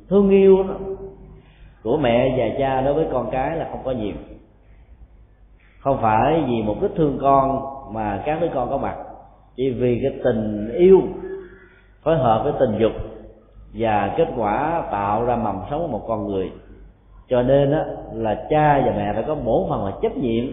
thương 0.08 0.30
yêu 0.30 0.62
đó 0.62 0.74
của 1.82 1.96
mẹ 1.96 2.34
và 2.38 2.58
cha 2.58 2.80
đối 2.80 2.94
với 2.94 3.06
con 3.12 3.30
cái 3.30 3.56
là 3.56 3.68
không 3.70 3.80
có 3.84 3.90
nhiều. 3.90 4.14
Không 5.78 5.98
phải 6.02 6.44
vì 6.46 6.62
một 6.62 6.76
cái 6.80 6.90
thương 6.96 7.18
con 7.20 7.60
mà 7.94 8.22
các 8.26 8.40
đứa 8.40 8.48
con 8.54 8.70
có 8.70 8.78
mặt. 8.78 8.96
Chỉ 9.56 9.70
vì 9.70 10.00
cái 10.02 10.20
tình 10.24 10.70
yêu 10.74 11.02
phối 12.02 12.16
hợp 12.16 12.40
với 12.44 12.52
tình 12.60 12.78
dục 12.78 12.92
và 13.74 14.14
kết 14.16 14.28
quả 14.36 14.82
tạo 14.90 15.24
ra 15.24 15.36
mầm 15.36 15.60
sống 15.70 15.80
của 15.80 15.98
một 15.98 16.04
con 16.08 16.26
người. 16.26 16.52
Cho 17.28 17.42
nên 17.42 17.72
đó, 17.72 17.78
là 18.12 18.46
cha 18.50 18.82
và 18.86 18.92
mẹ 18.96 19.12
phải 19.14 19.24
có 19.26 19.34
bổn 19.34 19.62
phần 19.68 19.84
là 19.84 19.92
trách 20.02 20.16
nhiệm 20.16 20.44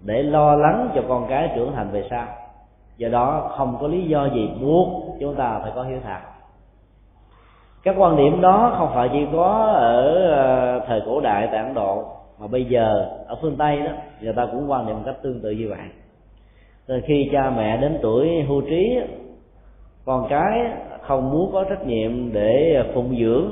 để 0.00 0.22
lo 0.22 0.54
lắng 0.54 0.90
cho 0.94 1.02
con 1.08 1.26
cái 1.28 1.50
trưởng 1.54 1.72
thành 1.72 1.90
về 1.90 2.04
sau. 2.10 2.26
Do 2.96 3.08
đó 3.08 3.52
không 3.56 3.76
có 3.80 3.88
lý 3.88 4.04
do 4.04 4.28
gì 4.34 4.50
buộc 4.60 4.88
chúng 5.20 5.34
ta 5.34 5.58
phải 5.62 5.72
có 5.74 5.82
hiếu 5.82 5.98
thảo. 6.04 6.20
Các 7.82 7.94
quan 7.98 8.16
điểm 8.16 8.40
đó 8.40 8.74
không 8.78 8.90
phải 8.94 9.08
chỉ 9.12 9.26
có 9.32 9.72
ở 9.74 10.14
ờ, 10.30 10.80
thời 10.86 11.02
cổ 11.06 11.20
đại 11.20 11.48
tại 11.52 11.64
ấn 11.64 11.74
độ 11.74 12.04
mà 12.38 12.46
bây 12.46 12.64
giờ 12.64 13.08
ở 13.26 13.36
phương 13.42 13.56
tây 13.56 13.80
đó 13.80 13.92
người 14.20 14.32
ta 14.32 14.46
cũng 14.46 14.70
quan 14.70 14.86
niệm 14.86 14.96
một 14.96 15.02
cách 15.06 15.16
tương 15.22 15.40
tự 15.40 15.50
như 15.50 15.68
vậy. 15.70 15.88
Rồi 16.86 17.02
khi 17.06 17.28
cha 17.32 17.50
mẹ 17.56 17.76
đến 17.76 17.98
tuổi 18.02 18.42
hưu 18.48 18.60
trí 18.60 19.00
con 20.08 20.26
cái 20.28 20.60
không 21.00 21.30
muốn 21.30 21.52
có 21.52 21.64
trách 21.64 21.86
nhiệm 21.86 22.32
để 22.32 22.82
phụng 22.94 23.16
dưỡng 23.20 23.44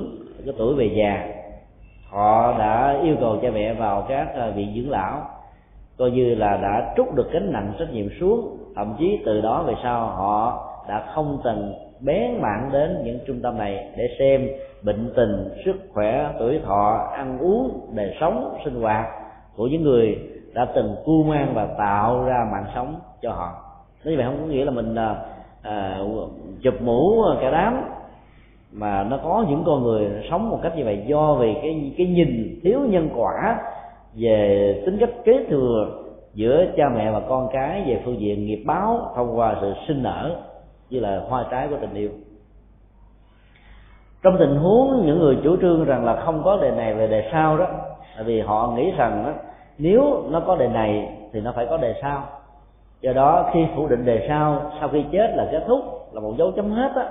cái 0.45 0.55
tuổi 0.59 0.75
về 0.75 0.91
già. 0.97 1.29
Họ 2.11 2.59
đã 2.59 3.01
yêu 3.03 3.17
cầu 3.21 3.39
cha 3.43 3.49
mẹ 3.55 3.75
vào 3.75 4.07
các 4.09 4.35
à, 4.35 4.51
viện 4.51 4.73
dưỡng 4.77 4.91
lão. 4.91 5.23
Coi 5.99 6.11
như 6.11 6.35
là 6.35 6.57
đã 6.57 6.95
trút 6.97 7.15
được 7.15 7.33
gánh 7.33 7.53
nặng 7.53 7.73
trách 7.79 7.93
nhiệm 7.93 8.07
xuống 8.21 8.57
thậm 8.77 8.95
chí 8.99 9.19
từ 9.27 9.41
đó 9.41 9.63
về 9.63 9.75
sau 9.83 10.07
họ 10.07 10.69
đã 10.89 11.05
không 11.15 11.41
từng 11.45 11.75
bén 12.01 12.41
mạng 12.41 12.71
đến 12.73 13.03
những 13.05 13.19
trung 13.27 13.41
tâm 13.43 13.59
này 13.59 13.91
để 13.97 14.09
xem 14.19 14.49
bệnh 14.83 15.13
tình 15.17 15.49
sức 15.65 15.77
khỏe 15.93 16.31
tuổi 16.39 16.61
thọ 16.65 17.11
ăn 17.17 17.39
uống 17.39 17.91
đời 17.95 18.17
sống 18.21 18.59
sinh 18.65 18.81
hoạt 18.81 19.07
của 19.57 19.67
những 19.67 19.83
người 19.83 20.19
đã 20.55 20.67
từng 20.75 20.97
cu 21.05 21.23
mang 21.23 21.53
và 21.55 21.67
tạo 21.79 22.25
ra 22.25 22.49
mạng 22.53 22.67
sống 22.75 23.01
cho 23.23 23.33
họ. 23.33 23.63
Như 24.05 24.17
vậy 24.17 24.25
không 24.25 24.39
có 24.41 24.47
nghĩa 24.47 24.65
là 24.65 24.71
mình 24.71 24.95
à, 24.95 25.17
à 25.63 25.99
chụp 26.63 26.75
mũ 26.83 27.25
cả 27.41 27.51
đám. 27.51 27.85
Mà 28.73 29.05
nó 29.05 29.19
có 29.25 29.45
những 29.49 29.63
con 29.67 29.83
người 29.83 30.09
sống 30.31 30.51
một 30.51 30.59
cách 30.63 30.77
như 30.77 30.85
vậy 30.85 31.05
do 31.07 31.35
vì 31.35 31.55
cái 31.63 31.93
cái 31.99 32.07
nhìn 32.07 32.61
thiếu 32.63 32.81
nhân 32.89 33.09
quả 33.17 33.59
về 34.15 34.83
tính 34.87 34.97
cách 35.01 35.11
kế 35.25 35.45
thừa 35.49 35.89
giữa 36.35 36.67
cha 36.77 36.89
mẹ 36.89 37.11
và 37.11 37.21
con 37.21 37.49
cái 37.53 37.83
về 37.87 38.03
phương 38.05 38.21
diện 38.21 38.47
nghiệp 38.47 38.63
báo 38.67 39.13
thông 39.17 39.39
qua 39.39 39.57
sự 39.61 39.75
sinh 39.89 40.03
nở 40.03 40.37
như 40.91 41.01
là 41.01 41.23
hoa 41.29 41.45
trái 41.51 41.69
của 41.69 41.77
tình 41.81 41.95
yêu. 41.95 42.11
Trong 44.23 44.37
tình 44.39 44.57
huống 44.57 45.07
những 45.07 45.19
người 45.19 45.39
chủ 45.45 45.57
trương 45.57 45.85
rằng 45.85 46.05
là 46.05 46.17
không 46.25 46.43
có 46.45 46.57
đề 46.57 46.71
này 46.71 46.95
về 46.95 47.07
đề 47.07 47.29
sau 47.33 47.59
đó 47.59 47.67
là 48.17 48.23
vì 48.23 48.41
họ 48.41 48.73
nghĩ 48.77 48.91
rằng 48.97 49.25
đó, 49.27 49.33
nếu 49.79 50.23
nó 50.31 50.41
có 50.41 50.57
đề 50.57 50.69
này 50.69 51.09
thì 51.33 51.41
nó 51.41 51.53
phải 51.53 51.67
có 51.67 51.77
đề 51.77 51.95
sau. 52.03 52.23
Do 53.01 53.13
đó 53.13 53.51
khi 53.53 53.67
phủ 53.77 53.89
định 53.89 54.05
đề 54.05 54.27
sau 54.29 54.73
sau 54.81 54.89
khi 54.89 55.05
chết 55.13 55.33
là 55.35 55.49
kết 55.53 55.65
thúc 55.67 55.96
là 56.17 56.23
một 56.23 56.35
dấu 56.39 56.53
chấm 56.57 56.71
hết 56.71 56.93
á 56.97 57.09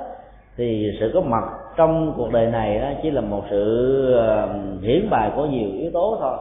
thì 0.58 0.91
sự 0.99 1.12
có 1.14 1.22
mặt 1.22 1.43
trong 1.76 2.14
cuộc 2.18 2.32
đời 2.32 2.45
này 2.45 2.80
đó 2.80 2.88
chỉ 3.03 3.12
là 3.12 3.22
một 3.22 3.43
sự 3.49 4.16
hiển 4.82 5.10
bài 5.10 5.32
của 5.36 5.45
nhiều 5.45 5.70
yếu 5.72 5.91
tố 5.91 6.18
thôi. 6.22 6.38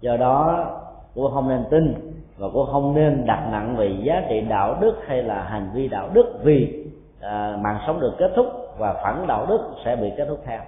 Do 0.00 0.16
đó 0.16 0.66
cô 1.14 1.30
không 1.34 1.48
nên 1.48 1.64
tin 1.70 1.94
và 2.38 2.48
cô 2.54 2.64
không 2.64 2.94
nên 2.94 3.26
đặt 3.26 3.48
nặng 3.52 3.76
về 3.76 3.96
giá 4.02 4.22
trị 4.28 4.40
đạo 4.40 4.76
đức 4.80 4.96
hay 5.06 5.22
là 5.22 5.42
hành 5.42 5.70
vi 5.74 5.88
đạo 5.88 6.08
đức 6.12 6.40
vì 6.42 6.86
à, 7.20 7.58
mạng 7.60 7.78
sống 7.86 8.00
được 8.00 8.12
kết 8.18 8.32
thúc 8.36 8.46
và 8.78 8.92
phản 9.02 9.26
đạo 9.26 9.46
đức 9.48 9.60
sẽ 9.84 9.96
bị 9.96 10.12
kết 10.16 10.24
thúc 10.28 10.40
theo. 10.44 10.60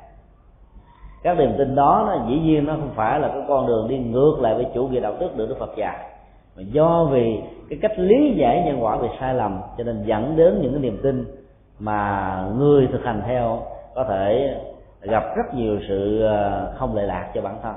Các 1.23 1.39
niềm 1.39 1.53
tin 1.59 1.75
đó 1.75 2.05
nó 2.07 2.29
dĩ 2.29 2.41
nhiên 2.41 2.67
nó 2.67 2.73
không 2.73 2.91
phải 2.95 3.21
là 3.21 3.29
cái 3.29 3.43
con 3.49 3.67
đường 3.67 3.89
đi 3.89 3.99
ngược 3.99 4.37
lại 4.41 4.55
với 4.55 4.67
chủ 4.75 4.89
nghĩa 4.89 5.01
đạo 5.01 5.15
đức 5.21 5.37
được 5.37 5.49
đức 5.49 5.57
phật 5.59 5.77
dạy 5.77 6.12
mà 6.57 6.63
do 6.63 7.05
vì 7.05 7.41
cái 7.71 7.79
cách 7.83 7.99
lý 7.99 8.35
giải 8.37 8.63
nhân 8.67 8.85
quả 8.85 8.97
bị 8.97 9.09
sai 9.21 9.35
lầm 9.35 9.61
cho 9.79 9.85
nên 9.85 10.03
dẫn 10.03 10.37
đến 10.37 10.59
những 10.63 10.73
cái 10.73 10.83
niềm 10.83 11.01
tin 11.03 11.25
mà 11.79 12.37
người 12.59 12.89
thực 12.93 13.05
hành 13.05 13.23
theo 13.27 13.63
có 13.95 14.05
thể 14.05 14.57
gặp 15.01 15.37
rất 15.37 15.55
nhiều 15.55 15.79
sự 15.89 16.23
ờ, 16.23 16.73
không 16.79 16.97
lệ 16.97 17.07
lạc 17.07 17.31
cho 17.35 17.43
bản 17.43 17.57
thân. 17.63 17.75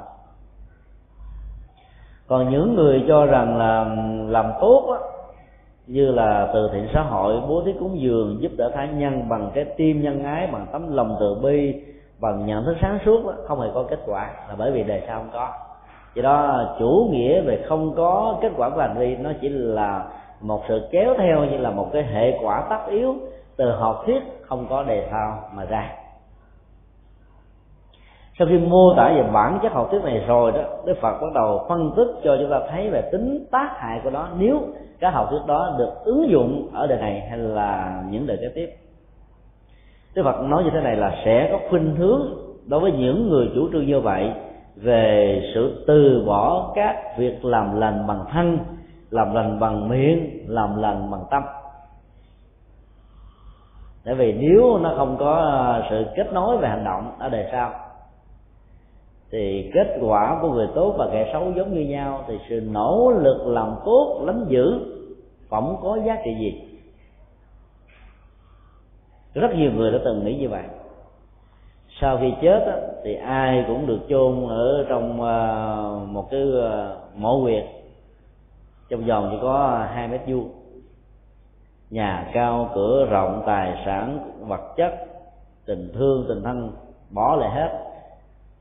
Còn 2.28 2.50
những 2.50 2.76
người 2.76 3.06
cho 3.08 3.26
rằng 3.26 3.58
là 3.58 3.96
làm 4.30 4.52
tốt 4.62 4.98
á, 5.00 5.00
như 5.88 6.12
là 6.12 6.50
từ 6.54 6.70
thiện 6.74 6.88
xã 6.94 7.02
hội 7.02 7.42
bố 7.50 7.62
thí 7.66 7.74
cúng 7.80 8.02
dường 8.02 8.38
giúp 8.42 8.52
đỡ 8.58 8.72
tha 8.74 8.86
nhân 8.86 9.30
bằng 9.30 9.52
cái 9.54 9.66
tim 9.78 10.02
nhân 10.02 10.24
ái 10.24 10.48
bằng 10.48 10.68
tấm 10.72 10.96
lòng 10.96 11.18
từ 11.20 11.36
bi 11.44 11.74
bằng 12.20 12.46
nhận 12.46 12.66
thức 12.66 12.76
sáng 12.82 13.00
suốt 13.06 13.26
đó, 13.26 13.34
không 13.48 13.62
hề 13.62 13.68
có 13.74 13.84
kết 13.90 14.00
quả. 14.06 14.30
Là 14.50 14.56
bởi 14.58 14.72
vì 14.72 14.84
đề 14.84 15.04
sau 15.08 15.20
không 15.20 15.30
có 15.34 15.54
do 16.16 16.22
đó, 16.22 16.66
chủ 16.80 17.10
nghĩa 17.12 17.42
về 17.42 17.64
không 17.68 17.94
có 17.96 18.38
kết 18.42 18.52
quả 18.58 18.70
của 18.70 18.82
hành 18.82 18.98
vi, 18.98 19.16
nó 19.16 19.30
chỉ 19.42 19.50
là 19.50 20.06
một 20.42 20.62
sự 20.68 20.88
kéo 20.92 21.14
theo 21.18 21.46
như 21.46 21.58
là 21.58 21.70
một 21.70 21.90
cái 21.94 22.04
hệ 22.04 22.38
quả 22.42 22.68
tất 22.70 22.80
yếu 22.90 23.16
từ 23.58 23.72
học 23.72 24.04
thuyết 24.06 24.24
không 24.42 24.66
có 24.70 24.84
đề 24.84 25.08
thao 25.12 25.40
mà 25.56 25.66
ra. 25.66 25.92
Sau 28.40 28.48
khi 28.48 28.58
mô 28.58 28.94
tả 28.98 29.14
về 29.16 29.24
bản 29.34 29.60
chất 29.64 29.72
học 29.72 29.88
thuyết 29.92 30.04
này 30.04 30.24
rồi 30.28 30.52
đó, 30.52 30.60
đức 30.86 30.98
phật 31.02 31.22
bắt 31.22 31.34
đầu 31.34 31.66
phân 31.70 31.92
tích 31.96 32.08
cho 32.24 32.38
chúng 32.40 32.50
ta 32.50 32.60
thấy 32.70 32.90
về 32.90 33.02
tính 33.12 33.46
tác 33.52 33.70
hại 33.78 34.02
của 34.04 34.10
nó 34.10 34.28
nếu 34.38 34.62
cái 35.00 35.12
học 35.12 35.28
thuyết 35.30 35.42
đó 35.48 35.76
được 35.78 35.92
ứng 36.06 36.30
dụng 36.30 36.70
ở 36.74 36.88
đời 36.88 36.98
này 36.98 37.22
hay 37.30 37.38
là 37.38 38.04
những 38.10 38.28
đời 38.28 38.38
kế 38.42 38.50
tiếp. 38.56 38.70
Đức 40.16 40.24
phật 40.24 40.42
nói 40.42 40.64
như 40.64 40.70
thế 40.74 40.82
này 40.82 40.96
là 40.96 41.22
sẽ 41.26 41.50
có 41.52 41.60
khuynh 41.70 41.96
hướng 41.96 42.22
đối 42.66 42.80
với 42.80 42.92
những 42.92 43.30
người 43.30 43.52
chủ 43.56 43.70
trương 43.72 43.86
như 43.86 44.00
vậy 44.00 44.32
về 44.76 45.42
sự 45.54 45.84
từ 45.88 46.24
bỏ 46.28 46.72
các 46.76 47.18
việc 47.18 47.46
làm 47.46 47.80
lành 47.80 48.08
bằng 48.08 48.26
thân, 48.32 48.60
làm 49.10 49.36
lành 49.36 49.60
bằng 49.60 49.90
miệng, 49.90 50.46
làm 50.48 50.82
lành 50.82 51.12
bằng 51.12 51.24
tâm. 51.32 51.44
Tại 54.06 54.16
vì 54.16 54.34
nếu 54.34 54.78
nó 54.78 54.94
không 54.98 55.18
có 55.20 55.36
à, 55.36 55.88
sự 55.90 56.06
kết 56.16 56.34
nối 56.34 56.58
về 56.58 56.68
hành 56.68 56.84
động 56.84 57.12
ở 57.20 57.30
đời 57.30 57.48
sau 57.52 57.74
thì 59.32 59.72
kết 59.74 59.98
quả 60.02 60.40
của 60.42 60.50
người 60.50 60.68
tốt 60.76 60.96
và 60.98 61.10
kẻ 61.12 61.30
xấu 61.34 61.52
giống 61.56 61.74
như 61.74 61.82
nhau, 61.82 62.24
thì 62.28 62.40
sự 62.50 62.62
nỗ 62.72 63.12
lực 63.12 63.48
làm 63.48 63.76
tốt, 63.86 64.22
lắm 64.26 64.46
dữ 64.48 64.80
không 65.50 65.78
có 65.82 66.00
giá 66.06 66.18
trị 66.26 66.36
gì. 66.40 66.80
Rất 69.34 69.52
nhiều 69.56 69.72
người 69.72 69.92
đã 69.92 69.98
từng 70.06 70.26
nghĩ 70.26 70.36
như 70.36 70.50
vậy 70.50 70.64
sau 72.02 72.18
khi 72.18 72.34
chết 72.42 72.66
á, 72.68 72.78
thì 73.04 73.16
ai 73.16 73.66
cũng 73.68 73.88
được 73.88 74.00
chôn 74.10 74.48
ở 74.50 74.86
trong 74.90 75.22
à, 75.24 75.76
một 76.08 76.28
cái 76.32 76.42
à, 76.62 76.96
mộ 77.16 77.38
huyệt. 77.38 77.66
Trong 78.90 79.06
vòng 79.06 79.30
chỉ 79.32 79.38
có 79.42 79.86
hai 79.94 80.08
mét 80.08 80.22
vuông. 80.28 80.50
Nhà 81.90 82.30
cao 82.34 82.70
cửa 82.76 83.08
rộng 83.10 83.44
tài 83.46 83.82
sản 83.86 84.20
vật 84.40 84.76
chất 84.78 84.94
tình 85.66 85.92
thương 85.94 86.26
tình 86.28 86.44
thân 86.44 86.72
bỏ 87.10 87.36
lại 87.36 87.50
hết. 87.50 87.70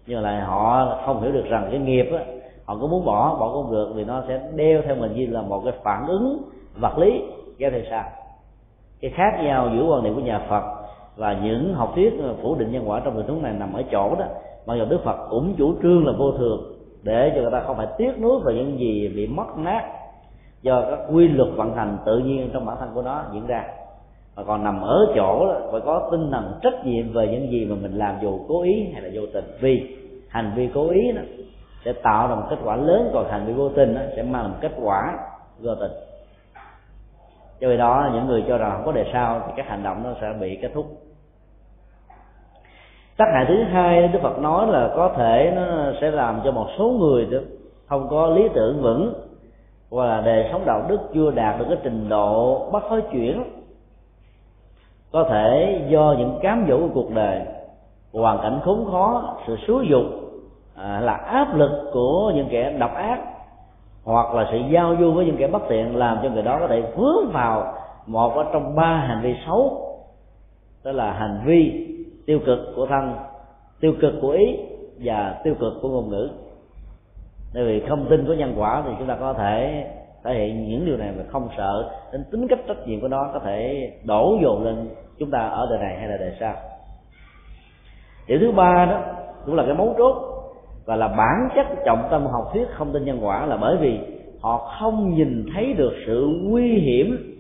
Nhưng 0.07 0.23
mà 0.23 0.31
lại 0.31 0.41
họ 0.41 0.99
không 1.07 1.23
hiểu 1.23 1.33
được 1.33 1.45
rằng 1.49 1.69
cái 1.71 1.81
nghiệp 1.81 2.07
á 2.13 2.25
họ 2.65 2.77
cứ 2.81 2.87
muốn 2.87 3.05
bỏ 3.05 3.37
bỏ 3.41 3.53
không 3.53 3.73
được 3.73 3.93
vì 3.95 4.05
nó 4.05 4.23
sẽ 4.29 4.41
đeo 4.55 4.83
theo 4.83 4.97
mình 4.97 5.15
như 5.15 5.27
là 5.27 5.43
một 5.43 5.63
cái 5.65 5.73
phản 5.83 6.07
ứng 6.07 6.43
vật 6.81 6.99
lý 6.99 7.23
kéo 7.59 7.71
theo 7.71 7.81
sao 7.91 8.05
cái 9.01 9.11
khác 9.15 9.39
nhau 9.43 9.71
giữa 9.75 9.85
quan 9.85 10.03
niệm 10.03 10.15
của 10.15 10.21
nhà 10.21 10.47
phật 10.49 10.84
và 11.17 11.41
những 11.43 11.75
học 11.75 11.93
thuyết 11.95 12.13
ờ, 12.23 12.35
phủ 12.43 12.55
định 12.55 12.73
nhân 12.73 12.91
quả 12.91 13.01
trong 13.05 13.17
tình 13.17 13.27
huống 13.27 13.43
này 13.43 13.53
nằm 13.53 13.73
ở 13.73 13.83
chỗ 13.93 14.15
đó. 14.19 14.25
Mặc 14.67 14.75
dù 14.75 14.85
đức 14.85 15.01
phật 15.05 15.27
cũng 15.31 15.55
chủ 15.59 15.75
trương 15.83 16.07
là 16.07 16.13
vô 16.19 16.33
thường 16.33 16.75
để 17.03 17.33
cho 17.35 17.43
người 17.43 17.51
ta 17.51 17.61
không 17.67 17.77
phải 17.77 17.87
tiếc 17.99 18.21
nuối 18.21 18.41
về 18.45 18.55
những 18.55 18.79
gì 18.79 19.09
bị 19.09 19.27
mất 19.27 19.57
nát 19.57 19.83
do 20.63 20.83
các 20.91 20.99
quy 21.13 21.29
luật 21.29 21.49
vận 21.57 21.77
hành 21.77 21.99
tự 22.07 22.19
nhiên 22.19 22.51
trong 22.53 22.67
bản 22.67 22.77
thân 22.81 22.91
của 22.95 23.03
nó 23.03 23.25
diễn 23.33 23.47
ra. 23.47 23.65
Mà 24.37 24.43
còn 24.43 24.65
nằm 24.65 24.81
ở 24.81 25.07
chỗ 25.17 25.47
đó, 25.47 25.61
phải 25.73 25.81
có 25.81 26.09
tinh 26.11 26.31
thần 26.31 26.59
trách 26.63 26.87
nhiệm 26.87 27.13
về 27.13 27.29
những 27.29 27.51
gì 27.51 27.65
mà 27.65 27.77
mình 27.83 27.99
làm 27.99 28.15
dù 28.23 28.41
cố 28.49 28.63
ý 28.63 28.89
hay 28.93 29.03
là 29.03 29.09
vô 29.13 29.23
tình. 29.33 29.45
Vì 29.61 29.97
hành 30.29 30.53
vi 30.57 30.69
cố 30.75 30.91
ý 30.91 31.13
đó 31.13 31.23
sẽ 31.85 31.93
tạo 31.93 32.29
ra 32.29 32.35
một 32.35 32.47
kết 32.51 32.57
quả 32.65 32.77
lớn 32.77 33.11
còn 33.13 33.29
hành 33.29 33.47
vi 33.47 33.53
vô 33.53 33.69
tình 33.69 33.95
đó 33.95 34.01
sẽ 34.17 34.23
mang 34.23 34.51
một 34.51 34.57
kết 34.61 34.73
quả 34.83 35.19
vô 35.61 35.75
tình. 35.75 35.93
Cho 37.61 37.69
vì 37.69 37.77
đó 37.77 38.11
những 38.15 38.27
người 38.27 38.45
cho 38.49 38.59
rằng 38.59 38.73
không 38.77 38.87
có 38.87 38.93
đề 38.93 39.05
sao 39.13 39.43
thì 39.47 39.53
các 39.57 39.67
hành 39.69 39.83
động 39.83 40.03
nó 40.05 40.11
sẽ 40.21 40.35
bị 40.41 40.59
kết 40.63 40.71
thúc 40.75 40.87
tác 43.17 43.25
hại 43.33 43.45
thứ 43.49 43.63
hai 43.63 44.09
đức 44.09 44.19
phật 44.23 44.39
nói 44.39 44.67
là 44.67 44.91
có 44.97 45.13
thể 45.17 45.53
nó 45.57 45.67
sẽ 46.01 46.11
làm 46.11 46.41
cho 46.45 46.51
một 46.51 46.67
số 46.79 46.91
người 46.91 47.27
đó 47.27 47.39
không 47.87 48.09
có 48.11 48.27
lý 48.27 48.49
tưởng 48.55 48.83
vững 48.83 49.15
hoặc 49.91 50.07
là 50.07 50.21
đời 50.21 50.49
sống 50.53 50.63
đạo 50.67 50.83
đức 50.89 51.01
chưa 51.15 51.31
đạt 51.31 51.59
được 51.59 51.65
cái 51.69 51.79
trình 51.83 52.09
độ 52.09 52.71
bắt 52.71 52.83
thối 52.89 53.03
chuyển. 53.13 53.45
Có 55.13 55.25
thể 55.31 55.81
do 55.89 56.15
những 56.19 56.39
cám 56.43 56.67
dỗ 56.69 56.79
của 56.79 56.89
cuộc 56.95 57.11
đời 57.15 57.41
hoàn 58.13 58.39
cảnh 58.39 58.61
khốn 58.65 58.85
khó 58.91 59.37
sự 59.47 59.57
xúi 59.67 59.87
dục 59.91 60.05
à, 60.77 61.01
là 61.01 61.15
áp 61.15 61.55
lực 61.57 61.91
của 61.93 62.33
những 62.35 62.49
kẻ 62.51 62.77
độc 62.79 62.95
ác 62.95 63.21
hoặc 64.05 64.35
là 64.35 64.49
sự 64.53 64.59
giao 64.71 64.97
du 65.01 65.13
với 65.13 65.27
những 65.27 65.37
kẻ 65.37 65.47
bất 65.47 65.63
tiện 65.69 65.97
làm 65.97 66.19
cho 66.23 66.31
người 66.31 66.43
đó 66.43 66.57
có 66.61 66.67
thể 66.69 66.83
vướng 66.97 67.33
vào 67.33 67.75
một 68.07 68.37
ở 68.37 68.45
trong 68.53 68.75
ba 68.75 68.97
hành 68.97 69.21
vi 69.23 69.35
xấu 69.47 69.81
đó 70.85 70.93
là 70.93 71.13
hành 71.13 71.41
vi 71.47 71.94
tiêu 72.27 72.41
cực 72.47 72.59
của 72.77 72.87
thân, 72.87 73.15
tiêu 73.81 73.95
cực 74.01 74.15
của 74.21 74.31
ý 74.31 74.59
và 74.99 75.41
tiêu 75.45 75.55
cực 75.61 75.73
của 75.83 75.89
ngôn 75.89 76.11
ngữ. 76.11 76.31
Bởi 77.55 77.65
vì 77.65 77.87
không 77.89 78.07
tin 78.11 78.27
có 78.29 78.35
nhân 78.35 78.55
quả 78.57 78.83
thì 78.87 78.91
chúng 78.99 79.09
ta 79.09 79.17
có 79.21 79.33
thể 79.33 79.85
thể 80.25 80.35
hiện 80.35 80.69
những 80.69 80.87
điều 80.87 80.97
này 80.97 81.13
mà 81.19 81.25
không 81.29 81.49
sợ 81.57 81.91
đến 82.13 82.25
tính 82.31 82.49
cách 82.49 82.59
trách 82.69 82.87
nhiệm 82.87 83.01
của 83.01 83.09
nó 83.09 83.31
có 83.33 83.39
thể 83.39 83.91
đổ 84.05 84.39
dồn 84.43 84.65
lên 84.65 84.89
chúng 85.19 85.31
ta 85.31 85.39
ở 85.39 85.67
đời 85.71 85.79
này 85.79 85.97
hay 85.99 86.09
là 86.09 86.17
đời 86.17 86.33
sau. 86.41 86.55
Điều 88.27 88.39
thứ 88.39 88.53
ba 88.53 88.87
đó 88.91 89.03
cũng 89.47 89.55
là 89.55 89.65
cái 89.67 89.75
mấu 89.75 89.95
chốt 89.99 90.17
và 90.85 90.97
là 90.97 91.09
bản 91.09 91.49
chất 91.57 91.67
trọng 91.87 92.09
tâm 92.11 92.27
học 92.27 92.51
thuyết 92.53 92.69
không 92.71 92.93
tin 92.93 93.05
nhân 93.05 93.19
quả 93.23 93.47
là 93.47 93.57
bởi 93.57 93.77
vì 93.77 94.01
họ 94.41 94.75
không 94.81 95.15
nhìn 95.15 95.47
thấy 95.55 95.73
được 95.73 95.93
sự 96.07 96.29
nguy 96.43 96.79
hiểm 96.79 97.35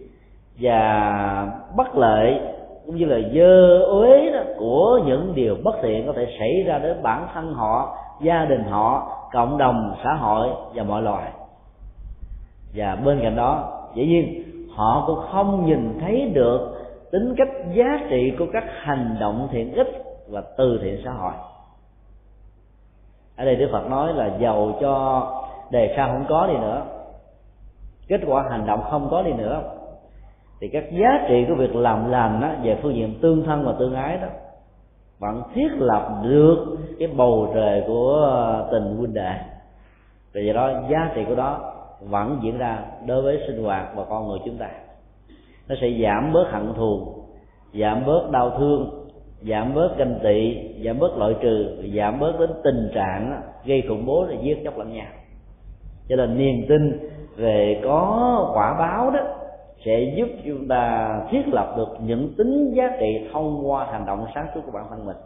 và 0.60 1.52
bất 1.76 1.96
lợi 1.96 2.40
cũng 2.86 2.96
như 2.96 3.04
là 3.04 3.28
dơ 3.34 3.82
uế 3.82 4.30
đó 4.30 4.40
của 4.58 5.00
những 5.06 5.32
điều 5.34 5.56
bất 5.64 5.74
thiện 5.82 6.06
có 6.06 6.12
thể 6.16 6.26
xảy 6.38 6.62
ra 6.62 6.78
đến 6.78 7.02
bản 7.02 7.28
thân 7.34 7.54
họ, 7.54 7.96
gia 8.20 8.44
đình 8.44 8.64
họ, 8.64 9.16
cộng 9.32 9.58
đồng, 9.58 9.94
xã 10.04 10.14
hội 10.14 10.48
và 10.74 10.82
mọi 10.82 11.02
loài. 11.02 11.32
Và 12.74 12.96
bên 13.04 13.20
cạnh 13.22 13.36
đó, 13.36 13.72
dĩ 13.94 14.06
nhiên, 14.06 14.44
họ 14.76 15.04
cũng 15.06 15.18
không 15.32 15.66
nhìn 15.66 15.98
thấy 16.00 16.30
được 16.34 16.74
tính 17.12 17.34
cách 17.36 17.48
giá 17.74 17.98
trị 18.10 18.32
của 18.38 18.46
các 18.52 18.64
hành 18.82 19.16
động 19.20 19.48
thiện 19.50 19.74
ích 19.74 20.04
và 20.28 20.42
từ 20.56 20.80
thiện 20.82 21.00
xã 21.04 21.10
hội. 21.10 21.32
Ở 23.36 23.44
đây 23.44 23.56
đức 23.56 23.68
phật 23.72 23.86
nói 23.90 24.12
là 24.12 24.30
giàu 24.38 24.72
cho 24.80 25.26
đề 25.70 25.94
sao 25.96 26.08
không 26.08 26.24
có 26.28 26.46
đi 26.46 26.54
nữa, 26.54 26.82
kết 28.08 28.20
quả 28.26 28.44
hành 28.50 28.66
động 28.66 28.84
không 28.90 29.08
có 29.10 29.22
đi 29.22 29.32
nữa 29.32 29.62
thì 30.60 30.68
các 30.68 30.84
giá 30.92 31.24
trị 31.28 31.44
của 31.48 31.54
việc 31.54 31.76
làm 31.76 32.10
lành 32.10 32.40
đó, 32.40 32.50
về 32.62 32.78
phương 32.82 32.94
diện 32.94 33.14
tương 33.20 33.44
thân 33.44 33.64
và 33.64 33.74
tương 33.78 33.94
ái 33.94 34.18
đó 34.18 34.28
vẫn 35.18 35.42
thiết 35.54 35.68
lập 35.78 36.22
được 36.24 36.76
cái 36.98 37.08
bầu 37.08 37.50
trời 37.54 37.82
của 37.86 38.12
ờ, 38.12 38.68
tình 38.72 38.96
huynh 38.96 39.14
đệ. 39.14 39.32
Vì 40.32 40.44
vậy 40.44 40.54
đó 40.54 40.82
giá 40.90 41.10
trị 41.14 41.24
của 41.28 41.34
đó 41.34 41.72
vẫn 42.00 42.38
diễn 42.42 42.58
ra 42.58 42.78
đối 43.06 43.22
với 43.22 43.40
sinh 43.46 43.64
hoạt 43.64 43.96
và 43.96 44.04
con 44.04 44.28
người 44.28 44.38
chúng 44.44 44.56
ta. 44.56 44.70
Nó 45.68 45.74
sẽ 45.80 45.88
giảm 46.02 46.32
bớt 46.32 46.50
hận 46.50 46.74
thù 46.74 47.14
giảm 47.74 48.06
bớt 48.06 48.30
đau 48.30 48.50
thương 48.58 49.04
giảm 49.42 49.74
bớt 49.74 49.98
ganh 49.98 50.18
tị 50.22 50.58
giảm 50.84 50.98
bớt 50.98 51.18
loại 51.18 51.34
trừ 51.40 51.82
giảm 51.96 52.20
bớt 52.20 52.40
đến 52.40 52.50
tình 52.64 52.90
trạng 52.94 53.42
gây 53.64 53.82
khủng 53.88 54.06
bố 54.06 54.24
là 54.24 54.36
giết 54.42 54.58
chóc 54.64 54.78
lẫn 54.78 54.92
nhau. 54.92 55.06
Cho 56.08 56.16
nên 56.16 56.38
niềm 56.38 56.66
tin 56.68 57.10
về 57.36 57.80
có 57.84 58.50
quả 58.54 58.76
báo 58.78 59.10
đó 59.10 59.20
sẽ 59.84 60.14
giúp 60.16 60.28
chúng 60.44 60.68
ta 60.68 61.14
thiết 61.30 61.42
lập 61.52 61.74
được 61.76 61.88
những 62.00 62.34
tính 62.38 62.74
giá 62.74 62.96
trị 63.00 63.28
thông 63.32 63.70
qua 63.70 63.86
hành 63.92 64.06
động 64.06 64.26
sáng 64.34 64.46
suốt 64.54 64.60
của 64.66 64.72
bản 64.72 64.84
thân 64.90 65.06
mình. 65.06 65.16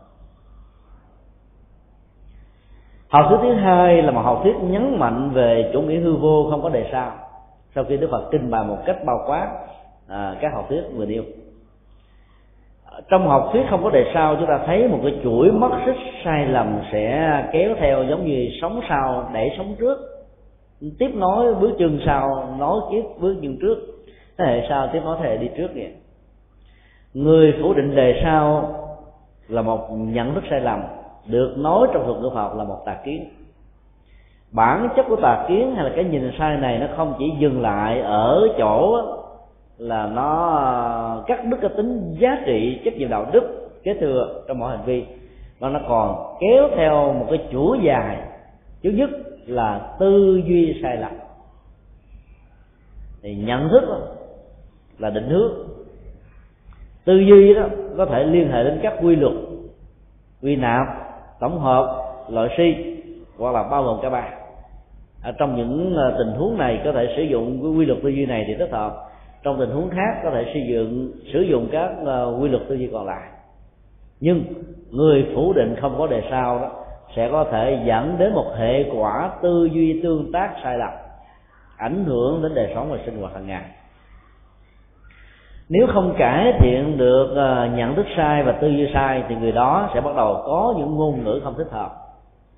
Học 3.08 3.26
thuyết 3.28 3.38
thứ 3.42 3.54
hai 3.54 4.02
là 4.02 4.10
một 4.10 4.20
học 4.20 4.40
thuyết 4.42 4.54
nhấn 4.62 4.98
mạnh 4.98 5.30
về 5.34 5.70
chủ 5.72 5.82
nghĩa 5.82 6.00
hư 6.00 6.16
vô 6.16 6.46
không 6.50 6.62
có 6.62 6.68
đề 6.68 6.88
sao 6.92 7.12
sau 7.74 7.84
khi 7.84 7.96
đức 7.96 8.08
phật 8.10 8.28
trình 8.32 8.50
bày 8.50 8.64
một 8.64 8.78
cách 8.86 8.96
bao 9.06 9.24
quát 9.26 9.48
à, 10.08 10.36
các 10.40 10.52
học 10.54 10.66
thuyết 10.68 10.82
vừa 10.96 11.06
nêu. 11.06 11.22
Trong 13.08 13.28
học 13.28 13.48
thuyết 13.52 13.62
không 13.70 13.82
có 13.82 13.90
đề 13.90 14.10
sao 14.14 14.36
chúng 14.36 14.48
ta 14.48 14.60
thấy 14.66 14.88
một 14.88 14.98
cái 15.02 15.20
chuỗi 15.24 15.52
mất 15.52 15.70
xích 15.86 15.96
sai 16.24 16.46
lầm 16.46 16.80
sẽ 16.92 17.44
kéo 17.52 17.74
theo 17.78 18.04
giống 18.04 18.26
như 18.26 18.48
sống 18.62 18.80
sau 18.88 19.30
để 19.34 19.54
sống 19.56 19.74
trước. 19.78 19.98
Tiếp 20.98 21.10
nối 21.14 21.54
bước 21.54 21.70
chân 21.78 22.00
sau 22.06 22.54
nối 22.58 22.80
tiếp 22.90 23.02
bước 23.18 23.36
chân 23.42 23.56
trước 23.60 23.97
thế 24.38 24.44
hệ 24.44 24.66
sau 24.68 24.88
tiếp 24.92 25.00
nối 25.04 25.16
thế 25.20 25.28
hệ 25.28 25.36
đi 25.36 25.48
trước 25.56 25.68
vậy 25.74 25.92
người 27.14 27.54
phủ 27.62 27.74
định 27.74 27.94
đề 27.94 28.20
sau 28.24 28.74
là 29.48 29.62
một 29.62 29.88
nhận 29.90 30.34
thức 30.34 30.44
sai 30.50 30.60
lầm, 30.60 30.82
được 31.26 31.54
nói 31.58 31.88
trong 31.92 32.04
thuật 32.06 32.20
ngữ 32.20 32.30
Phật 32.34 32.54
là 32.54 32.64
một 32.64 32.82
tà 32.86 32.96
kiến. 33.04 33.28
Bản 34.52 34.88
chất 34.96 35.06
của 35.08 35.16
tà 35.16 35.44
kiến 35.48 35.74
hay 35.74 35.84
là 35.84 35.92
cái 35.96 36.04
nhìn 36.04 36.32
sai 36.38 36.56
này 36.56 36.78
nó 36.78 36.86
không 36.96 37.14
chỉ 37.18 37.24
dừng 37.38 37.62
lại 37.62 38.00
ở 38.00 38.48
chỗ 38.58 39.02
là 39.78 40.06
nó 40.06 40.48
ờ, 40.48 41.24
cắt 41.26 41.44
đứt 41.44 41.56
cái 41.60 41.70
tính 41.76 42.14
giá 42.18 42.42
trị 42.46 42.80
trách 42.84 42.94
nhiệm 42.94 43.08
đạo 43.08 43.26
đức, 43.32 43.70
kế 43.82 43.94
thừa 43.94 44.42
trong 44.48 44.58
mọi 44.58 44.76
hành 44.76 44.86
vi, 44.86 45.04
mà 45.60 45.68
nó 45.68 45.80
còn 45.88 46.36
kéo 46.40 46.68
theo 46.76 47.12
một 47.12 47.26
cái 47.30 47.38
chuỗi 47.52 47.78
dài. 47.82 48.18
Thứ 48.82 48.90
nhất 48.90 49.10
là 49.46 49.96
tư 49.98 50.42
duy 50.46 50.80
sai 50.82 50.96
lầm. 50.96 51.12
Thì 53.22 53.34
nhận 53.34 53.68
thức 53.68 53.82
là 54.98 55.10
định 55.10 55.28
hướng. 55.28 55.52
Tư 57.04 57.18
duy 57.18 57.54
đó 57.54 57.68
có 57.96 58.06
thể 58.06 58.24
liên 58.24 58.50
hệ 58.50 58.64
đến 58.64 58.80
các 58.82 58.94
quy 59.02 59.16
luật, 59.16 59.34
quy 60.42 60.56
nạp, 60.56 60.86
tổng 61.40 61.60
hợp, 61.60 62.12
loại 62.30 62.48
si, 62.56 62.74
hoặc 63.38 63.54
là 63.54 63.62
bao 63.62 63.82
gồm 63.82 63.98
cả 64.02 64.10
ba. 64.10 64.28
Ở 65.22 65.32
trong 65.38 65.56
những 65.56 65.96
à, 65.96 66.14
tình 66.18 66.32
huống 66.32 66.58
này 66.58 66.80
có 66.84 66.92
thể 66.92 67.14
sử 67.16 67.22
dụng 67.22 67.62
cái 67.62 67.70
quy 67.70 67.86
luật 67.86 67.98
tư 68.02 68.08
duy 68.08 68.26
này 68.26 68.44
thì 68.46 68.54
thích 68.54 68.72
hợp. 68.72 68.94
Trong 69.42 69.56
tình 69.58 69.70
huống 69.70 69.90
khác 69.90 70.20
có 70.22 70.30
thể 70.30 70.50
sử 70.54 70.60
dụng 70.60 71.10
sử 71.32 71.40
dụng 71.40 71.68
các 71.72 71.90
à, 72.06 72.24
quy 72.24 72.48
luật 72.48 72.62
tư 72.68 72.74
duy 72.74 72.88
còn 72.92 73.06
lại. 73.06 73.28
Nhưng 74.20 74.44
người 74.90 75.26
phủ 75.34 75.52
định 75.52 75.76
không 75.80 75.94
có 75.98 76.06
đề 76.06 76.22
sao 76.30 76.58
đó 76.58 76.70
sẽ 77.16 77.28
có 77.32 77.44
thể 77.52 77.82
dẫn 77.86 78.16
đến 78.18 78.32
một 78.34 78.52
hệ 78.58 78.84
quả 78.94 79.30
tư 79.42 79.68
duy 79.72 80.00
tương 80.02 80.32
tác 80.32 80.50
sai 80.62 80.78
lầm, 80.78 80.92
ảnh 81.76 82.04
hưởng 82.04 82.42
đến 82.42 82.54
đời 82.54 82.72
sống 82.74 82.90
và 82.90 82.98
sinh 83.04 83.20
hoạt 83.20 83.34
hàng 83.34 83.46
ngày 83.46 83.64
nếu 85.68 85.86
không 85.86 86.14
cải 86.18 86.52
thiện 86.58 86.98
được 86.98 87.32
ờ, 87.36 87.66
nhận 87.76 87.94
thức 87.94 88.06
sai 88.16 88.42
và 88.42 88.52
tư 88.52 88.68
duy 88.68 88.90
sai 88.94 89.22
thì 89.28 89.34
người 89.36 89.52
đó 89.52 89.90
sẽ 89.94 90.00
bắt 90.00 90.16
đầu 90.16 90.42
có 90.46 90.74
những 90.78 90.94
ngôn 90.96 91.24
ngữ 91.24 91.40
không 91.44 91.54
thích 91.58 91.70
hợp. 91.70 91.90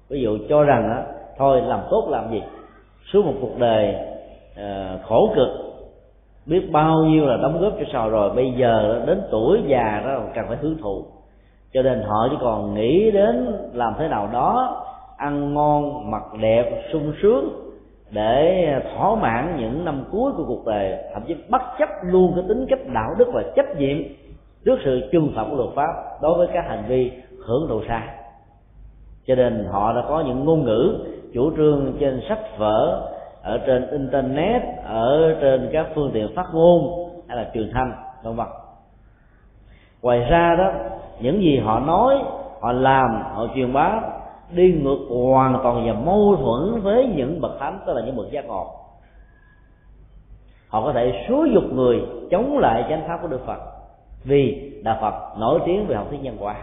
Ví 0.08 0.20
dụ 0.20 0.38
cho 0.48 0.62
rằng 0.62 0.90
á 0.90 1.02
thôi 1.38 1.60
làm 1.60 1.80
tốt 1.90 2.08
làm 2.10 2.30
gì? 2.30 2.42
Suốt 3.12 3.26
một 3.26 3.34
cuộc 3.40 3.58
đời 3.58 3.94
uh, 4.52 5.02
khổ 5.08 5.32
cực 5.34 5.48
biết 6.46 6.68
bao 6.72 6.96
nhiêu 7.04 7.26
là 7.26 7.36
đóng 7.36 7.60
góp 7.60 7.72
cho 7.78 7.84
xã 7.92 8.06
rồi 8.06 8.30
bây 8.30 8.52
giờ 8.52 9.02
đến 9.06 9.22
tuổi 9.30 9.62
già 9.66 10.02
đó 10.06 10.20
cần 10.34 10.44
phải 10.48 10.56
hưởng 10.56 10.76
thụ. 10.82 11.04
Cho 11.72 11.82
nên 11.82 12.02
họ 12.02 12.28
chỉ 12.30 12.36
còn 12.40 12.74
nghĩ 12.74 13.10
đến 13.10 13.56
làm 13.72 13.94
thế 13.98 14.08
nào 14.08 14.28
đó 14.32 14.82
ăn 15.16 15.54
ngon 15.54 16.10
mặc 16.10 16.22
đẹp 16.40 16.82
sung 16.92 17.12
sướng 17.22 17.69
để 18.10 18.64
à, 18.64 18.82
thỏa 18.94 19.14
mãn 19.14 19.56
những 19.60 19.84
năm 19.84 20.04
cuối 20.10 20.32
của 20.36 20.44
cuộc 20.48 20.66
đời, 20.66 20.98
thậm 21.14 21.22
chí 21.26 21.36
bất 21.48 21.62
chấp 21.78 21.88
luôn 22.02 22.32
cái 22.34 22.44
tính 22.48 22.66
cách 22.70 22.80
đạo 22.94 23.14
đức 23.18 23.28
và 23.32 23.42
trách 23.56 23.76
nhiệm 23.78 23.96
trước 24.64 24.78
sự 24.84 25.08
trừng 25.12 25.32
phạt 25.36 25.44
của 25.50 25.56
luật 25.56 25.70
pháp 25.74 26.22
đối 26.22 26.38
với 26.38 26.48
các 26.52 26.64
hành 26.68 26.84
vi 26.88 27.12
hưởng 27.46 27.68
thụ 27.68 27.80
sai. 27.88 28.02
Cho 29.26 29.34
nên 29.34 29.66
họ 29.70 29.92
đã 29.92 30.02
có 30.08 30.20
những 30.26 30.44
ngôn 30.44 30.64
ngữ, 30.64 31.06
chủ 31.34 31.56
trương 31.56 31.92
trên 32.00 32.20
sách 32.28 32.58
vở, 32.58 33.06
ở 33.42 33.58
trên 33.66 33.90
internet, 33.90 34.62
ở 34.84 35.34
trên 35.40 35.70
các 35.72 35.86
phương 35.94 36.10
tiện 36.14 36.34
phát 36.34 36.46
ngôn 36.52 37.10
hay 37.28 37.36
là 37.36 37.50
truyền 37.54 37.70
thanh, 37.74 37.92
vân 38.22 38.36
vân. 38.36 38.46
Ngoài 40.02 40.18
ra 40.18 40.54
đó, 40.58 40.72
những 41.20 41.42
gì 41.42 41.58
họ 41.58 41.80
nói, 41.80 42.18
họ 42.60 42.72
làm, 42.72 43.22
họ 43.34 43.46
truyền 43.54 43.72
bá 43.72 44.00
đi 44.52 44.72
ngược 44.82 44.98
hoàn 45.08 45.60
toàn 45.62 45.86
và 45.86 45.92
mâu 45.92 46.36
thuẫn 46.36 46.82
với 46.82 47.12
những 47.16 47.40
bậc 47.40 47.52
thánh, 47.60 47.80
tức 47.86 47.92
là 47.92 48.02
những 48.06 48.16
bậc 48.16 48.30
giác 48.30 48.44
ngộ. 48.46 48.66
Họ 50.68 50.82
có 50.84 50.92
thể 50.92 51.24
xúi 51.28 51.50
dục 51.54 51.64
người 51.72 52.02
chống 52.30 52.58
lại 52.58 52.84
chánh 52.88 53.04
pháp 53.08 53.18
của 53.22 53.28
đức 53.28 53.40
phật 53.46 53.58
vì 54.24 54.72
đạo 54.84 54.98
phật 55.00 55.38
nổi 55.38 55.60
tiếng 55.66 55.86
về 55.86 55.96
học 55.96 56.06
thuyết 56.10 56.22
nhân 56.22 56.36
quả. 56.40 56.56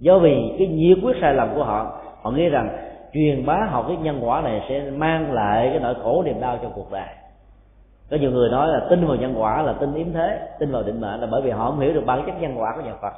Do 0.00 0.18
vì 0.18 0.54
cái 0.58 0.68
nhiệt 0.68 0.98
quyết 1.02 1.16
sai 1.20 1.34
lầm 1.34 1.48
của 1.54 1.64
họ 1.64 2.00
họ 2.22 2.30
nghĩ 2.30 2.48
rằng 2.48 2.68
truyền 3.12 3.46
bá 3.46 3.68
học 3.70 3.84
thuyết 3.86 3.98
nhân 4.02 4.18
quả 4.22 4.40
này 4.40 4.62
sẽ 4.68 4.90
mang 4.90 5.32
lại 5.32 5.68
cái 5.70 5.80
nỗi 5.80 5.94
khổ 6.02 6.22
niềm 6.22 6.40
đau 6.40 6.58
cho 6.62 6.68
cuộc 6.74 6.92
đời. 6.92 7.08
Có 8.10 8.16
nhiều 8.16 8.30
người 8.30 8.50
nói 8.50 8.68
là 8.68 8.86
tin 8.90 9.06
vào 9.06 9.16
nhân 9.16 9.34
quả 9.36 9.62
là 9.62 9.72
tin 9.72 9.94
yếm 9.94 10.12
thế, 10.12 10.48
tin 10.58 10.72
vào 10.72 10.82
định 10.82 11.00
mệnh 11.00 11.20
là 11.20 11.26
bởi 11.30 11.42
vì 11.42 11.50
họ 11.50 11.70
không 11.70 11.80
hiểu 11.80 11.92
được 11.92 12.06
bản 12.06 12.22
chất 12.26 12.40
nhân 12.40 12.54
quả 12.56 12.72
của 12.76 12.82
nhà 12.82 12.94
phật 13.02 13.12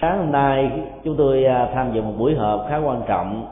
sáng 0.00 0.18
hôm 0.18 0.32
nay, 0.32 0.70
chúng 1.04 1.16
tôi 1.16 1.44
à, 1.44 1.70
tham 1.74 1.92
dự 1.94 2.02
một 2.02 2.12
buổi 2.18 2.34
họp 2.34 2.66
khá 2.68 2.76
quan 2.76 3.02
trọng 3.08 3.46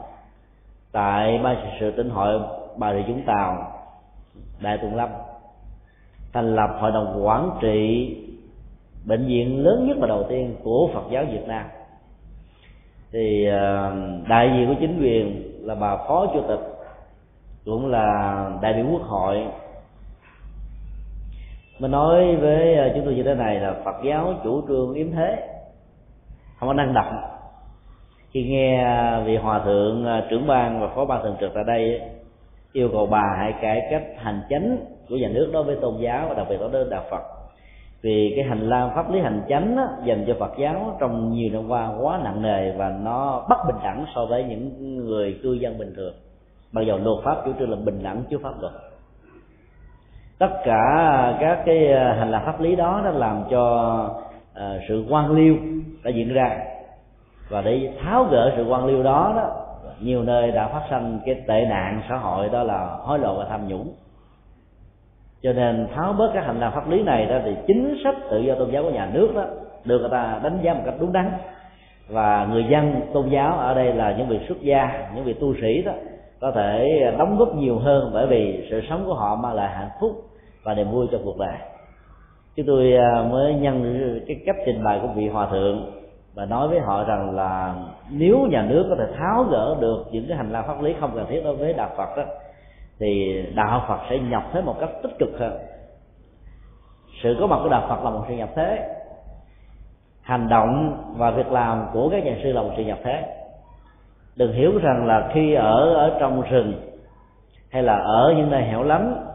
tại 0.91 1.39
ban 1.43 1.57
sự 1.79 1.91
tỉnh 1.91 2.09
hội 2.09 2.41
bà 2.77 2.93
rịa 2.93 3.01
vũng 3.01 3.21
tàu 3.25 3.71
đại 4.59 4.77
tuần 4.77 4.95
lâm, 4.95 5.09
thành 6.33 6.55
lập 6.55 6.77
hội 6.79 6.91
đồng 6.91 7.25
quản 7.25 7.49
trị 7.61 8.15
bệnh 9.05 9.25
viện 9.25 9.63
lớn 9.63 9.87
nhất 9.87 9.97
và 9.99 10.07
đầu 10.07 10.23
tiên 10.29 10.55
của 10.63 10.89
phật 10.93 11.03
giáo 11.11 11.25
việt 11.31 11.47
nam. 11.47 11.65
Thì 13.11 13.47
à, 13.47 13.91
đại 14.27 14.51
diện 14.55 14.67
của 14.67 14.75
chính 14.79 14.99
quyền 15.01 15.51
là 15.61 15.75
bà 15.75 15.97
phó 15.97 16.27
chủ 16.33 16.41
tịch, 16.47 16.59
cũng 17.65 17.87
là 17.87 18.49
đại 18.61 18.73
biểu 18.73 18.85
quốc 18.91 19.01
hội. 19.01 19.47
Mình 21.79 21.91
nói 21.91 22.35
với 22.35 22.75
à, 22.75 22.91
chúng 22.95 23.05
tôi 23.05 23.13
như 23.13 23.23
thế 23.23 23.33
này 23.33 23.59
là 23.59 23.75
phật 23.85 23.95
giáo 24.03 24.33
chủ 24.43 24.67
trương 24.67 24.93
yếm 24.93 25.11
thế 25.11 25.56
không 26.59 26.69
có 26.69 26.73
năng 26.73 26.93
động. 26.93 27.21
Khi 28.31 28.43
nghe 28.43 28.83
à, 28.83 29.21
vị 29.25 29.37
hòa 29.37 29.59
thượng 29.65 30.05
à, 30.05 30.23
trưởng 30.29 30.47
ban 30.47 30.81
và 30.81 30.87
phó 30.87 31.05
ban 31.05 31.23
thường 31.23 31.35
trực 31.39 31.51
tại 31.53 31.63
đây 31.63 32.01
yêu 32.73 32.89
cầu 32.91 33.05
bà 33.05 33.35
hãy 33.37 33.53
cải 33.61 33.87
cách 33.91 34.03
hành 34.17 34.41
chánh 34.49 34.77
của 35.09 35.15
nhà 35.15 35.27
nước 35.27 35.49
đối 35.53 35.63
với 35.63 35.75
tôn 35.81 35.97
giáo 35.99 36.25
và 36.29 36.33
đặc 36.33 36.47
biệt 36.49 36.57
đối 36.59 36.69
với 36.69 36.85
đạo 36.89 37.03
phật. 37.11 37.21
Vì 38.01 38.33
cái 38.35 38.45
hành 38.45 38.69
lang 38.69 38.91
pháp 38.95 39.11
lý 39.11 39.19
hành 39.19 39.41
chánh 39.49 39.77
á, 39.77 39.87
dành 40.03 40.23
cho 40.27 40.33
Phật 40.39 40.51
giáo 40.59 40.97
trong 40.99 41.31
nhiều 41.31 41.49
năm 41.53 41.69
qua 41.69 41.91
quá 42.01 42.19
nặng 42.23 42.41
nề 42.41 42.71
và 42.71 42.89
nó 43.03 43.45
bất 43.49 43.57
bình 43.67 43.75
đẳng 43.83 44.05
so 44.15 44.25
với 44.25 44.43
những 44.43 44.95
người 44.97 45.39
cư 45.43 45.53
dân 45.53 45.77
bình 45.77 45.93
thường. 45.95 46.13
Mặc 46.71 46.81
dù 46.81 46.97
luật 46.97 47.17
pháp 47.23 47.35
chủ 47.45 47.51
trương 47.59 47.69
là 47.69 47.77
bình 47.85 48.03
đẳng 48.03 48.23
chứ 48.29 48.37
pháp 48.43 48.53
luật. 48.61 48.73
Tất 50.39 50.49
cả 50.65 50.83
các 51.39 51.63
cái 51.65 51.93
à, 51.93 52.15
hành 52.19 52.31
lang 52.31 52.45
pháp 52.45 52.61
lý 52.61 52.75
đó 52.75 53.01
đã 53.05 53.11
làm 53.11 53.43
cho 53.49 54.09
Ờ, 54.57 54.79
sự 54.87 55.05
quan 55.09 55.31
liêu 55.31 55.55
đã 56.03 56.11
diễn 56.11 56.33
ra. 56.33 56.57
Và 57.49 57.61
để 57.61 57.91
tháo 58.03 58.23
gỡ 58.23 58.53
sự 58.57 58.65
quan 58.69 58.85
liêu 58.85 59.03
đó 59.03 59.33
đó, 59.35 59.49
nhiều 59.99 60.23
nơi 60.23 60.51
đã 60.51 60.67
phát 60.67 60.81
sinh 60.89 61.19
cái 61.25 61.35
tệ 61.47 61.65
nạn 61.69 62.01
xã 62.09 62.17
hội, 62.17 62.49
đó 62.49 62.63
là 62.63 62.97
hối 62.99 63.19
lộ 63.19 63.37
và 63.37 63.45
tham 63.49 63.67
nhũng. 63.67 63.93
Cho 65.41 65.53
nên 65.53 65.87
tháo 65.95 66.13
bớt 66.13 66.31
các 66.33 66.45
hành 66.45 66.59
lang 66.59 66.71
pháp 66.75 66.89
lý 66.89 67.03
này 67.03 67.25
ra 67.25 67.41
thì 67.45 67.55
chính 67.67 67.97
sách 68.03 68.15
tự 68.31 68.39
do 68.39 68.55
tôn 68.55 68.71
giáo 68.71 68.83
của 68.83 68.89
nhà 68.89 69.09
nước 69.13 69.31
đó 69.35 69.43
được 69.85 69.99
người 69.99 70.09
ta 70.09 70.39
đánh 70.43 70.59
giá 70.61 70.73
một 70.73 70.81
cách 70.85 70.95
đúng 70.99 71.13
đắn. 71.13 71.31
Và 72.09 72.47
người 72.51 72.65
dân 72.69 73.01
tôn 73.13 73.29
giáo 73.29 73.57
ở 73.57 73.73
đây 73.73 73.93
là 73.93 74.15
những 74.17 74.27
vị 74.27 74.39
xuất 74.47 74.61
gia, 74.61 75.09
những 75.15 75.23
vị 75.23 75.33
tu 75.33 75.53
sĩ 75.61 75.81
đó, 75.81 75.91
có 76.39 76.51
thể 76.51 76.87
đóng 77.17 77.37
góp 77.37 77.55
nhiều 77.55 77.79
hơn 77.79 78.09
bởi 78.13 78.27
vì 78.27 78.67
sự 78.71 78.81
sống 78.89 79.03
của 79.05 79.13
họ 79.13 79.35
mang 79.35 79.53
lại 79.53 79.75
hạnh 79.75 79.89
phúc 80.01 80.11
và 80.63 80.73
niềm 80.73 80.91
vui 80.91 81.07
cho 81.11 81.17
cuộc 81.23 81.37
đời 81.37 81.76
chúng 82.57 82.65
tôi 82.65 82.93
à, 82.93 83.23
mới 83.31 83.53
nhân 83.53 84.19
cái 84.27 84.41
cách 84.45 84.55
trình 84.65 84.83
bày 84.83 84.99
của 85.01 85.07
vị 85.07 85.27
hòa 85.27 85.47
thượng 85.51 85.91
và 86.33 86.45
nói 86.45 86.67
với 86.67 86.79
họ 86.79 87.03
rằng 87.03 87.35
là 87.35 87.75
nếu 88.09 88.47
nhà 88.49 88.65
nước 88.69 88.85
có 88.89 88.95
thể 88.99 89.05
tháo 89.17 89.43
gỡ 89.43 89.75
được 89.79 90.05
những 90.11 90.25
cái 90.27 90.37
hành 90.37 90.51
lang 90.51 90.63
pháp 90.67 90.81
lý 90.81 90.95
không 90.99 91.11
cần 91.15 91.25
thiết 91.29 91.41
đối 91.43 91.55
với 91.55 91.73
đạo 91.73 91.89
phật 91.97 92.17
đó, 92.17 92.23
thì 92.99 93.41
đạo 93.55 93.85
phật 93.87 93.99
sẽ 94.09 94.19
nhập 94.19 94.43
thế 94.53 94.61
một 94.61 94.75
cách 94.79 94.89
tích 95.03 95.11
cực 95.19 95.29
hơn. 95.39 95.59
Sự 97.23 97.37
có 97.39 97.47
mặt 97.47 97.59
của 97.63 97.69
đạo 97.69 97.85
phật 97.89 98.03
là 98.03 98.09
một 98.09 98.25
sự 98.27 98.33
nhập 98.33 98.49
thế. 98.55 98.95
Hành 100.21 100.49
động 100.49 100.97
và 101.17 101.31
việc 101.31 101.51
làm 101.51 101.85
của 101.93 102.09
các 102.09 102.23
nhà 102.25 102.37
sư 102.43 102.51
là 102.51 102.61
một 102.61 102.71
sự 102.77 102.83
nhập 102.83 102.99
thế. 103.03 103.23
Đừng 104.35 104.53
hiểu 104.53 104.77
rằng 104.77 105.05
là 105.05 105.29
khi 105.33 105.53
ở 105.53 105.93
ở 105.93 106.17
trong 106.19 106.41
rừng 106.41 106.73
hay 107.69 107.83
là 107.83 107.97
ở 107.97 108.33
những 108.37 108.49
nơi 108.51 108.63
hẻo 108.63 108.83
lánh 108.83 109.25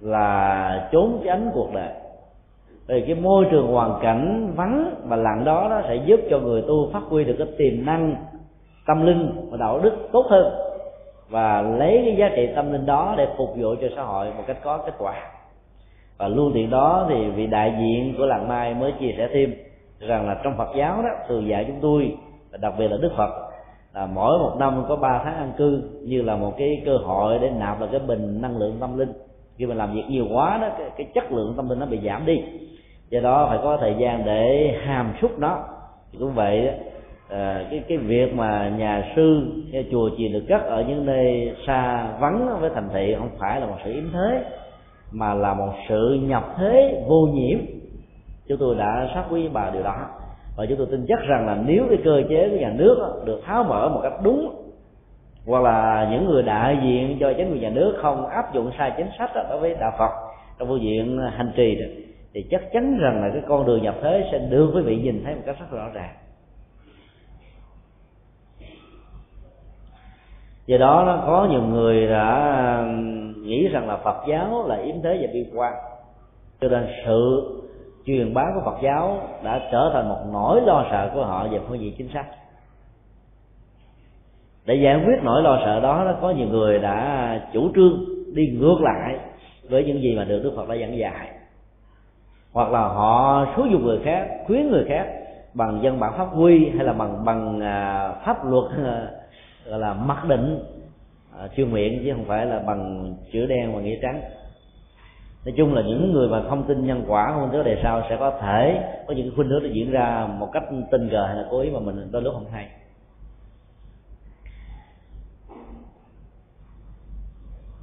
là 0.00 0.88
trốn 0.92 1.22
tránh 1.24 1.50
cuộc 1.54 1.74
đời 1.74 2.05
thì 2.88 3.00
cái 3.00 3.14
môi 3.14 3.46
trường 3.50 3.66
hoàn 3.66 4.00
cảnh 4.02 4.52
vắng 4.56 4.94
và 5.04 5.16
lặng 5.16 5.44
đó 5.44 5.66
nó 5.70 5.82
sẽ 5.88 5.96
giúp 6.06 6.20
cho 6.30 6.38
người 6.38 6.62
tu 6.62 6.90
phát 6.92 7.02
huy 7.08 7.24
được 7.24 7.34
cái 7.38 7.46
tiềm 7.58 7.86
năng 7.86 8.16
tâm 8.86 9.06
linh 9.06 9.48
và 9.50 9.56
đạo 9.56 9.80
đức 9.82 10.08
tốt 10.12 10.26
hơn 10.30 10.52
và 11.28 11.62
lấy 11.62 12.02
cái 12.04 12.16
giá 12.16 12.30
trị 12.36 12.48
tâm 12.56 12.72
linh 12.72 12.86
đó 12.86 13.14
để 13.18 13.28
phục 13.36 13.48
vụ 13.56 13.74
cho 13.80 13.88
xã 13.96 14.02
hội 14.02 14.26
một 14.36 14.42
cách 14.46 14.56
có 14.62 14.78
kết 14.78 14.92
quả. 14.98 15.14
Và 16.18 16.28
luôn 16.28 16.50
tiện 16.54 16.70
đó 16.70 17.06
thì 17.08 17.30
vị 17.30 17.46
đại 17.46 17.74
diện 17.80 18.14
của 18.18 18.26
làng 18.26 18.48
mai 18.48 18.74
mới 18.74 18.92
chia 19.00 19.14
sẻ 19.16 19.28
thêm 19.32 19.54
rằng 20.00 20.28
là 20.28 20.40
trong 20.44 20.56
Phật 20.56 20.68
giáo 20.76 21.02
đó 21.02 21.08
thường 21.28 21.48
dạy 21.48 21.64
chúng 21.68 21.78
tôi 21.80 22.16
đặc 22.60 22.74
biệt 22.78 22.88
là 22.88 22.96
Đức 23.00 23.12
Phật 23.16 23.30
là 23.94 24.06
mỗi 24.06 24.38
một 24.38 24.56
năm 24.58 24.84
có 24.88 24.96
ba 24.96 25.20
tháng 25.24 25.36
an 25.36 25.52
cư 25.56 25.82
như 26.02 26.22
là 26.22 26.36
một 26.36 26.52
cái 26.58 26.82
cơ 26.86 26.96
hội 26.96 27.38
để 27.38 27.50
nạp 27.50 27.78
vào 27.78 27.88
cái 27.92 28.00
bình 28.00 28.42
năng 28.42 28.56
lượng 28.56 28.76
tâm 28.80 28.98
linh. 28.98 29.12
Khi 29.56 29.66
mà 29.66 29.74
làm 29.74 29.94
việc 29.94 30.04
nhiều 30.08 30.26
quá 30.32 30.58
đó 30.62 30.68
cái, 30.78 30.90
cái 30.96 31.06
chất 31.14 31.32
lượng 31.32 31.54
tâm 31.56 31.68
linh 31.68 31.78
nó 31.78 31.86
bị 31.86 32.00
giảm 32.04 32.26
đi 32.26 32.44
do 33.10 33.20
đó 33.20 33.46
phải 33.48 33.58
có 33.62 33.76
thời 33.80 33.94
gian 33.98 34.24
để 34.24 34.74
hàm 34.84 35.12
xúc 35.20 35.38
nó. 35.38 35.58
Cũng 36.18 36.32
vậy 36.34 36.70
à, 37.30 37.64
cái 37.70 37.82
cái 37.88 37.98
việc 37.98 38.34
mà 38.34 38.72
nhà 38.78 39.12
sư 39.16 39.52
cái 39.72 39.86
chùa 39.90 40.10
chiền 40.18 40.32
được 40.32 40.44
cất 40.48 40.62
ở 40.62 40.84
những 40.88 41.06
nơi 41.06 41.54
xa 41.66 42.08
vắng 42.20 42.60
với 42.60 42.70
thành 42.74 42.88
thị 42.92 43.14
không 43.18 43.30
phải 43.38 43.60
là 43.60 43.66
một 43.66 43.76
sự 43.84 43.92
yếm 43.92 44.04
thế 44.12 44.44
mà 45.12 45.34
là 45.34 45.54
một 45.54 45.72
sự 45.88 46.18
nhập 46.22 46.54
thế 46.58 47.04
vô 47.08 47.26
nhiễm. 47.32 47.58
Chúng 48.48 48.58
tôi 48.58 48.74
đã 48.74 49.08
xác 49.14 49.24
quý 49.30 49.48
bà 49.52 49.70
điều 49.70 49.82
đó. 49.82 49.96
Và 50.56 50.66
chúng 50.66 50.78
tôi 50.78 50.86
tin 50.90 51.04
chắc 51.08 51.18
rằng 51.28 51.46
là 51.46 51.58
nếu 51.66 51.84
cái 51.88 51.98
cơ 52.04 52.22
chế 52.28 52.48
của 52.48 52.56
nhà 52.56 52.72
nước 52.76 53.22
được 53.24 53.40
tháo 53.44 53.64
mở 53.64 53.88
một 53.88 54.00
cách 54.02 54.12
đúng 54.22 54.62
hoặc 55.46 55.62
là 55.62 56.08
những 56.10 56.26
người 56.26 56.42
đại 56.42 56.78
diện 56.82 57.16
cho 57.20 57.32
chính 57.36 57.52
quyền 57.52 57.62
nhà 57.62 57.70
nước 57.70 57.96
không 58.02 58.26
áp 58.26 58.54
dụng 58.54 58.70
sai 58.78 58.92
chính 58.96 59.08
sách 59.18 59.30
đối 59.48 59.60
với 59.60 59.76
đạo 59.80 59.92
phật 59.98 60.10
trong 60.58 60.68
phương 60.68 60.82
diện 60.82 61.18
hành 61.36 61.52
trì 61.56 61.74
đó, 61.74 61.86
thì 62.36 62.42
chắc 62.50 62.72
chắn 62.72 62.98
rằng 62.98 63.22
là 63.22 63.30
cái 63.32 63.42
con 63.48 63.66
đường 63.66 63.82
nhập 63.82 63.94
thế 64.02 64.28
sẽ 64.32 64.38
đưa 64.38 64.70
quý 64.74 64.82
vị 64.82 64.96
nhìn 64.96 65.22
thấy 65.24 65.34
một 65.34 65.40
cách 65.46 65.56
rất 65.60 65.66
rõ 65.70 65.88
ràng. 65.94 66.14
Do 70.66 70.78
đó 70.78 71.02
nó 71.06 71.22
có 71.26 71.48
nhiều 71.50 71.62
người 71.62 72.06
đã 72.06 72.84
nghĩ 73.42 73.68
rằng 73.68 73.88
là 73.88 73.96
phật 73.96 74.16
giáo 74.28 74.66
là 74.68 74.76
yếm 74.76 74.94
thế 75.02 75.18
và 75.20 75.28
bi 75.32 75.46
quan. 75.54 75.72
Cho 76.60 76.68
nên 76.68 76.86
sự 77.06 77.50
truyền 78.06 78.34
bá 78.34 78.44
của 78.54 78.60
phật 78.64 78.78
giáo 78.82 79.28
đã 79.44 79.68
trở 79.72 79.90
thành 79.92 80.08
một 80.08 80.20
nỗi 80.32 80.60
lo 80.60 80.86
sợ 80.90 81.10
của 81.14 81.24
họ 81.24 81.48
về 81.48 81.60
phương 81.68 81.80
diện 81.80 81.94
chính 81.98 82.08
sách. 82.14 82.26
Để 84.66 84.74
giải 84.74 85.02
quyết 85.06 85.16
nỗi 85.22 85.42
lo 85.42 85.58
sợ 85.64 85.80
đó, 85.80 86.02
nó 86.04 86.14
có 86.20 86.30
nhiều 86.30 86.48
người 86.48 86.78
đã 86.78 87.40
chủ 87.52 87.70
trương 87.74 88.04
đi 88.34 88.46
ngược 88.58 88.78
lại 88.80 89.18
với 89.68 89.84
những 89.84 90.02
gì 90.02 90.16
mà 90.16 90.24
được 90.24 90.40
đức 90.44 90.52
phật 90.56 90.68
đã 90.68 90.74
dẫn 90.74 90.98
dạy 90.98 91.35
hoặc 92.56 92.72
là 92.72 92.80
họ 92.80 93.46
xúi 93.56 93.68
dục 93.70 93.80
người 93.80 93.98
khác 94.04 94.28
khuyến 94.46 94.70
người 94.70 94.84
khác 94.88 95.06
bằng 95.54 95.80
dân 95.82 96.00
bản 96.00 96.12
pháp 96.16 96.28
quy 96.38 96.70
hay 96.76 96.84
là 96.84 96.92
bằng 96.92 97.24
bằng 97.24 97.60
à, 97.60 98.12
pháp 98.24 98.44
luật 98.44 98.64
gọi 99.66 99.78
là 99.78 99.92
mặc 99.92 100.24
định 100.28 100.64
à, 101.38 101.48
chưa 101.56 101.64
miệng 101.64 102.02
chứ 102.04 102.12
không 102.12 102.24
phải 102.24 102.46
là 102.46 102.58
bằng 102.58 103.14
chữ 103.32 103.46
đen 103.46 103.74
và 103.74 103.80
nghĩa 103.80 103.96
trắng. 104.02 104.22
Nói 105.44 105.54
chung 105.56 105.74
là 105.74 105.82
những 105.82 106.12
người 106.12 106.28
mà 106.28 106.42
không 106.48 106.64
tin 106.68 106.86
nhân 106.86 107.04
quả 107.08 107.32
không 107.32 107.48
tin 107.52 107.64
đề 107.64 107.80
sau 107.82 108.02
sẽ 108.10 108.16
có 108.16 108.38
thể 108.40 108.82
có 109.08 109.14
những 109.14 109.32
khuynh 109.36 109.48
hướng 109.48 109.62
nó 109.62 109.68
diễn 109.72 109.90
ra 109.90 110.28
một 110.38 110.48
cách 110.52 110.64
tình 110.90 111.08
cờ 111.10 111.26
hay 111.26 111.36
là 111.36 111.44
cố 111.50 111.60
ý 111.60 111.70
mà 111.70 111.80
mình 111.80 112.08
đôi 112.12 112.22
lúc 112.22 112.34
không 112.34 112.50
hay. 112.52 112.68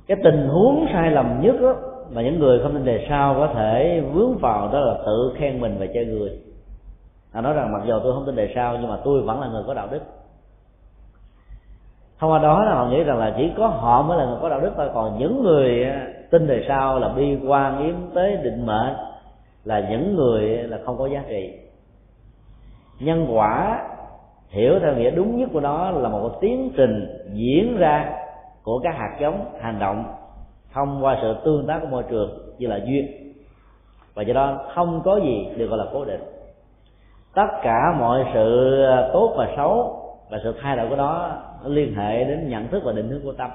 Cái 0.08 0.18
tình 0.24 0.48
huống 0.48 0.86
sai 0.94 1.12
lầm 1.12 1.42
nhất 1.42 1.56
đó, 1.62 1.93
mà 2.14 2.22
những 2.22 2.40
người 2.40 2.60
không 2.60 2.74
tin 2.74 2.86
đề 2.86 3.06
sau 3.10 3.34
có 3.34 3.48
thể 3.48 4.02
vướng 4.14 4.38
vào 4.38 4.70
đó 4.74 4.80
là 4.80 4.94
tự 5.06 5.34
khen 5.38 5.62
mình 5.62 5.76
và 5.80 5.86
chơi 5.94 6.06
người. 6.06 6.32
Họ 7.34 7.42
nói 7.42 7.54
rằng 7.54 7.74
mặc 7.74 7.82
dù 7.86 8.00
tôi 8.04 8.14
không 8.14 8.26
tin 8.26 8.36
đề 8.36 8.52
sau 8.56 8.78
nhưng 8.78 8.90
mà 8.90 8.98
tôi 9.04 9.22
vẫn 9.22 9.42
là 9.42 9.48
người 9.48 9.64
có 9.68 9.74
đạo 9.74 9.88
đức. 9.92 10.02
Thông 12.20 12.32
qua 12.32 12.40
đó 12.40 12.64
là 12.64 12.76
họ 12.76 12.86
nghĩ 12.86 13.04
rằng 13.04 13.18
là 13.18 13.34
chỉ 13.38 13.52
có 13.58 13.68
họ 13.68 14.02
mới 14.02 14.18
là 14.18 14.26
người 14.26 14.38
có 14.42 14.50
đạo 14.50 14.62
đức 14.62 14.72
thôi. 14.78 14.90
Còn 14.94 15.20
những 15.20 15.44
người 15.44 15.84
à, 15.84 16.08
tin 16.30 16.48
đời 16.48 16.66
sau 16.68 17.00
là 17.00 17.10
bi 17.10 17.38
quan, 17.48 17.86
yếm 17.86 17.96
tế, 18.16 18.36
định 18.44 18.66
mệnh 18.66 18.94
là 19.64 19.80
những 19.90 20.16
người 20.16 20.48
là 20.48 20.80
không 20.86 20.98
có 20.98 21.08
giá 21.08 21.24
trị. 21.28 21.60
Nhân 23.00 23.28
quả, 23.30 23.82
hiểu 24.50 24.80
theo 24.80 24.96
nghĩa 24.96 25.12
đúng 25.12 25.38
nhất 25.38 25.50
của 25.54 25.60
nó 25.60 25.92
là 25.92 26.10
một 26.10 26.32
tiến 26.42 26.72
trình 26.78 27.24
diễn 27.34 27.78
ra 27.78 28.14
của 28.64 28.80
các 28.80 28.96
hạt 28.98 29.18
giống 29.22 29.46
hành 29.62 29.80
động 29.80 30.06
thông 30.74 31.04
qua 31.04 31.18
sự 31.22 31.36
tương 31.46 31.68
tác 31.68 31.80
của 31.82 31.88
môi 31.88 32.04
trường 32.10 32.30
như 32.58 32.68
là 32.68 32.80
duyên. 32.86 33.34
Và 34.14 34.24
do 34.24 34.34
đó 34.34 34.60
không 34.76 35.02
có 35.06 35.20
gì 35.24 35.48
được 35.58 35.68
gọi 35.68 35.78
là 35.78 35.86
cố 35.94 36.06
định. 36.06 36.22
Tất 37.36 37.48
cả 37.64 37.96
mọi 38.00 38.26
sự 38.34 38.78
tốt 39.14 39.34
và 39.38 39.54
xấu 39.58 40.00
và 40.30 40.40
sự 40.44 40.56
thay 40.62 40.78
đổi 40.78 40.90
của 40.90 40.96
nó 40.96 41.32
liên 41.66 41.96
hệ 41.96 42.24
đến 42.24 42.50
nhận 42.50 42.68
thức 42.68 42.82
và 42.86 42.92
định 42.92 43.10
hướng 43.10 43.24
của 43.24 43.34
tâm. 43.34 43.52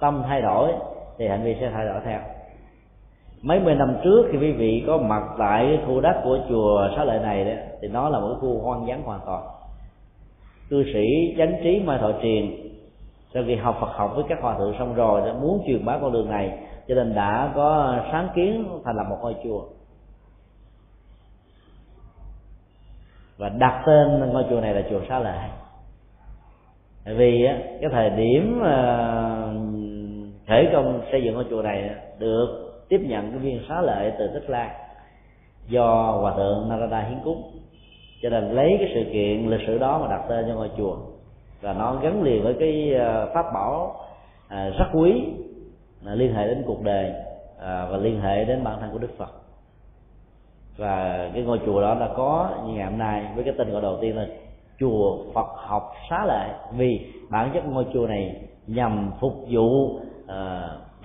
Tâm 0.00 0.22
thay 0.26 0.42
đổi 0.42 0.72
thì 1.18 1.28
hành 1.28 1.42
vi 1.42 1.56
sẽ 1.60 1.70
thay 1.74 1.86
đổi 1.86 2.00
theo. 2.04 2.20
Mấy 3.42 3.60
mươi 3.60 3.74
năm 3.74 3.96
trước 4.04 4.26
khi 4.32 4.38
quý 4.38 4.52
vị 4.52 4.84
có 4.86 4.98
mặt 4.98 5.22
tại 5.38 5.78
khu 5.86 6.00
đất 6.00 6.20
của 6.24 6.38
chùa 6.48 6.88
xá 6.96 7.04
lợi 7.04 7.18
này 7.18 7.44
đó, 7.44 7.62
thì 7.80 7.88
nó 7.88 8.08
là 8.08 8.20
một 8.20 8.36
khu 8.40 8.58
hoang 8.58 8.86
vắng 8.86 9.02
hoàn 9.02 9.20
toàn. 9.26 9.42
Cư 10.70 10.84
sĩ 10.92 11.34
chánh 11.38 11.54
trí 11.62 11.80
mai 11.80 11.98
thọ 11.98 12.12
truyền 12.22 12.65
sau 13.36 13.44
khi 13.46 13.54
học 13.54 13.78
Phật 13.80 13.92
học 13.92 14.12
với 14.14 14.24
các 14.28 14.38
hòa 14.40 14.58
thượng 14.58 14.74
xong 14.78 14.94
rồi 14.94 15.20
đã 15.26 15.32
muốn 15.32 15.62
truyền 15.66 15.84
bá 15.84 15.98
con 15.98 16.12
đường 16.12 16.30
này, 16.30 16.58
cho 16.88 16.94
nên 16.94 17.14
đã 17.14 17.52
có 17.54 17.96
sáng 18.12 18.28
kiến 18.34 18.68
thành 18.84 18.96
lập 18.96 19.06
một 19.10 19.16
ngôi 19.20 19.36
chùa. 19.44 19.64
Và 23.38 23.48
đặt 23.48 23.82
tên 23.86 24.30
ngôi 24.32 24.44
chùa 24.50 24.60
này 24.60 24.74
là 24.74 24.82
chùa 24.90 25.00
Xá 25.08 25.18
Lợi 25.18 25.48
tại 27.06 27.14
vì 27.14 27.46
cái 27.80 27.90
thời 27.92 28.10
điểm 28.10 28.60
ờ, 28.62 29.54
khởi 30.48 30.68
công 30.72 31.00
xây 31.12 31.22
dựng 31.22 31.34
ngôi 31.34 31.44
chùa 31.50 31.62
này 31.62 31.90
được 32.18 32.48
tiếp 32.88 33.00
nhận 33.06 33.30
cái 33.30 33.38
viên 33.38 33.60
xá 33.68 33.80
lợi 33.80 34.12
từ 34.18 34.26
tích 34.34 34.50
lan 34.50 34.70
do 35.68 36.16
hòa 36.20 36.34
thượng 36.36 36.68
narada 36.68 37.00
hiến 37.00 37.18
cúng. 37.24 37.42
Cho 38.22 38.28
nên 38.28 38.44
lấy 38.44 38.76
cái 38.78 38.90
sự 38.94 39.10
kiện, 39.12 39.50
lịch 39.50 39.66
sử 39.66 39.78
đó 39.78 39.98
mà 39.98 40.16
đặt 40.16 40.24
tên 40.28 40.44
cho 40.48 40.54
ngôi 40.54 40.70
chùa 40.76 40.96
và 41.60 41.72
nó 41.72 41.96
gắn 42.02 42.22
liền 42.22 42.42
với 42.42 42.54
cái 42.60 42.94
ờ, 42.94 43.30
pháp 43.34 43.52
bảo 43.54 44.00
ờ, 44.48 44.70
rất 44.70 44.86
quý 44.92 45.24
liên 46.02 46.34
hệ 46.34 46.46
đến 46.46 46.62
cuộc 46.66 46.82
đời 46.82 47.12
ờ, 47.58 47.88
và 47.90 47.96
liên 47.96 48.20
hệ 48.20 48.44
đến 48.44 48.64
bản 48.64 48.80
thân 48.80 48.90
của 48.92 48.98
đức 48.98 49.18
phật. 49.18 49.30
Và 50.76 51.30
cái 51.34 51.42
ngôi 51.42 51.60
chùa 51.66 51.80
đó 51.80 51.96
đã 52.00 52.08
có 52.16 52.50
như 52.66 52.72
ngày 52.72 52.84
hôm 52.84 52.98
nay 52.98 53.26
với 53.34 53.44
cái 53.44 53.54
tên 53.58 53.70
gọi 53.70 53.82
đầu 53.82 53.98
tiên 54.00 54.16
là 54.16 54.26
chùa 54.80 55.18
Phật 55.34 55.46
học 55.56 55.92
xá 56.10 56.24
lệ. 56.26 56.48
Vì 56.72 57.12
bản 57.30 57.50
chất 57.54 57.66
ngôi 57.66 57.86
chùa 57.92 58.06
này 58.06 58.36
nhằm 58.66 59.10
phục 59.20 59.34
vụ 59.50 59.84
uh, 59.84 60.00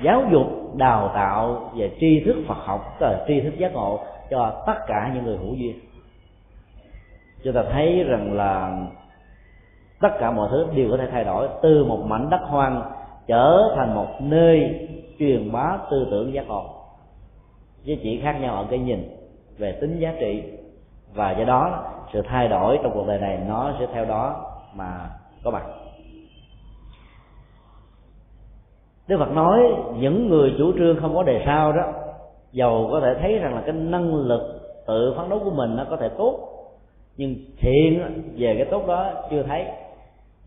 giáo 0.03 0.23
dục 0.31 0.75
đào 0.75 1.11
tạo 1.13 1.71
về 1.75 1.91
tri 1.99 2.23
thức 2.25 2.35
Phật 2.47 2.57
học 2.57 2.95
tức 2.99 3.05
là 3.05 3.25
tri 3.27 3.41
thức 3.41 3.53
giác 3.57 3.73
ngộ 3.73 3.99
cho 4.29 4.63
tất 4.67 4.79
cả 4.87 5.11
những 5.15 5.25
người 5.25 5.37
hữu 5.37 5.55
duyên. 5.55 5.79
Chúng 7.43 7.53
ta 7.53 7.63
thấy 7.71 8.03
rằng 8.03 8.33
là 8.33 8.79
tất 10.01 10.09
cả 10.19 10.31
mọi 10.31 10.47
thứ 10.51 10.67
đều 10.75 10.91
có 10.91 10.97
thể 10.97 11.07
thay 11.11 11.23
đổi 11.23 11.47
từ 11.61 11.85
một 11.85 11.99
mảnh 12.05 12.29
đất 12.29 12.41
hoang 12.43 12.81
trở 13.27 13.73
thành 13.75 13.95
một 13.95 14.07
nơi 14.19 14.87
truyền 15.19 15.51
bá 15.51 15.77
tư 15.91 16.07
tưởng 16.11 16.33
giác 16.33 16.47
ngộ. 16.47 16.65
Chứ 17.85 17.95
chỉ 18.03 18.21
khác 18.23 18.37
nhau 18.41 18.55
ở 18.55 18.65
cái 18.69 18.79
nhìn 18.79 19.09
về 19.57 19.71
tính 19.71 19.99
giá 19.99 20.13
trị 20.19 20.43
và 21.13 21.31
do 21.31 21.43
đó 21.43 21.83
sự 22.13 22.21
thay 22.21 22.47
đổi 22.47 22.79
trong 22.83 22.91
cuộc 22.93 23.07
đời 23.07 23.19
này 23.19 23.39
nó 23.47 23.73
sẽ 23.79 23.87
theo 23.93 24.05
đó 24.05 24.45
mà 24.75 25.09
có 25.43 25.51
mặt. 25.51 25.63
Đức 29.07 29.17
Phật 29.19 29.31
nói 29.31 29.59
những 29.99 30.29
người 30.29 30.55
chủ 30.57 30.71
trương 30.77 31.01
không 31.01 31.15
có 31.15 31.23
đề 31.23 31.43
sao 31.45 31.71
đó, 31.71 31.83
Dầu 32.51 32.87
có 32.91 32.99
thể 32.99 33.15
thấy 33.21 33.37
rằng 33.37 33.55
là 33.55 33.61
cái 33.61 33.73
năng 33.73 34.15
lực 34.15 34.61
tự 34.87 35.13
phấn 35.17 35.29
đấu 35.29 35.39
của 35.43 35.51
mình 35.51 35.75
nó 35.75 35.85
có 35.89 35.97
thể 35.97 36.09
tốt, 36.17 36.39
Nhưng 37.17 37.35
thiện 37.57 38.21
về 38.37 38.55
cái 38.57 38.65
tốt 38.65 38.87
đó 38.87 39.11
chưa 39.31 39.43
thấy 39.43 39.65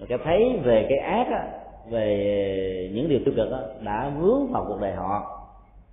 và 0.08 0.16
cái 0.16 0.18
thấy 0.24 0.60
về 0.64 0.86
cái 0.88 0.98
ác 0.98 1.26
á, 1.26 1.46
về 1.90 2.90
những 2.94 3.08
điều 3.08 3.18
tiêu 3.24 3.34
cực 3.36 3.52
á, 3.52 3.58
đã 3.80 4.10
vướng 4.18 4.52
vào 4.52 4.64
cuộc 4.68 4.80
đời 4.80 4.92
họ 4.92 5.40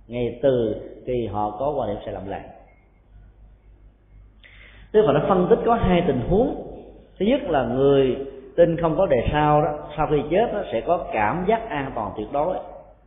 ngay 0.08 0.38
từ 0.42 0.76
khi 1.06 1.26
họ 1.26 1.56
có 1.58 1.74
quan 1.76 1.88
điểm 1.88 1.98
sai 2.04 2.14
lầm 2.14 2.28
lạc. 2.28 2.42
Đức 4.92 5.02
Phật 5.06 5.12
đã 5.12 5.24
phân 5.28 5.46
tích 5.50 5.58
có 5.66 5.74
hai 5.74 6.02
tình 6.06 6.20
huống. 6.28 6.66
Thứ 7.18 7.26
nhất 7.26 7.40
là 7.42 7.64
người 7.64 8.16
tin 8.56 8.80
không 8.80 8.96
có 8.96 9.06
đề 9.06 9.28
sau 9.32 9.62
đó 9.62 9.78
sau 9.96 10.06
khi 10.10 10.22
chết 10.30 10.52
đó, 10.52 10.62
sẽ 10.72 10.80
có 10.80 11.06
cảm 11.12 11.44
giác 11.48 11.68
an 11.68 11.92
toàn 11.94 12.12
tuyệt 12.16 12.32
đối 12.32 12.56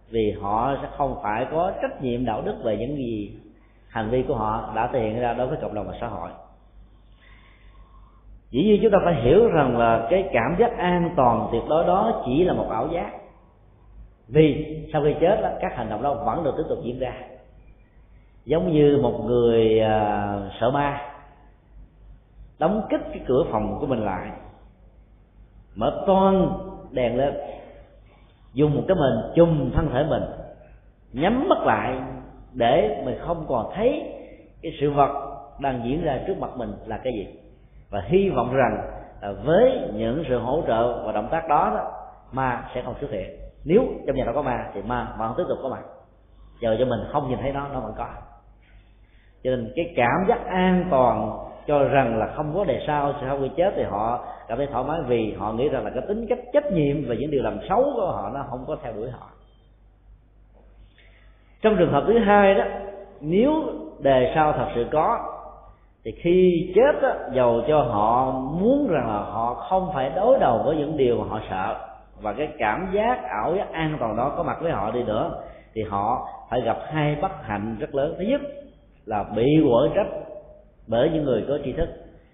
vì 0.09 0.31
họ 0.41 0.77
sẽ 0.81 0.87
không 0.97 1.15
phải 1.23 1.45
có 1.51 1.71
trách 1.81 2.01
nhiệm 2.01 2.25
đạo 2.25 2.41
đức 2.41 2.55
về 2.63 2.77
những 2.77 2.95
gì 2.95 3.31
hành 3.87 4.09
vi 4.09 4.23
của 4.27 4.35
họ 4.35 4.73
đã 4.75 4.89
thể 4.93 4.99
hiện 4.99 5.19
ra 5.19 5.33
đối 5.33 5.47
với 5.47 5.57
cộng 5.61 5.73
đồng 5.73 5.87
và 5.87 5.93
xã 6.01 6.07
hội 6.07 6.29
dĩ 8.49 8.63
nhiên 8.63 8.79
chúng 8.81 8.91
ta 8.91 8.97
phải 9.05 9.15
hiểu 9.21 9.47
rằng 9.47 9.77
là 9.77 10.07
cái 10.09 10.29
cảm 10.33 10.55
giác 10.59 10.77
an 10.77 11.13
toàn 11.15 11.47
tuyệt 11.51 11.63
đối 11.69 11.87
đó 11.87 12.23
chỉ 12.25 12.43
là 12.43 12.53
một 12.53 12.67
ảo 12.69 12.87
giác. 12.87 13.11
Vì 14.27 14.77
sau 14.93 15.03
khi 15.03 15.15
chết 15.21 15.39
đó, 15.41 15.49
các 15.61 15.75
hành 15.75 15.89
động 15.89 16.01
đó 16.01 16.13
vẫn 16.13 16.43
được 16.43 16.53
tiếp 16.57 16.63
tục 16.69 16.77
diễn 16.83 16.99
ra. 16.99 17.13
Giống 18.45 18.71
như 18.73 18.99
một 19.01 19.25
người 19.25 19.81
uh, 19.81 20.51
sợ 20.59 20.71
ma 20.71 21.01
đóng 22.59 22.81
kích 22.89 23.01
cái 23.13 23.21
cửa 23.27 23.43
phòng 23.51 23.77
của 23.79 23.87
mình 23.87 23.99
lại 23.99 24.31
mở 25.75 26.03
toan 26.07 26.49
đèn 26.91 27.17
lên 27.17 27.33
dùng 28.53 28.75
một 28.75 28.83
cái 28.87 28.97
mình 28.97 29.33
chùm 29.35 29.71
thân 29.71 29.89
thể 29.93 30.05
mình 30.09 30.23
nhắm 31.13 31.49
mắt 31.49 31.59
lại 31.59 31.97
để 32.53 33.01
mình 33.05 33.17
không 33.19 33.45
còn 33.47 33.71
thấy 33.75 34.03
cái 34.61 34.77
sự 34.81 34.91
vật 34.91 35.11
đang 35.59 35.81
diễn 35.85 36.03
ra 36.03 36.19
trước 36.27 36.37
mặt 36.39 36.49
mình 36.57 36.73
là 36.85 36.97
cái 36.97 37.13
gì 37.13 37.27
và 37.89 38.01
hy 38.05 38.29
vọng 38.29 38.53
rằng 38.53 38.77
à, 39.21 39.29
với 39.43 39.89
những 39.93 40.23
sự 40.29 40.39
hỗ 40.39 40.63
trợ 40.67 41.05
và 41.05 41.11
động 41.11 41.27
tác 41.31 41.47
đó, 41.47 41.71
đó 41.75 41.91
ma 42.31 42.69
sẽ 42.75 42.81
không 42.81 42.95
xuất 42.99 43.11
hiện. 43.11 43.29
Nếu 43.65 43.83
trong 44.07 44.15
nhà 44.15 44.25
đó 44.25 44.31
có 44.35 44.41
ma 44.41 44.69
thì 44.73 44.81
ma 44.81 45.15
vẫn 45.19 45.33
tiếp 45.37 45.43
tục 45.49 45.57
có 45.63 45.69
mặt. 45.69 45.83
Chờ 46.61 46.75
cho 46.79 46.85
mình 46.85 46.99
không 47.11 47.29
nhìn 47.29 47.39
thấy 47.41 47.51
nó 47.51 47.67
nó 47.67 47.79
vẫn 47.79 47.93
có. 47.97 48.07
Cho 49.43 49.51
nên 49.51 49.71
cái 49.75 49.93
cảm 49.95 50.25
giác 50.27 50.45
an 50.45 50.87
toàn 50.91 51.37
cho 51.67 51.83
rằng 51.83 52.17
là 52.17 52.33
không 52.35 52.53
có 52.55 52.63
đề 52.63 52.83
sao, 52.87 53.13
sau 53.21 53.39
khi 53.39 53.49
chết 53.57 53.73
thì 53.75 53.83
họ 53.83 54.25
cảm 54.47 54.57
thấy 54.57 54.67
thoải 54.67 54.83
mái 54.83 55.01
vì 55.07 55.33
họ 55.37 55.53
nghĩ 55.53 55.69
rằng 55.69 55.85
là 55.85 55.89
cái 55.89 56.03
tính 56.07 56.25
cách 56.29 56.39
trách 56.53 56.71
nhiệm 56.71 57.07
và 57.07 57.15
những 57.15 57.31
điều 57.31 57.43
làm 57.43 57.59
xấu 57.69 57.83
của 57.95 58.11
họ 58.11 58.31
nó 58.33 58.45
không 58.49 58.65
có 58.67 58.77
theo 58.83 58.93
đuổi 58.93 59.09
họ. 59.11 59.29
Trong 61.61 61.75
trường 61.77 61.91
hợp 61.91 62.03
thứ 62.07 62.19
hai 62.19 62.55
đó 62.55 62.63
nếu 63.21 63.63
đề 63.99 64.31
sao 64.35 64.53
thật 64.53 64.67
sự 64.75 64.85
có 64.91 65.34
thì 66.05 66.11
khi 66.11 66.71
chết 66.75 67.01
đó, 67.01 67.13
dầu 67.31 67.61
cho 67.67 67.81
họ 67.81 68.31
muốn 68.31 68.87
rằng 68.87 69.07
là 69.07 69.19
họ 69.19 69.53
không 69.53 69.91
phải 69.93 70.11
đối 70.15 70.39
đầu 70.39 70.61
với 70.65 70.75
những 70.75 70.97
điều 70.97 71.17
mà 71.17 71.25
họ 71.29 71.39
sợ 71.49 71.75
và 72.21 72.33
cái 72.33 72.47
cảm 72.57 72.87
giác 72.93 73.23
ảo 73.23 73.55
giác 73.55 73.71
an 73.71 73.97
toàn 73.99 74.15
đó 74.17 74.33
có 74.37 74.43
mặt 74.43 74.57
với 74.61 74.71
họ 74.71 74.91
đi 74.91 75.03
nữa 75.03 75.43
thì 75.73 75.83
họ 75.83 76.27
phải 76.49 76.61
gặp 76.61 76.77
hai 76.87 77.15
bất 77.21 77.31
hạnh 77.43 77.75
rất 77.79 77.95
lớn. 77.95 78.15
Thứ 78.17 78.23
nhất 78.23 78.41
là 79.05 79.23
bị 79.35 79.45
quở 79.63 79.89
trách 79.95 80.07
bởi 80.87 81.09
những 81.09 81.23
người 81.23 81.45
có 81.47 81.57
tri 81.65 81.73
thức 81.73 81.89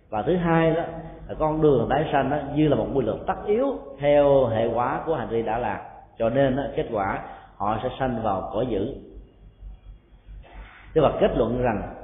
và 0.10 0.22
thứ 0.22 0.36
hai 0.36 0.72
đó 0.72 0.84
là 1.28 1.36
con 1.40 1.62
đường 1.62 1.88
tái 1.90 2.06
sanh 2.12 2.30
đó 2.30 2.38
như 2.56 2.68
là 2.68 2.76
một 2.76 2.88
quy 2.94 3.06
luật 3.06 3.18
tất 3.28 3.46
yếu 3.46 3.68
theo 4.00 4.46
hệ 4.46 4.68
quả 4.74 5.02
của 5.06 5.16
hành 5.16 5.30
vi 5.30 5.42
đã 5.42 5.58
làm. 5.58 5.80
Cho 6.18 6.30
nên 6.30 6.56
đó, 6.56 6.64
kết 6.76 6.86
quả 6.92 7.20
họ 7.58 7.80
sẽ 7.84 7.90
sanh 8.00 8.22
vào 8.24 8.50
cõi 8.54 8.66
dữ. 8.70 8.96
Thế 10.96 11.02
và 11.02 11.12
kết 11.22 11.32
luận 11.38 11.62
rằng 11.62 12.01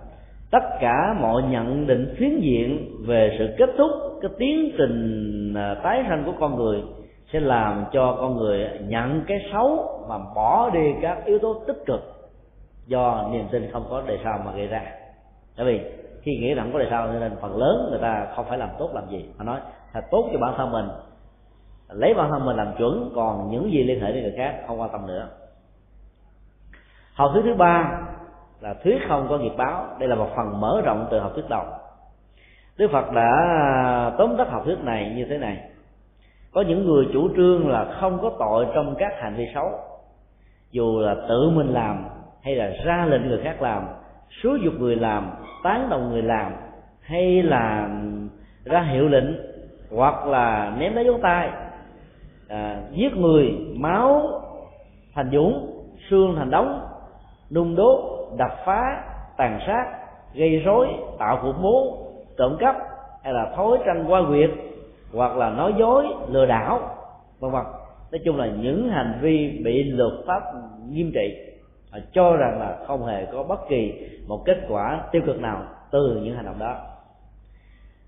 tất 0.52 0.64
cả 0.82 1.16
mọi 1.20 1.43
nhận 1.43 1.88
định 1.88 2.16
phiến 2.18 2.39
diện 2.39 2.95
về 3.08 3.36
sự 3.39 3.56
kết 3.58 3.70
thúc, 3.78 3.91
cái 4.22 4.32
tiến 4.38 4.72
trình 4.78 5.54
à, 5.58 5.76
tái 5.84 6.06
sanh 6.10 6.24
của 6.26 6.34
con 6.39 6.56
người 6.56 6.84
sẽ 7.34 7.39
làm 7.39 7.86
cho 7.91 8.18
con 8.20 8.38
người 8.38 8.70
nhận 8.82 9.24
cái 9.28 9.38
xấu 9.54 10.00
mà 10.10 10.18
bỏ 10.36 10.70
đi 10.70 10.93
các 11.02 11.26
yếu 11.26 11.39
tố 11.39 11.64
tích 11.68 11.84
cực 11.86 12.18
do 12.88 13.30
niềm 13.32 13.48
tin 13.52 13.72
không 13.72 13.86
có 13.89 14.02
đề 14.02 14.20
sao 14.24 14.41
mà 14.45 14.52
gây 14.52 14.68
ra. 14.68 14.82
Tại 15.58 15.66
vì 15.66 15.82
khi 16.22 16.38
nghĩ 16.38 16.54
rằng 16.54 16.70
có 16.74 16.80
đề 16.80 16.88
sao 16.89 17.14
nên 17.20 17.32
phần 17.41 17.58
lớn 17.58 17.88
người 17.89 18.00
ta 18.02 18.28
không 18.36 18.45
phải 18.50 18.58
làm 18.58 18.70
tốt 18.80 18.89
làm 18.93 19.10
gì. 19.10 19.26
Họ 19.38 19.43
nói, 19.43 19.60
thật 19.93 20.02
tốt 20.12 20.30
cho 20.34 20.39
bản 20.39 20.54
thân 20.58 20.72
mình, 20.72 20.86
lấy 21.89 22.14
bản 22.14 22.30
thân 22.30 22.45
mình 22.45 22.58
làm 22.58 22.76
chuẩn, 22.78 23.12
còn 23.16 23.52
những 23.52 23.72
gì 23.72 23.84
liên 23.84 24.02
hệ 24.02 24.12
đến 24.12 24.24
người 24.24 24.34
khác 24.38 24.64
không 24.68 24.82
quan 24.82 24.89
tâm 24.91 25.08
nữa. 25.08 25.28
Học 27.14 27.32
thuyết 27.34 27.41
thứ 27.45 27.54
ba 27.54 28.02
là 28.62 28.74
thuyết 28.74 28.97
không 29.08 29.28
có 29.30 29.38
nghiệp 29.38 29.53
báo. 29.58 29.86
Đây 29.99 30.10
là 30.10 30.16
một 30.16 30.30
phần 30.36 30.62
mở 30.62 30.82
rộng 30.86 31.08
từ 31.12 31.20
học 31.20 31.32
thuyết 31.36 31.49
đầu. 31.49 31.66
Đức 32.78 32.91
phật 32.91 33.12
đã 33.12 33.32
tóm 34.18 34.38
tắt 34.38 34.47
học 34.49 34.62
thuyết 34.66 34.80
này 34.84 35.14
như 35.16 35.26
thế 35.30 35.38
này. 35.38 35.58
Có 36.53 36.62
những 36.62 36.86
người 36.86 37.08
chủ 37.14 37.30
trương 37.36 37.70
là 37.70 37.86
không 38.01 38.20
có 38.22 38.32
tội 38.39 38.68
trong 38.76 38.95
các 38.99 39.14
hành 39.22 39.36
vi 39.36 39.45
xấu. 39.53 39.72
Dù 40.72 40.99
là 40.99 41.16
tự 41.30 41.49
mình 41.49 41.74
làm 41.74 42.05
hay 42.43 42.55
là 42.55 42.72
ra 42.86 43.05
lệnh 43.05 43.28
người 43.28 43.41
khác 43.43 43.62
làm 43.62 43.88
xúi 44.43 44.60
dục 44.64 44.74
người 44.80 44.95
làm 44.95 45.30
tán 45.64 45.89
đồng 45.89 46.10
người 46.10 46.22
làm 46.22 46.53
hay 47.01 47.43
là 47.43 47.89
ra 48.66 48.82
hiệu 48.82 49.08
lệnh 49.08 49.26
hoặc 49.91 50.26
là 50.26 50.76
ném 50.80 50.95
đá 50.95 51.01
dấu 51.01 51.20
tay 51.22 51.49
à, 52.47 52.82
giết 52.91 53.16
người 53.16 53.55
máu 53.76 54.41
thành 55.14 55.30
dũng 55.32 55.84
xương 56.10 56.36
thành 56.38 56.49
đống 56.49 56.82
nung 57.51 57.76
đốt 57.76 58.16
đập 58.38 58.52
phá, 58.66 59.04
tàn 59.38 59.60
sát, 59.68 59.86
gây 60.34 60.62
rối, 60.66 60.88
tạo 61.20 61.38
khủng 61.42 61.62
bố, 61.62 61.98
trộm 62.38 62.58
cắp, 62.60 62.76
hay 63.24 63.34
là 63.34 63.52
thối 63.56 63.78
tranh 63.86 64.06
qua 64.08 64.22
quyệt, 64.28 64.50
hoặc 65.14 65.38
là 65.38 65.50
nói 65.50 65.74
dối, 65.78 66.06
lừa 66.28 66.46
đảo, 66.46 66.80
vân 67.40 67.52
vân. 67.52 67.64
Nói 68.12 68.20
chung 68.26 68.38
là 68.38 68.48
những 68.48 68.90
hành 68.90 69.20
vi 69.22 69.62
bị 69.66 69.84
luật 69.84 70.14
pháp 70.28 70.44
nghiêm 70.90 71.12
trị 71.14 71.48
cho 72.14 72.36
rằng 72.36 72.60
là 72.60 72.78
không 72.88 73.06
hề 73.06 73.26
có 73.26 73.44
bất 73.44 73.60
kỳ 73.70 74.10
một 74.28 74.42
kết 74.46 74.58
quả 74.70 75.02
tiêu 75.12 75.22
cực 75.26 75.42
nào 75.42 75.62
từ 75.92 76.22
những 76.24 76.36
hành 76.36 76.46
động 76.46 76.60
đó. 76.60 76.76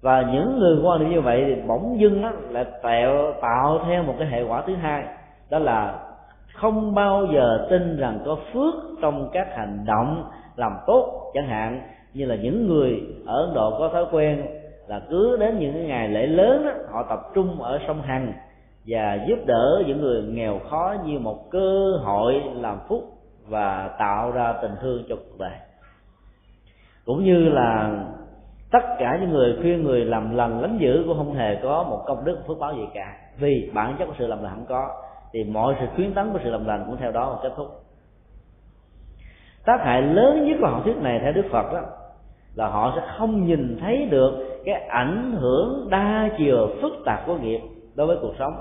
Và 0.01 0.21
những 0.21 0.59
người 0.59 0.77
quan 0.83 0.99
niệm 0.99 1.09
như 1.09 1.21
vậy 1.21 1.43
thì 1.47 1.61
bỗng 1.67 1.99
dưng 1.99 2.21
đó 2.21 2.31
lại 2.49 2.65
tạo 2.83 3.33
tạo 3.41 3.79
theo 3.87 4.03
một 4.03 4.15
cái 4.19 4.27
hệ 4.27 4.43
quả 4.43 4.63
thứ 4.67 4.75
hai, 4.75 5.03
đó 5.49 5.59
là 5.59 5.99
không 6.61 6.95
bao 6.95 7.27
giờ 7.33 7.67
tin 7.69 7.97
rằng 7.97 8.19
có 8.25 8.37
phước 8.53 8.73
trong 9.01 9.29
các 9.33 9.47
hành 9.55 9.85
động 9.85 10.23
làm 10.55 10.71
tốt 10.87 11.31
chẳng 11.33 11.47
hạn 11.47 11.81
như 12.13 12.25
là 12.25 12.35
những 12.35 12.67
người 12.67 13.01
ở 13.25 13.45
ấn 13.45 13.53
độ 13.53 13.79
có 13.79 13.89
thói 13.89 14.05
quen 14.11 14.45
là 14.87 15.01
cứ 15.09 15.37
đến 15.39 15.59
những 15.59 15.87
ngày 15.87 16.07
lễ 16.09 16.27
lớn 16.27 16.65
đó, 16.65 16.71
họ 16.91 17.03
tập 17.09 17.19
trung 17.33 17.61
ở 17.61 17.79
sông 17.87 18.01
hằng 18.01 18.33
và 18.87 19.25
giúp 19.27 19.39
đỡ 19.45 19.83
những 19.87 20.01
người 20.01 20.23
nghèo 20.23 20.59
khó 20.69 20.95
như 21.05 21.19
một 21.19 21.51
cơ 21.51 21.97
hội 22.03 22.41
làm 22.55 22.77
phúc 22.87 23.03
và 23.47 23.95
tạo 23.99 24.31
ra 24.31 24.53
tình 24.61 24.71
thương 24.81 25.03
cho 25.09 25.15
cuộc 25.15 25.39
đời. 25.39 25.57
Cũng 27.05 27.23
như 27.23 27.49
là 27.49 27.99
tất 28.71 28.83
cả 28.99 29.17
những 29.21 29.29
người 29.29 29.57
khuyên 29.61 29.83
người 29.83 30.05
làm 30.05 30.35
lần 30.35 30.61
lánh 30.61 30.77
dữ 30.77 31.03
cũng 31.07 31.17
không 31.17 31.33
hề 31.33 31.55
có 31.63 31.83
một 31.83 32.03
công 32.05 32.25
đức 32.25 32.37
phước 32.47 32.59
báo 32.59 32.73
gì 32.73 32.87
cả 32.93 33.17
vì 33.39 33.71
bản 33.73 33.95
chất 33.99 34.05
của 34.05 34.13
sự 34.19 34.27
làm 34.27 34.43
là 34.43 34.49
không 34.49 34.65
có 34.69 34.89
thì 35.33 35.43
mọi 35.43 35.75
sự 35.79 35.85
khuyến 35.95 36.13
tấn 36.13 36.33
của 36.33 36.39
sự 36.43 36.49
làm 36.49 36.65
lành 36.65 36.83
cũng 36.85 36.97
theo 36.97 37.11
đó 37.11 37.33
mà 37.33 37.39
kết 37.43 37.53
thúc. 37.57 37.67
Tác 39.65 39.81
hại 39.83 40.01
lớn 40.01 40.45
nhất 40.45 40.57
của 40.61 40.67
học 40.67 40.81
thuyết 40.83 40.97
này 40.97 41.19
theo 41.19 41.31
đức 41.31 41.45
phật 41.51 41.73
đó, 41.73 41.81
là 42.55 42.67
họ 42.67 42.93
sẽ 42.95 43.13
không 43.17 43.45
nhìn 43.45 43.77
thấy 43.81 44.05
được 44.05 44.61
cái 44.65 44.75
ảnh 44.75 45.35
hưởng 45.39 45.87
đa 45.89 46.29
chiều 46.37 46.69
phức 46.81 46.93
tạp 47.05 47.25
của 47.25 47.37
nghiệp 47.37 47.61
đối 47.95 48.07
với 48.07 48.17
cuộc 48.21 48.33
sống. 48.39 48.53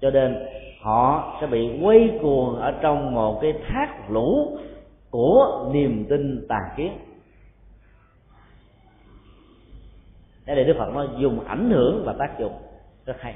Cho 0.00 0.10
nên, 0.10 0.46
họ 0.82 1.36
sẽ 1.40 1.46
bị 1.46 1.80
quay 1.82 2.18
cuồng 2.22 2.56
ở 2.56 2.72
trong 2.80 3.14
một 3.14 3.38
cái 3.42 3.54
thác 3.68 4.10
lũ 4.10 4.58
của 5.10 5.70
niềm 5.72 6.06
tin 6.08 6.46
tà 6.48 6.60
kiến. 6.76 6.92
Thế 10.46 10.54
thì 10.54 10.64
đức 10.64 10.74
phật 10.78 10.90
nó 10.94 11.06
dùng 11.18 11.44
ảnh 11.46 11.70
hưởng 11.70 12.02
và 12.06 12.14
tác 12.18 12.38
dụng 12.38 12.52
rất 13.06 13.16
hay 13.20 13.34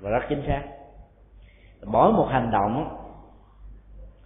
và 0.00 0.10
rất 0.10 0.26
chính 0.28 0.42
xác 0.46 0.62
mỗi 1.86 2.12
một 2.12 2.26
hành 2.30 2.50
động 2.50 2.88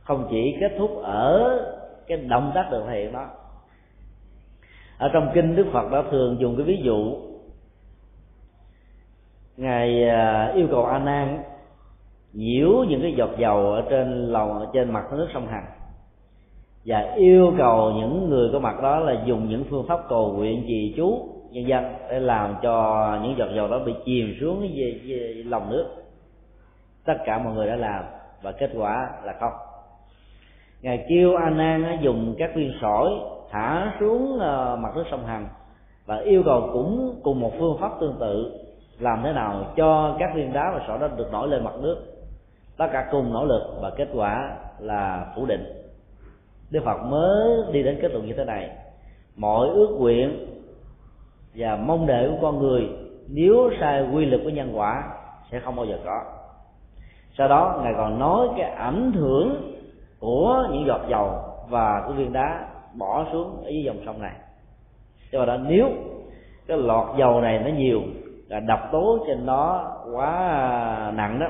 không 0.02 0.26
chỉ 0.30 0.56
kết 0.60 0.72
thúc 0.78 0.90
ở 1.02 1.58
cái 2.06 2.18
động 2.18 2.52
tác 2.54 2.68
được 2.70 2.84
thể 2.88 3.00
hiện 3.00 3.12
đó. 3.12 3.26
Ở 4.98 5.10
trong 5.12 5.30
kinh 5.34 5.56
đức 5.56 5.66
phật 5.72 5.90
đã 5.92 6.02
thường 6.10 6.36
dùng 6.40 6.56
cái 6.56 6.66
ví 6.66 6.80
dụ, 6.84 7.16
ngài 9.56 10.08
à, 10.08 10.52
yêu 10.54 10.66
cầu 10.70 10.84
a 10.84 10.98
nan 10.98 11.42
nhiễu 12.32 12.84
những 12.88 13.02
cái 13.02 13.14
giọt 13.16 13.30
dầu 13.38 13.72
ở 13.72 13.82
trên 13.90 14.32
lòng, 14.32 14.58
ở 14.58 14.66
trên 14.72 14.92
mặt 14.92 15.04
nước 15.12 15.28
sông 15.34 15.46
hằng 15.46 15.66
và 16.84 17.12
yêu 17.16 17.54
cầu 17.58 17.92
những 17.92 18.30
người 18.30 18.50
có 18.52 18.58
mặt 18.58 18.82
đó 18.82 19.00
là 19.00 19.22
dùng 19.26 19.48
những 19.48 19.64
phương 19.70 19.86
pháp 19.88 20.00
cầu 20.08 20.32
nguyện 20.32 20.64
trì 20.68 20.94
chú 20.96 21.28
nhân 21.50 21.66
dân 21.66 21.84
để 22.10 22.20
làm 22.20 22.54
cho 22.62 23.18
những 23.22 23.34
giọt 23.38 23.48
dầu 23.56 23.68
đó 23.68 23.78
bị 23.86 23.92
chìm 24.04 24.34
xuống 24.40 24.60
cái 24.60 24.94
lòng 25.46 25.70
nước 25.70 26.03
tất 27.04 27.16
cả 27.24 27.38
mọi 27.38 27.54
người 27.54 27.66
đã 27.66 27.76
làm 27.76 28.04
và 28.42 28.52
kết 28.52 28.70
quả 28.76 29.10
là 29.22 29.34
không. 29.40 29.52
Ngài 30.82 31.06
kêu 31.08 31.36
a 31.36 31.50
nan 31.50 31.98
dùng 32.00 32.34
các 32.38 32.50
viên 32.54 32.72
sỏi 32.80 33.10
thả 33.50 33.92
xuống 34.00 34.38
ờ, 34.40 34.78
mặt 34.80 34.96
nước 34.96 35.04
sông 35.10 35.26
hằng 35.26 35.48
và 36.06 36.16
yêu 36.16 36.42
cầu 36.44 36.70
cũng 36.72 37.20
cùng 37.22 37.40
một 37.40 37.52
phương 37.58 37.76
pháp 37.80 37.92
tương 38.00 38.16
tự 38.20 38.60
làm 38.98 39.20
thế 39.24 39.32
nào 39.32 39.64
cho 39.76 40.16
các 40.18 40.30
viên 40.34 40.52
đá 40.52 40.70
và 40.74 40.84
sỏi 40.86 40.98
đó 40.98 41.08
được 41.16 41.32
nổi 41.32 41.48
lên 41.48 41.64
mặt 41.64 41.74
nước. 41.80 41.96
Tất 42.76 42.86
cả 42.92 43.08
cùng 43.10 43.32
nỗ 43.32 43.44
lực 43.44 43.62
và 43.80 43.90
kết 43.90 44.08
quả 44.14 44.56
là 44.78 45.32
phủ 45.36 45.46
định. 45.46 45.64
Đức 46.70 46.80
phật 46.84 47.02
mới 47.02 47.62
đi 47.72 47.82
đến 47.82 47.98
kết 48.02 48.12
luận 48.12 48.26
như 48.26 48.32
thế 48.36 48.44
này. 48.44 48.70
Mọi 49.36 49.68
ước 49.68 49.96
nguyện 49.98 50.46
và 51.54 51.76
mong 51.76 52.06
đợi 52.06 52.28
của 52.28 52.38
con 52.42 52.58
người 52.58 52.88
nếu 53.28 53.70
sai 53.80 54.08
quy 54.12 54.24
luật 54.24 54.40
của 54.44 54.50
nhân 54.50 54.72
quả 54.74 55.04
sẽ 55.50 55.60
không 55.60 55.76
bao 55.76 55.86
giờ 55.86 55.98
có 56.04 56.24
sau 57.38 57.48
đó 57.48 57.80
ngài 57.82 57.94
còn 57.96 58.18
nói 58.18 58.48
cái 58.56 58.70
ảnh 58.70 59.12
hưởng 59.12 59.72
của 60.20 60.68
những 60.72 60.86
giọt 60.86 61.00
dầu 61.08 61.30
và 61.68 62.02
cái 62.04 62.12
viên 62.12 62.32
đá 62.32 62.66
bỏ 62.98 63.26
xuống 63.32 63.62
ở 63.64 63.68
dưới 63.68 63.82
dòng 63.84 63.96
sông 64.06 64.22
này. 64.22 64.32
Cho 65.32 65.46
đó 65.46 65.56
nếu 65.56 65.88
cái 66.66 66.78
lọt 66.78 67.16
dầu 67.18 67.40
này 67.40 67.58
nó 67.58 67.70
nhiều, 67.70 68.00
là 68.48 68.60
độc 68.60 68.80
tố 68.92 69.18
trên 69.26 69.46
nó 69.46 69.92
quá 70.12 71.12
nặng 71.14 71.40
đó, 71.40 71.46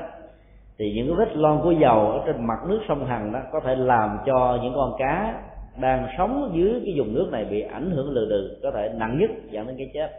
thì 0.77 0.93
những 0.95 1.07
cái 1.07 1.15
vết 1.15 1.37
lon 1.37 1.59
của 1.63 1.71
dầu 1.71 2.11
ở 2.11 2.21
trên 2.25 2.47
mặt 2.47 2.59
nước 2.67 2.79
sông 2.87 3.05
hằng 3.05 3.31
đó 3.31 3.39
có 3.51 3.59
thể 3.59 3.75
làm 3.75 4.17
cho 4.25 4.59
những 4.63 4.73
con 4.75 4.93
cá 4.97 5.33
đang 5.77 6.07
sống 6.17 6.51
dưới 6.53 6.81
cái 6.85 6.93
vùng 6.97 7.13
nước 7.13 7.29
này 7.31 7.45
bị 7.45 7.61
ảnh 7.61 7.91
hưởng 7.91 8.11
lừ 8.11 8.25
đừ, 8.29 8.59
có 8.63 8.71
thể 8.71 8.91
nặng 8.95 9.17
nhất 9.19 9.29
dẫn 9.49 9.67
đến 9.67 9.75
cái 9.77 9.89
chết. 9.93 10.11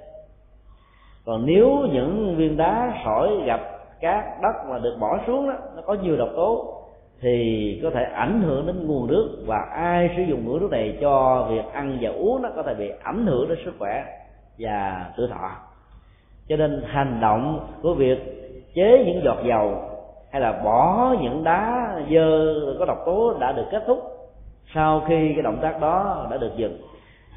Còn 1.26 1.46
nếu 1.46 1.86
những 1.92 2.36
viên 2.36 2.56
đá 2.56 3.02
sỏi 3.04 3.30
gặp 3.46 3.60
cát 4.00 4.24
đất 4.42 4.52
mà 4.68 4.78
được 4.78 4.96
bỏ 5.00 5.18
xuống 5.26 5.48
đó, 5.48 5.54
nó 5.76 5.82
có 5.82 5.94
nhiều 5.94 6.16
độc 6.16 6.28
tố, 6.36 6.72
thì 7.20 7.80
có 7.82 7.90
thể 7.90 8.04
ảnh 8.04 8.42
hưởng 8.42 8.66
đến 8.66 8.86
nguồn 8.86 9.06
nước 9.06 9.44
và 9.46 9.58
ai 9.58 10.10
sử 10.16 10.22
dụng 10.22 10.44
nguồn 10.44 10.60
nước 10.60 10.68
này 10.70 10.98
cho 11.00 11.46
việc 11.50 11.72
ăn 11.72 11.98
và 12.00 12.10
uống 12.10 12.42
nó 12.42 12.48
có 12.56 12.62
thể 12.62 12.74
bị 12.74 12.90
ảnh 13.02 13.26
hưởng 13.26 13.48
đến 13.48 13.58
sức 13.64 13.74
khỏe 13.78 14.04
và 14.58 15.06
tuổi 15.16 15.28
thọ. 15.28 15.50
Cho 16.48 16.56
nên 16.56 16.82
hành 16.86 17.20
động 17.20 17.66
của 17.82 17.94
việc 17.94 18.18
chế 18.74 19.04
những 19.06 19.20
giọt 19.24 19.38
dầu 19.44 19.74
hay 20.32 20.40
là 20.40 20.52
bỏ 20.64 21.14
những 21.22 21.44
đá 21.44 21.90
dơ 22.10 22.54
có 22.78 22.84
độc 22.84 22.98
tố 23.06 23.34
đã 23.40 23.52
được 23.52 23.64
kết 23.70 23.82
thúc 23.86 23.98
sau 24.74 25.02
khi 25.08 25.32
cái 25.34 25.42
động 25.42 25.58
tác 25.62 25.80
đó 25.80 26.26
đã 26.30 26.36
được 26.36 26.52
dừng. 26.56 26.78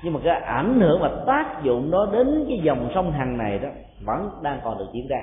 Nhưng 0.03 0.13
mà 0.13 0.19
cái 0.23 0.41
ảnh 0.41 0.79
hưởng 0.79 0.99
và 1.01 1.11
tác 1.27 1.63
dụng 1.63 1.91
đó 1.91 2.07
đến 2.11 2.45
cái 2.47 2.59
dòng 2.63 2.89
sông 2.95 3.11
hằng 3.11 3.37
này 3.37 3.59
đó 3.59 3.69
vẫn 4.05 4.29
đang 4.41 4.59
còn 4.63 4.77
được 4.77 4.87
diễn 4.93 5.07
ra 5.07 5.21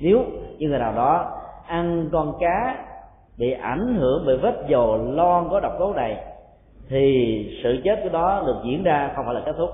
nếu 0.00 0.24
như 0.58 0.68
người 0.68 0.78
nào 0.78 0.92
đó 0.96 1.40
ăn 1.66 2.08
con 2.12 2.34
cá 2.40 2.84
bị 3.38 3.52
ảnh 3.52 3.96
hưởng 3.98 4.22
bởi 4.26 4.36
vết 4.36 4.64
dầu 4.68 5.12
lon 5.12 5.48
có 5.50 5.60
độc 5.60 5.72
tố 5.78 5.92
này 5.92 6.16
thì 6.88 7.60
sự 7.62 7.80
chết 7.84 8.00
của 8.02 8.08
đó 8.08 8.42
được 8.46 8.56
diễn 8.64 8.82
ra 8.82 9.10
không 9.16 9.24
phải 9.24 9.34
là 9.34 9.42
kết 9.46 9.54
thúc. 9.58 9.70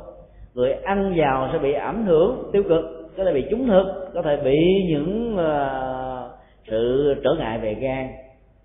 Người 0.55 0.73
ăn 0.73 1.15
vào 1.17 1.49
sẽ 1.53 1.59
bị 1.59 1.73
ảnh 1.73 2.07
hưởng 2.07 2.51
tiêu 2.53 2.63
cực 2.69 2.85
có 3.17 3.25
thể 3.25 3.33
bị 3.33 3.45
trúng 3.51 3.67
thực 3.67 4.11
có 4.15 4.23
thể 4.23 4.37
bị 4.45 4.59
những 4.89 5.37
uh, 5.37 6.31
sự 6.71 7.15
trở 7.25 7.31
ngại 7.39 7.59
về 7.59 7.75
gan 7.75 8.09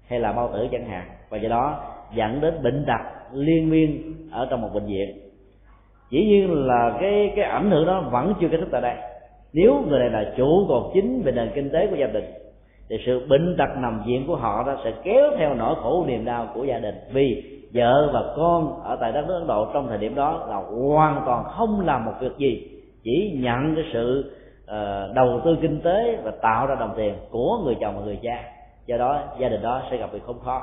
hay 0.07 0.19
là 0.19 0.31
bao 0.31 0.49
tử 0.53 0.67
chẳng 0.71 0.85
hạn. 0.85 1.05
Và 1.29 1.37
do 1.37 1.49
đó 1.49 1.79
dẫn 2.13 2.41
đến 2.41 2.63
bệnh 2.63 2.85
tật 2.87 3.33
liên 3.33 3.69
miên 3.69 4.13
ở 4.31 4.47
trong 4.49 4.61
một 4.61 4.69
bệnh 4.73 4.85
viện. 4.85 5.17
Dĩ 6.09 6.25
nhiên 6.25 6.67
là 6.67 6.97
cái 7.01 7.33
cái 7.35 7.45
ảnh 7.45 7.71
hưởng 7.71 7.85
đó 7.85 8.03
vẫn 8.11 8.33
chưa 8.41 8.47
kết 8.47 8.57
thúc 8.57 8.69
tại 8.71 8.81
đây 8.81 8.95
nếu 9.53 9.83
người 9.87 9.99
này 9.99 10.09
là 10.09 10.33
chủ 10.37 10.65
còn 10.69 10.91
chính 10.93 11.21
về 11.21 11.31
nền 11.31 11.49
kinh 11.55 11.69
tế 11.69 11.87
của 11.87 11.95
gia 11.95 12.07
đình 12.07 12.25
thì 12.89 12.95
sự 13.05 13.27
bệnh 13.29 13.55
tật 13.57 13.69
nằm 13.77 14.03
viện 14.07 14.27
của 14.27 14.35
họ 14.35 14.63
đó 14.67 14.75
sẽ 14.83 14.93
kéo 15.03 15.23
theo 15.37 15.53
nỗi 15.53 15.75
khổ 15.83 16.05
niềm 16.07 16.25
đau 16.25 16.47
của 16.53 16.63
gia 16.63 16.79
đình. 16.79 16.95
Vì 17.11 17.43
vợ 17.73 18.09
và 18.13 18.33
con 18.37 18.83
ở 18.83 18.97
tại 19.01 19.11
đất 19.11 19.27
nước 19.27 19.33
ấn 19.33 19.47
độ 19.47 19.67
trong 19.73 19.87
thời 19.87 19.97
điểm 19.97 20.15
đó 20.15 20.45
là 20.49 20.55
hoàn 20.55 21.23
toàn 21.25 21.43
không 21.43 21.85
làm 21.85 22.05
một 22.05 22.11
việc 22.19 22.37
gì 22.37 22.67
chỉ 23.03 23.39
nhận 23.43 23.75
cái 23.75 23.85
sự 23.93 24.33
uh, 24.63 25.15
đầu 25.15 25.41
tư 25.45 25.57
kinh 25.61 25.81
tế 25.81 26.17
và 26.23 26.31
tạo 26.31 26.67
ra 26.67 26.75
đồng 26.75 26.93
tiền 26.97 27.13
của 27.31 27.57
người 27.65 27.75
chồng 27.81 27.95
và 27.97 28.05
người 28.05 28.19
cha. 28.21 28.43
Do 28.85 28.97
đó 28.97 29.19
gia 29.39 29.49
đình 29.49 29.61
đó 29.61 29.81
sẽ 29.91 29.97
gặp 29.97 30.11
việc 30.11 30.23
không 30.23 30.39
khó. 30.39 30.61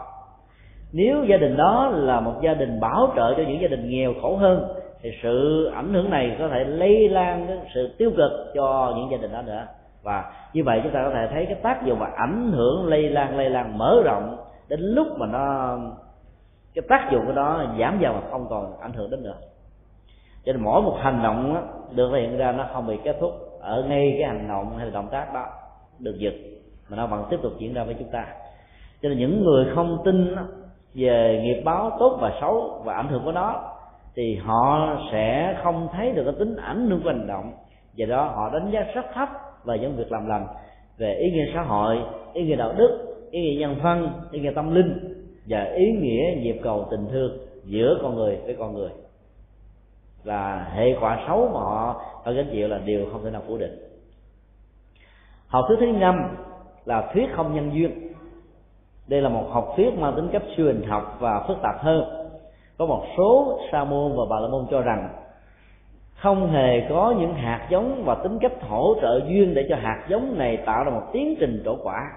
Nếu 0.93 1.25
gia 1.25 1.37
đình 1.37 1.57
đó 1.57 1.93
là 1.95 2.21
một 2.21 2.35
gia 2.43 2.55
đình 2.55 2.81
bảo 2.81 3.13
trợ 3.17 3.35
cho 3.37 3.43
những 3.49 3.61
gia 3.61 3.69
đình 3.69 3.91
nghèo 3.91 4.13
khổ 4.23 4.37
hơn 4.37 4.69
thì 5.05 5.11
sự 5.23 5.67
ảnh 5.75 5.95
hưởng 5.95 6.11
này 6.11 6.37
có 6.39 6.49
thể 6.49 6.65
lây 6.65 7.09
lan 7.09 7.47
cái 7.49 7.59
sự 7.75 7.95
tiêu 7.99 8.11
cực 8.17 8.31
cho 8.55 8.95
những 8.97 9.11
gia 9.11 9.17
đình 9.17 9.33
đó 9.33 9.43
nữa. 9.43 9.67
Và 10.03 10.33
như 10.53 10.65
vậy 10.65 10.81
chúng 10.83 10.93
ta 10.93 11.03
có 11.05 11.11
thể 11.11 11.29
thấy 11.31 11.47
cái 11.47 11.55
tác 11.55 11.85
dụng 11.85 11.99
và 11.99 12.11
ảnh 12.17 12.53
hưởng 12.53 12.87
lây 12.87 13.03
lan 13.03 13.37
lây 13.37 13.51
lan 13.51 13.79
mở 13.79 14.03
rộng 14.05 14.37
đến 14.69 14.81
lúc 14.81 15.07
mà 15.19 15.27
nó 15.27 15.79
cái 16.75 16.83
tác 16.89 17.09
dụng 17.13 17.27
của 17.27 17.33
nó 17.33 17.65
giảm 17.79 17.99
dần 18.01 18.15
mà 18.15 18.21
không 18.31 18.47
còn 18.51 18.81
ảnh 18.81 18.93
hưởng 18.93 19.11
đến 19.11 19.23
nữa. 19.23 19.35
Cho 20.45 20.53
nên 20.53 20.63
mỗi 20.63 20.83
một 20.83 20.97
hành 21.01 21.23
động 21.23 21.55
đó, 21.55 21.61
được 21.95 22.11
thể 22.13 22.21
hiện 22.21 22.37
ra 22.37 22.53
nó 22.53 22.67
không 22.73 22.87
bị 22.87 22.99
kết 23.05 23.17
thúc 23.21 23.33
ở 23.61 23.85
ngay 23.89 24.17
cái 24.19 24.29
hành 24.29 24.49
động 24.49 24.77
hay 24.77 24.87
là 24.87 24.93
động 24.95 25.09
tác 25.11 25.35
đó 25.35 25.47
được 25.99 26.19
dừng 26.19 26.35
mà 26.89 26.97
nó 26.97 27.07
vẫn 27.07 27.25
tiếp 27.31 27.39
tục 27.43 27.53
diễn 27.59 27.75
ra 27.75 27.85
với 27.85 27.95
chúng 27.99 28.11
ta. 28.11 28.27
Cho 29.03 29.09
nên 29.09 29.19
những 29.19 29.45
người 29.45 29.67
không 29.75 29.99
tin 30.05 30.37
về 30.95 31.41
nghiệp 31.45 31.63
báo 31.65 31.97
tốt 31.99 32.19
và 32.21 32.33
xấu 32.41 32.83
và 32.85 32.95
ảnh 32.95 33.09
hưởng 33.09 33.25
của 33.25 33.33
nó 33.33 33.74
thì 34.17 34.37
họ 34.37 34.97
sẽ 35.13 35.57
không 35.63 35.89
thấy 35.93 36.13
được 36.13 36.25
cái 36.25 36.35
tính 36.39 36.57
ảnh 36.57 36.91
hưởng 36.91 37.03
của 37.03 37.09
hành 37.09 37.27
động. 37.27 37.53
Do 37.95 38.07
đó 38.07 38.25
họ 38.25 38.51
đánh 38.51 38.71
giá 38.71 38.81
rất 38.95 39.07
thấp 39.15 39.29
về 39.65 39.79
những 39.79 39.97
việc 39.97 40.13
làm 40.13 40.27
lành, 40.27 40.47
về 40.99 41.15
ý 41.15 41.31
nghĩa 41.31 41.45
xã 41.55 41.63
hội, 41.63 41.99
ý 42.33 42.45
nghĩa 42.45 42.57
đạo 42.57 42.73
đức, 42.77 43.17
ý 43.31 43.41
nghĩa 43.41 43.61
nhân 43.61 43.77
văn, 43.83 44.13
ý 44.31 44.41
nghĩa 44.41 44.53
tâm 44.55 44.75
linh 44.75 45.15
và 45.49 45.65
ý 45.65 45.93
nghĩa 45.93 46.25
nhịp 46.41 46.61
cầu 46.63 46.87
tình 46.91 47.07
thương 47.11 47.39
giữa 47.65 47.99
con 48.03 48.15
người 48.15 48.39
với 48.45 48.57
con 48.59 48.75
người. 48.75 48.91
Là 50.25 50.69
hệ 50.75 50.97
quả 51.01 51.25
xấu 51.29 51.49
mà 51.55 51.61
họ 51.61 52.03
phải 52.25 52.35
gánh 52.35 52.49
chịu 52.53 52.69
là 52.69 52.79
điều 52.79 53.07
không 53.13 53.25
thể 53.25 53.31
nào 53.31 53.43
phủ 53.47 53.59
định. 53.59 53.79
Học 55.47 55.65
thuyết 55.69 55.77
thứ 55.81 55.87
năm 55.87 56.37
là 56.85 57.11
thuyết 57.15 57.27
không 57.33 57.55
nhân 57.55 57.71
duyên. 57.75 58.13
Đây 59.09 59.23
là 59.23 59.29
một 59.29 59.47
học 59.51 59.73
thuyết 59.77 59.95
mang 59.99 60.17
tính 60.17 60.29
cách 60.33 60.43
siêu 60.57 60.67
hình 60.67 60.83
học 60.89 61.17
và 61.21 61.45
phức 61.49 61.57
tạp 61.63 61.75
hơn 61.79 62.24
có 62.79 62.87
một 62.87 63.05
số 63.17 63.61
sa 63.73 63.85
môn 63.85 64.13
và 64.17 64.25
bà 64.31 64.41
la 64.41 64.49
môn 64.49 64.67
cho 64.71 64.81
rằng 64.81 65.09
không 66.15 66.51
hề 66.51 66.81
có 66.89 67.15
những 67.19 67.35
hạt 67.35 67.67
giống 67.71 68.03
và 68.05 68.15
tính 68.15 68.39
cách 68.41 68.53
hỗ 68.69 68.95
trợ 69.03 69.21
duyên 69.29 69.55
để 69.55 69.67
cho 69.69 69.77
hạt 69.77 70.07
giống 70.09 70.39
này 70.39 70.57
tạo 70.57 70.85
ra 70.85 70.91
một 70.91 71.03
tiến 71.13 71.35
trình 71.41 71.63
trổ 71.65 71.77
quả. 71.83 72.11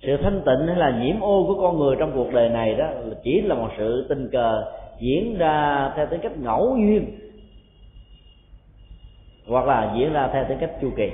Sự 0.00 0.16
thanh 0.16 0.42
tịnh 0.46 0.66
hay 0.66 0.76
là 0.76 0.98
nhiễm 1.00 1.20
ô 1.20 1.44
của 1.46 1.54
con 1.60 1.78
người 1.78 1.96
trong 1.98 2.12
cuộc 2.14 2.32
đời 2.32 2.48
này 2.48 2.74
đó 2.74 2.86
chỉ 3.22 3.40
là 3.40 3.54
một 3.54 3.68
sự 3.78 4.06
tình 4.08 4.28
cờ 4.32 4.64
diễn 5.00 5.38
ra 5.38 5.92
theo 5.96 6.06
tính 6.06 6.20
cách 6.22 6.38
ngẫu 6.38 6.76
duyên 6.76 7.18
hoặc 9.48 9.66
là 9.66 9.94
diễn 9.96 10.12
ra 10.12 10.28
theo 10.32 10.44
tính 10.44 10.58
cách 10.60 10.72
chu 10.80 10.90
kỳ. 10.96 11.10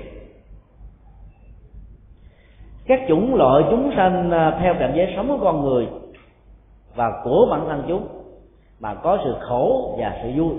Các 2.86 3.00
chủng 3.08 3.34
loại 3.34 3.62
chúng 3.70 3.92
sanh 3.96 4.30
à, 4.30 4.58
theo 4.62 4.74
cảm 4.78 4.94
giác 4.94 5.08
sống 5.16 5.28
của 5.28 5.44
con 5.44 5.62
người 5.62 5.86
và 6.94 7.20
của 7.24 7.46
bản 7.50 7.64
thân 7.68 7.84
chúng 7.88 8.21
mà 8.82 8.94
có 8.94 9.18
sự 9.24 9.36
khổ 9.40 9.94
và 9.98 10.18
sự 10.22 10.30
vui. 10.36 10.52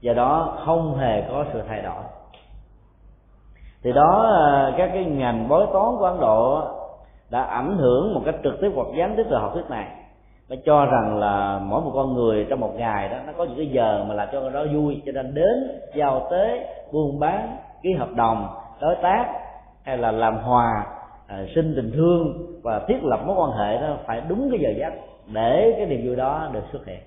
Do 0.00 0.12
đó 0.12 0.58
không 0.64 0.96
hề 0.96 1.22
có 1.28 1.44
sự 1.52 1.62
thay 1.68 1.82
đổi. 1.82 2.02
Thì 3.82 3.92
đó 3.92 4.22
ờ, 4.22 4.72
các 4.76 4.90
cái 4.94 5.04
ngành 5.04 5.48
bói 5.48 5.66
toán 5.72 5.96
của 5.98 6.04
ấn 6.04 6.20
độ 6.20 6.62
đã 7.30 7.42
ảnh 7.42 7.76
hưởng 7.76 8.14
một 8.14 8.20
cách 8.24 8.34
trực 8.44 8.60
tiếp 8.60 8.70
hoặc 8.74 8.86
gián 8.98 9.14
tiếp 9.16 9.26
từ 9.30 9.36
học 9.36 9.50
thuyết 9.54 9.70
này. 9.70 9.86
Nó 10.48 10.56
cho 10.64 10.86
rằng 10.86 11.18
là 11.18 11.60
mỗi 11.64 11.80
một 11.80 11.90
con 11.94 12.14
người 12.14 12.46
trong 12.50 12.60
một 12.60 12.72
ngày 12.76 13.08
đó 13.08 13.16
nó 13.26 13.32
có 13.36 13.44
những 13.44 13.56
cái 13.56 13.66
giờ 13.66 14.04
mà 14.08 14.14
làm 14.14 14.28
cho 14.32 14.40
người 14.40 14.50
đó 14.50 14.64
vui. 14.74 15.02
Cho 15.06 15.12
nên 15.12 15.34
đến 15.34 15.80
giao 15.94 16.28
tế 16.30 16.74
buôn 16.92 17.20
bán 17.20 17.56
ký 17.82 17.92
hợp 17.92 18.08
đồng 18.16 18.48
đối 18.80 18.96
tác 19.02 19.26
hay 19.82 19.98
là 19.98 20.10
làm 20.10 20.36
hòa 20.36 20.86
à, 21.26 21.44
sinh 21.54 21.72
tình 21.76 21.90
thương 21.94 22.46
và 22.62 22.80
thiết 22.88 22.98
lập 23.02 23.20
mối 23.26 23.36
quan 23.38 23.50
hệ 23.50 23.80
đó 23.80 23.96
phải 24.06 24.22
đúng 24.28 24.48
cái 24.50 24.60
giờ 24.60 24.70
giấc 24.78 25.07
để 25.32 25.74
cái 25.76 25.86
niềm 25.86 26.06
vui 26.06 26.16
đó 26.16 26.50
được 26.52 26.64
xuất 26.72 26.86
hiện. 26.86 27.00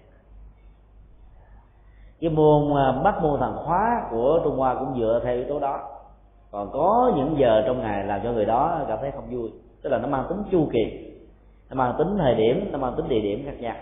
Cái 2.21 2.29
môn 2.29 2.77
à, 2.77 2.91
bắt 3.03 3.15
môn 3.21 3.39
thần 3.39 3.57
khóa 3.65 4.07
của 4.11 4.39
trung 4.43 4.57
hoa 4.57 4.75
cũng 4.75 4.99
dựa 4.99 5.21
theo 5.23 5.35
yếu 5.35 5.45
tố 5.49 5.59
đó. 5.59 5.89
Còn 6.51 6.69
có 6.73 7.13
những 7.15 7.35
giờ 7.37 7.63
trong 7.65 7.81
ngày 7.81 8.03
làm 8.03 8.21
cho 8.23 8.31
người 8.31 8.45
đó 8.45 8.81
cảm 8.87 8.97
thấy 9.01 9.11
không 9.11 9.27
vui. 9.31 9.49
Tức 9.81 9.89
là 9.89 9.97
nó 9.97 10.07
mang 10.07 10.25
tính 10.29 10.43
chu 10.51 10.69
kỳ 10.73 11.11
nó 11.69 11.75
mang 11.75 11.95
tính 11.97 12.17
thời 12.17 12.35
điểm 12.35 12.69
nó 12.71 12.77
mang 12.77 12.93
tính 12.97 13.09
địa 13.09 13.19
điểm 13.19 13.43
khác 13.45 13.55
nhau. 13.59 13.75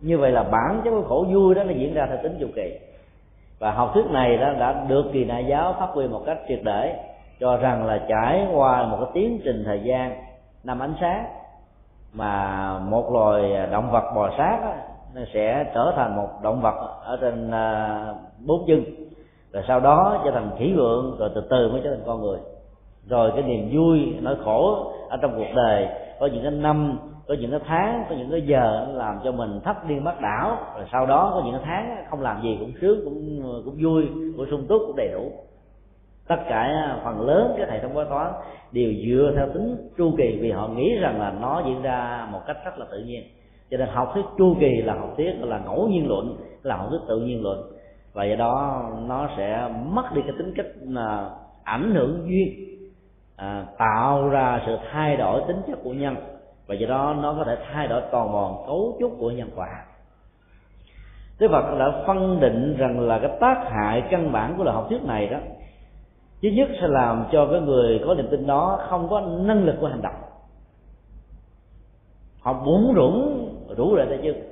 Như 0.00 0.18
vậy 0.18 0.30
là 0.30 0.42
bản 0.42 0.80
chất 0.84 0.90
của 0.90 1.02
khổ 1.08 1.26
vui 1.32 1.54
đó 1.54 1.64
nó 1.64 1.72
diễn 1.72 1.94
ra 1.94 2.06
theo 2.06 2.18
tính 2.22 2.36
chu 2.40 2.46
kỳ. 2.54 2.78
Và 3.58 3.72
học 3.72 3.90
thuyết 3.94 4.06
này 4.10 4.36
đã, 4.36 4.52
đã 4.52 4.84
được 4.88 5.04
kỳ 5.12 5.24
đại 5.24 5.46
giáo 5.48 5.74
phát 5.78 5.88
huy 5.92 6.08
một 6.08 6.22
cách 6.26 6.38
triệt 6.48 6.60
để 6.64 7.04
cho 7.40 7.56
rằng 7.56 7.86
là 7.86 8.04
trải 8.08 8.46
qua 8.52 8.86
một 8.86 8.96
cái 9.00 9.10
tiến 9.14 9.40
trình 9.44 9.62
thời 9.64 9.80
gian 9.84 10.16
năm 10.64 10.82
ánh 10.82 10.94
sáng 11.00 11.39
mà 12.12 12.78
một 12.78 13.12
loài 13.12 13.66
động 13.70 13.90
vật 13.92 14.12
bò 14.14 14.30
sát 14.38 14.58
nó 15.14 15.20
sẽ 15.34 15.70
trở 15.74 15.92
thành 15.96 16.16
một 16.16 16.28
động 16.42 16.60
vật 16.60 16.74
ở 17.04 17.18
trên 17.20 17.50
à, 17.50 18.14
bốn 18.46 18.64
chân. 18.66 18.84
Rồi 19.52 19.64
sau 19.68 19.80
đó 19.80 20.20
trở 20.24 20.30
thành 20.30 20.50
khỉ 20.58 20.72
vượng, 20.76 21.16
rồi 21.18 21.30
từ 21.34 21.40
từ 21.50 21.72
mới 21.72 21.80
trở 21.84 21.90
thành 21.90 22.04
con 22.06 22.22
người. 22.22 22.38
Rồi 23.08 23.30
cái 23.34 23.42
niềm 23.42 23.70
vui, 23.72 24.14
nỗi 24.20 24.36
khổ 24.44 24.92
ở 25.08 25.16
trong 25.22 25.32
cuộc 25.36 25.54
đời, 25.54 25.88
có 26.20 26.26
những 26.26 26.42
cái 26.42 26.52
năm, 26.52 26.98
có 27.28 27.34
những 27.40 27.50
cái 27.50 27.60
tháng, 27.66 28.04
có 28.08 28.14
những 28.14 28.30
cái 28.30 28.42
giờ 28.42 28.86
nó 28.88 28.94
làm 28.94 29.20
cho 29.24 29.32
mình 29.32 29.60
thấp 29.64 29.76
điên 29.88 30.04
bắt 30.04 30.20
đảo. 30.20 30.56
Rồi 30.76 30.86
sau 30.92 31.06
đó 31.06 31.30
có 31.34 31.42
những 31.44 31.54
cái 31.54 31.62
tháng 31.64 32.04
không 32.10 32.20
làm 32.20 32.42
gì 32.42 32.56
cũng 32.60 32.72
sướng, 32.80 33.00
cũng 33.04 33.42
cũng 33.64 33.76
vui, 33.82 34.08
cũng 34.36 34.46
sung 34.50 34.66
túc, 34.68 34.82
cũng 34.86 34.96
đầy 34.96 35.08
đủ 35.08 35.32
tất 36.30 36.40
cả 36.48 36.62
à, 36.62 36.96
phần 37.04 37.20
lớn 37.20 37.54
các 37.58 37.68
hệ 37.70 37.80
thống 37.80 37.94
bói 37.94 38.04
toán 38.10 38.32
đều 38.72 38.92
dựa 39.06 39.32
theo 39.36 39.48
tính 39.48 39.76
chu 39.98 40.14
kỳ 40.18 40.38
vì 40.40 40.50
họ 40.50 40.68
nghĩ 40.68 40.94
rằng 41.00 41.20
là 41.20 41.32
nó 41.40 41.62
diễn 41.66 41.82
ra 41.82 42.28
một 42.32 42.40
cách 42.46 42.56
rất 42.64 42.78
là 42.78 42.86
tự 42.90 42.98
nhiên. 42.98 43.22
Cho 43.70 43.76
nên 43.76 43.88
học 43.88 44.10
thuyết 44.14 44.24
chu 44.38 44.56
kỳ 44.60 44.82
là 44.82 44.94
học 44.94 45.14
thuyết 45.16 45.32
là 45.40 45.60
ngẫu 45.64 45.88
nhiên 45.88 46.08
luận 46.08 46.36
là 46.62 46.76
học 46.76 46.86
thuyết 46.90 46.98
tự 47.08 47.20
nhiên 47.20 47.42
luận. 47.42 47.62
Và 48.12 48.24
do 48.24 48.36
đó 48.36 48.82
nó 49.06 49.28
sẽ 49.36 49.68
mất 49.84 50.04
đi 50.14 50.22
cái 50.22 50.32
tính 50.38 50.52
cách 50.56 50.66
là 50.82 51.30
ảnh 51.64 51.94
hưởng 51.94 52.26
duyên 52.28 52.48
à, 53.36 53.66
tạo 53.78 54.28
ra 54.28 54.62
sự 54.66 54.76
thay 54.92 55.16
đổi 55.16 55.42
tính 55.48 55.62
chất 55.66 55.78
của 55.84 55.92
nhân. 55.92 56.16
Và 56.66 56.74
do 56.74 56.88
đó 56.88 57.16
nó 57.22 57.34
có 57.38 57.44
thể 57.44 57.56
thay 57.72 57.88
đổi 57.88 58.02
toàn 58.10 58.32
bộ 58.32 58.64
cấu 58.66 58.96
trúc 59.00 59.16
của 59.18 59.30
nhân 59.30 59.50
quả. 59.56 59.84
Đức 61.38 61.48
Phật 61.50 61.78
đã 61.78 62.02
phân 62.06 62.40
định 62.40 62.76
rằng 62.78 63.00
là 63.00 63.18
cái 63.18 63.30
tác 63.40 63.64
hại 63.70 64.02
căn 64.10 64.32
bản 64.32 64.54
của 64.56 64.64
lời 64.64 64.74
học 64.74 64.86
thuyết 64.88 65.02
này 65.02 65.26
đó 65.26 65.38
chứ 66.40 66.50
nhất 66.50 66.68
sẽ 66.80 66.88
làm 66.88 67.24
cho 67.32 67.46
cái 67.46 67.60
người 67.60 68.00
có 68.06 68.14
niềm 68.14 68.28
tin 68.30 68.46
đó 68.46 68.80
không 68.88 69.08
có 69.08 69.20
năng 69.20 69.64
lực 69.64 69.76
của 69.80 69.86
hành 69.86 70.02
động. 70.02 70.14
Họ 72.40 72.52
bún 72.52 72.94
rủng 72.96 73.48
rủ 73.76 73.96
rệ 73.96 74.04
tay 74.08 74.18
chân 74.22 74.50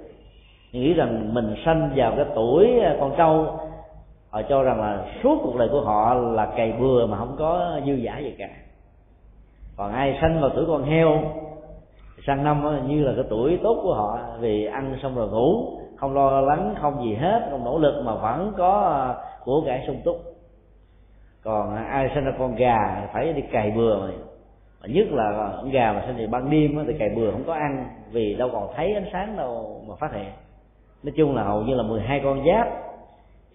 nghĩ 0.73 0.95
rằng 0.95 1.35
mình 1.35 1.55
sanh 1.65 1.91
vào 1.97 2.13
cái 2.17 2.25
tuổi 2.35 2.81
à, 2.81 2.97
con 3.01 3.15
trâu, 3.17 3.47
họ 4.31 4.43
cho 4.49 4.63
rằng 4.63 4.81
là 4.81 5.05
suốt 5.23 5.39
cuộc 5.43 5.57
đời 5.57 5.69
của 5.69 5.81
họ 5.81 6.15
là 6.15 6.47
cày 6.47 6.73
bừa 6.73 7.07
mà 7.07 7.17
không 7.17 7.37
có 7.39 7.81
dư 7.87 7.93
giả 7.93 8.19
gì 8.19 8.35
cả. 8.39 8.49
Còn 9.77 9.93
ai 9.93 10.19
sanh 10.21 10.41
vào 10.41 10.51
tuổi 10.51 10.65
con 10.67 10.83
heo, 10.83 11.23
sang 12.27 12.45
năm 12.45 12.87
như 12.89 13.05
là 13.05 13.13
cái 13.17 13.25
tuổi 13.31 13.59
tốt 13.63 13.81
của 13.83 13.95
họ, 13.95 14.19
vì 14.41 14.65
ăn 14.65 14.99
xong 15.03 15.15
rồi 15.15 15.29
ngủ, 15.29 15.79
không 15.97 16.15
lo 16.15 16.41
lắng, 16.41 16.75
không 16.81 17.05
gì 17.05 17.15
hết, 17.15 17.49
không 17.51 17.65
nỗ 17.65 17.79
lực 17.79 18.03
mà 18.05 18.15
vẫn 18.15 18.53
có 18.57 18.81
à, 18.81 19.15
của 19.45 19.63
cải 19.67 19.85
sung 19.87 20.01
túc 20.05 20.17
còn 21.49 21.77
à, 21.77 21.83
ai 21.83 22.11
sinh 22.15 22.25
ra 22.25 22.33
con 22.39 22.55
gà 22.57 23.09
phải 23.13 23.33
đi 23.33 23.43
cày 23.43 23.71
bừa 23.71 23.97
mà. 24.01 24.09
Mà 24.81 24.87
nhất 24.87 25.07
là 25.11 25.25
à, 25.25 25.49
con 25.57 25.71
gà 25.71 25.93
mà 25.93 26.03
sinh 26.07 26.17
thì 26.19 26.27
ban 26.27 26.51
đêm 26.51 26.85
thì 26.87 26.99
cày 26.99 27.09
bừa 27.09 27.31
không 27.31 27.45
có 27.47 27.53
ăn, 27.53 27.87
vì 28.13 28.35
đâu 28.35 28.49
còn 28.53 28.69
thấy 28.77 28.95
ánh 28.95 29.07
sáng 29.13 29.37
đâu 29.37 29.85
mà 29.89 29.95
phát 30.01 30.13
hiện. 30.13 30.33
Nói 31.03 31.13
chung 31.17 31.37
là 31.37 31.43
hầu 31.43 31.63
như 31.63 31.75
là 31.75 31.83
12 31.83 32.21
con 32.25 32.45
giáp 32.47 32.69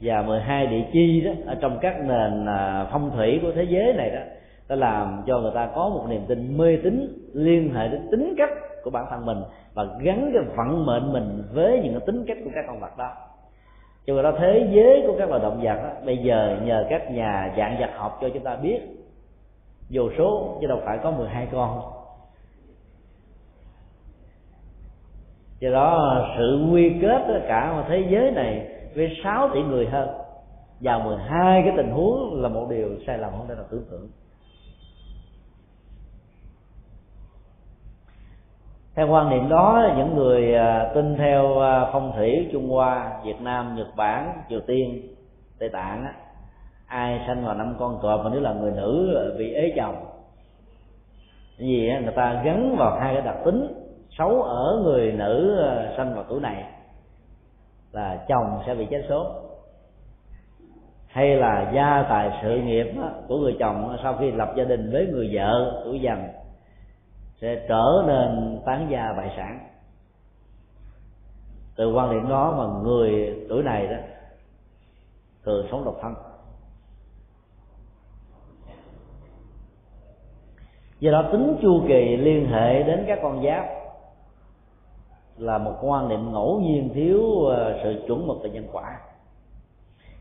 và 0.01 0.21
12 0.21 0.67
địa 0.67 0.83
chi 0.93 1.21
đó 1.21 1.31
ở 1.45 1.55
trong 1.61 1.77
các 1.81 1.95
nền 1.99 2.45
à, 2.45 2.87
phong 2.91 3.11
thủy 3.15 3.39
của 3.41 3.51
thế 3.55 3.63
giới 3.63 3.93
này 3.93 4.09
đó 4.09 4.21
đã 4.69 4.75
làm 4.75 5.23
cho 5.27 5.39
người 5.39 5.51
ta 5.55 5.69
có 5.75 5.89
một 5.89 6.05
niềm 6.09 6.21
tin 6.27 6.57
mê 6.57 6.77
tín 6.83 7.07
liên 7.33 7.73
hệ 7.73 7.87
đến 7.87 8.07
tính 8.11 8.33
cách 8.37 8.51
của 8.83 8.89
bản 8.89 9.05
thân 9.09 9.25
mình 9.25 9.37
và 9.73 9.85
gắn 10.01 10.31
cái 10.33 10.43
vận 10.55 10.85
mệnh 10.85 11.13
mình 11.13 11.43
với 11.53 11.81
những 11.83 11.93
cái 11.93 12.01
tính 12.05 12.25
cách 12.27 12.37
của 12.43 12.51
các 12.55 12.65
con 12.67 12.79
vật 12.79 12.97
đó 12.97 13.11
cho 14.05 14.13
nên 14.13 14.23
đó 14.23 14.33
thế 14.39 14.67
giới 14.71 15.03
của 15.07 15.15
các 15.19 15.29
loài 15.29 15.41
động 15.41 15.61
vật 15.63 15.75
đó, 15.83 15.89
bây 16.05 16.17
giờ 16.17 16.57
nhờ 16.63 16.85
các 16.89 17.11
nhà 17.11 17.53
dạng 17.57 17.77
vật 17.79 17.89
học 17.95 18.17
cho 18.21 18.29
chúng 18.33 18.43
ta 18.43 18.55
biết 18.55 18.79
vô 19.89 20.09
số 20.17 20.57
chứ 20.61 20.67
đâu 20.67 20.81
phải 20.85 20.97
có 21.03 21.11
12 21.11 21.47
con. 21.51 21.81
Do 25.59 25.71
đó 25.71 26.25
sự 26.37 26.67
quy 26.71 26.91
kết 27.01 27.43
cả 27.47 27.73
một 27.73 27.83
thế 27.89 28.05
giới 28.09 28.31
này 28.31 28.67
với 28.95 29.17
6 29.23 29.49
tỷ 29.53 29.61
người 29.61 29.85
hơn 29.85 30.09
vào 30.79 30.99
12 30.99 31.61
cái 31.65 31.73
tình 31.77 31.91
huống 31.91 32.41
là 32.41 32.49
một 32.49 32.67
điều 32.69 32.89
sai 33.07 33.17
lầm 33.17 33.31
không 33.31 33.47
thể 33.47 33.55
nào 33.55 33.65
tưởng 33.71 33.85
tượng. 33.91 34.09
Theo 38.95 39.07
quan 39.07 39.29
niệm 39.29 39.49
đó, 39.49 39.93
những 39.97 40.15
người 40.15 40.55
à, 40.55 40.91
tin 40.95 41.15
theo 41.17 41.59
à, 41.59 41.89
phong 41.93 42.11
thủy 42.15 42.49
trung 42.51 42.69
hoa, 42.69 43.11
việt 43.25 43.41
nam, 43.41 43.75
nhật 43.75 43.87
bản, 43.95 44.33
triều 44.49 44.59
tiên, 44.61 45.01
tây 45.59 45.69
tạng 45.69 46.05
ai 46.87 47.21
sanh 47.27 47.45
vào 47.45 47.55
năm 47.55 47.75
con 47.79 47.99
cọp 48.01 48.23
mà 48.23 48.29
nếu 48.33 48.41
là 48.41 48.53
người 48.53 48.71
nữ 48.71 49.15
à, 49.15 49.23
bị 49.37 49.53
ế 49.53 49.73
chồng 49.75 49.95
vì 51.57 51.91
người 52.03 52.13
ta 52.15 52.41
gắn 52.45 52.75
vào 52.77 52.99
hai 52.99 53.13
cái 53.13 53.23
đặc 53.23 53.35
tính 53.45 53.67
xấu 54.17 54.41
ở 54.41 54.81
người 54.83 55.11
nữ 55.11 55.61
sanh 55.97 56.15
vào 56.15 56.23
tuổi 56.29 56.39
này 56.41 56.63
là 57.91 58.25
chồng 58.27 58.59
sẽ 58.65 58.75
bị 58.75 58.87
chết 58.91 59.05
sốt 59.09 59.27
hay 61.07 61.35
là 61.35 61.71
gia 61.75 62.05
tài 62.09 62.31
sự 62.41 62.61
nghiệp 62.61 62.93
của 63.27 63.37
người 63.37 63.55
chồng 63.59 63.97
sau 64.03 64.17
khi 64.19 64.31
lập 64.31 64.53
gia 64.55 64.63
đình 64.63 64.91
với 64.91 65.07
người 65.07 65.29
vợ, 65.33 65.81
tuổi 65.85 65.99
dần 65.99 66.27
sẽ 67.43 67.65
trở 67.67 68.03
nên 68.07 68.61
tán 68.65 68.87
gia 68.89 69.13
bại 69.13 69.33
sản. 69.37 69.59
Từ 71.75 71.93
quan 71.93 72.11
điểm 72.11 72.29
đó 72.29 72.55
mà 72.57 72.81
người 72.83 73.39
tuổi 73.49 73.63
này 73.63 73.87
đó, 73.87 73.95
thường 75.43 75.67
sống 75.71 75.85
độc 75.85 75.95
thân. 76.01 76.13
Do 80.99 81.11
đó 81.11 81.23
tính 81.31 81.57
chu 81.61 81.81
kỳ 81.87 82.17
liên 82.17 82.47
hệ 82.47 82.83
đến 82.83 83.03
các 83.07 83.19
con 83.21 83.43
giáp 83.45 83.65
là 85.37 85.57
một 85.57 85.73
quan 85.81 86.09
niệm 86.09 86.31
ngẫu 86.31 86.59
nhiên 86.59 86.89
thiếu 86.93 87.45
ờ, 87.45 87.79
sự 87.83 88.03
chuẩn 88.07 88.27
mực 88.27 88.37
về 88.43 88.49
nhân 88.49 88.67
quả. 88.71 88.99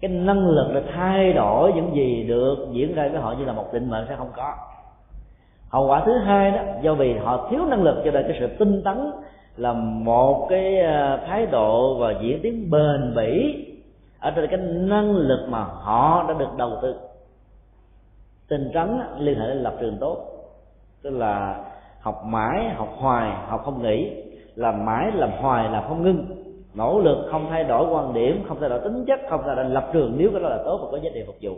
Cái 0.01 0.11
năng 0.11 0.47
lực 0.47 0.71
để 0.75 0.83
thay 0.95 1.33
đổi 1.33 1.73
những 1.73 1.95
gì 1.95 2.25
được 2.29 2.69
diễn 2.73 2.95
ra 2.95 3.09
với 3.09 3.21
họ 3.21 3.35
như 3.39 3.45
là 3.45 3.53
một 3.53 3.73
định 3.73 3.91
mệnh 3.91 4.07
sẽ 4.09 4.17
không 4.17 4.31
có 4.37 4.55
hậu 5.73 5.87
quả 5.87 6.03
thứ 6.07 6.19
hai 6.19 6.51
đó, 6.51 6.63
do 6.83 6.95
vì 6.95 7.15
họ 7.15 7.49
thiếu 7.51 7.65
năng 7.65 7.83
lực 7.83 8.03
cho 8.05 8.11
nên 8.11 8.25
cái 8.29 8.37
sự 8.41 8.47
tinh 8.59 8.83
tấn 8.85 9.13
là 9.57 9.73
một 9.73 10.47
cái 10.51 10.79
ờ, 10.79 11.21
thái 11.27 11.47
độ 11.47 11.99
và 11.99 12.15
diễn 12.23 12.41
tiến 12.43 12.71
bền 12.71 13.15
bỉ 13.17 13.57
ở 14.21 14.31
trên 14.31 14.47
cái 14.51 14.59
năng 14.73 15.17
lực 15.17 15.47
mà 15.49 15.65
họ 15.65 16.25
đã 16.29 16.35
được 16.35 16.57
đầu 16.57 16.71
tư. 16.83 16.95
Tinh 18.49 18.71
trắng 18.75 19.01
liên 19.19 19.39
hệ 19.41 19.47
đến 19.47 19.57
lập 19.57 19.75
trường 19.81 19.97
tốt, 20.01 20.17
tức 21.03 21.11
là 21.11 21.65
học 22.01 22.23
mãi, 22.25 22.69
học 22.69 22.89
hoài, 22.99 23.31
học 23.47 23.63
không 23.65 23.83
nghỉ, 23.83 24.25
làm 24.55 24.85
mãi, 24.85 25.11
làm 25.15 25.31
hoài, 25.41 25.71
làm 25.71 25.85
không 25.89 26.03
ngưng. 26.03 26.27
Nỗ 26.75 27.01
lực 27.01 27.29
không 27.31 27.47
thay 27.51 27.65
đổi 27.65 27.87
quan 27.91 28.15
điểm, 28.15 28.45
không 28.49 28.57
thay 28.61 28.69
đổi 28.69 28.81
tính 28.81 29.05
chất, 29.07 29.21
không 29.29 29.41
thay 29.47 29.57
đổi 29.57 29.65
lập 29.65 29.91
trường, 29.93 30.15
nếu 30.17 30.31
cái 30.33 30.43
đó 30.43 30.49
là 30.49 30.59
tốt 30.65 30.79
và 30.83 30.89
có 30.91 30.99
giá 30.99 31.11
trị 31.15 31.23
phục 31.27 31.37
vụ. 31.41 31.53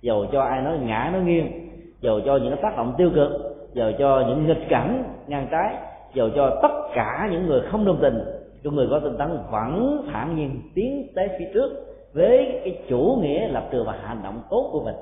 Dầu 0.00 0.26
cho 0.32 0.42
ai 0.42 0.62
nói 0.62 0.78
ngã, 0.78 1.10
nói 1.12 1.22
nghiêng 1.22 1.66
dầu 2.06 2.20
cho 2.20 2.36
những 2.36 2.56
tác 2.62 2.76
động 2.76 2.94
tiêu 2.96 3.10
cực, 3.14 3.30
dầu 3.72 3.92
cho 3.98 4.24
những 4.28 4.46
nghịch 4.46 4.68
cảnh 4.68 5.04
ngang 5.26 5.48
trái, 5.50 5.74
dầu 6.14 6.30
cho 6.36 6.58
tất 6.62 6.68
cả 6.94 7.28
những 7.30 7.46
người 7.46 7.60
không 7.60 7.84
đồng 7.84 7.98
tình, 8.00 8.18
cho 8.64 8.70
người 8.70 8.86
có 8.90 8.98
tinh 9.00 9.16
tấn 9.18 9.38
vẫn 9.50 10.04
thản 10.12 10.36
nhiên 10.36 10.60
tiến 10.74 11.06
tới 11.14 11.28
phía 11.38 11.44
trước 11.54 11.70
với 12.14 12.60
cái 12.64 12.78
chủ 12.88 13.18
nghĩa 13.22 13.48
lập 13.48 13.68
trường 13.70 13.86
và 13.86 13.94
hành 14.02 14.20
động 14.22 14.40
tốt 14.50 14.68
của 14.72 14.82
mình. 14.84 14.94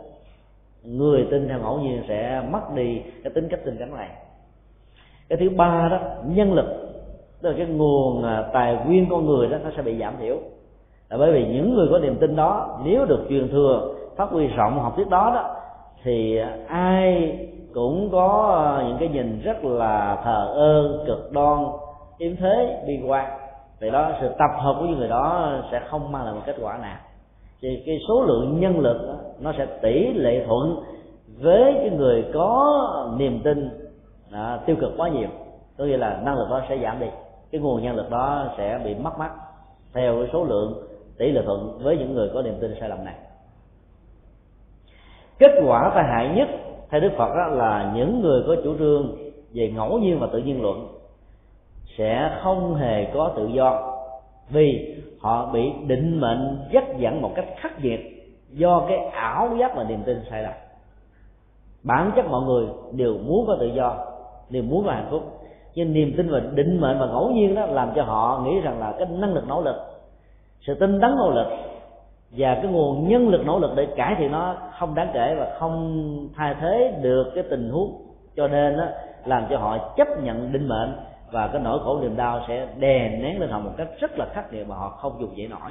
Người 0.84 1.26
tin 1.30 1.48
theo 1.48 1.58
ngẫu 1.58 1.78
nhiên 1.78 2.02
sẽ 2.08 2.42
mất 2.50 2.74
đi 2.74 3.02
cái 3.24 3.32
tính 3.32 3.48
cách 3.50 3.60
tình 3.64 3.76
cảnh 3.78 3.96
này. 3.96 4.08
Cái 5.28 5.38
thứ 5.38 5.50
ba 5.56 5.88
đó, 5.90 5.98
nhân 6.26 6.52
lực. 6.52 6.66
Tức 7.42 7.50
là 7.50 7.54
cái 7.58 7.66
nguồn 7.66 8.24
à, 8.24 8.44
tài 8.52 8.78
nguyên 8.86 9.06
con 9.10 9.26
người 9.26 9.48
đó, 9.48 9.58
nó 9.64 9.70
sẽ 9.76 9.82
bị 9.82 9.98
giảm 9.98 10.14
thiểu. 10.20 10.36
Là 11.10 11.16
bởi 11.16 11.32
vì 11.32 11.46
những 11.46 11.74
người 11.74 11.88
có 11.90 11.98
niềm 11.98 12.16
tin 12.20 12.36
đó, 12.36 12.80
nếu 12.84 13.04
được 13.04 13.26
truyền 13.28 13.48
thừa, 13.48 13.94
phát 14.16 14.30
huy 14.30 14.46
rộng 14.46 14.80
học 14.80 14.92
thuyết 14.96 15.08
đó 15.08 15.32
đó 15.34 15.63
thì 16.02 16.38
ai 16.68 17.38
cũng 17.74 18.08
có 18.12 18.52
ờ, 18.64 18.84
những 18.88 18.96
cái 18.98 19.08
nhìn 19.08 19.40
rất 19.40 19.64
là 19.64 20.20
thờ 20.24 20.52
ơ 20.54 21.04
cực 21.06 21.32
đoan 21.32 21.64
yếm 22.18 22.36
thế 22.36 22.84
bi 22.86 23.00
quan. 23.06 23.38
Vì 23.80 23.90
đó 23.90 24.12
sự 24.20 24.28
tập 24.28 24.50
hợp 24.58 24.76
của 24.78 24.86
những 24.86 24.98
người 24.98 25.08
đó 25.08 25.52
sẽ 25.72 25.80
không 25.88 26.12
mang 26.12 26.24
lại 26.24 26.34
một 26.34 26.40
kết 26.46 26.56
quả 26.60 26.78
nào. 26.78 26.96
Thì 27.62 27.82
cái 27.86 27.98
số 28.08 28.22
lượng 28.22 28.60
nhân 28.60 28.80
lực 28.80 29.06
đó, 29.06 29.14
nó 29.40 29.52
sẽ 29.58 29.66
tỷ 29.82 30.12
lệ 30.12 30.44
thuận 30.46 30.76
với 31.40 31.74
cái 31.74 31.90
người 31.90 32.24
có 32.34 33.14
niềm 33.18 33.40
tin 33.44 33.70
à, 34.32 34.60
tiêu 34.66 34.76
cực 34.80 34.92
quá 34.96 35.08
nhiều. 35.08 35.28
Có 35.78 35.84
nghĩa 35.84 35.96
là 35.96 36.20
năng 36.24 36.38
lực 36.38 36.46
đó 36.50 36.62
sẽ 36.68 36.78
giảm 36.82 37.00
đi 37.00 37.06
cái 37.52 37.60
nguồn 37.60 37.82
nhân 37.82 37.96
lực 37.96 38.10
đó 38.10 38.46
sẽ 38.58 38.80
bị 38.84 38.94
mất 38.94 39.18
mát 39.18 39.30
theo 39.94 40.14
cái 40.18 40.28
số 40.32 40.44
lượng 40.44 40.74
tỷ 41.18 41.32
lệ 41.32 41.42
thuận 41.46 41.78
với 41.82 41.96
những 41.96 42.14
người 42.14 42.30
có 42.34 42.42
niềm 42.42 42.54
tin 42.60 42.74
sai 42.80 42.88
lầm 42.88 43.04
này 43.04 43.14
kết 45.38 45.60
quả 45.66 45.90
tai 45.94 46.04
hại 46.04 46.28
nhất 46.28 46.48
theo 46.90 47.00
đức 47.00 47.12
phật 47.16 47.34
đó 47.36 47.46
là 47.46 47.92
những 47.96 48.22
người 48.22 48.42
có 48.46 48.56
chủ 48.64 48.78
trương 48.78 49.16
về 49.54 49.72
ngẫu 49.76 49.98
nhiên 49.98 50.18
và 50.18 50.28
tự 50.32 50.38
nhiên 50.38 50.62
luận 50.62 50.88
sẽ 51.98 52.38
không 52.42 52.74
hề 52.74 53.04
có 53.14 53.32
tự 53.36 53.46
do 53.46 53.94
vì 54.50 54.96
họ 55.20 55.50
bị 55.52 55.72
định 55.86 56.20
mệnh 56.20 56.58
dắt 56.72 56.84
dẫn 56.98 57.22
một 57.22 57.32
cách 57.34 57.46
khắc 57.56 57.84
nghiệt 57.84 58.00
do 58.50 58.84
cái 58.88 58.98
ảo 58.98 59.56
giác 59.60 59.76
và 59.76 59.84
niềm 59.84 60.02
tin 60.06 60.20
sai 60.30 60.42
lầm. 60.42 60.52
Bản 61.82 62.12
chất 62.16 62.26
mọi 62.26 62.42
người 62.42 62.66
đều 62.92 63.18
muốn 63.18 63.46
có 63.46 63.56
tự 63.60 63.66
do, 63.66 63.96
đều 64.50 64.62
muốn 64.62 64.84
có 64.86 64.92
hạnh 64.92 65.06
phúc. 65.10 65.22
Nhưng 65.74 65.92
niềm 65.92 66.14
tin 66.16 66.30
và 66.30 66.40
định 66.54 66.80
mệnh 66.80 66.98
và 66.98 67.06
ngẫu 67.06 67.30
nhiên 67.30 67.54
đó 67.54 67.66
làm 67.66 67.92
cho 67.96 68.02
họ 68.02 68.42
nghĩ 68.44 68.60
rằng 68.60 68.80
là 68.80 68.94
cái 68.98 69.06
năng 69.10 69.34
lực 69.34 69.44
nỗ 69.48 69.62
lực, 69.62 69.76
sự 70.60 70.74
tinh 70.74 71.00
tấn 71.00 71.16
nỗ 71.16 71.30
lực 71.30 71.46
và 72.36 72.54
cái 72.54 72.72
nguồn 72.72 73.08
nhân 73.08 73.28
lực 73.28 73.46
nỗ 73.46 73.58
lực 73.58 73.70
để 73.76 73.86
cải 73.96 74.14
thiện 74.18 74.32
nó 74.32 74.56
không 74.78 74.94
đáng 74.94 75.10
kể 75.14 75.36
và 75.38 75.56
không 75.58 76.28
thay 76.36 76.54
thế 76.60 76.98
được 77.02 77.32
cái 77.34 77.44
tình 77.50 77.70
huống. 77.70 78.02
Cho 78.36 78.48
nên 78.48 78.76
đó, 78.76 78.84
làm 79.24 79.46
cho 79.50 79.58
họ 79.58 79.78
chấp 79.96 80.08
nhận 80.22 80.52
định 80.52 80.68
mệnh 80.68 80.96
và 81.32 81.48
cái 81.48 81.60
nỗi 81.64 81.78
khổ 81.84 82.00
niềm 82.00 82.16
đau 82.16 82.40
sẽ 82.48 82.68
đè 82.78 83.08
nén 83.08 83.40
lên 83.40 83.50
họ 83.50 83.58
một 83.58 83.70
cách 83.76 83.88
rất 84.00 84.18
là 84.18 84.26
khắc 84.32 84.52
nghiệt 84.52 84.68
mà 84.68 84.76
họ 84.76 84.88
không 84.88 85.20
dùng 85.20 85.36
dễ 85.36 85.48
nổi. 85.48 85.70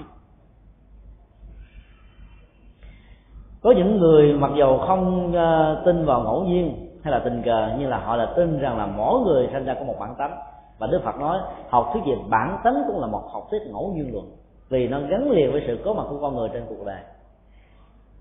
Có 3.61 3.73
những 3.77 3.97
người 3.97 4.33
mặc 4.33 4.51
dầu 4.57 4.77
không 4.87 5.33
ờ, 5.35 5.81
tin 5.85 6.05
vào 6.05 6.23
ngẫu 6.23 6.43
nhiên 6.43 6.89
hay 7.03 7.11
là 7.11 7.19
tình 7.19 7.41
cờ 7.45 7.69
nhưng 7.79 7.89
là 7.89 7.97
họ 7.97 8.15
là 8.15 8.33
tin 8.35 8.59
rằng 8.59 8.77
là 8.77 8.85
mỗi 8.85 9.19
người 9.19 9.49
sinh 9.53 9.65
ra 9.65 9.73
có 9.73 9.83
một 9.83 9.95
bản 9.99 10.15
tánh. 10.17 10.37
Và 10.79 10.87
đức 10.87 11.01
phật 11.03 11.19
nói 11.19 11.39
học 11.69 11.89
thuyết 11.93 12.01
về 12.05 12.15
bản 12.29 12.57
tánh 12.63 12.83
cũng 12.87 13.01
là 13.01 13.07
một 13.07 13.23
học 13.33 13.47
thuyết 13.51 13.61
ngẫu 13.71 13.93
nhiên 13.95 14.13
luận 14.13 14.25
vì 14.73 14.87
nó 14.87 14.99
gắn 15.09 15.31
liền 15.31 15.51
với 15.51 15.63
sự 15.67 15.79
có 15.85 15.93
mặt 15.93 16.03
của 16.09 16.19
con 16.21 16.35
người 16.35 16.49
trên 16.53 16.65
cuộc 16.69 16.85
đời. 16.85 16.99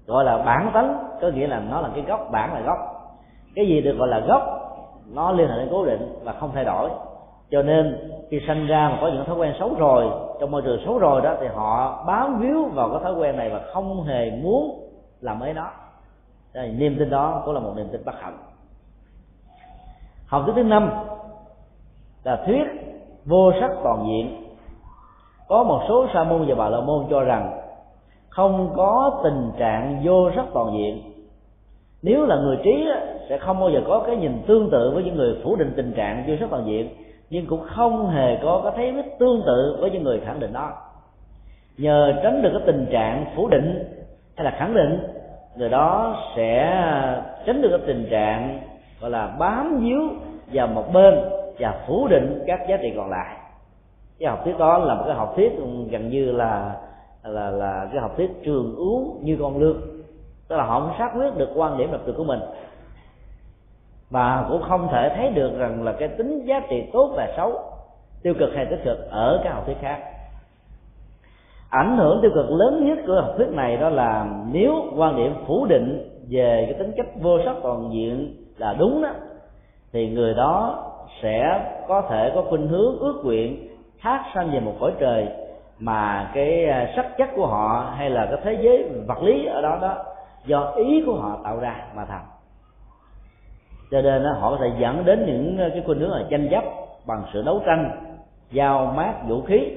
Gọi 0.06 0.24
là 0.24 0.38
bản 0.38 0.70
tánh 0.74 1.08
có 1.20 1.28
nghĩa 1.28 1.46
là 1.46 1.60
nó 1.70 1.80
là 1.80 1.90
cái 1.94 2.04
gốc 2.04 2.28
bản 2.32 2.54
là 2.54 2.60
gốc. 2.60 2.78
Cái 3.54 3.66
gì 3.66 3.80
được 3.80 3.96
gọi 3.98 4.08
là 4.08 4.18
gốc 4.18 4.42
nó 5.12 5.32
liên 5.32 5.48
hệ 5.48 5.58
đến 5.58 5.68
cố 5.70 5.84
định 5.84 6.14
và 6.24 6.32
không 6.32 6.50
thay 6.54 6.64
đổi. 6.64 6.90
Cho 7.50 7.62
nên 7.62 8.10
khi 8.30 8.40
sanh 8.46 8.66
ra 8.66 8.88
mà 8.88 8.98
có 9.00 9.08
những 9.08 9.24
thói 9.24 9.36
quen 9.36 9.54
xấu 9.58 9.74
rồi 9.74 10.10
trong 10.40 10.50
môi 10.50 10.62
trường 10.62 10.82
xấu 10.84 10.98
rồi 10.98 11.20
đó 11.20 11.34
thì 11.40 11.46
họ 11.46 12.04
bám 12.06 12.40
víu 12.40 12.64
vào 12.64 12.90
cái 12.90 13.00
thói 13.02 13.14
quen 13.14 13.36
này 13.36 13.50
và 13.50 13.60
không 13.72 14.04
hề 14.04 14.30
muốn 14.30 14.88
làm 15.20 15.38
mới 15.38 15.54
nó. 15.54 15.70
Đây, 16.54 16.68
niềm 16.68 16.96
tin 16.98 17.10
đó 17.10 17.42
cũng 17.44 17.54
là 17.54 17.60
một 17.60 17.72
niềm 17.76 17.88
tin 17.92 18.04
bất 18.04 18.14
hạnh. 18.20 18.38
Học 20.26 20.42
thuyết 20.44 20.52
thứ 20.56 20.62
năm 20.62 20.90
là 22.24 22.42
thuyết 22.46 22.64
vô 23.24 23.52
sắc 23.60 23.70
toàn 23.84 24.06
diện 24.06 24.41
có 25.52 25.62
một 25.62 25.80
số 25.88 26.06
sa 26.14 26.24
môn 26.24 26.44
và 26.46 26.54
bà 26.54 26.68
la 26.68 26.80
môn 26.80 27.04
cho 27.10 27.22
rằng 27.22 27.60
không 28.28 28.72
có 28.76 29.20
tình 29.24 29.50
trạng 29.58 30.00
vô 30.04 30.30
sắc 30.36 30.44
toàn 30.54 30.72
diện. 30.78 31.02
Nếu 32.02 32.26
là 32.26 32.36
người 32.36 32.56
trí 32.64 32.88
sẽ 33.28 33.38
không 33.38 33.60
bao 33.60 33.70
giờ 33.70 33.80
có 33.86 34.02
cái 34.06 34.16
nhìn 34.16 34.42
tương 34.46 34.70
tự 34.70 34.90
với 34.94 35.04
những 35.04 35.16
người 35.16 35.40
phủ 35.44 35.56
định 35.56 35.72
tình 35.76 35.92
trạng 35.92 36.24
vô 36.26 36.34
sắc 36.40 36.50
toàn 36.50 36.66
diện, 36.66 36.88
nhưng 37.30 37.46
cũng 37.46 37.60
không 37.66 38.10
hề 38.10 38.36
có 38.42 38.60
cái 38.64 38.72
thấy 38.76 38.92
biết 38.92 39.18
tương 39.18 39.42
tự 39.46 39.76
với 39.80 39.90
những 39.90 40.02
người 40.02 40.20
khẳng 40.20 40.40
định 40.40 40.52
đó. 40.52 40.72
Nhờ 41.78 42.12
tránh 42.22 42.42
được 42.42 42.50
cái 42.52 42.62
tình 42.66 42.86
trạng 42.90 43.24
phủ 43.36 43.48
định 43.48 43.84
hay 44.36 44.44
là 44.44 44.50
khẳng 44.50 44.74
định, 44.74 44.98
người 45.56 45.68
đó 45.68 46.16
sẽ 46.36 46.82
tránh 47.46 47.62
được 47.62 47.68
cái 47.70 47.86
tình 47.86 48.08
trạng, 48.10 48.60
gọi 49.00 49.10
là 49.10 49.36
bám 49.38 49.80
víu 49.82 50.00
vào 50.52 50.66
một 50.66 50.92
bên 50.92 51.14
và 51.58 51.84
phủ 51.86 52.08
định 52.08 52.42
các 52.46 52.60
giá 52.68 52.76
trị 52.76 52.92
còn 52.96 53.10
lại 53.10 53.41
cái 54.22 54.30
học 54.30 54.40
thuyết 54.44 54.58
đó 54.58 54.78
là 54.78 54.94
một 54.94 55.02
cái 55.06 55.14
học 55.14 55.32
thuyết 55.36 55.52
gần 55.90 56.08
như 56.08 56.32
là 56.32 56.76
là 57.24 57.50
là 57.50 57.88
cái 57.92 58.00
học 58.00 58.12
thuyết 58.16 58.30
trường 58.44 58.74
uống 58.76 59.18
như 59.22 59.36
con 59.40 59.58
lương 59.58 59.76
tức 60.52 60.58
là 60.58 60.64
họ 60.64 60.80
không 60.80 60.92
xác 60.98 61.12
quyết 61.16 61.36
được 61.36 61.48
quan 61.54 61.78
điểm 61.78 61.92
lập 61.92 62.00
trường 62.06 62.16
của 62.16 62.24
mình. 62.24 62.40
Và 64.10 64.46
cũng 64.48 64.62
không 64.62 64.88
thể 64.92 65.12
thấy 65.16 65.30
được 65.30 65.58
rằng 65.58 65.84
là 65.84 65.92
cái 65.92 66.08
tính 66.08 66.44
giá 66.44 66.60
trị 66.70 66.84
tốt 66.92 67.12
và 67.16 67.28
xấu, 67.36 67.60
tiêu 68.22 68.34
cực 68.38 68.50
hay 68.54 68.66
tích 68.66 68.80
cực 68.84 69.10
ở 69.10 69.40
các 69.44 69.52
học 69.52 69.62
thuyết 69.66 69.76
khác. 69.80 69.98
Ảnh 71.70 71.96
hưởng 71.96 72.18
tiêu 72.22 72.30
cực 72.34 72.50
lớn 72.50 72.86
nhất 72.86 72.98
của 73.06 73.20
học 73.20 73.34
thuyết 73.36 73.48
này 73.48 73.76
đó 73.76 73.88
là 73.88 74.26
nếu 74.52 74.72
quan 74.96 75.16
điểm 75.16 75.34
phủ 75.46 75.66
định 75.66 76.10
về 76.30 76.66
cái 76.70 76.78
tính 76.78 76.92
cách 76.96 77.06
vô 77.20 77.38
sắc 77.44 77.56
toàn 77.62 77.90
diện 77.92 78.36
là 78.58 78.74
đúng 78.78 79.02
đó, 79.02 79.10
thì 79.92 80.08
người 80.08 80.34
đó 80.34 80.84
sẽ 81.22 81.64
có 81.88 82.02
thể 82.10 82.32
có 82.34 82.42
khuynh 82.48 82.68
hướng 82.68 82.98
ước 82.98 83.22
nguyện 83.24 83.68
thác 84.02 84.24
sanh 84.34 84.50
về 84.50 84.60
một 84.60 84.72
cõi 84.80 84.92
trời 85.00 85.28
mà 85.78 86.30
cái 86.34 86.64
à, 86.66 86.92
sắc 86.96 87.06
chất 87.18 87.28
của 87.36 87.46
họ 87.46 87.92
hay 87.96 88.10
là 88.10 88.26
cái 88.26 88.38
thế 88.44 88.62
giới 88.62 88.90
vật 89.06 89.22
lý 89.22 89.46
ở 89.46 89.62
đó 89.62 89.78
đó 89.82 89.96
do 90.46 90.72
ý 90.76 91.02
của 91.06 91.14
họ 91.14 91.38
tạo 91.44 91.60
ra 91.60 91.76
mà 91.94 92.04
thành. 92.04 92.24
Cho 93.90 94.02
nên 94.02 94.24
họ 94.24 94.50
có 94.50 94.58
thể 94.60 94.70
dẫn 94.78 95.04
đến 95.04 95.26
những 95.26 95.58
à, 95.58 95.68
cái 95.72 95.82
khuynh 95.86 96.00
hướng 96.00 96.10
là 96.10 96.24
tranh 96.30 96.48
chấp 96.50 96.64
bằng 97.06 97.24
sự 97.32 97.42
đấu 97.42 97.62
tranh 97.66 97.90
giao 98.50 98.92
mát 98.96 99.14
vũ 99.28 99.42
khí 99.42 99.76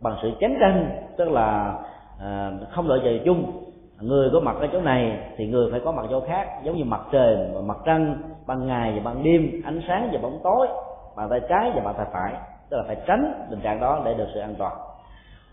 bằng 0.00 0.16
sự 0.22 0.30
chánh 0.40 0.56
tranh 0.60 1.06
tức 1.16 1.28
là 1.28 1.74
à, 2.20 2.52
không 2.70 2.88
lợi 2.88 3.00
trời 3.04 3.22
chung. 3.24 3.60
Người 4.00 4.30
có 4.32 4.40
mặt 4.40 4.56
ở 4.60 4.66
chỗ 4.72 4.80
này 4.80 5.18
thì 5.36 5.46
người 5.46 5.70
phải 5.70 5.80
có 5.84 5.92
mặt 5.92 6.06
chỗ 6.10 6.20
khác 6.20 6.48
giống 6.62 6.76
như 6.76 6.84
mặt 6.84 7.00
trời 7.12 7.36
và 7.54 7.60
mặt 7.60 7.76
trăng 7.84 8.16
ban 8.46 8.66
ngày 8.66 8.92
và 8.96 9.00
ban 9.04 9.24
đêm 9.24 9.62
ánh 9.64 9.80
sáng 9.88 10.08
và 10.12 10.18
bóng 10.22 10.40
tối 10.44 10.68
bàn 11.16 11.28
tay 11.30 11.40
trái 11.48 11.70
và 11.74 11.80
bàn 11.84 11.94
tay 11.96 12.06
phải 12.12 12.53
tức 12.70 12.76
là 12.76 12.82
phải 12.86 12.96
tránh 13.06 13.46
tình 13.50 13.60
trạng 13.60 13.80
đó 13.80 14.02
để 14.04 14.14
được 14.14 14.26
sự 14.34 14.40
an 14.40 14.54
toàn. 14.58 14.72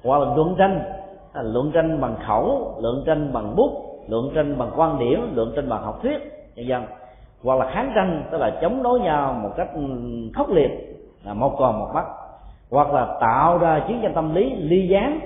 Hoặc 0.04 0.20
là 0.20 0.36
luận 0.36 0.56
tranh 0.58 0.84
là 1.34 1.42
luận 1.42 1.72
tranh 1.74 2.02
bằng 2.02 2.16
khẩu, 2.28 2.78
luận 2.82 3.04
tranh 3.06 3.34
bằng 3.34 3.56
bút, 3.56 3.72
luận 4.10 4.32
tranh 4.36 4.58
bằng 4.58 4.72
quan 4.76 5.00
điểm, 5.00 5.32
luận 5.36 5.54
tranh 5.56 5.70
bằng 5.70 5.84
học 5.84 6.00
thuyết 6.02 6.18
nhân 6.56 6.68
dân 6.68 6.84
hoặc 7.44 7.60
là 7.60 7.72
kháng 7.74 7.92
tranh, 7.96 8.24
tức 8.32 8.38
là 8.38 8.50
chống 8.62 8.84
đối 8.84 9.00
nhau 9.00 9.34
một 9.34 9.50
cách 9.58 9.70
ừ, 9.74 9.82
khốc 10.36 10.50
liệt, 10.50 10.72
là 11.24 11.34
một 11.34 11.56
còn 11.58 11.80
một 11.80 11.88
mắt. 11.94 12.06
Hoặc 12.72 12.94
là 12.94 13.18
tạo 13.22 13.58
ra 13.58 13.86
chiến 13.88 14.00
tranh 14.02 14.14
tâm 14.14 14.36
lý 14.36 14.56
ly 14.56 14.88
gián, 14.88 15.20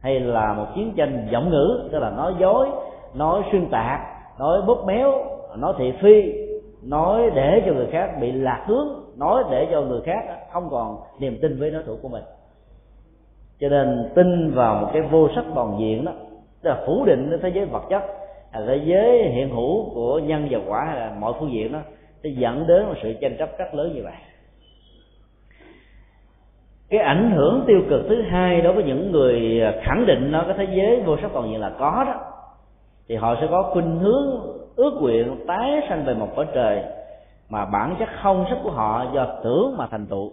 hay 0.00 0.20
là 0.20 0.52
một 0.52 0.66
chiến 0.74 0.92
tranh 0.96 1.28
giọng 1.30 1.50
ngữ, 1.50 1.88
tức 1.92 1.98
là 1.98 2.10
nói 2.10 2.34
dối, 2.38 2.68
nói 3.14 3.42
xuyên 3.52 3.70
tạc, 3.70 4.00
nói 4.38 4.62
bóp 4.66 4.84
méo, 4.86 5.12
nói 5.56 5.74
thị 5.78 5.92
phi, 6.00 6.32
nói 6.82 7.30
để 7.34 7.62
cho 7.66 7.72
người 7.72 7.88
khác 7.92 8.10
bị 8.20 8.32
lạc 8.32 8.64
hướng 8.66 8.88
nói 9.16 9.44
để 9.50 9.68
cho 9.70 9.80
người 9.80 10.00
khác 10.00 10.24
không 10.52 10.68
còn 10.70 10.96
niềm 11.18 11.38
tin 11.42 11.60
với 11.60 11.70
đối 11.70 11.82
thủ 11.82 11.96
của 12.02 12.08
mình. 12.08 12.22
Cho 13.60 13.68
nên 13.68 14.10
tin 14.14 14.50
vào 14.54 14.74
một 14.74 14.90
cái 14.92 15.02
vô 15.02 15.28
sắc 15.34 15.44
toàn 15.54 15.76
diện 15.80 16.04
đó, 16.04 16.12
tức 16.62 16.70
là 16.70 16.82
phủ 16.86 17.04
định 17.04 17.26
cái 17.30 17.38
thế 17.42 17.48
giới 17.48 17.64
vật 17.64 17.82
chất, 17.90 18.02
là 18.52 18.62
thế 18.66 18.80
giới 18.84 19.28
hiện 19.28 19.50
hữu 19.50 19.90
của 19.94 20.18
nhân 20.18 20.48
và 20.50 20.58
quả 20.66 20.84
hay 20.84 21.00
là 21.00 21.14
mọi 21.18 21.32
phương 21.40 21.52
diện 21.52 21.72
đó, 21.72 21.78
sẽ 22.22 22.30
dẫn 22.30 22.66
đến 22.66 22.86
một 22.86 22.94
sự 23.02 23.12
tranh 23.20 23.36
chấp 23.38 23.58
rất 23.58 23.74
lớn 23.74 23.92
như 23.94 24.02
vậy. 24.04 24.12
Cái 26.90 27.00
ảnh 27.00 27.32
hưởng 27.36 27.64
tiêu 27.66 27.80
cực 27.90 28.04
thứ 28.08 28.22
hai 28.22 28.60
đối 28.60 28.72
với 28.72 28.84
những 28.84 29.12
người 29.12 29.62
khẳng 29.82 30.06
định 30.06 30.32
nó 30.32 30.44
cái 30.46 30.54
thế 30.58 30.74
giới 30.76 31.02
vô 31.06 31.16
sắc 31.22 31.30
toàn 31.34 31.50
diện 31.50 31.60
là 31.60 31.72
có 31.78 32.04
đó, 32.06 32.14
thì 33.08 33.16
họ 33.16 33.36
sẽ 33.40 33.46
có 33.50 33.70
khuynh 33.72 33.98
hướng 33.98 34.40
ước 34.76 34.98
nguyện 35.00 35.36
tái 35.46 35.80
sanh 35.88 36.04
về 36.04 36.14
một 36.14 36.28
cõi 36.36 36.46
trời 36.54 36.82
mà 37.52 37.64
bản 37.64 37.96
chất 37.98 38.08
không 38.22 38.44
sắc 38.50 38.58
của 38.62 38.70
họ 38.70 39.12
do 39.14 39.26
tưởng 39.44 39.76
mà 39.76 39.86
thành 39.90 40.06
tựu. 40.06 40.32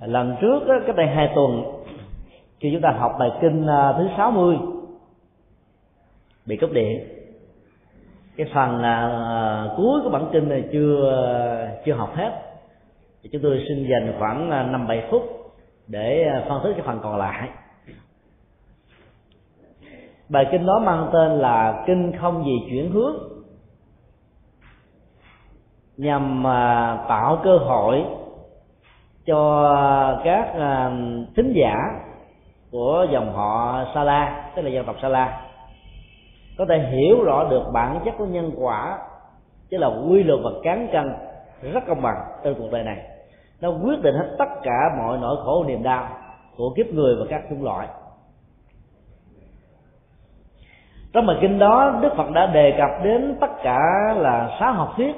Lần 0.00 0.36
trước 0.40 0.60
cách 0.86 0.96
đây 0.96 1.06
hai 1.06 1.32
tuần, 1.34 1.62
khi 2.60 2.70
chúng 2.72 2.82
ta 2.82 2.90
học 2.98 3.16
bài 3.18 3.30
kinh 3.40 3.66
à, 3.66 3.94
thứ 3.98 4.08
60 4.16 4.56
bị 6.46 6.56
cúp 6.56 6.72
điện. 6.72 7.08
Cái 8.36 8.46
phần 8.54 8.80
là 8.80 9.74
cuối 9.76 10.00
của 10.04 10.10
bản 10.10 10.28
kinh 10.32 10.48
này 10.48 10.64
chưa 10.72 11.80
chưa 11.84 11.94
học 11.94 12.14
hết. 12.14 12.30
Thì 13.22 13.28
chúng 13.32 13.42
tôi 13.42 13.64
xin 13.68 13.88
dành 13.90 14.14
khoảng 14.18 14.50
à, 14.50 14.62
năm 14.62 14.86
bảy 14.86 15.08
phút 15.10 15.22
để 15.86 16.22
à, 16.22 16.44
phân 16.48 16.60
tích 16.64 16.72
cái 16.72 16.86
phần 16.86 17.00
còn 17.02 17.16
lại 17.16 17.48
bài 20.28 20.46
kinh 20.50 20.66
đó 20.66 20.78
mang 20.78 21.10
tên 21.12 21.38
là 21.38 21.84
kinh 21.86 22.12
không 22.20 22.44
gì 22.44 22.58
chuyển 22.70 22.90
hướng. 22.90 23.16
Nhằm 25.96 26.46
à, 26.46 26.96
tạo 27.08 27.38
cơ 27.44 27.58
hội 27.58 28.04
cho 29.26 30.20
các 30.24 30.52
à, 30.54 30.90
thính 31.36 31.52
giả 31.56 31.74
của 32.70 33.06
dòng 33.12 33.32
họ 33.32 33.84
Sala, 33.94 34.50
tức 34.56 34.62
là 34.62 34.70
dân 34.70 34.86
tộc 34.86 34.96
Sala, 35.02 35.40
có 36.58 36.64
thể 36.68 36.78
hiểu 36.78 37.22
rõ 37.24 37.44
được 37.50 37.62
bản 37.72 38.00
chất 38.04 38.14
của 38.18 38.26
nhân 38.26 38.52
quả, 38.56 38.98
chứ 39.70 39.76
là 39.76 39.90
quy 40.08 40.22
luật 40.22 40.40
và 40.44 40.50
cán 40.62 40.88
cân 40.92 41.12
rất 41.72 41.80
công 41.86 42.02
bằng 42.02 42.16
trên 42.44 42.54
cuộc 42.58 42.68
đời 42.72 42.84
này. 42.84 42.98
Nó 43.60 43.70
quyết 43.70 44.02
định 44.02 44.14
hết 44.14 44.34
tất 44.38 44.48
cả 44.62 44.90
mọi 44.98 45.18
nỗi 45.18 45.36
khổ 45.44 45.64
niềm 45.64 45.82
đau 45.82 46.08
của 46.56 46.72
kiếp 46.76 46.86
người 46.86 47.16
và 47.16 47.26
các 47.30 47.42
chủng 47.50 47.64
loại. 47.64 47.88
Trong 51.18 51.26
bài 51.26 51.36
kinh 51.40 51.58
đó 51.58 51.98
đức 52.02 52.12
phật 52.16 52.30
đã 52.30 52.46
đề 52.46 52.74
cập 52.78 53.04
đến 53.04 53.36
tất 53.40 53.50
cả 53.62 53.78
là 54.16 54.56
sáu 54.60 54.72
học 54.72 54.92
thuyết. 54.96 55.16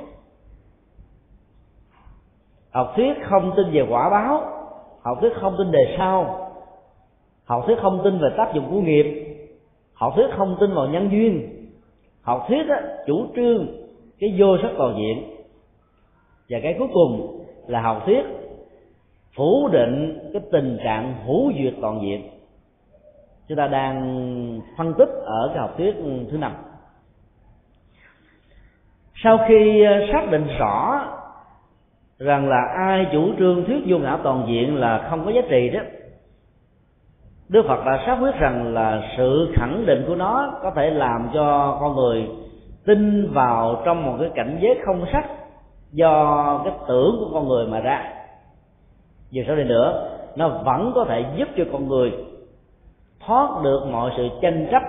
Học 2.72 2.92
thuyết 2.96 3.12
không 3.22 3.52
tin 3.56 3.66
về 3.72 3.86
quả 3.90 4.10
báo 4.10 4.42
học 5.02 5.18
thuyết 5.20 5.32
không 5.40 5.54
tin 5.58 5.70
đề 5.70 5.94
sau 5.98 6.46
học 7.44 7.64
thuyết 7.66 7.78
không 7.82 8.00
tin 8.04 8.18
về 8.18 8.28
tác 8.36 8.54
dụng 8.54 8.64
của 8.70 8.80
nghiệp 8.80 9.36
học 9.94 10.12
thuyết 10.16 10.26
không 10.36 10.56
tin 10.60 10.74
vào 10.74 10.86
nhân 10.86 11.10
duyên. 11.10 11.48
Học 12.22 12.44
thuyết 12.48 12.62
đó, 12.68 12.76
chủ 13.06 13.26
trương 13.36 13.66
cái 14.20 14.34
vô 14.38 14.56
sắc 14.62 14.70
toàn 14.78 14.94
diện. 14.98 15.36
Và 16.48 16.58
cái 16.62 16.74
cuối 16.78 16.88
cùng 16.92 17.44
là 17.66 17.80
học 17.80 18.02
thuyết 18.06 18.22
phủ 19.36 19.68
định 19.68 20.18
cái 20.32 20.42
tình 20.52 20.78
trạng 20.84 21.14
hữu 21.26 21.52
duyệt 21.52 21.74
toàn 21.80 22.00
diện 22.02 22.39
chúng 23.50 23.56
ta 23.56 23.66
đang 23.66 24.60
phân 24.76 24.94
tích 24.94 25.08
ở 25.24 25.48
cái 25.48 25.58
học 25.58 25.74
thuyết 25.76 25.94
thứ 26.30 26.38
năm. 26.38 26.52
Sau 29.14 29.38
khi 29.48 29.84
ờ, 29.84 29.92
xác 30.12 30.30
định 30.30 30.46
rõ 30.58 31.00
rằng 32.18 32.48
là 32.48 32.60
ai 32.76 33.06
chủ 33.12 33.32
trương 33.38 33.64
thuyết 33.64 33.82
vô 33.86 33.98
ngã 33.98 34.18
toàn 34.22 34.44
diện 34.48 34.76
là 34.76 35.06
không 35.10 35.24
có 35.24 35.30
giá 35.30 35.40
trị 35.48 35.70
đó, 35.70 35.80
Đức 37.48 37.64
Phật 37.68 37.84
đã 37.86 38.02
xác 38.06 38.18
quyết 38.20 38.34
rằng 38.38 38.74
là 38.74 39.02
sự 39.16 39.52
khẳng 39.54 39.86
định 39.86 40.04
của 40.06 40.14
nó 40.14 40.58
có 40.62 40.72
thể 40.76 40.90
làm 40.90 41.28
cho 41.34 41.78
con 41.80 41.96
người 41.96 42.28
tin 42.86 43.32
vào 43.32 43.82
trong 43.84 44.06
một 44.06 44.16
cái 44.20 44.30
cảnh 44.34 44.58
giới 44.60 44.78
không 44.84 45.04
sắc 45.12 45.26
do 45.92 46.60
cái 46.64 46.72
tưởng 46.88 47.16
của 47.18 47.30
con 47.32 47.48
người 47.48 47.66
mà 47.66 47.80
ra. 47.80 48.12
Dù 49.30 49.42
sau 49.46 49.56
đây 49.56 49.64
nữa? 49.64 50.10
Nó 50.36 50.48
vẫn 50.48 50.92
có 50.94 51.04
thể 51.04 51.24
giúp 51.36 51.48
cho 51.56 51.64
con 51.72 51.88
người 51.88 52.12
thoát 53.26 53.62
được 53.62 53.86
mọi 53.92 54.10
sự 54.16 54.28
tranh 54.42 54.68
chấp. 54.70 54.82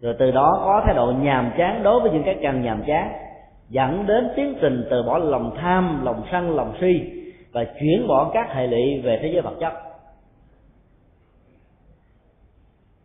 Rồi 0.00 0.14
từ 0.18 0.30
đó 0.30 0.62
có 0.64 0.82
thái 0.84 0.94
độ 0.94 1.12
nhàm 1.12 1.52
chán 1.58 1.82
đối 1.82 2.00
với 2.00 2.10
những 2.10 2.22
cái 2.24 2.38
càng 2.42 2.62
nhàm 2.62 2.82
chán, 2.86 3.12
dẫn 3.68 4.06
đến 4.06 4.30
tiến 4.36 4.54
trình 4.60 4.86
từ 4.90 5.02
bỏ 5.02 5.18
lòng 5.18 5.56
tham, 5.60 6.04
lòng 6.04 6.22
sân, 6.32 6.56
lòng 6.56 6.74
si 6.80 7.10
và 7.52 7.64
chuyển 7.80 8.08
bỏ 8.08 8.30
các 8.34 8.54
hệ 8.54 8.66
lụy 8.66 9.00
về 9.00 9.18
thế 9.22 9.30
giới 9.32 9.42
vật 9.42 9.54
chất. 9.60 9.72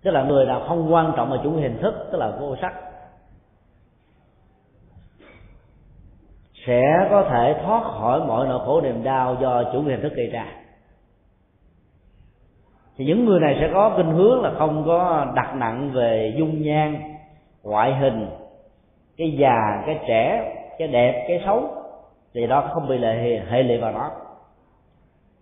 Tức 0.03 0.11
là 0.11 0.23
người 0.23 0.45
nào 0.45 0.61
không 0.67 0.93
quan 0.93 1.13
trọng 1.15 1.31
ở 1.31 1.39
chủ 1.43 1.51
hình 1.51 1.77
thức, 1.81 1.93
tức 2.11 2.17
là 2.17 2.31
vô 2.39 2.55
sắc, 2.61 2.73
sẽ 6.67 7.07
có 7.11 7.25
thể 7.29 7.61
thoát 7.63 7.83
khỏi 7.83 8.19
mọi 8.27 8.47
nỗi 8.47 8.59
khổ 8.65 8.81
niềm 8.81 9.03
đau 9.03 9.37
do 9.41 9.63
chủ 9.73 9.81
hình 9.81 10.01
thức 10.01 10.13
gây 10.15 10.27
ra 10.27 10.62
thì 12.97 13.05
những 13.05 13.25
người 13.25 13.39
này 13.39 13.57
sẽ 13.59 13.69
có 13.73 13.93
kinh 13.97 14.11
hướng 14.11 14.41
là 14.41 14.51
không 14.57 14.83
có 14.85 15.27
đặt 15.35 15.55
nặng 15.55 15.91
về 15.93 16.33
dung 16.37 16.61
nhan, 16.61 17.01
ngoại 17.63 17.95
hình, 17.95 18.27
cái 19.17 19.31
già, 19.39 19.83
cái 19.85 19.99
trẻ, 20.07 20.53
cái 20.77 20.87
đẹp, 20.87 21.25
cái 21.27 21.41
xấu. 21.45 21.69
Thì 22.33 22.47
đó 22.47 22.69
không 22.73 22.87
bị 22.87 22.97
lệ 22.97 23.41
hệ 23.49 23.63
lụy 23.63 23.77
vào 23.77 23.91
đó. 23.93 24.11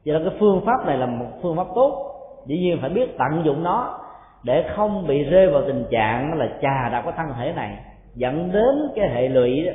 Do 0.04 0.14
đó 0.14 0.20
cái 0.26 0.38
phương 0.40 0.62
pháp 0.66 0.86
này 0.86 0.98
là 0.98 1.06
một 1.06 1.26
phương 1.42 1.58
pháp 1.58 1.68
tốt. 1.76 2.08
Dĩ 2.46 2.58
nhiên 2.58 2.78
phải 2.82 2.90
biết 2.90 3.18
tận 3.18 3.46
dụng 3.46 3.64
nó 3.64 4.00
để 4.44 4.66
không 4.76 5.08
bị 5.08 5.24
rơi 5.24 5.50
vào 5.50 5.62
tình 5.68 5.86
trạng 5.92 6.34
là 6.34 6.50
chà 6.62 6.90
đã 6.90 7.02
có 7.06 7.12
thân 7.12 7.28
thể 7.38 7.54
này, 7.56 7.78
dẫn 8.16 8.52
đến 8.52 8.92
cái 8.96 9.10
hệ 9.10 9.28
lụy 9.28 9.66
đó 9.66 9.72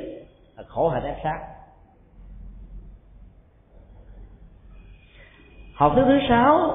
là 0.57 0.63
khổ 0.67 0.89
hạnh 0.89 1.03
ép 1.03 1.15
sát 1.23 1.39
học 5.73 5.93
thứ 5.95 6.03
thứ 6.05 6.19
sáu 6.29 6.71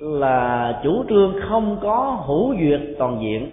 là 0.00 0.80
chủ 0.84 1.04
trương 1.08 1.34
không 1.48 1.78
có 1.82 2.22
hữu 2.26 2.54
duyệt 2.54 2.80
toàn 2.98 3.20
diện. 3.22 3.50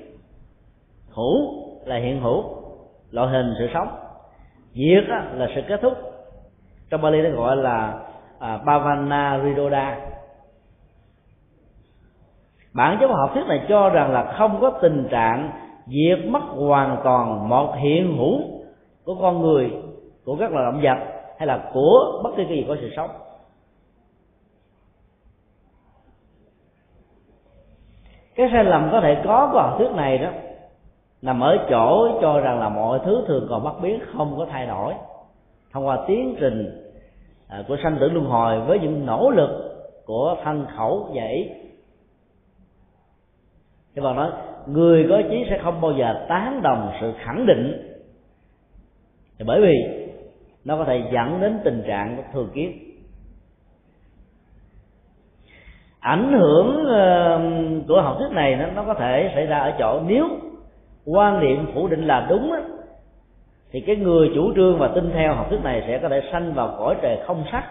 Hữu 1.10 1.64
là 1.86 1.96
hiện 1.96 2.22
hữu 2.22 2.44
loại 3.12 3.28
hình 3.28 3.54
sự 3.60 3.68
sống. 3.74 3.88
Diệt 4.74 5.04
là 5.10 5.48
sự 5.56 5.62
kết 5.68 5.82
thúc. 5.82 5.94
Trong 6.90 7.02
Bali 7.02 7.22
nó 7.22 7.30
gọi 7.30 7.56
là 7.56 8.00
à, 8.40 8.58
Bhavana 8.66 9.42
Ridoda. 9.44 10.00
Bản 12.74 12.98
chất 13.00 13.10
học 13.10 13.32
thuyết 13.34 13.48
này 13.48 13.66
cho 13.70 13.90
rằng 13.90 14.12
là 14.12 14.34
không 14.38 14.62
có 14.62 14.70
tình 14.70 15.08
trạng 15.12 15.52
diệt 15.88 16.26
mất 16.26 16.42
hoàn 16.44 16.98
toàn 17.04 17.50
một 17.50 17.76
hiện 17.78 18.18
hữu 18.18 18.42
của 19.06 19.16
con 19.16 19.42
người 19.42 19.72
của 20.26 20.36
các 20.40 20.52
loài 20.52 20.66
động 20.66 20.82
vật 20.84 20.98
hay 21.38 21.48
là 21.48 21.70
của 21.74 22.22
bất 22.24 22.30
kỳ 22.38 22.44
cái 22.44 22.58
gì 22.58 22.66
có 22.68 22.76
sự 22.82 22.90
sống. 22.96 23.10
Cái 28.36 28.50
sai 28.52 28.64
lầm 28.64 28.90
có 28.92 29.02
thể 29.02 29.22
có 29.26 29.50
của 29.54 29.62
học 29.62 29.76
thuyết 29.78 29.92
này 29.96 30.18
đó, 30.18 30.30
nằm 31.22 31.40
ở 31.40 31.58
chỗ 31.70 32.20
cho 32.22 32.40
rằng 32.40 32.60
là 32.60 32.70
mọi 32.70 33.00
thứ 33.06 33.24
thường 33.28 33.48
còn 33.50 33.64
bất 33.64 33.82
biến, 33.82 34.00
không 34.18 34.36
có 34.38 34.46
thay 34.52 34.68
đổi. 34.68 34.94
Thông 35.72 35.88
qua 35.88 35.98
tiến 36.08 36.36
trình 36.40 36.88
à, 37.48 37.64
của 37.68 37.78
sanh 37.84 37.98
tử 38.00 38.10
luân 38.10 38.26
hồi 38.26 38.62
với 38.62 38.80
những 38.80 39.06
nỗ 39.06 39.30
lực 39.30 39.50
của 40.06 40.36
thân 40.44 40.66
khẩu 40.78 41.10
và 41.14 41.24
ý 41.24 41.50
thì 43.96 44.02
bà 44.02 44.14
nói, 44.14 44.32
người 44.66 45.06
có 45.10 45.22
trí 45.30 45.46
sẽ 45.50 45.60
không 45.64 45.82
bao 45.82 45.92
giờ 45.92 46.26
tán 46.30 46.62
đồng 46.64 46.92
sự 47.02 47.14
khẳng 47.20 47.46
định. 47.46 47.98
Thì 49.40 49.46
bởi 49.48 49.62
vì 49.62 50.08
nó 50.66 50.78
có 50.78 50.86
thể 50.86 51.04
dẫn 51.14 51.42
đến 51.42 51.60
tình 51.64 51.84
trạng 51.88 52.24
thường 52.34 52.50
kiến. 52.54 52.91
Ảnh 56.02 56.34
hưởng 56.34 56.86
của 57.88 58.02
học 58.02 58.16
thuyết 58.20 58.32
này 58.32 58.56
nó, 58.56 58.66
nó 58.68 58.84
có 58.84 58.94
thể 58.94 59.32
xảy 59.36 59.46
ra 59.46 59.60
ở 59.60 59.74
chỗ 59.80 60.02
nếu 60.06 60.28
quan 61.06 61.40
niệm 61.40 61.72
phủ 61.74 61.88
định 61.88 62.08
là 62.08 62.28
đúng 62.30 62.52
á, 62.52 62.62
thì 63.72 63.82
cái 63.82 63.96
người 63.96 64.32
chủ 64.36 64.54
trương 64.56 64.80
và 64.80 64.88
tin 64.96 65.12
theo 65.14 65.36
học 65.36 65.46
thuyết 65.50 65.64
này 65.64 65.84
sẽ 65.88 66.00
có 66.02 66.10
thể 66.10 66.22
sanh 66.32 66.54
vào 66.54 66.76
cõi 66.78 66.96
trời 67.02 67.24
không 67.26 67.44
sắc. 67.52 67.64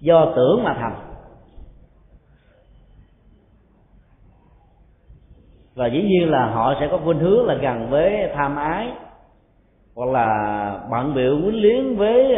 Do 0.00 0.32
tưởng 0.36 0.64
mà 0.64 0.74
thành. 0.74 0.96
Và 5.74 5.86
dĩ 5.86 6.02
nhiên 6.02 6.30
là 6.30 6.46
họ 6.46 6.74
sẽ 6.80 6.88
có 6.90 6.98
khuynh 7.04 7.18
hướng 7.18 7.46
là 7.46 7.54
gần 7.54 7.90
với 7.90 8.30
tham 8.34 8.56
ái 8.56 8.92
hoặc 9.94 10.10
là 10.10 10.78
bận 10.90 11.14
biểu 11.14 11.38
quyến 11.42 11.54
liếng 11.54 11.96
với 11.96 12.36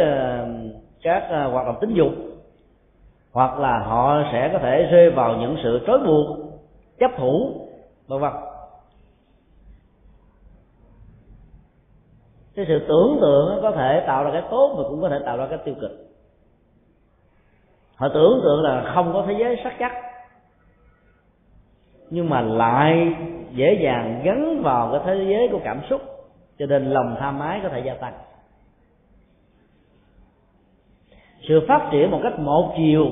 các 1.03 1.27
ờ, 1.31 1.51
hoạt 1.51 1.67
động 1.67 1.77
tính 1.81 1.95
dục 1.95 2.13
hoặc 3.35 3.59
là 3.59 3.79
họ 3.79 4.23
sẽ 4.33 4.51
có 4.53 4.59
thể 4.59 4.83
rơi 4.83 5.11
vào 5.11 5.37
những 5.37 5.57
sự 5.63 5.85
trói 5.87 5.99
buộc, 5.99 6.37
chấp 6.99 7.11
thủ, 7.17 7.61
vân 8.07 8.21
vân. 8.21 8.33
Cái 12.57 12.65
sự 12.69 12.79
tưởng 12.89 13.19
tượng 13.21 13.59
có 13.63 13.71
thể 13.71 14.05
tạo 14.07 14.25
ra 14.25 14.31
cái 14.33 14.43
tốt 14.51 14.75
và 14.77 14.83
cũng 14.89 15.01
có 15.03 15.09
thể 15.09 15.19
tạo 15.25 15.37
ra 15.37 15.47
cái 15.51 15.59
tiêu 15.65 15.75
cực. 15.81 15.91
Họ 17.97 18.09
tưởng 18.09 18.41
tượng 18.45 18.63
là 18.63 18.93
không 18.95 19.13
có 19.13 19.25
thế 19.27 19.35
giới 19.39 19.61
sắc 19.65 19.73
chắc, 19.79 19.93
nhưng 22.11 22.31
mà 22.31 22.41
lại 22.41 23.17
dễ 23.53 23.79
dàng 23.83 24.21
gắn 24.25 24.63
vào 24.63 24.91
cái 24.93 25.01
thế 25.05 25.25
giới 25.25 25.49
của 25.53 25.61
cảm 25.65 25.81
xúc, 25.91 26.03
cho 26.59 26.67
nên 26.67 26.91
lòng 26.91 27.17
tham 27.21 27.41
ái 27.41 27.61
có 27.63 27.69
thể 27.69 27.81
gia 27.81 27.95
tăng. 27.95 28.15
Sự 31.49 31.65
phát 31.69 31.89
triển 31.93 32.11
một 32.11 32.21
cách 32.23 32.39
một 32.39 32.75
chiều 32.77 33.07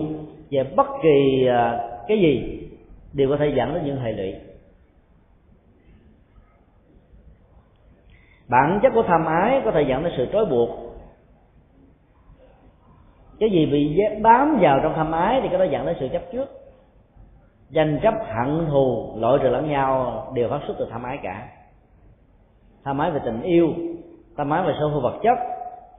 về 0.51 0.65
bất 0.77 0.87
kỳ 1.03 1.47
à, 1.47 1.89
cái 2.09 2.19
gì 2.19 2.63
đều 3.13 3.29
có 3.29 3.37
thể 3.37 3.53
dẫn 3.57 3.75
đến 3.75 3.85
những 3.85 4.01
hệ 4.01 4.13
lụy. 4.13 4.35
Bản 8.49 8.81
chất 8.83 8.93
của 8.95 9.03
tham 9.03 9.27
ái 9.27 9.63
có 9.65 9.71
thể 9.71 9.83
dẫn 9.89 10.05
đến 10.05 10.13
sự 10.17 10.27
trói 10.33 10.45
buộc. 10.45 10.71
Cái 13.41 13.51
gì 13.51 13.67
bị 13.67 13.99
bám 14.23 14.59
vào 14.61 14.81
trong 14.83 14.93
tham 14.97 15.13
ái 15.13 15.41
thì 15.43 15.49
cái 15.49 15.59
đó 15.59 15.65
dẫn 15.65 15.87
đến 15.87 15.97
sự 16.01 16.09
chấp 16.13 16.23
trước. 16.33 16.49
Tranh 17.75 18.01
chấp, 18.03 18.15
hận 18.27 18.67
thù, 18.71 19.15
loại 19.19 19.39
trừ 19.43 19.49
lẫn 19.49 19.71
nhau 19.71 20.23
đều 20.35 20.49
phát 20.49 20.61
xuất 20.67 20.75
từ 20.79 20.89
tham 20.91 21.03
ái 21.03 21.19
cả. 21.23 21.49
Tham 22.85 22.99
ái 22.99 23.11
về 23.11 23.21
tình 23.25 23.43
yêu, 23.43 23.69
tham 24.37 24.51
ái 24.51 24.63
về 24.67 24.73
sở 24.79 24.87
hữu 24.87 25.01
vật 25.01 25.21
chất 25.23 25.39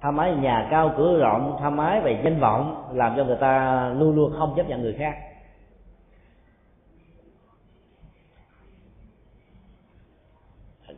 tham 0.03 0.17
ái 0.17 0.35
nhà 0.35 0.67
cao 0.71 0.93
cửa 0.97 1.19
rộng, 1.19 1.57
tham 1.59 1.77
ái 1.77 2.01
về 2.01 2.21
danh 2.23 2.39
vọng, 2.39 2.83
làm 2.93 3.13
cho 3.17 3.23
người 3.23 3.35
ta 3.35 3.89
luôn 3.99 4.15
luôn 4.15 4.33
không 4.37 4.53
chấp 4.55 4.69
nhận 4.69 4.81
người 4.81 4.93
khác. 4.93 5.15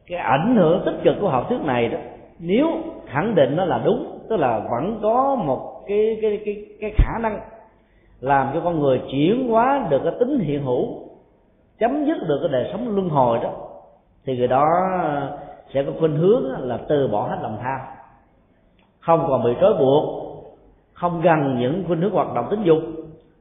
Cái 0.05 0.19
ảnh 0.19 0.55
hưởng 0.55 0.81
tích 0.85 0.95
cực 1.03 1.15
của 1.21 1.29
học 1.29 1.45
thuyết 1.49 1.61
này 1.61 1.87
đó, 1.87 1.97
nếu 2.39 2.67
khẳng 3.07 3.35
định 3.35 3.55
nó 3.55 3.65
là 3.65 3.81
đúng, 3.85 4.19
tức 4.29 4.35
là 4.35 4.59
vẫn 4.71 4.99
có 5.01 5.35
một 5.35 5.83
cái 5.87 6.19
cái 6.21 6.41
cái 6.45 6.65
cái 6.81 6.93
khả 6.97 7.19
năng 7.21 7.39
làm 8.19 8.51
cho 8.53 8.61
con 8.63 8.79
người 8.79 9.01
chuyển 9.11 9.49
hóa 9.49 9.87
được 9.89 10.01
cái 10.03 10.13
tính 10.19 10.39
hiện 10.39 10.63
hữu, 10.63 11.09
chấm 11.79 12.05
dứt 12.05 12.17
được 12.27 12.39
cái 12.41 12.49
đời 12.51 12.69
sống 12.71 12.95
luân 12.95 13.09
hồi 13.09 13.39
đó, 13.43 13.53
thì 14.25 14.37
người 14.37 14.47
đó 14.47 14.65
sẽ 15.73 15.83
có 15.83 15.91
khuynh 15.99 16.15
hướng 16.15 16.51
là 16.59 16.79
từ 16.87 17.07
bỏ 17.07 17.27
hết 17.27 17.37
lòng 17.41 17.57
tham 17.61 17.94
không 19.05 19.25
còn 19.27 19.43
bị 19.43 19.51
trói 19.61 19.73
buộc, 19.73 20.25
không 20.93 21.21
gần 21.21 21.59
những 21.59 21.83
khuynh 21.87 22.01
hướng 22.01 22.11
hoạt 22.11 22.33
động 22.35 22.47
tính 22.49 22.63
dục, 22.63 22.79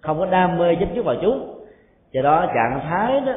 không 0.01 0.19
có 0.19 0.27
đam 0.27 0.59
mê 0.59 0.77
chấp 0.81 0.89
trước 0.95 1.05
vào 1.05 1.15
chúng 1.23 1.55
do 2.13 2.23
đó 2.23 2.47
trạng 2.47 2.81
thái 2.83 3.21
đó 3.21 3.33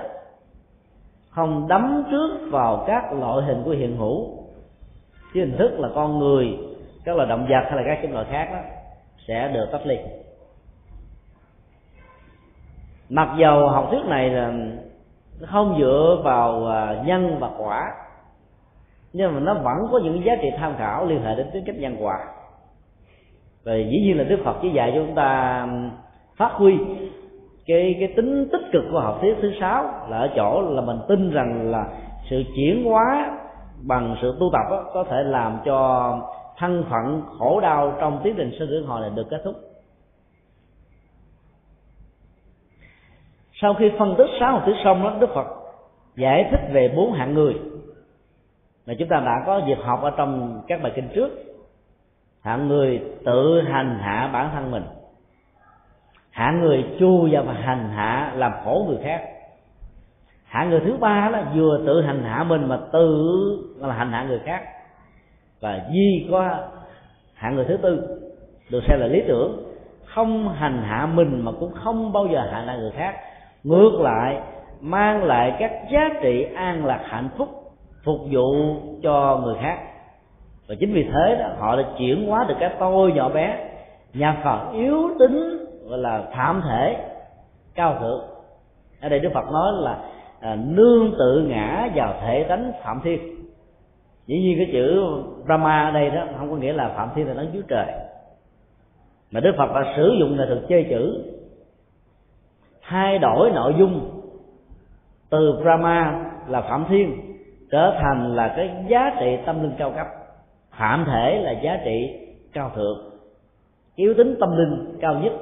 không 1.30 1.68
đắm 1.68 2.04
trước 2.12 2.30
vào 2.52 2.84
các 2.88 3.14
loại 3.14 3.45
hình 3.45 3.62
của 3.66 3.72
hiện 3.72 3.98
hữu. 3.98 4.30
Chứ 5.34 5.40
hình 5.40 5.58
thức 5.58 5.80
là 5.80 5.90
con 5.95 6.20
người, 6.20 6.58
các 7.06 7.16
loài 7.16 7.30
động 7.30 7.48
vật 7.49 7.64
hay 7.66 7.76
là 7.76 7.84
các 7.86 7.99
chủng 8.02 8.14
loại 8.14 8.26
khác 8.30 8.49
đó, 8.52 8.60
sẽ 9.28 9.52
được 9.54 9.66
tách 9.72 9.86
ly. 9.86 9.98
Mặc 13.10 13.36
dầu 13.40 13.70
học 13.70 13.88
thuyết 13.91 14.06
này 14.06 14.30
là 14.30 14.54
không 15.45 15.78
dựa 15.80 16.22
vào 16.24 16.68
à, 16.68 17.04
nhân 17.06 17.38
và 17.40 17.49
quả 17.58 17.91
nhưng 19.14 19.34
mà 19.34 19.40
nó 19.40 19.54
vẫn 19.54 19.78
có 19.92 20.00
những 20.04 20.26
giá 20.26 20.36
trị 20.42 20.48
tham 20.58 20.76
khảo 20.78 21.06
liên 21.06 21.22
hệ 21.22 21.36
đến 21.36 21.48
tính 21.54 21.64
cách 21.66 21.76
nhân 21.80 21.96
quả. 22.00 22.18
Và 23.66 23.76
dĩ 23.76 24.02
nhiên 24.02 24.18
là 24.18 24.24
đức 24.24 24.40
phật 24.44 24.56
chỉ 24.62 24.70
dạy 24.70 24.92
cho 24.96 25.02
chúng 25.06 25.16
ta 25.16 25.68
phát 26.38 26.52
huy 26.52 26.78
cái 27.66 27.96
cái 28.00 28.14
tính 28.16 28.50
tích 28.52 28.62
cực 28.72 28.84
của 28.92 29.00
học 29.00 29.18
thuyết 29.22 29.36
thứ 29.42 29.52
sáu 29.60 29.84
là 30.10 30.18
ở 30.18 30.30
chỗ 30.36 30.62
là 30.62 30.82
mình 30.82 30.98
tin 31.08 31.32
rằng 31.32 31.72
là 31.72 31.88
sự 32.30 32.44
chuyển 32.56 32.84
hóa 32.86 33.38
bằng 33.82 34.16
sự 34.22 34.38
tu 34.40 34.50
tập 34.54 34.62
đó, 34.70 34.86
có 34.94 35.04
thể 35.04 35.24
làm 35.24 35.60
cho 35.66 36.12
thân 36.58 36.86
phận 36.90 37.22
khổ 37.40 37.60
đau 37.60 37.94
trong 38.00 38.20
tiến 38.24 38.34
trình 38.38 38.52
sinh 38.60 38.70
tử 38.70 38.86
hồi 38.88 39.02
này 39.02 39.10
được 39.16 39.28
kết 39.30 39.42
thúc. 39.44 39.56
Sau 43.62 43.74
khi 43.74 43.92
phân 44.00 44.16
tích 44.18 44.30
sáu 44.40 44.52
học 44.52 44.62
thuyết 44.66 44.76
xong 44.84 45.04
đó 45.04 45.16
đức 45.20 45.30
phật 45.36 45.48
giải 46.16 46.48
thích 46.52 46.62
về 46.72 46.94
bốn 46.96 47.14
hạng 47.14 47.34
người 47.34 47.54
mà 48.88 48.93
chúng 48.99 49.07
ta 49.07 49.19
đã 49.19 49.43
có 49.45 49.61
dịp 49.68 49.77
học 49.84 50.01
ở 50.01 50.11
trong 50.18 50.61
các 50.68 50.81
bài 50.84 50.91
kinh 50.95 51.09
trước. 51.15 51.30
Hạng 52.43 52.68
người 52.68 53.01
tự 53.26 53.61
hành 53.61 53.99
hạ 53.99 54.30
bản 54.34 54.49
thân 54.53 54.72
mình. 54.72 54.84
Hạng 56.31 56.59
người 56.59 56.85
chu 56.99 57.27
vào 57.31 57.43
và 57.43 57.53
hành 57.53 57.89
hạ 57.89 58.31
làm 58.35 58.51
khổ 58.64 58.85
người 58.88 58.97
khác. 59.03 59.22
Hạng 60.45 60.69
người 60.69 60.80
thứ 60.80 60.97
ba 60.99 61.30
là 61.30 61.51
vừa 61.55 61.84
tự 61.85 62.01
hành 62.01 62.23
hạ 62.23 62.43
mình 62.43 62.68
mà 62.68 62.80
tự 62.91 63.27
là 63.77 63.93
hành 63.93 64.11
hạ 64.11 64.23
người 64.23 64.39
khác. 64.45 64.64
Và 65.61 65.81
duy 65.91 66.27
có 66.31 66.57
hạng 67.34 67.55
người 67.55 67.65
thứ 67.65 67.77
tư, 67.77 68.19
được 68.72 68.84
xem 68.88 68.99
là 68.99 69.07
lý 69.07 69.22
tưởng. 69.27 69.64
Không 70.05 70.49
hành 70.49 70.84
hạ 70.84 71.05
mình 71.05 71.41
mà 71.45 71.51
cũng 71.59 71.73
không 71.73 72.14
bao 72.14 72.27
giờ 72.27 72.49
hành 72.51 72.68
hạ 72.68 72.76
người 72.76 72.91
khác. 72.91 73.15
Ngược 73.64 73.99
lại, 74.01 74.41
mang 74.81 75.23
lại 75.23 75.55
các 75.59 75.72
giá 75.91 76.09
trị 76.22 76.43
an 76.55 76.85
lạc 76.85 77.01
hạnh 77.05 77.30
phúc 77.38 77.57
phục 78.08 78.20
vụ 78.32 78.76
cho 79.04 79.42
người 79.44 79.56
khác. 79.62 79.78
Và 80.68 80.76
chính 80.80 80.94
vì 80.94 81.04
thế 81.04 81.36
đó 81.40 81.46
họ 81.60 81.76
đã 81.76 81.84
chuyển 81.98 82.28
hóa 82.28 82.46
được 82.48 82.56
cái 82.60 82.72
tôi 82.80 83.12
nhỏ 83.12 83.30
bé 83.30 83.70
nhà 84.14 84.42
phật 84.44 84.72
yếu 84.74 85.10
tính 85.20 85.66
gọi 85.90 85.98
là 85.98 86.24
phạm 86.36 86.62
thể 86.70 86.98
cao 87.76 87.98
thượng. 88.00 88.22
Ở 89.02 89.10
đây 89.10 89.20
đức 89.20 89.30
phật 89.34 89.52
nói 89.52 89.74
là 89.74 90.00
à, 90.40 90.56
nương 90.56 91.12
tự 91.20 91.46
ngã 91.50 91.90
vào 91.96 92.14
thể 92.22 92.44
tánh 92.44 92.72
phạm 92.84 93.02
thiên. 93.04 93.20
Dĩ 94.28 94.40
nhiên 94.40 94.58
cái 94.58 94.70
chữ 94.72 95.04
Brahma 95.46 95.86
ở 95.86 95.92
đây 95.92 96.10
đó 96.10 96.26
không 96.40 96.50
có 96.52 96.58
nghĩa 96.58 96.74
là 96.74 96.90
phạm 96.90 97.10
thiên 97.16 97.28
là 97.28 97.34
đấng 97.34 97.50
chúa 97.54 97.62
trời. 97.68 97.86
Mà 99.32 99.40
đức 99.40 99.52
phật 99.58 99.74
đã 99.76 99.94
sử 99.96 100.16
dụng 100.20 100.38
nghệ 100.38 100.46
thuật 100.48 100.60
chơi 100.70 100.86
chữ 100.90 101.24
thay 102.82 103.20
đổi 103.20 103.52
nội 103.52 103.76
dung 103.80 104.10
từ 105.30 105.60
Brahma 105.62 106.26
là 106.48 106.62
phạm 106.62 106.86
thiên 106.90 107.27
trở 107.72 107.94
thành 108.02 108.35
là 108.35 108.53
cái 108.57 108.69
giá 108.88 109.15
trị 109.19 109.38
tâm 109.45 109.64
linh 109.64 109.76
cao 109.77 109.91
cấp. 109.95 110.07
Phạm 110.77 111.06
thể 111.07 111.41
là 111.44 111.52
giá 111.52 111.80
trị 111.85 112.19
cao 112.53 112.72
thượng. 112.76 113.10
Yếu 113.95 114.14
tính 114.18 114.35
tâm 114.39 114.57
linh 114.57 114.98
cao 115.02 115.14
nhất. 115.14 115.34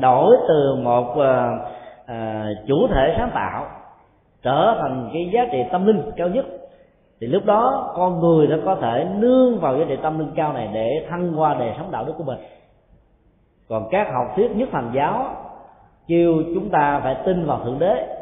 Đổi 0.00 0.36
từ 0.48 0.76
một 0.82 1.10
uh, 1.10 1.16
uh, 1.16 2.66
chủ 2.66 2.86
thể 2.88 3.14
sáng 3.18 3.30
tạo 3.34 3.66
trở 4.42 4.76
thành 4.80 5.10
cái 5.12 5.30
giá 5.32 5.46
trị 5.52 5.64
tâm 5.72 5.86
linh 5.86 6.10
cao 6.16 6.28
nhất. 6.28 6.46
Thì 7.20 7.26
lúc 7.26 7.44
đó 7.44 7.92
con 7.96 8.20
người 8.20 8.46
đã 8.46 8.56
có 8.64 8.74
thể 8.74 9.06
nương 9.18 9.60
vào 9.60 9.78
giá 9.78 9.84
trị 9.88 9.96
tâm 10.02 10.18
linh 10.18 10.30
cao 10.36 10.52
này 10.52 10.68
để 10.72 11.06
thăng 11.10 11.32
qua 11.36 11.54
đời 11.54 11.72
sống 11.78 11.90
đạo 11.90 12.04
đức 12.04 12.12
của 12.18 12.24
mình. 12.24 12.38
Còn 13.68 13.88
các 13.90 14.08
học 14.12 14.26
thuyết 14.36 14.56
nhất 14.56 14.68
thành 14.72 14.90
giáo 14.94 15.34
kêu 16.08 16.42
chúng 16.54 16.70
ta 16.70 17.00
phải 17.02 17.16
tin 17.24 17.46
vào 17.46 17.60
thượng 17.64 17.78
đế. 17.78 18.16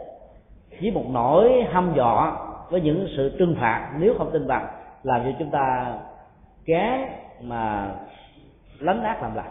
Với 0.80 0.90
một 0.90 1.04
nỗi 1.10 1.66
hăm 1.72 1.92
dọa 1.96 2.36
với 2.70 2.80
những 2.80 3.08
sự 3.16 3.36
trừng 3.38 3.56
phạt 3.60 3.90
nếu 3.98 4.14
không 4.18 4.30
tin 4.32 4.46
vào 4.46 4.66
làm 5.02 5.20
cho 5.24 5.30
chúng 5.38 5.50
ta 5.50 5.94
kén 6.66 7.00
mà 7.42 7.90
lấn 8.78 9.02
ác 9.02 9.22
làm 9.22 9.34
lại. 9.34 9.48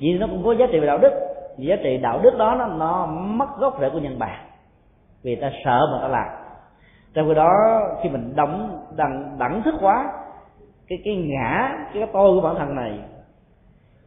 Vì 0.00 0.18
nó 0.18 0.26
cũng 0.26 0.44
có 0.44 0.52
giá 0.52 0.66
trị 0.72 0.78
về 0.78 0.86
đạo 0.86 0.98
đức 0.98 1.12
vì 1.58 1.66
giá 1.66 1.76
trị 1.82 1.98
đạo 1.98 2.20
đức 2.22 2.38
đó 2.38 2.54
nó, 2.58 2.66
nó 2.66 3.06
mất 3.06 3.58
gốc 3.58 3.76
rễ 3.80 3.90
của 3.90 3.98
nhân 3.98 4.18
bản 4.18 4.44
vì 5.22 5.36
ta 5.36 5.50
sợ 5.64 5.80
mà 5.92 5.98
ta 6.02 6.08
làm. 6.08 6.28
Trong 7.14 7.28
khi 7.28 7.34
đó 7.34 7.50
khi 8.02 8.08
mình 8.08 8.32
đóng 8.36 8.86
đẳng 8.96 9.36
đẳng 9.38 9.62
thức 9.62 9.74
quá 9.80 10.12
cái 10.88 10.98
cái 11.04 11.16
ngã 11.16 11.72
cái 11.94 12.06
tôi 12.12 12.34
của 12.34 12.40
bản 12.40 12.54
thân 12.58 12.74
này 12.74 12.98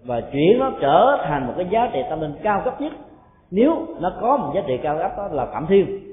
và 0.05 0.21
chuyển 0.21 0.59
nó 0.59 0.71
trở 0.81 1.17
thành 1.27 1.47
một 1.47 1.53
cái 1.57 1.67
giá 1.69 1.89
trị 1.93 1.99
tâm 2.09 2.21
linh 2.21 2.33
cao 2.43 2.61
cấp 2.65 2.81
nhất 2.81 2.93
nếu 3.51 3.87
nó 3.99 4.11
có 4.21 4.37
một 4.37 4.51
giá 4.55 4.61
trị 4.67 4.79
cao 4.83 4.97
cấp 4.97 5.11
đó 5.17 5.27
là 5.31 5.45
phạm 5.45 5.65
thiên 5.67 6.10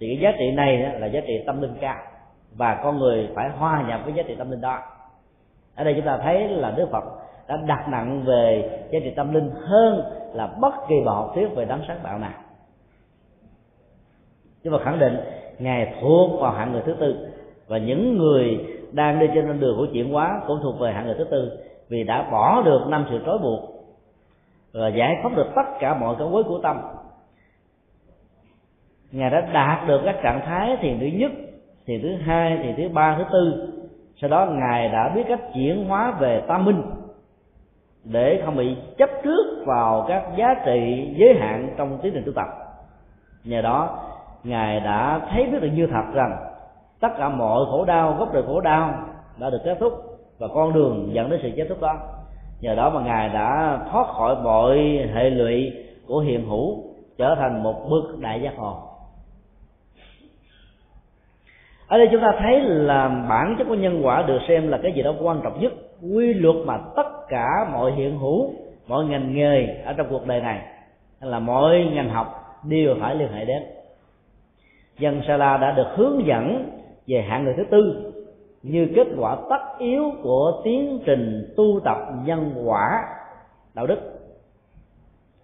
thì 0.00 0.06
cái 0.08 0.18
giá 0.22 0.32
trị 0.38 0.52
này 0.52 0.78
là 1.00 1.06
giá 1.06 1.20
trị 1.26 1.42
tâm 1.46 1.62
linh 1.62 1.74
cao. 1.80 1.98
Và 2.56 2.80
con 2.82 2.98
người 2.98 3.28
phải 3.34 3.48
hòa 3.48 3.84
nhập 3.88 4.00
với 4.04 4.14
giá 4.14 4.22
trị 4.22 4.34
tâm 4.38 4.50
linh 4.50 4.60
đó. 4.60 4.78
Ở 5.76 5.84
đây 5.84 5.94
chúng 5.94 6.06
ta 6.06 6.18
thấy 6.22 6.48
là 6.48 6.70
đức 6.70 6.88
phật 6.90 7.04
đã 7.48 7.56
đặt 7.66 7.88
nặng 7.88 8.22
về 8.26 8.70
giá 8.90 8.98
trị 9.02 9.10
tâm 9.16 9.34
linh 9.34 9.50
hơn 9.50 10.02
là 10.32 10.46
bất 10.60 10.74
kỳ 10.88 10.94
bài 11.06 11.14
học 11.14 11.32
thuyết 11.34 11.48
về 11.56 11.64
đấng 11.64 11.82
sáng 11.88 11.98
tạo 12.02 12.18
nào. 12.18 12.32
Nhưng 14.62 14.72
mà 14.72 14.78
khẳng 14.78 14.98
định 14.98 15.16
ngài 15.58 15.94
thuộc 16.00 16.40
vào 16.40 16.52
hạng 16.52 16.72
người 16.72 16.82
thứ 16.86 16.96
tư. 17.00 17.28
Và 17.66 17.78
những 17.78 18.18
người 18.18 18.66
đang 18.92 19.18
đi 19.18 19.26
trên 19.34 19.46
con 19.46 19.60
đường 19.60 19.76
của 19.78 19.86
chuyển 19.92 20.12
hóa 20.12 20.40
cũng 20.46 20.58
thuộc 20.62 20.80
về 20.80 20.92
hạng 20.92 21.06
người 21.06 21.14
thứ 21.18 21.24
tư. 21.24 21.58
Vì 21.88 22.04
đã 22.04 22.28
bỏ 22.32 22.62
được 22.62 22.80
năm 22.88 23.06
sự 23.10 23.20
trói 23.26 23.38
buộc 23.38 23.60
và 24.72 24.88
giải 24.88 25.16
phóng 25.22 25.36
được 25.36 25.46
tất 25.56 25.62
cả 25.80 25.94
mọi 25.94 26.16
cái 26.18 26.28
quấy 26.28 26.42
của 26.42 26.58
tâm 26.62 26.80
ngài 29.12 29.30
đã 29.30 29.40
đạt 29.40 29.88
được 29.88 30.00
các 30.04 30.16
trạng 30.22 30.40
thái 30.46 30.76
thiền 30.80 30.98
thứ 31.00 31.06
nhất 31.06 31.32
thiền 31.86 32.02
thứ 32.02 32.16
hai 32.16 32.58
thiền 32.62 32.76
thứ 32.76 32.88
ba, 32.94 33.14
thứ 33.18 33.24
tư. 33.32 33.72
Sau 34.20 34.30
đó 34.30 34.46
ngài 34.46 34.88
đã 34.88 35.12
biết 35.14 35.22
cách 35.28 35.40
chuyển 35.54 35.84
hóa 35.88 36.10
về 36.10 36.42
tam 36.48 36.64
minh 36.64 36.82
để 38.04 38.42
không 38.44 38.56
bị 38.56 38.76
chấp 38.98 39.10
trước 39.24 39.64
vào 39.66 40.04
các 40.08 40.24
giá 40.36 40.54
trị 40.66 41.08
giới 41.16 41.34
hạn 41.34 41.74
trong 41.76 41.98
tiến 42.02 42.12
trình 42.14 42.22
tu 42.26 42.32
tập. 42.32 42.46
Nhờ 43.44 43.62
đó, 43.62 43.98
ngài 44.44 44.80
đã 44.80 45.20
thấy 45.30 45.46
biết 45.46 45.58
được 45.62 45.68
như 45.74 45.86
thật 45.86 46.04
rằng, 46.14 46.36
tất 47.00 47.08
cả 47.18 47.28
mọi 47.28 47.64
khổ 47.70 47.84
đau, 47.84 48.16
gốc 48.18 48.28
rễ 48.32 48.42
khổ 48.46 48.60
đau 48.60 48.94
đã 49.38 49.50
được 49.50 49.60
kết 49.64 49.76
thúc 49.80 49.92
và 50.38 50.48
con 50.54 50.72
đường 50.72 51.08
dẫn 51.12 51.30
đến 51.30 51.40
sự 51.42 51.50
kết 51.56 51.66
thúc 51.68 51.80
đó. 51.80 51.96
Nhờ 52.60 52.74
đó 52.74 52.90
mà 52.90 53.00
ngài 53.00 53.28
đã 53.28 53.78
thoát 53.90 54.06
khỏi 54.06 54.36
mọi 54.44 54.78
hệ 55.14 55.30
lụy 55.30 55.72
của 56.06 56.18
hiện 56.20 56.48
hữu, 56.48 56.82
trở 57.18 57.34
thành 57.34 57.62
một 57.62 57.88
bậc 57.90 58.18
đại 58.20 58.40
giác 58.42 58.56
hồn 58.56 58.85
ở 61.88 61.98
đây 61.98 62.08
chúng 62.12 62.20
ta 62.20 62.32
thấy 62.38 62.60
là 62.60 63.08
bản 63.28 63.54
chất 63.58 63.64
của 63.68 63.74
nhân 63.74 64.00
quả 64.04 64.22
được 64.22 64.38
xem 64.48 64.68
là 64.68 64.78
cái 64.82 64.92
gì 64.92 65.02
đó 65.02 65.14
quan 65.20 65.40
trọng 65.44 65.60
nhất. 65.60 65.72
Quy 66.14 66.34
luật 66.34 66.56
mà 66.66 66.78
tất 66.96 67.28
cả 67.28 67.46
mọi 67.72 67.92
hiện 67.92 68.18
hữu, 68.18 68.50
mọi 68.86 69.04
ngành 69.04 69.34
nghề 69.34 69.66
ở 69.84 69.92
trong 69.92 70.06
cuộc 70.10 70.26
đời 70.26 70.40
này, 70.40 70.60
hay 71.20 71.30
là 71.30 71.38
mọi 71.38 71.90
ngành 71.92 72.10
học 72.10 72.26
đều 72.64 72.94
phải 73.00 73.14
liên 73.14 73.28
hệ 73.32 73.44
đến. 73.44 73.62
Dân 74.98 75.22
Sala 75.28 75.56
đã 75.56 75.72
được 75.72 75.86
hướng 75.96 76.26
dẫn 76.26 76.70
về 77.06 77.22
hạng 77.22 77.44
người 77.44 77.54
thứ 77.56 77.64
tư 77.70 78.12
như 78.62 78.88
kết 78.94 79.06
quả 79.18 79.36
tất 79.50 79.78
yếu 79.78 80.12
của 80.22 80.60
tiến 80.64 81.00
trình 81.06 81.54
tu 81.56 81.80
tập 81.84 81.96
nhân 82.24 82.52
quả 82.64 83.04
đạo 83.74 83.86
đức. 83.86 83.98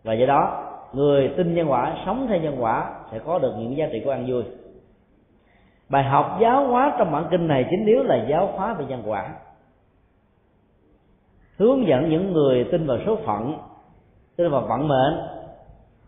Và 0.05 0.12
do 0.12 0.27
đó, 0.27 0.69
người 0.93 1.28
tin 1.36 1.55
nhân 1.55 1.70
quả, 1.70 1.97
sống 2.06 2.27
theo 2.28 2.39
nhân 2.39 2.56
quả 2.59 2.90
sẽ 3.12 3.19
có 3.19 3.39
được 3.39 3.52
những 3.59 3.77
giá 3.77 3.86
trị 3.93 4.02
của 4.05 4.10
an 4.10 4.24
vui 4.28 4.43
bài 5.88 6.04
học 6.04 6.38
giáo 6.40 6.66
hóa 6.66 6.94
trong 6.98 7.12
bản 7.12 7.24
kinh 7.30 7.48
này 7.48 7.66
chính 7.70 7.86
yếu 7.86 8.02
là 8.02 8.26
giáo 8.28 8.46
hóa 8.46 8.74
về 8.74 8.84
nhân 8.84 9.02
quả 9.06 9.28
hướng 11.62 11.86
dẫn 11.86 12.10
những 12.10 12.32
người 12.32 12.64
tin 12.64 12.86
vào 12.86 12.98
số 13.06 13.16
phận, 13.16 13.54
tin 14.36 14.50
vào 14.50 14.60
vận 14.60 14.88
mệnh, 14.88 15.18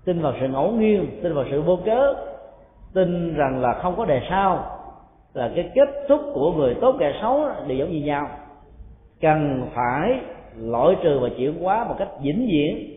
tin 0.04 0.22
vào 0.22 0.32
sự 0.40 0.48
ngẫu 0.48 0.70
nhiên, 0.70 1.20
tin 1.22 1.34
vào 1.34 1.44
sự 1.50 1.62
vô 1.62 1.78
cớ, 1.84 2.14
tin 2.94 3.34
rằng 3.34 3.60
là 3.60 3.74
không 3.82 3.96
có 3.96 4.04
đề 4.04 4.20
sau, 4.30 4.78
là 5.34 5.50
cái 5.56 5.70
kết 5.74 5.88
thúc 6.08 6.20
của 6.34 6.52
người 6.52 6.76
tốt 6.80 6.96
kẻ 6.98 7.18
xấu 7.22 7.48
đều 7.66 7.78
giống 7.78 7.90
như 7.90 8.00
nhau. 8.04 8.28
Cần 9.20 9.70
phải 9.74 10.20
loại 10.58 10.96
trừ 11.02 11.18
và 11.18 11.28
chuyển 11.36 11.62
hóa 11.62 11.84
một 11.84 11.94
cách 11.98 12.08
vĩnh 12.22 12.46
viễn 12.52 12.96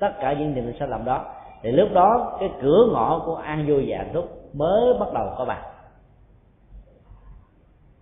tất 0.00 0.10
cả 0.20 0.32
những 0.32 0.54
điều 0.54 0.64
sai 0.78 0.88
lầm 0.88 1.04
đó. 1.04 1.24
Thì 1.62 1.72
lúc 1.72 1.88
đó 1.92 2.36
cái 2.40 2.50
cửa 2.62 2.88
ngõ 2.92 3.22
của 3.26 3.34
an 3.34 3.64
vui 3.68 3.84
và 3.88 3.98
hạnh 3.98 4.10
phúc 4.14 4.24
mới 4.52 4.94
bắt 5.00 5.08
đầu 5.14 5.28
có 5.38 5.44
bạn 5.44 5.62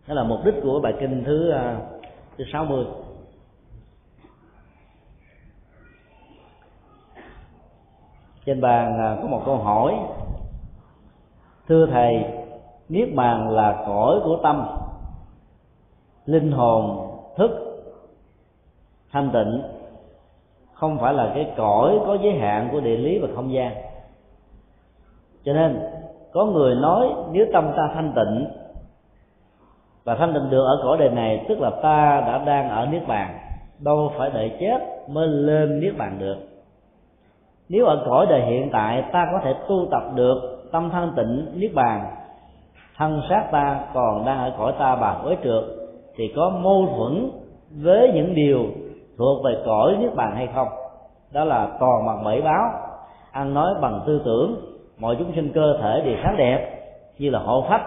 đó 0.06 0.14
là 0.14 0.24
mục 0.24 0.38
đích 0.44 0.54
của 0.62 0.80
bài 0.80 0.94
kinh 1.00 1.24
thứ 1.26 1.50
à, 1.50 1.76
thứ 2.38 2.44
sáu 2.52 2.64
mươi. 2.64 2.84
Trên 8.44 8.60
bàn 8.60 8.98
à, 8.98 9.16
có 9.22 9.28
một 9.28 9.42
câu 9.46 9.56
hỏi. 9.56 9.94
Thưa 11.68 11.86
thầy, 11.86 12.24
niết 12.88 13.08
bàn 13.14 13.50
là 13.50 13.82
cõi 13.86 14.20
của 14.24 14.38
tâm. 14.42 14.66
Linh 16.26 16.52
hồn, 16.52 17.10
thức, 17.36 17.50
thanh 19.10 19.30
tịnh, 19.32 19.62
không 20.72 20.98
phải 20.98 21.14
là 21.14 21.32
cái 21.34 21.52
cõi 21.56 21.98
có 22.06 22.18
giới 22.22 22.32
hạn 22.32 22.68
của 22.72 22.80
địa 22.80 22.96
lý 22.96 23.18
và 23.18 23.28
không 23.34 23.52
gian. 23.52 23.74
Cho 25.44 25.52
nên, 25.52 25.80
có 26.32 26.44
người 26.44 26.74
nói, 26.74 27.14
nếu 27.32 27.46
tâm 27.52 27.72
ta 27.76 27.90
thanh 27.94 28.12
tịnh 28.16 28.63
và 30.04 30.14
thanh 30.14 30.34
tịnh 30.34 30.50
được 30.50 30.64
ở 30.64 30.80
cõi 30.82 30.96
đời 30.98 31.10
này, 31.10 31.44
tức 31.48 31.60
là 31.60 31.70
ta 31.82 32.22
đã 32.26 32.38
đang 32.38 32.70
ở 32.70 32.86
niết 32.86 33.08
bàn. 33.08 33.38
Đâu 33.84 34.12
phải 34.18 34.30
đợi 34.34 34.52
chết 34.60 34.78
mới 35.08 35.28
lên 35.28 35.80
niết 35.80 35.96
bàn 35.98 36.16
được. 36.18 36.36
Nếu 37.68 37.86
ở 37.86 38.04
cõi 38.06 38.26
đời 38.30 38.40
hiện 38.40 38.70
tại, 38.72 39.04
ta 39.12 39.26
có 39.32 39.38
thể 39.44 39.54
tu 39.68 39.86
tập 39.90 40.02
được 40.14 40.68
tâm 40.72 40.90
thanh 40.90 41.12
tịnh 41.16 41.46
niết 41.54 41.74
bàn. 41.74 42.04
Thân 42.96 43.22
xác 43.28 43.48
ta 43.52 43.80
còn 43.94 44.24
đang 44.26 44.38
ở 44.38 44.52
cõi 44.58 44.72
ta 44.78 44.96
bà 44.96 45.16
với 45.24 45.36
trượt, 45.44 45.64
thì 46.16 46.32
có 46.36 46.50
mâu 46.50 46.86
thuẫn 46.96 47.30
với 47.82 48.10
những 48.14 48.34
điều 48.34 48.64
thuộc 49.18 49.44
về 49.44 49.56
cõi 49.66 49.96
niết 50.00 50.14
bàn 50.14 50.36
hay 50.36 50.48
không? 50.54 50.68
Đó 51.32 51.44
là 51.44 51.68
toàn 51.80 52.06
bằng 52.06 52.24
bảy 52.24 52.42
báo. 52.42 52.70
Ăn 53.32 53.54
nói 53.54 53.74
bằng 53.80 54.00
tư 54.06 54.22
tưởng, 54.24 54.56
mọi 54.98 55.16
chúng 55.18 55.32
sinh 55.34 55.52
cơ 55.54 55.78
thể 55.82 56.02
đều 56.04 56.16
sáng 56.24 56.36
đẹp, 56.36 56.80
như 57.18 57.30
là 57.30 57.38
hộ 57.38 57.64
phách. 57.68 57.82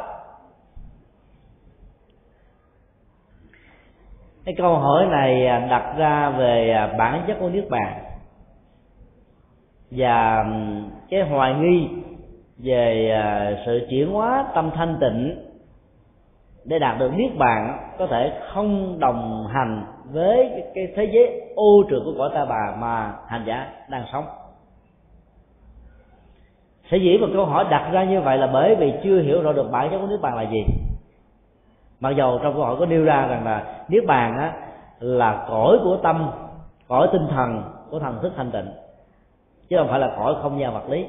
Cái 4.48 4.56
câu 4.58 4.76
hỏi 4.76 5.06
này 5.06 5.48
à, 5.48 5.68
đặt 5.70 5.94
ra 5.98 6.30
về 6.30 6.72
à, 6.72 6.88
bản 6.98 7.24
chất 7.28 7.38
của 7.40 7.50
niết 7.50 7.70
bàn. 7.70 8.04
Và 9.92 10.46
cái 11.10 11.22
hoài 11.22 11.54
nghi 11.54 11.88
về 12.58 13.12
à, 13.12 13.52
sự 13.66 13.88
chuyển 13.90 14.12
hóa 14.12 14.46
tâm 14.56 14.72
thanh 14.76 14.98
tịnh 15.02 15.46
để 16.66 16.80
đạt 16.80 17.00
được 17.00 17.12
niết 17.14 17.32
bàn 17.38 17.92
có 17.98 18.08
thể 18.08 18.32
không 18.54 19.00
đồng 19.00 19.48
hành 19.48 19.86
với 20.12 20.64
cái 20.76 20.88
thế 20.96 21.10
giới 21.14 21.42
ô 21.56 21.84
trượt 21.90 22.02
của 22.06 22.14
cõi 22.18 22.30
ta 22.34 22.46
bà 22.46 22.76
mà 22.80 23.14
hành 23.28 23.44
giả 23.46 23.68
đang 23.90 24.04
sống. 24.12 24.26
Sở 26.92 26.98
dĩ 26.98 27.18
một 27.18 27.28
câu 27.34 27.46
hỏi 27.46 27.66
đặt 27.70 27.90
ra 27.92 28.04
như 28.04 28.22
vậy 28.22 28.38
là 28.38 28.48
bởi 28.48 28.76
vì 28.76 28.94
chưa 29.04 29.22
hiểu 29.22 29.42
rõ 29.42 29.54
được 29.54 29.72
bản 29.72 29.90
chất 29.92 30.00
của 30.00 30.08
niết 30.08 30.22
bàn 30.22 30.36
là 30.36 30.44
gì 30.52 30.64
mặc 32.00 32.10
dầu 32.10 32.40
trong 32.44 32.54
câu 32.54 32.64
hỏi 32.64 32.76
có 32.80 32.86
nêu 32.86 33.04
ra 33.04 33.28
rằng 33.28 33.46
là 33.46 33.84
niết 33.88 34.04
bàn 34.08 34.38
á, 34.38 34.54
là 35.00 35.46
cõi 35.50 35.78
của 35.84 35.98
tâm, 36.04 36.32
cõi 36.88 37.10
tinh 37.12 37.28
thần, 37.30 37.64
của 37.90 38.00
thần 38.00 38.20
thức 38.22 38.34
thanh 38.38 38.52
tịnh. 38.52 38.68
Chứ 39.70 39.78
không 39.78 39.88
phải 39.88 40.00
là 40.00 40.14
cõi 40.18 40.36
không 40.42 40.60
gian 40.60 40.74
vật 40.74 40.90
lý. 40.90 41.08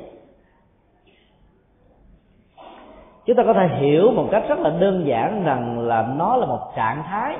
Chúng 3.27 3.37
ta 3.37 3.43
có 3.47 3.53
thể 3.53 3.69
hiểu 3.69 4.11
một 4.11 4.29
cách 4.31 4.45
rất 4.49 4.59
là 4.59 4.71
đơn 4.71 5.07
giản 5.07 5.45
rằng 5.45 5.79
là 5.79 6.03
nó 6.17 6.37
là 6.37 6.47
một 6.47 6.73
trạng 6.77 7.03
thái. 7.07 7.37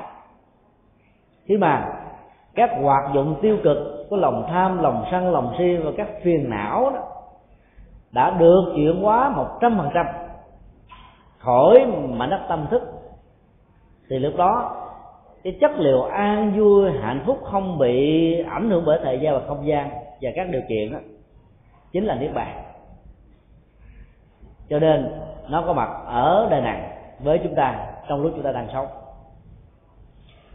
Khi 1.45 1.57
mà 1.57 1.85
các 2.55 2.69
hoạt 2.81 3.13
dụng 3.13 3.35
tiêu 3.41 3.57
cực 3.63 3.77
của 4.09 4.17
lòng 4.17 4.45
tham, 4.49 4.81
lòng 4.81 5.05
sân, 5.11 5.31
lòng 5.31 5.53
si 5.57 5.77
và 5.83 5.91
các 5.97 6.07
phiền 6.23 6.49
não 6.49 6.91
đó 6.95 7.01
đã 8.11 8.31
được 8.31 8.71
chuyển 8.75 9.01
hóa 9.01 9.29
một 9.29 9.47
trăm 9.61 9.77
phần 9.77 9.89
trăm 9.93 10.05
khỏi 11.37 11.85
mảnh 12.09 12.29
đất 12.29 12.39
tâm 12.49 12.67
thức 12.69 12.81
thì 14.09 14.19
lúc 14.19 14.33
đó, 14.37 14.75
cái 15.43 15.57
chất 15.61 15.71
liệu 15.77 16.03
an 16.03 16.53
vui, 16.57 16.91
hạnh 16.91 17.23
phúc 17.25 17.39
không 17.43 17.77
bị 17.77 18.39
ảnh 18.41 18.69
hưởng 18.69 18.83
bởi 18.85 18.99
thời 19.03 19.19
gian 19.19 19.33
và 19.33 19.41
không 19.47 19.67
gian 19.67 19.89
và 20.21 20.29
các 20.35 20.49
điều 20.49 20.61
kiện 20.69 20.91
đó, 20.91 20.99
chính 21.91 22.05
là 22.05 22.15
niết 22.15 22.33
bàn. 22.33 22.63
Cho 24.69 24.79
nên, 24.79 25.11
nó 25.49 25.63
có 25.67 25.73
mặt 25.73 25.89
ở 26.05 26.47
đời 26.51 26.61
này 26.61 26.91
với 27.19 27.39
chúng 27.43 27.55
ta 27.55 27.85
trong 28.07 28.21
lúc 28.21 28.31
chúng 28.35 28.43
ta 28.43 28.51
đang 28.51 28.67
sống. 28.73 28.87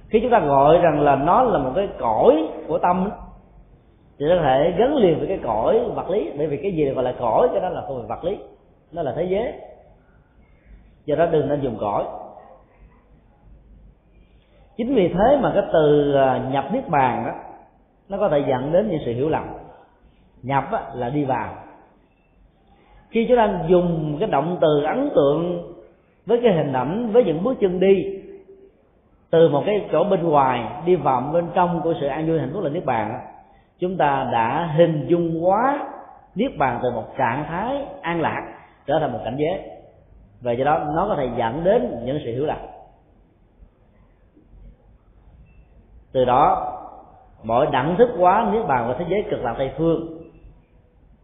Khi 0.09 0.20
chúng 0.20 0.31
ta 0.31 0.40
gọi 0.40 0.78
rằng 0.78 1.01
là 1.01 1.16
nó 1.16 1.43
là 1.43 1.59
một 1.59 1.72
cái 1.76 1.89
cõi 1.98 2.48
của 2.66 2.78
tâm 2.78 3.10
thì 4.18 4.26
nó 4.26 4.36
có 4.36 4.43
thể 4.43 4.74
gắn 4.78 4.94
liền 4.94 5.18
với 5.18 5.28
cái 5.28 5.39
cõi 5.44 5.81
vật 5.94 6.10
lý. 6.10 6.32
Bởi 6.39 6.47
vì 6.47 6.56
cái 6.56 6.72
gì 6.72 6.90
gọi 6.90 7.05
là 7.05 7.14
cõi? 7.18 7.48
Cái 7.52 7.60
đó 7.60 7.68
là 7.68 7.81
không 7.81 7.98
phải 7.98 8.16
vật 8.16 8.24
lý, 8.24 8.39
nó 8.93 9.02
là 9.02 9.12
thế 9.16 9.24
giới. 9.24 9.52
Do 11.05 11.16
đó 11.16 11.26
đừng 11.26 11.48
nên 11.48 11.60
dùng 11.60 11.76
cõi 11.81 12.05
chính 14.76 14.94
vì 14.94 15.09
thế 15.09 15.38
mà 15.40 15.51
cái 15.55 15.62
từ 15.72 16.14
à, 16.14 16.48
nhập 16.52 16.64
niết 16.72 16.88
bàn 16.88 17.24
đó, 17.26 17.32
nó 18.09 18.18
có 18.18 18.28
thể 18.28 18.44
dẫn 18.48 18.72
đến 18.72 18.88
những 18.88 19.01
sự 19.05 19.12
hiểu 19.12 19.28
lầm. 19.28 19.44
Nhập 20.42 20.64
là 20.94 21.10
đi 21.10 21.24
vào. 21.24 21.55
Khi 23.10 23.26
chúng 23.28 23.36
ta 23.36 23.60
dùng 23.66 24.16
cái 24.20 24.28
động 24.28 24.59
từ 24.60 24.82
ấn 24.82 25.10
tượng 25.14 25.72
với 26.26 26.40
cái 26.42 26.52
hình 26.52 26.72
ảnh, 26.72 27.12
với 27.12 27.24
những 27.24 27.44
bước 27.44 27.55
chân 27.60 27.80
đi, 27.80 28.20
từ 29.30 29.48
một 29.48 29.62
cái 29.66 29.84
chỗ 29.92 30.05
bên 30.05 30.22
ngoài 30.22 30.64
đi 30.86 30.96
vào 30.96 31.30
bên 31.32 31.46
trong 31.55 31.80
của 31.80 31.94
sự 32.01 32.06
an 32.06 32.26
vui 32.26 32.40
hạnh 32.40 32.51
phúc 32.52 32.62
là 32.62 32.70
niết 32.70 32.84
bàn 32.84 33.20
chúng 33.78 33.96
ta 33.96 34.28
đã 34.32 34.72
hình 34.76 35.06
dung 35.09 35.46
quá 35.46 35.88
niết 36.34 36.51
bàn 36.59 36.80
từ 36.82 36.90
một 36.90 37.05
trạng 37.18 37.44
thái 37.48 37.84
an 38.01 38.20
lạc 38.20 38.42
trở 38.86 38.98
thành 38.98 39.12
một 39.12 39.18
cảnh 39.24 39.36
giới. 39.38 39.60
Và 40.40 40.52
do 40.52 40.64
đó 40.64 40.86
nó 40.94 41.06
có 41.09 41.16
thể 41.16 41.28
dẫn 41.38 41.64
đến 41.64 42.01
những 42.05 42.18
sự 42.24 42.32
hiểu 42.32 42.46
lầm. 42.46 42.59
Từ 46.15 46.24
đó 46.24 46.73
mọi 47.43 47.66
đẳng 47.73 47.97
thức 47.99 48.11
quá 48.19 48.49
niết 48.53 48.66
bàn 48.66 48.85
của 48.86 48.95
thế 48.99 49.05
giới 49.09 49.24
cực 49.31 49.45
lạc 49.45 49.55
tây 49.59 49.70
phương 49.77 50.19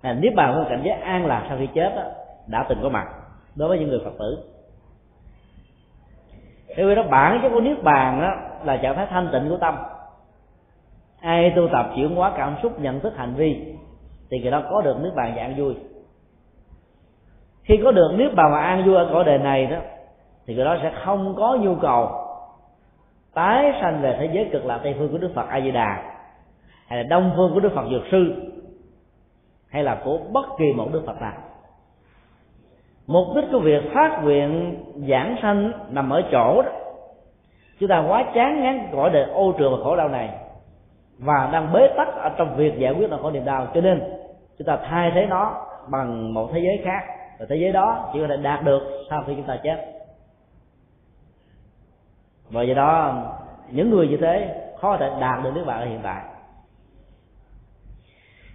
là 0.02 0.12
niết 0.12 0.34
bàn 0.34 0.54
của 0.54 0.70
cảnh 0.70 0.80
giới 0.84 0.94
an 0.94 1.26
lạc 1.26 1.46
sau 1.48 1.58
khi 1.58 1.68
chết 1.74 1.92
đó, 1.96 2.02
đã 2.46 2.66
từng 2.68 2.78
có 2.82 2.88
mặt 2.88 3.06
đối 3.54 3.68
với 3.68 3.78
những 3.78 3.88
người 3.88 4.00
phật 4.04 4.12
tử. 4.18 4.38
Bởi 6.76 6.86
vì 6.86 6.94
đó 6.94 7.02
bản 7.10 7.38
chất 7.42 7.48
của 7.48 7.60
niết 7.60 7.82
bàn 7.82 8.20
đó 8.20 8.30
là 8.64 8.76
trạng 8.76 8.96
thái 8.96 9.06
thanh 9.10 9.28
tịnh 9.32 9.48
của 9.48 9.56
tâm. 9.56 9.76
Ai 11.20 11.52
tu 11.56 11.68
tập 11.72 11.90
chuyển 11.96 12.14
hóa 12.14 12.32
cảm 12.36 12.56
xúc 12.62 12.80
nhận 12.80 13.00
thức 13.00 13.12
hành 13.16 13.34
vi 13.34 13.74
thì 14.30 14.40
người 14.40 14.50
đó 14.50 14.62
có 14.70 14.82
được 14.82 14.96
niết 15.02 15.14
bàn 15.14 15.32
và 15.36 15.42
an 15.42 15.54
vui. 15.56 15.74
Khi 17.62 17.80
có 17.84 17.92
được 17.92 18.14
niết 18.18 18.34
bàn 18.34 18.52
và 18.52 18.60
an 18.60 18.84
vui 18.86 18.94
ở 18.94 19.08
cõi 19.12 19.24
đời 19.24 19.38
này 19.38 19.66
đó 19.66 19.76
thì 20.46 20.54
người 20.54 20.64
đó 20.64 20.76
sẽ 20.82 20.92
không 21.04 21.34
có 21.36 21.56
nhu 21.60 21.74
cầu 21.74 22.19
tái 23.34 23.72
sanh 23.80 24.02
về 24.02 24.16
thế 24.20 24.28
giới 24.32 24.48
cực 24.52 24.66
lạc 24.66 24.80
tây 24.82 24.94
phương 24.98 25.08
của 25.12 25.18
đức 25.18 25.32
phật 25.34 25.48
a 25.48 25.60
di 25.60 25.70
đà 25.70 26.02
hay 26.86 26.98
là 26.98 27.02
đông 27.02 27.32
phương 27.36 27.50
của 27.54 27.60
đức 27.60 27.72
phật 27.74 27.84
dược 27.90 28.02
sư, 28.10 28.34
hay 29.68 29.82
là 29.82 30.00
của 30.04 30.18
bất 30.32 30.46
kỳ 30.58 30.72
một 30.72 30.88
đức 30.92 31.02
phật 31.06 31.20
nào. 31.20 31.32
Mục 33.06 33.26
đích 33.36 33.44
của 33.52 33.58
việc 33.58 33.84
phát 33.94 34.20
nguyện 34.22 34.76
giảng 35.08 35.36
sanh 35.42 35.72
nằm 35.90 36.10
ở 36.10 36.22
chỗ 36.32 36.62
đó. 36.62 36.70
Chúng 37.80 37.88
ta 37.88 38.04
quá 38.08 38.24
chán 38.34 38.62
ngán 38.62 38.88
cõi 38.92 39.10
đời 39.10 39.24
ô 39.24 39.52
trường 39.58 39.72
và 39.72 39.84
khổ 39.84 39.96
đau 39.96 40.08
này, 40.08 40.30
và 41.18 41.48
đang 41.52 41.72
bế 41.72 41.88
tắc 41.96 42.08
ở 42.14 42.30
trong 42.36 42.56
việc 42.56 42.78
giải 42.78 42.92
quyết 42.92 43.10
nỗi 43.10 43.18
khổ 43.22 43.30
niềm 43.30 43.44
đau. 43.44 43.66
Cho 43.74 43.80
nên, 43.80 44.02
chúng 44.58 44.66
ta 44.66 44.78
thay 44.90 45.12
thế 45.14 45.26
nó 45.26 45.66
bằng 45.90 46.34
một 46.34 46.50
thế 46.52 46.60
giới 46.60 46.80
khác. 46.84 47.00
Và 47.38 47.46
thế 47.48 47.56
giới 47.56 47.72
đó 47.72 48.10
chỉ 48.12 48.20
có 48.20 48.26
thể 48.28 48.36
đạt 48.36 48.64
được 48.64 48.80
sau 49.10 49.24
khi 49.26 49.32
chúng 49.36 49.46
ta 49.46 49.58
chết 49.62 49.99
và 52.50 52.62
do 52.62 52.74
đó, 52.74 53.22
những 53.70 53.90
người 53.90 54.08
như 54.08 54.16
thế 54.16 54.54
khó 54.80 54.96
thể 54.96 55.10
đạt 55.20 55.44
được 55.44 55.50
nước 55.54 55.64
bạn 55.66 55.80
ở 55.80 55.86
hiện 55.86 56.00
tại. 56.02 56.22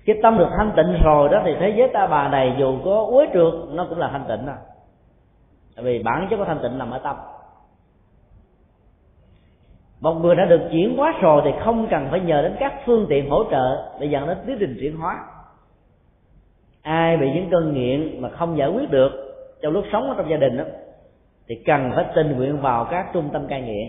Cái 0.06 0.16
tâm 0.24 0.38
được 0.38 0.50
thanh 0.58 0.72
tịnh 0.76 1.02
rồi 1.04 1.30
đó 1.30 1.42
thì 1.46 1.56
thế 1.60 1.74
giới 1.78 1.88
ta 1.94 2.08
bà 2.08 2.28
này 2.30 2.56
dù 2.60 2.78
có 2.86 3.08
uế 3.12 3.28
trượt, 3.34 3.54
nó 3.70 3.86
cũng 3.90 3.98
là 3.98 4.10
thanh 4.12 4.26
tịnh 4.28 4.48
à 4.48 4.58
tại 5.76 5.86
vì 5.86 6.04
bản 6.04 6.28
chất 6.30 6.38
của 6.38 6.46
thanh 6.46 6.60
tịnh 6.64 6.78
nằm 6.78 6.92
ở 6.92 7.00
tâm. 7.00 7.16
Một 10.02 10.14
người 10.14 10.36
đã 10.36 10.46
được 10.46 10.62
chuyển 10.72 10.98
hóa 10.98 11.14
rồi 11.22 11.42
thì 11.46 11.52
không 11.64 11.88
cần 11.88 12.08
phải 12.12 12.20
nhờ 12.20 12.42
đến 12.42 12.56
các 12.60 12.74
phương 12.86 13.06
tiện 13.10 13.30
hỗ 13.30 13.44
trợ 13.52 13.98
để 14.00 14.08
dẫn 14.08 14.28
đến 14.28 14.38
tiến 14.46 14.58
trình 14.60 14.78
chuyển 14.80 14.98
hóa. 14.98 15.26
Ai 16.82 17.18
bị 17.18 17.32
những 17.32 17.50
cơn 17.50 17.74
nghiện 17.74 18.22
mà 18.22 18.30
không 18.30 18.58
giải 18.58 18.70
quyết 18.70 18.92
được 18.92 19.12
trong 19.62 19.74
lúc 19.74 19.86
sống 19.92 20.10
ở 20.10 20.16
trong 20.18 20.30
gia 20.30 20.38
đình 20.38 20.58
đó 20.58 20.64
thì 21.48 21.56
cần 21.66 21.92
phải 21.96 22.06
tình 22.16 22.38
nguyện 22.38 22.62
vào 22.62 22.86
các 22.86 23.06
trung 23.14 23.30
tâm 23.34 23.48
cai 23.48 23.62
nghiện. 23.62 23.88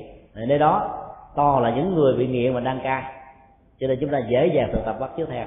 Nơi 0.49 0.59
đó, 0.59 0.91
to 1.37 1.61
là 1.61 1.71
những 1.71 1.95
người 1.95 2.15
bị 2.15 2.27
nghiện 2.27 2.55
mà 2.55 2.61
đang 2.61 2.81
cai. 2.81 3.03
Cho 3.81 3.87
nên 3.87 3.99
chúng 4.01 4.11
ta 4.11 4.19
dễ 4.29 4.47
dàng 4.47 4.69
thực 4.73 4.85
tập 4.85 4.97
bắt 5.01 5.11
chước 5.17 5.29
theo. 5.29 5.47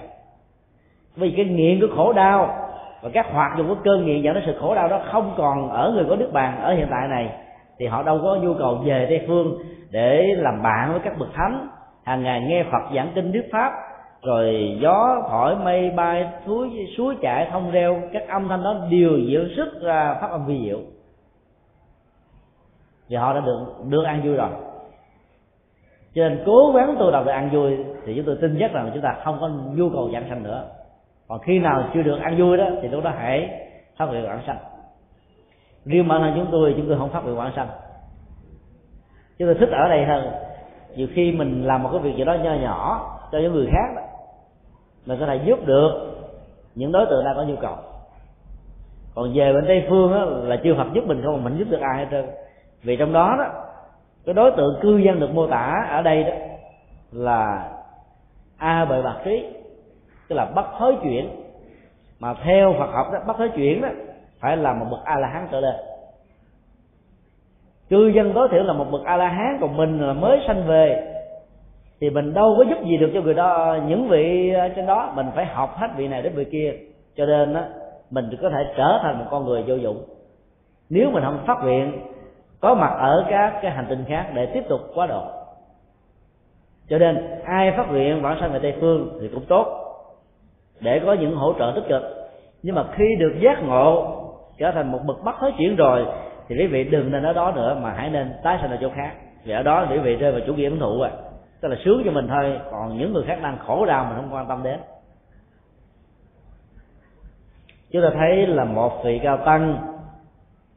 Vì 1.16 1.32
cái 1.32 1.46
nghiện 1.46 1.80
của 1.82 1.96
khổ 1.96 2.14
đau 2.14 2.70
và 3.02 3.10
các 3.14 3.26
hoạt 3.32 3.58
dụng 3.58 3.68
của 3.68 3.76
cơn 3.84 4.06
nghiện 4.06 4.22
dẫn 4.22 4.34
đến 4.34 4.44
sự 4.46 4.58
khổ 4.60 4.76
đau 4.76 4.88
đó 4.88 5.02
không 5.12 5.34
còn 5.38 5.70
ở 5.70 5.92
người 5.92 6.06
có 6.10 6.16
nước 6.16 6.30
bàn 6.34 6.62
ở 6.62 6.74
hiện 6.74 6.88
tại 6.92 7.08
này, 7.08 7.30
thì 7.80 7.86
họ 7.86 8.04
đâu 8.04 8.20
có 8.24 8.36
nhu 8.36 8.54
cầu 8.54 8.76
về 8.86 9.06
tây 9.10 9.26
phương 9.28 9.58
để 9.92 10.24
làm 10.38 10.64
bạn 10.64 10.92
với 10.92 11.00
các 11.04 11.20
bậc 11.20 11.30
thánh. 11.34 11.68
Hàng 12.06 12.24
ngày 12.24 12.42
nghe 12.42 12.64
phật 12.64 12.96
giảng 12.96 13.12
kinh 13.16 13.32
Đức 13.32 13.44
pháp, 13.52 13.74
rồi 14.24 14.78
gió, 14.82 15.22
thổi 15.30 15.56
mây, 15.56 15.90
bay, 15.90 16.26
suối 16.46 16.88
suối 16.98 17.16
chảy, 17.22 17.48
thông 17.52 17.72
reo, 17.72 18.02
các 18.14 18.28
âm 18.28 18.48
thanh 18.48 18.64
đó 18.64 18.76
đều 18.90 19.12
diệu 19.28 19.44
sức 19.56 19.82
ra 19.82 20.16
pháp 20.22 20.32
âm 20.32 20.46
vi 20.46 20.66
diệu 20.66 20.80
vì 23.10 23.16
họ 23.16 23.34
đã 23.34 23.40
được 23.40 23.66
được 23.90 24.04
ăn 24.04 24.22
vui 24.24 24.36
rồi. 24.36 24.50
Cho 26.16 26.30
nên 26.30 26.44
cố 26.46 26.72
gắng 26.76 26.96
tu 27.00 27.12
tập 27.12 27.24
để 27.26 27.32
ăn 27.32 27.50
vui 27.54 27.78
thì 28.06 28.16
chúng 28.16 28.26
tôi 28.26 28.38
tin 28.42 28.58
chắc 28.60 28.74
rằng 28.74 28.92
chúng 28.94 29.04
ta 29.04 29.16
không 29.24 29.38
có 29.42 29.50
nhu 29.76 29.90
cầu 29.90 30.10
giảng 30.14 30.26
sanh 30.30 30.44
nữa. 30.44 30.68
Còn 31.28 31.40
khi 31.40 31.60
nào 31.60 31.84
chưa 31.94 32.02
được 32.02 32.20
ăn 32.22 32.38
vui 32.40 32.58
đó 32.58 32.66
thì 32.82 32.88
lúc 32.88 33.04
đó 33.04 33.12
hãy 33.18 33.50
phát 33.98 34.06
nguyện 34.06 34.26
quảng 34.26 34.42
sanh. 34.48 34.58
Riêng 35.86 36.08
bản 36.08 36.22
thân 36.22 36.34
chúng 36.36 36.52
tôi 36.52 36.74
chúng 36.78 36.88
tôi 36.88 36.98
không 36.98 37.10
phát 37.10 37.24
nguyện 37.24 37.40
quảng 37.40 37.54
sanh. 37.56 37.68
Chúng 39.40 39.48
tôi 39.48 39.56
thích 39.56 39.70
ở 39.72 39.90
đây 39.90 40.06
hơn. 40.06 40.32
Nhiều 40.96 41.08
khi 41.14 41.32
mình 41.32 41.64
làm 41.64 41.84
một 41.84 41.90
cái 41.92 42.02
việc 42.02 42.16
gì 42.18 42.24
đó 42.24 42.34
nho 42.34 42.54
nhỏ 42.54 43.06
cho 43.32 43.40
những 43.40 43.54
người 43.54 43.68
khác 43.72 43.94
đó 43.96 44.02
mình 45.06 45.20
có 45.20 45.26
thể 45.26 45.40
giúp 45.46 45.66
được 45.66 45.92
những 46.76 46.92
đối 46.92 47.06
tượng 47.06 47.26
đang 47.26 47.36
có 47.36 47.44
nhu 47.44 47.56
cầu. 47.56 47.76
Còn 49.16 49.34
về 49.34 49.54
bên 49.54 49.64
tây 49.68 49.86
phương 49.90 50.12
đó, 50.12 50.26
là 50.26 50.58
chưa 50.64 50.76
phật 50.78 50.88
giúp 50.94 51.04
mình 51.08 51.22
không 51.26 51.34
mà 51.34 51.50
mình 51.50 51.60
giúp 51.60 51.68
được 51.70 51.80
ai 51.82 51.98
hết 51.98 52.08
trơn 52.12 52.26
vì 52.84 52.96
trong 52.96 53.14
đó 53.14 53.36
đó, 53.40 53.46
cái 54.26 54.34
đối 54.34 54.52
tượng 54.52 54.80
cư 54.82 54.98
dân 54.98 55.20
được 55.20 55.34
mô 55.34 55.48
tả 55.48 55.88
ở 55.90 56.02
đây 56.02 56.24
đó 56.24 56.34
là 57.12 57.70
a 58.58 58.86
bệ 58.86 59.02
bạc 59.02 59.18
trí 59.26 59.46
tức 60.30 60.36
là 60.36 60.46
bất 60.46 60.66
thối 60.80 60.96
chuyển. 61.04 61.30
Mà 62.20 62.34
theo 62.44 62.76
Phật 62.80 62.92
học 62.92 63.08
đó 63.14 63.20
bất 63.28 63.38
thối 63.38 63.50
chuyển 63.50 63.82
đó 63.82 63.90
phải 64.40 64.58
là 64.58 64.74
một 64.74 64.86
bậc 64.92 65.00
a 65.04 65.20
la 65.20 65.28
hán 65.28 65.48
trở 65.52 65.60
lên. 65.60 65.76
Cư 67.90 68.08
dân 68.08 68.34
tối 68.34 68.48
thiểu 68.52 68.64
là 68.64 68.74
một 68.74 68.86
bậc 68.92 69.04
a 69.06 69.18
la 69.18 69.28
hán 69.28 69.58
còn 69.62 69.78
mình 69.78 70.00
là 70.08 70.14
mới 70.14 70.40
sanh 70.48 70.68
về. 70.68 71.16
Thì 72.02 72.10
mình 72.10 72.34
đâu 72.34 72.56
có 72.58 72.64
giúp 72.70 72.86
gì 72.86 72.98
được 72.98 73.12
cho 73.14 73.22
người 73.22 73.34
đó, 73.34 73.78
những 73.88 74.08
vị 74.08 74.54
trên 74.76 74.86
đó. 74.86 75.14
Mình 75.16 75.26
phải 75.36 75.46
học 75.46 75.76
hết 75.78 75.88
vị 75.96 76.08
này 76.08 76.22
đến 76.22 76.34
vị 76.36 76.46
kia. 76.52 76.74
Cho 77.16 77.26
nên 77.26 77.54
đó 77.54 77.62
mình 78.12 78.30
có 78.42 78.50
thể 78.50 78.74
trở 78.78 79.00
thành 79.02 79.20
một 79.20 79.26
con 79.32 79.46
người 79.46 79.64
vô 79.68 79.76
dụng. 79.76 80.04
Nếu 80.90 81.12
mình 81.12 81.24
không 81.24 81.44
phát 81.48 81.58
nguyện 81.64 82.02
có 82.62 82.76
mặt 82.76 82.94
ở 83.00 83.26
các 83.30 83.60
cái 83.62 83.72
hành 83.72 83.86
tinh 83.90 84.06
khác 84.08 84.32
để 84.34 84.46
tiếp 84.46 84.64
tục 84.70 84.80
quá 84.96 85.08
độ. 85.08 85.24
Cho 86.90 86.98
nên, 86.98 87.40
ai 87.44 87.72
phát 87.78 87.90
nguyện 87.90 88.22
vãng 88.22 88.38
sanh 88.40 88.54
về 88.54 88.60
tây 88.60 88.74
phương 88.82 89.18
thì 89.22 89.28
cũng 89.28 89.46
tốt, 89.46 89.68
để 90.80 91.02
có 91.06 91.14
những 91.14 91.36
hỗ 91.36 91.54
trợ 91.60 91.72
tích 91.76 91.90
cực. 91.90 92.04
Nhưng 92.64 92.76
mà 92.76 92.84
khi 92.92 93.16
được 93.20 93.34
giác 93.40 93.64
ngộ, 93.64 94.16
trở 94.58 94.72
thành 94.72 94.92
một 94.92 95.00
bậc 95.06 95.24
bắt 95.24 95.36
hết 95.38 95.52
chuyển 95.58 95.76
rồi, 95.76 96.06
thì 96.48 96.56
quý 96.60 96.68
vị 96.68 96.84
đừng 96.84 97.12
nên 97.12 97.24
ở 97.24 97.34
đó 97.34 97.52
nữa 97.56 97.78
mà 97.82 97.94
hãy 97.94 98.10
nên 98.10 98.34
tái 98.44 98.58
sanh 98.62 98.72
ở 98.72 98.78
chỗ 98.82 98.90
khác. 98.96 99.12
Vì 99.44 99.54
ở 99.54 99.64
đó 99.64 99.88
quý 99.92 99.98
vị 99.98 100.16
rơi 100.16 100.32
vào 100.32 100.42
chủ 100.48 100.54
nghĩa 100.54 100.70
ấn 100.70 100.80
thụ 100.80 101.02
à. 101.02 101.12
Tức 101.62 101.68
là 101.68 101.76
sướng 101.86 102.02
cho 102.06 102.12
mình 102.12 102.28
thôi, 102.28 102.60
còn 102.72 102.98
những 102.98 103.14
người 103.14 103.24
khác 103.28 103.40
đang 103.44 103.58
khổ 103.58 103.86
đau 103.86 104.06
mình 104.06 104.16
không 104.16 104.34
quan 104.34 104.48
tâm 104.48 104.64
đến. 104.64 104.80
Chúng 107.92 108.02
ta 108.02 108.10
thấy 108.14 108.48
là 108.48 108.64
một 108.64 109.04
vị 109.04 109.20
cao 109.24 109.38
tăng, 109.46 109.78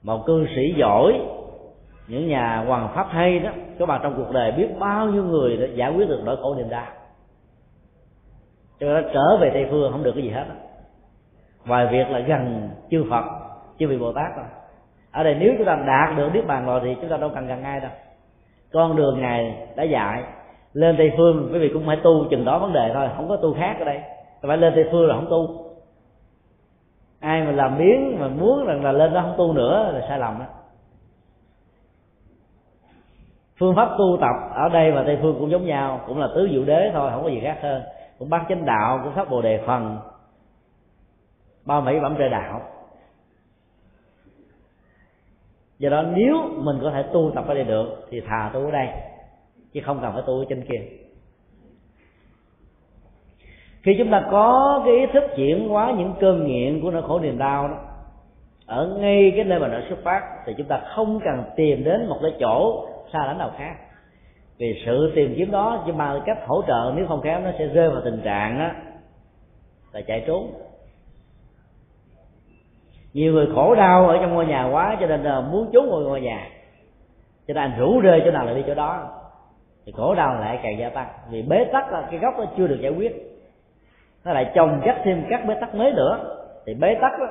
một 0.02 0.26
cư 0.26 0.46
sĩ 0.56 0.74
giỏi 0.76 1.20
những 2.08 2.28
nhà 2.28 2.64
hoàng 2.66 2.88
pháp 2.94 3.06
hay 3.10 3.38
đó, 3.38 3.50
các 3.78 3.88
bạn 3.88 4.00
trong 4.02 4.14
cuộc 4.16 4.32
đời 4.32 4.52
biết 4.52 4.68
bao 4.78 5.06
nhiêu 5.06 5.24
người 5.24 5.56
đã 5.56 5.66
giải 5.74 5.92
quyết 5.96 6.08
được 6.08 6.20
nỗi 6.24 6.36
khổ 6.36 6.54
niềm 6.54 6.68
đau. 6.70 6.86
Cho 8.80 8.86
nên 8.86 9.04
trở 9.14 9.36
về 9.40 9.50
tây 9.54 9.66
phương 9.70 9.92
không 9.92 10.02
được 10.02 10.12
cái 10.14 10.24
gì 10.24 10.30
hết 10.30 10.44
ngoài 11.66 11.88
việc 11.92 12.10
là 12.10 12.18
gần 12.18 12.70
chư 12.90 13.04
phật, 13.10 13.24
chư 13.78 13.88
vị 13.88 13.98
bồ 13.98 14.12
tát 14.12 14.36
rồi 14.36 14.46
ở 15.12 15.22
đây 15.22 15.36
nếu 15.38 15.54
chúng 15.58 15.66
ta 15.66 15.76
đạt 15.86 16.16
được 16.16 16.30
niết 16.34 16.46
bàn 16.46 16.66
rồi 16.66 16.80
thì 16.84 16.96
chúng 17.00 17.10
ta 17.10 17.16
đâu 17.16 17.30
cần 17.34 17.46
gần 17.46 17.62
ai 17.62 17.80
đâu. 17.80 17.90
Con 18.72 18.96
đường 18.96 19.20
ngài 19.20 19.66
đã 19.76 19.82
dạy, 19.82 20.22
lên 20.72 20.96
tây 20.98 21.12
phương 21.16 21.50
quý 21.52 21.58
vị 21.58 21.70
cũng 21.74 21.86
phải 21.86 21.96
tu 22.02 22.24
chừng 22.30 22.44
đó 22.44 22.58
vấn 22.58 22.72
đề 22.72 22.90
thôi, 22.94 23.08
không 23.16 23.28
có 23.28 23.36
tu 23.36 23.54
khác 23.54 23.76
ở 23.78 23.84
đây. 23.84 24.00
Phải 24.42 24.56
lên 24.56 24.72
tây 24.74 24.84
phương 24.92 25.06
là 25.06 25.14
không 25.14 25.30
tu. 25.30 25.64
Ai 27.20 27.42
mà 27.42 27.52
làm 27.52 27.78
biến 27.78 28.16
mà 28.20 28.28
muốn 28.28 28.66
rằng 28.66 28.84
là 28.84 28.92
lên 28.92 29.12
đó 29.12 29.20
không 29.22 29.34
tu 29.38 29.52
nữa 29.52 29.90
là 29.94 30.06
sai 30.08 30.18
lầm 30.18 30.38
đó 30.38 30.44
phương 33.62 33.76
pháp 33.76 33.88
tu 33.98 34.18
tập 34.20 34.54
ở 34.54 34.68
đây 34.68 34.92
và 34.92 35.02
tây 35.06 35.18
phương 35.22 35.36
cũng 35.38 35.50
giống 35.50 35.66
nhau, 35.66 36.00
cũng 36.06 36.18
là 36.18 36.28
tứ 36.34 36.48
diệu 36.52 36.64
đế 36.64 36.90
thôi, 36.94 37.10
không 37.12 37.22
có 37.22 37.28
gì 37.28 37.40
khác 37.42 37.58
hơn. 37.62 37.82
Cũng 38.18 38.30
bát 38.30 38.44
chánh 38.48 38.64
đạo, 38.64 39.00
cũng 39.04 39.14
pháp 39.14 39.30
bồ 39.30 39.42
đề 39.42 39.60
phần, 39.66 39.98
ba 41.66 41.80
mỹ 41.80 42.00
bẩm 42.02 42.14
trời 42.18 42.28
đạo. 42.28 42.60
Do 45.78 45.90
đó 45.90 46.02
nếu 46.02 46.36
mình 46.56 46.78
có 46.82 46.90
thể 46.90 47.02
tu 47.02 47.32
tập 47.34 47.44
ở 47.48 47.54
đây 47.54 47.64
được, 47.64 48.06
thì 48.10 48.20
thà 48.20 48.50
tu 48.54 48.60
ở 48.64 48.70
đây, 48.70 48.88
chứ 49.72 49.80
không 49.84 49.98
cần 50.02 50.12
phải 50.12 50.22
tu 50.26 50.38
ở 50.38 50.44
trên 50.48 50.64
kia. 50.68 50.80
Khi 53.82 53.94
chúng 53.98 54.10
ta 54.10 54.28
có 54.30 54.82
cái 54.84 54.94
ý 54.94 55.06
thức 55.12 55.24
chuyển 55.36 55.68
hóa 55.68 55.94
những 55.98 56.14
cơn 56.20 56.46
nghiện 56.46 56.80
của 56.82 56.90
nỗi 56.90 57.02
khổ 57.02 57.20
niềm 57.20 57.38
đau 57.38 57.68
đó, 57.68 57.74
ở 58.66 58.96
ngay 59.00 59.32
cái 59.36 59.44
nơi 59.44 59.60
mà 59.60 59.68
nó 59.68 59.78
xuất 59.88 59.98
phát, 60.04 60.22
thì 60.46 60.54
chúng 60.58 60.66
ta 60.66 60.80
không 60.94 61.20
cần 61.24 61.44
tìm 61.56 61.84
đến 61.84 62.06
một 62.08 62.18
cái 62.22 62.32
chỗ 62.40 62.88
xa 63.12 63.26
lãnh 63.26 63.38
nào 63.38 63.50
khác. 63.58 63.74
Vì 64.58 64.82
sự 64.86 65.12
tìm 65.14 65.34
kiếm 65.36 65.50
đó 65.50 65.82
chỉ 65.86 65.92
mà 65.92 66.22
cách 66.26 66.38
hỗ 66.46 66.62
trợ 66.66 66.92
nếu 66.96 67.06
không 67.06 67.20
khéo 67.20 67.40
nó 67.40 67.50
sẽ 67.58 67.66
rơi 67.66 67.90
vào 67.90 68.00
tình 68.04 68.20
trạng 68.24 68.58
đó, 68.58 68.68
là 69.92 70.00
chạy 70.06 70.24
trốn. 70.26 70.52
Nhiều 73.12 73.32
người 73.32 73.46
khổ 73.54 73.74
đau 73.74 74.08
ở 74.08 74.18
trong 74.20 74.34
ngôi 74.34 74.46
nhà 74.46 74.68
quá 74.72 74.96
cho 75.00 75.06
nên 75.06 75.22
là 75.22 75.40
muốn 75.40 75.70
trốn 75.72 75.86
ngôi 75.86 76.04
ngôi 76.04 76.20
nhà. 76.20 76.48
Cho 77.46 77.54
nên 77.54 77.62
anh 77.62 77.78
rủ 77.78 78.02
rê 78.02 78.20
chỗ 78.24 78.30
nào 78.30 78.46
là 78.46 78.54
đi 78.54 78.62
chỗ 78.66 78.74
đó. 78.74 79.08
Thì 79.86 79.92
khổ 79.92 80.14
đau 80.14 80.34
lại 80.34 80.60
càng 80.62 80.78
gia 80.78 80.88
tăng. 80.88 81.08
Vì 81.30 81.42
bế 81.42 81.64
tắc 81.64 81.92
là 81.92 82.08
cái 82.10 82.20
gốc 82.20 82.34
nó 82.38 82.44
chưa 82.56 82.66
được 82.66 82.78
giải 82.80 82.92
quyết. 82.92 83.12
Nó 84.24 84.32
lại 84.32 84.52
chồng 84.54 84.80
chất 84.84 84.96
thêm 85.04 85.24
các 85.30 85.46
bế 85.46 85.54
tắc 85.60 85.74
mới 85.74 85.92
nữa. 85.92 86.36
Thì 86.66 86.74
bế 86.74 86.94
tắc 87.00 87.12
đó 87.18 87.26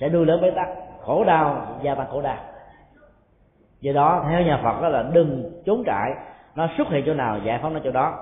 sẽ 0.00 0.08
nuôi 0.08 0.26
lớn 0.26 0.40
bế 0.42 0.50
tắc. 0.50 0.68
Khổ 1.00 1.24
đau 1.24 1.78
gia 1.82 1.94
tăng 1.94 2.06
khổ 2.10 2.22
đau 2.22 2.36
do 3.82 3.92
đó, 3.92 4.26
theo 4.30 4.42
nhà 4.42 4.60
phật 4.64 4.82
đó 4.82 4.88
là 4.88 5.04
đừng 5.12 5.52
trốn 5.64 5.82
trại. 5.86 6.10
Nó 6.56 6.68
xuất 6.76 6.88
hiện 6.88 7.02
chỗ 7.06 7.14
nào, 7.14 7.38
giải 7.44 7.58
phóng 7.62 7.74
nó 7.74 7.80
chỗ 7.84 7.90
đó. 7.90 8.14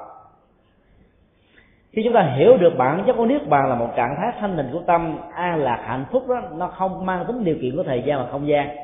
Khi 1.92 2.02
chúng 2.04 2.12
ta 2.12 2.22
hiểu 2.22 2.56
được 2.56 2.72
bản 2.78 3.04
chất 3.06 3.16
của 3.16 3.26
niết 3.26 3.48
bàn 3.48 3.68
là 3.68 3.74
một 3.74 3.88
trạng 3.96 4.16
thái 4.18 4.32
thanh 4.40 4.56
tịnh 4.56 4.68
của 4.72 4.82
tâm 4.86 5.18
an 5.34 5.62
lạc 5.62 5.82
hạnh 5.86 6.04
phúc 6.12 6.28
đó, 6.28 6.40
nó 6.52 6.66
không 6.66 7.06
mang 7.06 7.24
tính 7.26 7.44
điều 7.44 7.56
kiện 7.62 7.76
của 7.76 7.82
thời 7.82 8.02
gian 8.02 8.18
và 8.18 8.30
không 8.30 8.48
gian. 8.48 8.76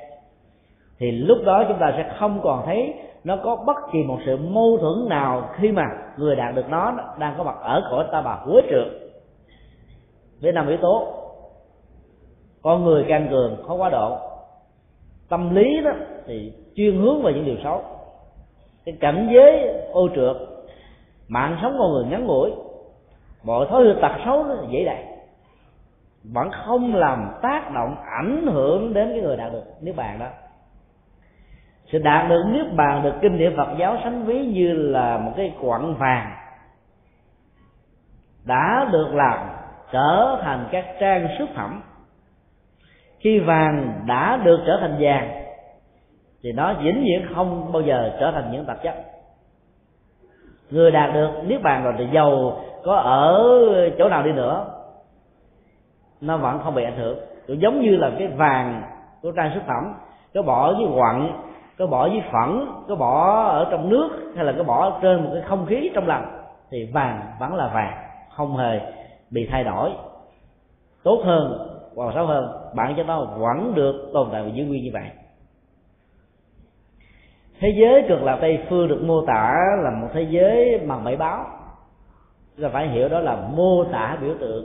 Thì 0.99 1.11
lúc 1.11 1.39
đó 1.45 1.65
chúng 1.69 1.79
ta 1.79 1.93
sẽ 1.97 2.15
không 2.19 2.41
còn 2.43 2.63
thấy 2.67 2.95
nó 3.25 3.37
có 3.45 3.57
bất 3.57 3.77
kỳ 3.93 4.03
một 4.03 4.19
sự 4.27 4.37
mâu 4.37 4.79
thuẫn 4.81 5.09
nào 5.09 5.49
khi 5.55 5.73
mà 5.73 5.83
người 6.17 6.37
đạt 6.37 6.55
được 6.55 6.69
nó 6.69 6.93
đang 7.19 7.35
có 7.39 7.45
mặt 7.45 7.57
ở 7.61 7.89
cõi 7.91 8.05
ta 8.13 8.21
bà 8.21 8.35
hối 8.35 8.63
trượt 8.71 8.87
với 10.43 10.53
năm 10.53 10.69
yếu 10.69 10.77
tố, 10.77 11.07
con 12.63 12.85
người 12.85 13.05
can 13.09 13.29
cường, 13.31 13.57
khó 13.69 13.75
quá 13.75 13.91
độ 13.91 14.19
tâm 15.29 15.55
lý 15.55 15.81
đó 15.85 15.91
thì 16.27 16.53
chuyên 16.77 16.97
hướng 16.97 17.23
vào 17.23 17.33
những 17.33 17.45
điều 17.45 17.57
xấu. 17.65 17.83
Cái 18.85 18.97
cảnh 19.01 19.29
giới 19.35 19.69
ô 19.93 20.09
trượt, 20.15 20.37
mạng 21.29 21.59
sống 21.63 21.77
con 21.79 21.93
người 21.93 22.05
ngắn 22.05 22.27
ngủi, 22.27 22.51
mọi 23.45 23.67
thói 23.71 23.85
hư 23.85 23.93
tật 24.03 24.13
xấu 24.25 24.45
nó 24.45 24.55
dễ 24.71 24.85
đạt. 24.85 24.99
Vẫn 26.33 26.51
không 26.67 26.95
làm 26.95 27.31
tác 27.43 27.71
động, 27.75 27.97
ảnh 28.21 28.47
hưởng 28.47 28.95
đến 28.95 29.09
cái 29.13 29.21
người 29.21 29.37
đạt 29.37 29.53
được 29.53 29.65
niết 29.81 29.97
bàn 29.97 30.19
đó. 30.19 30.27
Sự 31.93 31.99
đạt 31.99 32.29
được 32.29 32.43
niết 32.49 32.75
bàn 32.77 33.03
được 33.03 33.15
kinh 33.21 33.39
điển 33.39 33.57
phật 33.57 33.69
giáo 33.79 33.97
sánh 34.05 34.25
ví 34.25 34.47
như 34.47 34.73
là 34.73 35.19
một 35.19 35.33
cái 35.37 35.53
quặng 35.61 35.95
vàng 35.99 36.33
đã 38.45 38.89
được 38.93 39.15
làm 39.15 39.49
trở 39.93 40.41
thành 40.43 40.69
các 40.73 40.85
trang 41.01 41.29
sức 41.39 41.49
phẩm 41.57 41.83
khi 43.19 43.39
vàng 43.39 44.03
đã 44.07 44.37
được 44.45 44.61
trở 44.67 44.79
thành 44.81 44.97
vàng, 45.01 45.43
thì 46.43 46.53
nó 46.53 46.75
vĩnh 46.75 47.05
viễn 47.05 47.35
không 47.35 47.73
bao 47.73 47.83
giờ 47.83 48.17
trở 48.21 48.31
thành 48.33 48.53
những 48.53 48.65
tạp 48.65 48.83
chất. 48.83 48.95
Người 50.71 50.91
đạt 50.91 51.15
được 51.15 51.31
niết 51.47 51.63
bàn 51.63 51.85
rồi 51.85 51.95
thì 51.99 52.07
giàu 52.13 52.61
có 52.85 52.95
ở 52.97 53.45
chỗ 53.99 54.09
nào 54.09 54.23
đi 54.23 54.33
nữa, 54.33 54.67
nó 56.21 56.37
vẫn 56.37 56.61
không 56.65 56.75
bị 56.75 56.85
ảnh 56.85 56.99
hưởng. 56.99 57.19
Cũng 57.47 57.61
giống 57.61 57.81
như 57.81 57.97
là 57.97 58.11
cái 58.19 58.29
vàng 58.29 58.83
của 59.23 59.33
trang 59.33 59.51
sức 59.55 59.63
phẩm 59.67 59.95
có 60.35 60.43
bỏ 60.43 60.73
với 60.73 60.87
quặng 60.95 61.43
có 61.79 61.87
bỏ 61.87 62.09
với 62.09 62.23
phẫn 62.33 62.67
có 62.89 62.95
bỏ 62.95 63.43
ở 63.43 63.69
trong 63.71 63.89
nước, 63.89 64.09
hay 64.37 64.45
là 64.45 64.53
có 64.59 64.65
bỏ 64.65 64.99
trên 65.03 65.25
một 65.25 65.31
cái 65.35 65.43
không 65.43 65.67
khí 65.67 65.91
trong 65.95 66.07
lành, 66.07 66.43
thì 66.71 66.91
vàng 66.95 67.21
vẫn 67.41 67.55
là 67.55 67.71
vàng, 67.75 67.95
không 68.37 68.57
hề 68.57 68.81
bị 69.31 69.49
thay 69.51 69.65
đổi. 69.65 69.91
Tốt 71.03 71.23
hơn 71.25 71.69
hoặc 71.97 72.13
xấu 72.15 72.27
hơn 72.27 72.53
bản 72.75 72.95
chất 72.97 73.07
nó 73.07 73.25
vẫn 73.25 73.75
được 73.75 74.11
tồn 74.15 74.29
tại 74.33 74.43
và 74.43 74.49
giữ 74.49 74.65
nguyên 74.65 74.85
như 74.85 74.91
vậy. 74.93 75.11
Thế 77.61 77.75
giới 77.77 78.05
cực 78.09 78.23
lạc 78.23 78.39
tây 78.41 78.59
phương 78.69 78.89
được 78.89 79.03
mô 79.05 79.27
tả 79.27 79.55
là 79.83 79.91
một 79.91 80.09
thế 80.13 80.27
giới 80.31 80.79
bằng 80.87 81.05
bảy 81.05 81.17
báo. 81.17 81.45
Chúng 82.57 82.63
ta 82.63 82.69
phải 82.73 82.89
hiểu 82.89 83.09
đó 83.09 83.21
là 83.21 83.37
mô 83.57 83.85
tả 83.85 84.19
biểu 84.21 84.35
tượng. 84.41 84.65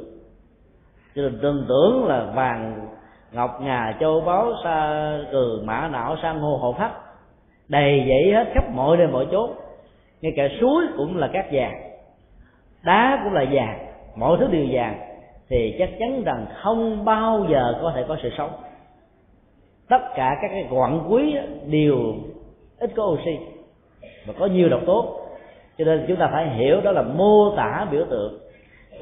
Chứ 1.15 1.21
đừng 1.21 1.39
tưởng 1.41 1.65
tưởng 1.69 2.05
là 2.07 2.25
vàng, 2.35 2.87
ngọc, 3.31 3.61
ngà, 3.61 3.97
châu, 3.99 4.21
báu, 4.21 4.53
sa, 4.63 5.17
cừ, 5.31 5.61
mã, 5.65 5.87
não, 5.87 6.15
san 6.23 6.39
hô, 6.39 6.57
hộ 6.57 6.75
phách 6.77 6.91
đầy 7.69 8.05
dẫy 8.07 8.33
hết 8.33 8.51
khắp 8.53 8.63
mọi 8.73 8.97
nơi, 8.97 9.07
mọi 9.07 9.27
chốn. 9.31 9.51
Ngay 10.21 10.33
cả 10.35 10.43
suối 10.61 10.83
cũng 10.97 11.17
là 11.17 11.29
cát 11.33 11.45
vàng. 11.51 11.81
Đá 12.83 13.21
cũng 13.23 13.33
là 13.33 13.45
vàng. 13.51 13.87
Mọi 14.15 14.37
thứ 14.39 14.47
đều 14.47 14.65
vàng 14.71 15.10
thì 15.51 15.75
chắc 15.79 15.89
chắn 15.99 16.23
rằng 16.23 16.45
không 16.53 17.05
bao 17.05 17.45
giờ 17.49 17.79
có 17.81 17.91
thể 17.95 18.05
có 18.07 18.17
sự 18.23 18.29
sống. 18.37 18.49
Tất 19.89 20.01
cả 20.15 20.37
các 20.41 20.47
cái 20.51 20.67
quặng 20.69 21.07
quý 21.09 21.35
đều 21.67 21.97
ít 22.79 22.91
có 22.95 23.03
oxy 23.03 23.37
và 24.27 24.33
có 24.39 24.45
nhiều 24.45 24.69
độc 24.69 24.81
tố. 24.85 25.19
Cho 25.77 25.85
nên 25.85 26.05
chúng 26.07 26.17
ta 26.17 26.29
phải 26.31 26.49
hiểu 26.49 26.81
đó 26.81 26.91
là 26.91 27.01
mô 27.01 27.55
tả 27.55 27.87
biểu 27.91 28.05
tượng. 28.09 28.39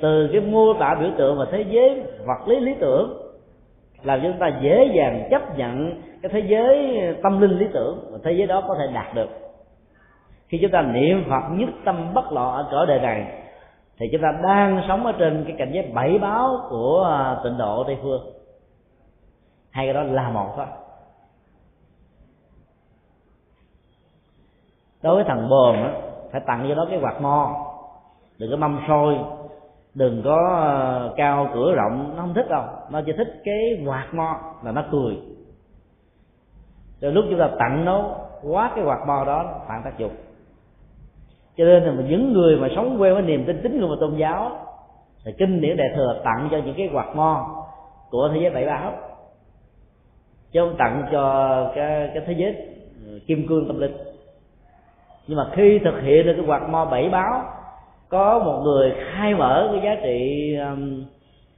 Từ 0.02 0.30
cái 0.32 0.42
mô 0.42 0.74
tả 0.74 0.96
biểu 1.00 1.10
tượng 1.18 1.38
và 1.38 1.46
thế 1.52 1.66
giới 1.70 2.02
vật 2.26 2.48
lý 2.48 2.60
lý 2.60 2.74
tưởng 2.80 3.18
làm 4.04 4.20
chúng 4.24 4.40
ta 4.40 4.60
dễ 4.62 4.92
dàng 4.94 5.28
chấp 5.32 5.58
nhận 5.58 6.02
cái 6.22 6.32
thế 6.34 6.40
giới 6.48 7.00
tâm 7.24 7.42
linh 7.42 7.60
lý 7.60 7.66
tưởng 7.74 8.08
và 8.12 8.18
thế 8.24 8.32
giới 8.32 8.48
đó 8.48 8.64
có 8.68 8.76
thể 8.80 8.94
đạt 8.94 9.16
được. 9.16 9.30
Khi 10.48 10.58
chúng 10.62 10.72
ta 10.72 10.82
niệm 10.82 11.24
phật 11.30 11.50
nhất 11.52 11.70
tâm 11.86 12.14
bất 12.14 12.32
loạn 12.32 12.54
ở 12.54 12.68
cõi 12.72 12.86
đời 12.86 13.00
này 13.00 13.39
thì 14.00 14.10
chúng 14.12 14.22
ta 14.22 14.32
đang 14.44 14.84
sống 14.88 15.06
ở 15.06 15.12
trên 15.20 15.44
cái 15.48 15.56
cảnh 15.60 15.72
giới 15.74 15.92
bảy 15.94 16.20
báo 16.20 16.68
của 16.70 17.04
à, 17.04 17.40
tịnh 17.44 17.58
độ 17.58 17.84
tây 17.84 17.98
phương. 18.02 18.22
Hai 19.72 19.86
cái 19.86 19.94
đó 19.94 20.04
là 20.04 20.30
một 20.30 20.54
thôi. 20.56 20.66
Đối 25.02 25.16
với 25.16 25.24
thằng 25.28 25.50
bồn 25.50 25.76
á, 25.76 25.94
phải 26.32 26.42
tặng 26.48 26.66
cho 26.70 26.76
nó 26.76 26.86
cái 26.90 27.00
quạt 27.02 27.22
mo. 27.22 27.66
Đừng 28.38 28.52
có 28.52 28.58
mâm 28.58 28.80
sôi 28.88 29.18
đừng 29.94 30.22
có 30.26 30.58
à, 30.58 31.14
cao 31.18 31.50
cửa 31.54 31.74
rộng. 31.76 32.14
Nó 32.16 32.22
không 32.22 32.34
thích 32.34 32.50
đâu. 32.50 32.64
Nó 32.90 33.02
chỉ 33.06 33.12
thích 33.18 33.42
cái 33.46 33.84
quạt 33.86 34.08
mo 34.14 34.40
là 34.64 34.72
nó 34.72 34.84
cười. 34.92 35.18
Rồi 37.02 37.12
lúc 37.12 37.26
chúng 37.30 37.40
ta 37.40 37.50
tặng 37.60 37.86
nó 37.86 38.16
quá 38.44 38.72
cái 38.76 38.86
quạt 38.86 39.00
mo 39.08 39.24
đó 39.26 39.62
phản 39.68 39.82
tác 39.84 39.98
dụng 39.98 40.12
cho 41.60 41.65
nên 41.65 41.84
là 41.84 41.94
những 42.07 42.34
người 42.34 42.57
mà 42.57 42.68
sống 42.76 43.02
quen 43.02 43.14
với 43.14 43.23
niềm 43.23 43.45
tin 43.45 43.61
tín 43.61 43.80
ngưỡng 43.80 43.90
và 43.90 43.95
tôn 43.99 44.15
giáo 44.15 44.52
thì 45.26 45.31
kinh 45.38 45.61
điển 45.61 45.77
đại 45.77 45.90
thừa 45.95 46.22
tặng 46.23 46.48
cho 46.52 46.57
những 46.57 46.76
cái 46.77 46.90
quạt 46.94 47.15
mo 47.15 47.65
của 48.10 48.30
thế 48.34 48.40
giới 48.41 48.49
bảy 48.49 48.65
báo. 48.65 48.94
Chứ 50.52 50.60
không 50.60 50.76
tặng 50.77 51.06
cho 51.11 51.72
cái, 51.76 52.10
cái 52.14 52.23
thế 52.27 52.34
giới 52.38 52.56
ừ, 53.06 53.19
kim 53.27 53.48
cương 53.48 53.68
tâm 53.68 53.80
linh. 53.80 53.98
Nhưng 55.27 55.38
mà 55.38 55.49
khi 55.52 55.80
thực 55.80 56.02
hiện 56.02 56.26
được 56.26 56.34
cái 56.38 56.45
quạt 56.48 56.69
mo 56.69 56.86
bảy 56.86 57.10
báo 57.10 57.44
có 58.10 58.40
một 58.40 58.61
người 58.64 58.94
khai 59.14 59.36
mở 59.36 59.69
cái 59.72 59.81
giá 59.84 60.02
trị 60.03 60.56
um, 60.56 61.03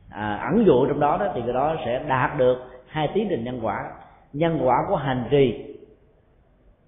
à, 0.10 0.50
ẩn 0.52 0.66
dụ 0.66 0.86
trong 0.88 1.00
đó 1.00 1.18
đó 1.18 1.26
thì 1.36 1.42
cái 1.42 1.54
đó 1.54 1.76
sẽ 1.86 2.04
đạt 2.08 2.38
được 2.38 2.58
hai 2.88 3.10
tiến 3.14 3.28
trình 3.30 3.44
nhân 3.44 3.60
quả. 3.64 3.92
Nhân 4.34 4.60
quả 4.64 4.76
của 4.90 4.96
hành 4.96 5.24
trì 5.32 5.76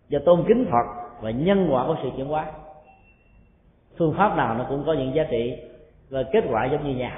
và 0.10 0.20
tôn 0.26 0.44
kính 0.48 0.66
phật 0.72 1.04
và 1.22 1.32
nhân 1.32 1.68
quả 1.72 1.84
của 1.88 1.96
sự 2.04 2.10
chuyển 2.18 2.28
hóa 2.28 2.46
phương 3.98 4.14
pháp 4.18 4.38
nào 4.38 4.56
nó 4.56 4.66
cũng 4.70 4.84
có 4.86 4.94
những 4.94 5.16
giá 5.16 5.24
trị 5.24 5.54
và 6.10 6.24
kết 6.24 6.44
quả 6.52 6.66
giống 6.66 6.88
như 6.88 6.96
nhau. 6.96 7.18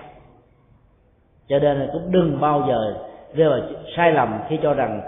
Cho 1.48 1.60
nên 1.60 1.80
là 1.80 1.90
cũng 1.94 2.12
đừng 2.12 2.40
bao 2.40 2.66
giờ 2.68 2.98
rơi 3.34 3.50
vào 3.50 3.60
sai 3.98 4.12
lầm 4.12 4.40
khi 4.50 4.60
cho 4.64 4.74
rằng 4.74 5.02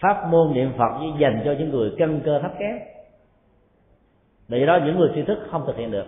pháp 0.00 0.28
môn 0.30 0.52
niệm 0.52 0.72
phật 0.78 0.98
chỉ 1.00 1.06
dành 1.18 1.42
cho 1.44 1.52
những 1.58 1.70
người 1.70 1.92
căn 1.98 2.20
cơ 2.24 2.38
thấp 2.38 2.52
kém. 2.58 2.78
Vì 4.48 4.66
đó, 4.66 4.78
những 4.84 4.98
người 4.98 5.10
tri 5.14 5.22
thức 5.22 5.38
không 5.50 5.66
thực 5.66 5.76
hiện 5.76 5.90
được. 5.90 6.06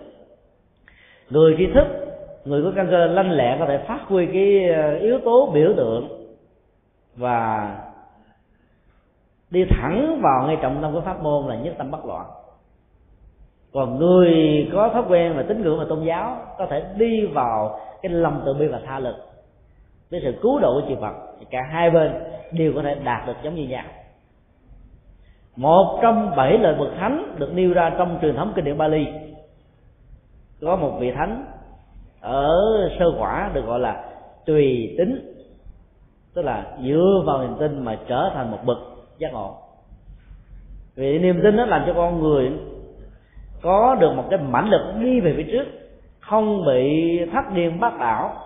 Người 1.30 1.55
tri 1.59 1.66
thức, 1.74 1.84
người 2.44 2.62
có 2.62 2.72
căn 2.76 2.88
cơ 2.90 3.06
lanh 3.06 3.30
lẹ 3.30 3.56
có 3.59 3.66
thể 3.66 3.78
phát 3.78 4.01
huy 4.06 4.26
cái 4.26 4.68
ờ, 4.68 4.94
yếu 4.94 5.18
tố 5.24 5.51
biểu 5.55 5.72
tượng 5.76 6.09
và 7.16 7.70
đi 9.51 9.64
thẳng 9.70 10.20
vào 10.22 10.47
ngay 10.47 10.56
trọng 10.62 10.82
tâm 10.82 10.93
của 10.93 11.01
pháp 11.01 11.22
môn 11.22 11.47
là 11.47 11.56
nhất 11.56 11.74
tâm 11.78 11.90
bất 11.90 12.05
loạn 12.05 12.26
còn 13.77 13.98
người 13.98 14.32
có 14.73 14.90
thói 14.93 15.03
quen 15.09 15.32
và 15.36 15.43
tín 15.43 15.62
ngưỡng 15.62 15.78
và 15.78 15.85
tôn 15.89 16.05
giáo 16.05 16.36
có 16.59 16.66
thể 16.66 16.85
đi 16.97 17.27
vào 17.27 17.81
cái 18.03 18.12
lòng 18.12 18.43
từ 18.47 18.55
bi 18.55 18.66
và 18.66 18.81
tha 18.86 18.98
lực 18.98 19.16
với 20.11 20.20
sự 20.24 20.35
cứu 20.43 20.59
độ 20.59 20.81
của 20.81 20.89
chư 20.89 20.94
Phật. 21.01 21.15
Thì 21.40 21.47
cả 21.51 21.59
hai 21.73 21.90
bên 21.90 22.12
đều 22.53 22.73
có 22.74 22.82
thể 22.82 22.94
đạt 23.05 23.27
được 23.27 23.32
giống 23.43 23.55
như 23.55 23.69
nhau. 23.69 23.85
Một 25.57 25.98
trong 26.03 26.36
bảy 26.36 26.59
lời 26.59 26.74
bậc 26.78 26.89
thánh 26.98 27.35
được 27.39 27.53
nêu 27.55 27.73
ra 27.73 27.90
trong 27.98 28.19
truyền 28.23 28.36
thống 28.36 28.53
kinh 28.57 28.65
điển 28.65 28.78
Bali. 28.78 29.07
Có 30.61 30.77
một 30.77 30.97
vị 31.01 31.12
thánh 31.12 31.47
ở 32.20 32.48
sơ 32.98 33.05
quả 33.19 33.51
được 33.55 33.66
gọi 33.66 33.81
là 33.81 34.05
tùy 34.47 34.94
tính 34.98 35.32
tức 36.35 36.43
là 36.43 36.77
dựa 36.82 37.23
vào 37.27 37.43
niềm 37.43 37.57
tin 37.59 37.85
mà 37.85 37.98
trở 38.09 38.31
thành 38.35 38.51
một 38.51 38.59
bậc 38.65 38.78
giác 39.19 39.32
ngộ. 39.32 39.55
Vì 40.94 41.19
niềm 41.19 41.40
tin 41.43 41.57
nó 41.57 41.66
làm 41.66 41.82
cho 41.86 41.93
con 41.94 42.23
người 42.23 42.53
có 43.62 43.97
được 44.01 44.12
một 44.16 44.24
cái 44.31 44.39
mãnh 44.39 44.70
lực 44.70 44.95
đi 45.01 45.20
về 45.20 45.35
phía 45.37 45.53
trước, 45.53 45.65
không 46.20 46.65
bị 46.66 47.19
thất 47.33 47.45
điên 47.55 47.81
bác 47.81 47.99
đảo, 47.99 48.37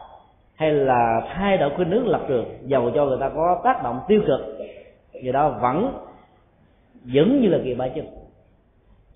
hay 0.56 0.72
là 0.72 1.22
thay 1.34 1.58
đổi 1.58 1.70
khuynh 1.76 1.90
hướng 1.90 2.08
lập 2.08 2.20
trường, 2.28 2.44
dầu 2.62 2.90
cho 2.94 3.06
người 3.06 3.18
ta 3.20 3.28
có 3.28 3.60
tác 3.64 3.82
động 3.82 4.00
tiêu 4.08 4.20
cực 4.26 4.40
người 5.22 5.32
đó 5.32 5.58
vẫn 5.62 5.92
vẫn 7.14 7.40
như 7.40 7.48
là 7.48 7.58
kỳ 7.64 7.74
ba 7.74 7.88
chân. 7.88 8.06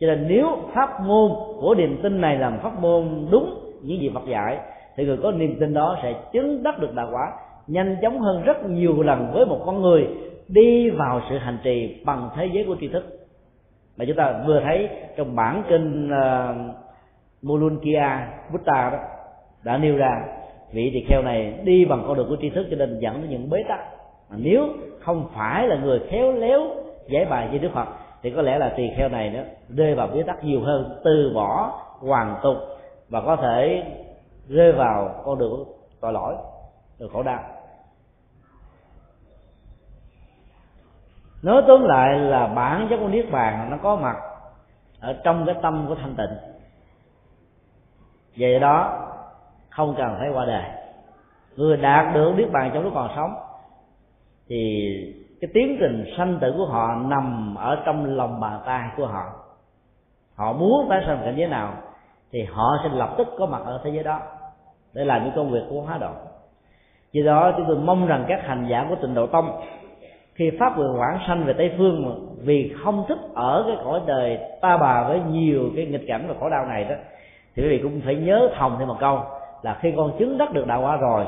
Cho 0.01 0.07
nên 0.07 0.27
nếu 0.29 0.59
pháp 0.75 1.01
môn 1.01 1.31
của 1.61 1.75
niềm 1.75 2.01
tin 2.03 2.21
này 2.21 2.39
làm 2.39 2.59
pháp 2.63 2.81
môn 2.81 3.27
đúng 3.31 3.55
những 3.83 4.01
gì 4.01 4.11
Phật 4.15 4.27
dạy, 4.29 4.59
thì 4.97 5.05
người 5.05 5.17
có 5.23 5.33
niềm 5.33 5.57
tin 5.61 5.75
đó 5.75 5.97
sẽ 6.03 6.15
chứng 6.33 6.63
đắc 6.63 6.79
được 6.79 6.95
đạo 6.95 7.09
quả 7.13 7.33
nhanh 7.67 7.97
chóng 8.03 8.21
hơn 8.21 8.43
rất 8.43 8.65
nhiều 8.69 9.03
lần 9.03 9.31
với 9.33 9.47
một 9.47 9.63
con 9.67 9.83
người 9.83 10.09
đi 10.49 10.91
vào 10.91 11.21
sự 11.31 11.39
hành 11.39 11.59
trì 11.65 12.03
bằng 12.05 12.31
thế 12.37 12.49
giới 12.53 12.65
của 12.65 12.77
tri 12.81 12.89
thức 12.89 13.14
mà 13.97 14.05
chúng 14.05 14.17
ta 14.17 14.43
vừa 14.47 14.61
thấy 14.61 14.89
trong 15.17 15.37
bản 15.37 15.63
kinh 15.69 16.11
ờ, 16.11 16.51
uh, 16.51 16.75
Mulunkia 17.43 18.09
Buddha 18.53 18.91
đó 18.91 18.99
đã 19.65 19.77
nêu 19.77 19.97
ra 19.97 20.25
vị 20.73 20.91
tỳ 20.95 21.05
kheo 21.09 21.23
này 21.23 21.55
đi 21.65 21.85
bằng 21.85 22.05
con 22.07 22.17
đường 22.17 22.29
của 22.29 22.37
tri 22.41 22.51
thức 22.51 22.67
cho 22.71 22.77
nên 22.77 22.99
dẫn 22.99 23.21
đến 23.21 23.31
những 23.31 23.51
bế 23.51 23.63
tắc. 23.69 23.81
Mà 24.31 24.37
nếu 24.39 24.69
không 25.01 25.29
phải 25.35 25.69
là 25.69 25.77
người 25.77 26.01
khéo 26.11 26.33
léo 26.33 26.61
giải 27.09 27.25
bài 27.25 27.49
với 27.51 27.59
Đức 27.59 27.71
Phật 27.75 27.89
thì 28.23 28.31
có 28.31 28.43
lẽ 28.43 28.59
là 28.59 28.69
tỳ 28.77 28.91
kheo 28.97 29.09
này 29.09 29.31
đó 29.31 29.41
rơi 29.69 29.95
vào 29.95 30.09
bế 30.15 30.23
tắc 30.23 30.45
nhiều 30.45 30.61
hơn 30.61 31.01
từ 31.05 31.33
bỏ 31.35 31.81
hoàn 32.01 32.37
tục 32.43 32.57
và 33.09 33.21
có 33.21 33.37
thể 33.37 33.83
rơi 34.49 34.73
vào 34.73 35.23
con 35.25 35.39
đường 35.39 35.65
tội 36.01 36.13
lỗi 36.13 36.35
được 36.99 37.09
khổ 37.13 37.23
đau. 37.23 37.54
Nói 41.45 41.63
tóm 41.69 41.85
lại 41.85 42.19
là 42.19 42.47
bản 42.47 42.87
chất 42.91 42.97
của 42.97 43.09
niết 43.09 43.31
bàn 43.31 43.71
nó 43.71 43.77
có 43.83 43.97
mặt 43.97 44.17
ở 45.01 45.17
trong 45.25 45.47
cái 45.47 45.55
tâm 45.63 45.85
của 45.89 45.95
thanh 45.95 46.15
tịnh. 46.15 46.39
Vậy 48.39 48.61
đó, 48.61 49.01
không 49.71 49.95
cần 49.99 50.17
phải 50.19 50.29
qua 50.35 50.45
đời. 50.45 50.65
Người 51.57 51.77
đạt 51.77 52.15
được 52.15 52.33
niết 52.37 52.53
bàn 52.53 52.71
trong 52.75 52.83
lúc 52.83 52.93
còn 52.95 53.11
sống, 53.17 53.35
thì 54.49 54.87
cái 55.41 55.51
tiến 55.55 55.77
trình 55.81 56.05
sanh 56.17 56.39
tử 56.41 56.55
của 56.57 56.67
họ 56.67 56.95
nằm 56.95 57.55
ở 57.55 57.83
trong 57.87 58.17
lòng 58.17 58.41
bàn 58.41 58.61
tay 58.67 58.89
của 58.97 59.07
họ. 59.07 59.25
Họ 60.37 60.53
muốn 60.53 60.87
tái 60.89 61.03
sanh 61.07 61.21
cảnh 61.25 61.35
giới 61.37 61.49
nào, 61.49 61.75
thì 62.33 62.43
họ 62.53 62.77
sẽ 62.83 62.89
lập 62.93 63.15
tức 63.19 63.29
có 63.39 63.47
mặt 63.47 63.63
ở 63.65 63.81
thế 63.85 63.91
giới 63.91 64.05
đó 64.05 64.21
để 64.93 65.05
làm 65.05 65.25
những 65.25 65.33
công 65.37 65.51
việc 65.51 65.63
của 65.71 65.81
hóa 65.81 65.99
độ. 65.99 66.13
Do 67.13 67.23
đó, 67.27 67.53
chúng 67.57 67.67
tôi 67.67 67.77
mong 67.77 68.07
rằng 68.07 68.25
các 68.29 68.41
hành 68.45 68.67
giả 68.71 68.87
của 68.89 68.95
tịnh 69.03 69.15
độ 69.15 69.27
tông 69.27 69.61
khi 70.35 70.51
pháp 70.59 70.77
vừa 70.77 70.95
quảng 70.99 71.19
sanh 71.27 71.45
về 71.45 71.53
tây 71.53 71.73
phương 71.79 72.07
mà 72.07 72.11
vì 72.45 72.75
không 72.85 73.05
thích 73.09 73.19
ở 73.35 73.65
cái 73.67 73.77
cõi 73.85 74.01
đời 74.07 74.39
ta 74.61 74.77
bà 74.77 75.09
với 75.09 75.21
nhiều 75.31 75.71
cái 75.77 75.87
nghịch 75.87 76.07
cảnh 76.07 76.25
và 76.29 76.35
khổ 76.41 76.51
đau 76.51 76.67
này 76.67 76.85
đó, 76.85 76.95
thì 77.57 77.63
quý 77.63 77.69
vị 77.69 77.81
cũng 77.83 78.01
phải 78.05 78.15
nhớ 78.15 78.51
thòng 78.57 78.77
thêm 78.79 78.89
một 78.89 78.97
câu 79.01 79.21
là 79.63 79.79
khi 79.81 79.93
con 79.97 80.13
chứng 80.19 80.39
đắc 80.39 80.53
được 80.53 80.67
đạo 80.67 80.83
quả 80.83 80.97
rồi, 80.97 81.25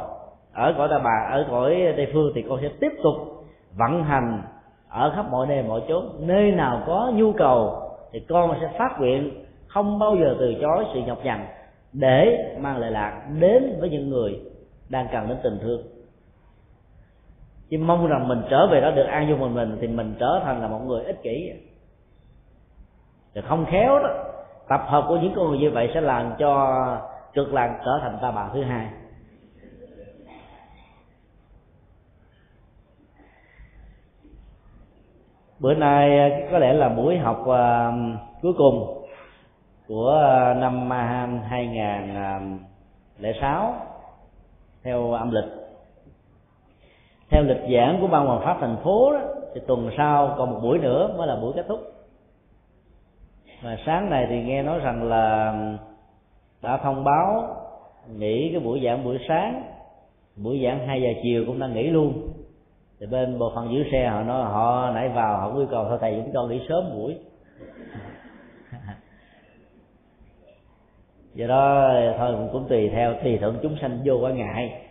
ở 0.52 0.74
cõi 0.76 0.88
ta 0.90 0.98
bà, 0.98 1.28
ở 1.30 1.46
cõi 1.50 1.92
tây 1.96 2.10
phương 2.12 2.32
thì 2.34 2.44
con 2.48 2.58
sẽ 2.62 2.68
tiếp 2.80 2.92
tục 3.02 3.14
vận 3.78 4.04
hành 4.04 4.42
ở 4.88 5.12
khắp 5.16 5.26
mọi 5.30 5.46
nơi 5.46 5.62
mọi 5.62 5.80
chốn. 5.88 6.04
Nơi 6.20 6.52
nào 6.52 6.82
có 6.86 7.12
nhu 7.14 7.32
cầu 7.32 7.82
thì 8.12 8.20
con 8.28 8.54
sẽ 8.60 8.68
phát 8.78 9.00
nguyện 9.00 9.44
không 9.66 9.98
bao 9.98 10.16
giờ 10.16 10.36
từ 10.38 10.54
chối 10.60 10.84
sự 10.94 11.00
nhọc 11.06 11.24
nhằn 11.24 11.46
để 11.92 12.38
mang 12.60 12.78
lại 12.78 12.90
lạc 12.90 13.22
đến 13.40 13.76
với 13.80 13.90
những 13.90 14.10
người 14.10 14.40
đang 14.88 15.06
cần 15.12 15.28
đến 15.28 15.36
tình 15.42 15.58
thương 15.62 15.82
chỉ 17.70 17.76
mong 17.76 18.06
rằng 18.06 18.28
mình 18.28 18.42
trở 18.50 18.66
về 18.66 18.80
đó 18.80 18.90
được 18.90 19.06
an 19.06 19.28
vui 19.28 19.36
một 19.36 19.48
mình, 19.48 19.78
thì 19.80 19.86
mình 19.86 20.14
trở 20.18 20.40
thành 20.44 20.62
là 20.62 20.68
một 20.68 20.80
người 20.86 21.04
ích 21.04 21.22
kỷ. 21.22 21.52
Thì 23.34 23.40
không 23.48 23.66
khéo 23.66 23.98
đó, 23.98 24.08
tập 24.68 24.80
hợp 24.86 25.04
của 25.08 25.16
những 25.16 25.32
con 25.36 25.48
người 25.48 25.58
như 25.58 25.70
vậy 25.70 25.90
sẽ 25.94 26.00
làm 26.00 26.32
cho 26.38 26.76
cực 27.34 27.54
làng 27.54 27.78
trở 27.84 27.98
thành 28.02 28.18
ta 28.22 28.30
bà 28.30 28.48
thứ 28.54 28.62
hai. 28.62 28.88
Bữa 35.58 35.74
nay 35.74 36.18
ờ, 36.18 36.28
có 36.50 36.58
lẽ 36.58 36.72
là 36.72 36.88
buổi 36.88 37.18
học 37.18 37.42
ờ, 37.46 37.92
cuối 38.42 38.52
cùng 38.58 39.04
của 39.88 40.08
ờ, 40.08 40.54
năm 40.54 40.90
2006 40.90 43.74
theo 44.82 45.12
âm 45.12 45.30
lịch 45.30 45.65
theo 47.30 47.42
lịch 47.42 47.62
giảng 47.72 47.98
của 48.00 48.06
ban 48.06 48.26
hoàng 48.26 48.40
pháp 48.44 48.56
thành 48.60 48.76
phố 48.84 49.12
đó, 49.12 49.20
thì 49.54 49.60
tuần 49.66 49.90
sau 49.96 50.34
còn 50.38 50.50
một 50.50 50.60
buổi 50.62 50.78
nữa 50.78 51.14
mới 51.18 51.26
là 51.26 51.36
buổi 51.36 51.52
kết 51.56 51.64
thúc. 51.68 51.80
Và 53.62 53.76
sáng 53.86 54.10
này 54.10 54.26
thì 54.28 54.42
nghe 54.42 54.62
nói 54.62 54.78
rằng 54.78 55.02
là 55.02 55.54
đã 56.62 56.76
thông 56.76 57.04
báo 57.04 57.56
nghỉ 58.16 58.50
cái 58.52 58.60
buổi 58.60 58.80
giảng 58.84 59.04
buổi 59.04 59.18
sáng 59.28 59.62
buổi 60.36 60.62
giảng 60.64 60.86
hai 60.86 61.02
giờ 61.02 61.08
chiều 61.22 61.44
cũng 61.46 61.58
đang 61.58 61.74
nghỉ 61.74 61.82
luôn. 61.82 62.28
Thì 63.00 63.06
bên 63.06 63.38
bộ 63.38 63.52
phận 63.54 63.72
giữ 63.72 63.84
xe 63.92 64.06
họ 64.08 64.22
nói 64.22 64.44
họ 64.44 64.90
nãy 64.94 65.08
vào 65.08 65.36
họ 65.36 65.58
yêu 65.58 65.66
cầu 65.70 65.86
thôi 65.88 65.98
thầy 66.00 66.22
chúng 66.24 66.34
con 66.34 66.50
nghỉ 66.50 66.60
sớm 66.68 66.84
buổi. 66.94 67.16
Do 71.34 71.46
đó 71.46 71.90
thôi 72.18 72.48
cũng 72.52 72.68
tùy 72.68 72.88
theo 72.88 73.14
tùy 73.24 73.38
thuận 73.38 73.58
chúng 73.62 73.76
sanh 73.80 73.98
vô 74.04 74.18
quá 74.20 74.30
ngại 74.30 74.85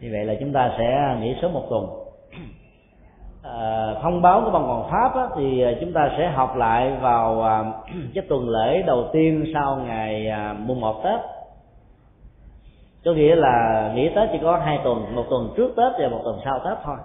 như 0.00 0.08
vậy 0.12 0.24
là 0.24 0.34
chúng 0.40 0.52
ta 0.52 0.74
sẽ 0.78 1.16
nghỉ 1.20 1.36
sớm 1.42 1.52
một 1.52 1.66
tuần. 1.70 1.86
À, 3.42 3.94
thông 4.02 4.22
báo 4.22 4.42
của 4.44 4.50
ban 4.50 4.62
hoàng 4.62 4.90
pháp 4.90 5.14
á, 5.14 5.26
thì 5.36 5.62
à, 5.62 5.72
chúng 5.80 5.92
ta 5.92 6.10
sẽ 6.18 6.28
học 6.28 6.56
lại 6.56 6.92
vào 7.00 7.42
à, 7.42 7.64
cái 8.14 8.24
tuần 8.28 8.48
lễ 8.48 8.82
đầu 8.82 9.08
tiên 9.12 9.44
sau 9.54 9.76
ngày 9.76 10.28
à, 10.28 10.54
mùng 10.58 10.80
một 10.80 11.02
tết. 11.04 11.20
Có 13.04 13.12
nghĩa 13.12 13.36
là 13.36 13.92
nghỉ 13.94 14.08
tết 14.08 14.28
chỉ 14.32 14.38
có 14.42 14.56
hai 14.56 14.78
tuần 14.84 15.14
một 15.14 15.24
tuần 15.30 15.52
trước 15.56 15.72
tết 15.76 15.92
và 15.98 16.08
một 16.08 16.20
tuần 16.24 16.40
sau 16.44 16.58
tết 16.58 16.78
thôi. 16.84 16.96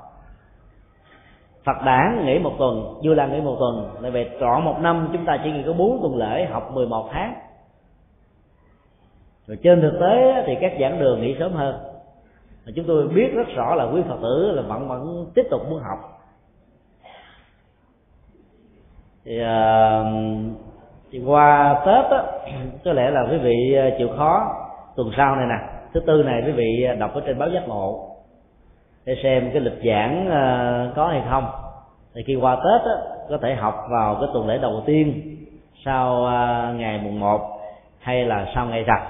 Phật 1.66 1.86
đản 1.86 2.26
nghỉ 2.26 2.40
một 2.40 2.54
tuần, 2.58 3.00
Du 3.04 3.14
Lan 3.14 3.34
nghỉ 3.34 3.42
một 3.42 3.56
tuần. 3.60 3.90
Lại 4.02 4.12
về 4.12 4.30
trọn 4.40 4.66
một 4.66 4.76
năm 4.80 5.10
chúng 5.14 5.26
ta 5.26 5.40
chỉ 5.44 5.52
nghỉ 5.52 5.64
có 5.66 5.74
bốn 5.74 6.00
tuần 6.02 6.18
lễ 6.18 6.46
học 6.46 6.72
11 6.74 7.10
tháng. 7.12 7.34
Rồi 9.48 9.58
trên 9.64 9.82
thực 9.82 9.98
tế 10.02 10.44
thì 10.48 10.56
các 10.62 10.74
giảng 10.80 11.00
đường 11.00 11.22
nghỉ 11.22 11.36
sớm 11.40 11.54
hơn 11.54 11.95
mà 12.66 12.72
chúng 12.76 12.86
tôi 12.88 13.08
biết 13.08 13.34
rất 13.34 13.48
rõ 13.56 13.76
là 13.76 13.84
quý 13.84 14.02
phật 14.08 14.18
tử 14.22 14.52
là 14.52 14.62
vẫn 14.62 14.88
vẫn 14.88 15.32
tiếp 15.36 15.44
tục 15.52 15.62
muốn 15.70 15.80
học. 15.80 16.00
Thì, 19.26 19.42
uh, 19.42 20.06
thì 21.12 21.22
qua 21.26 21.82
tết 21.86 22.06
á 22.12 22.24
có 22.86 22.94
lẽ 22.94 23.10
là 23.10 23.28
quý 23.32 23.38
vị 23.38 23.74
à, 23.74 23.90
chịu 23.98 24.10
khó 24.18 24.52
tuần 24.96 25.12
sau 25.18 25.36
này 25.36 25.46
nè 25.50 25.68
thứ 25.94 26.00
tư 26.00 26.24
này 26.24 26.44
quý 26.46 26.52
vị 26.52 26.84
à, 26.84 26.94
đọc 26.94 27.14
ở 27.14 27.22
trên 27.26 27.40
báo 27.40 27.50
giác 27.50 27.68
ngộ 27.68 28.16
để 29.06 29.16
xem 29.24 29.50
cái 29.54 29.62
lịch 29.62 29.80
giảng 29.86 30.28
uh, 30.28 30.96
có 30.96 31.08
hay 31.08 31.22
không. 31.30 31.48
Thì 32.16 32.24
khi 32.28 32.36
qua 32.36 32.56
tết 32.56 32.82
á, 32.86 32.96
có 33.30 33.38
thể 33.42 33.56
học 33.56 33.88
vào 33.92 34.16
cái 34.16 34.30
tuần 34.34 34.48
lễ 34.48 34.58
đầu 34.58 34.84
tiên 34.86 35.36
sau 35.86 36.16
uh, 36.16 36.80
ngày 36.80 37.02
mùng 37.04 37.20
một 37.20 37.42
hay 38.00 38.26
là 38.26 38.52
sau 38.56 38.66
ngày 38.66 38.84
rằm 38.84 39.02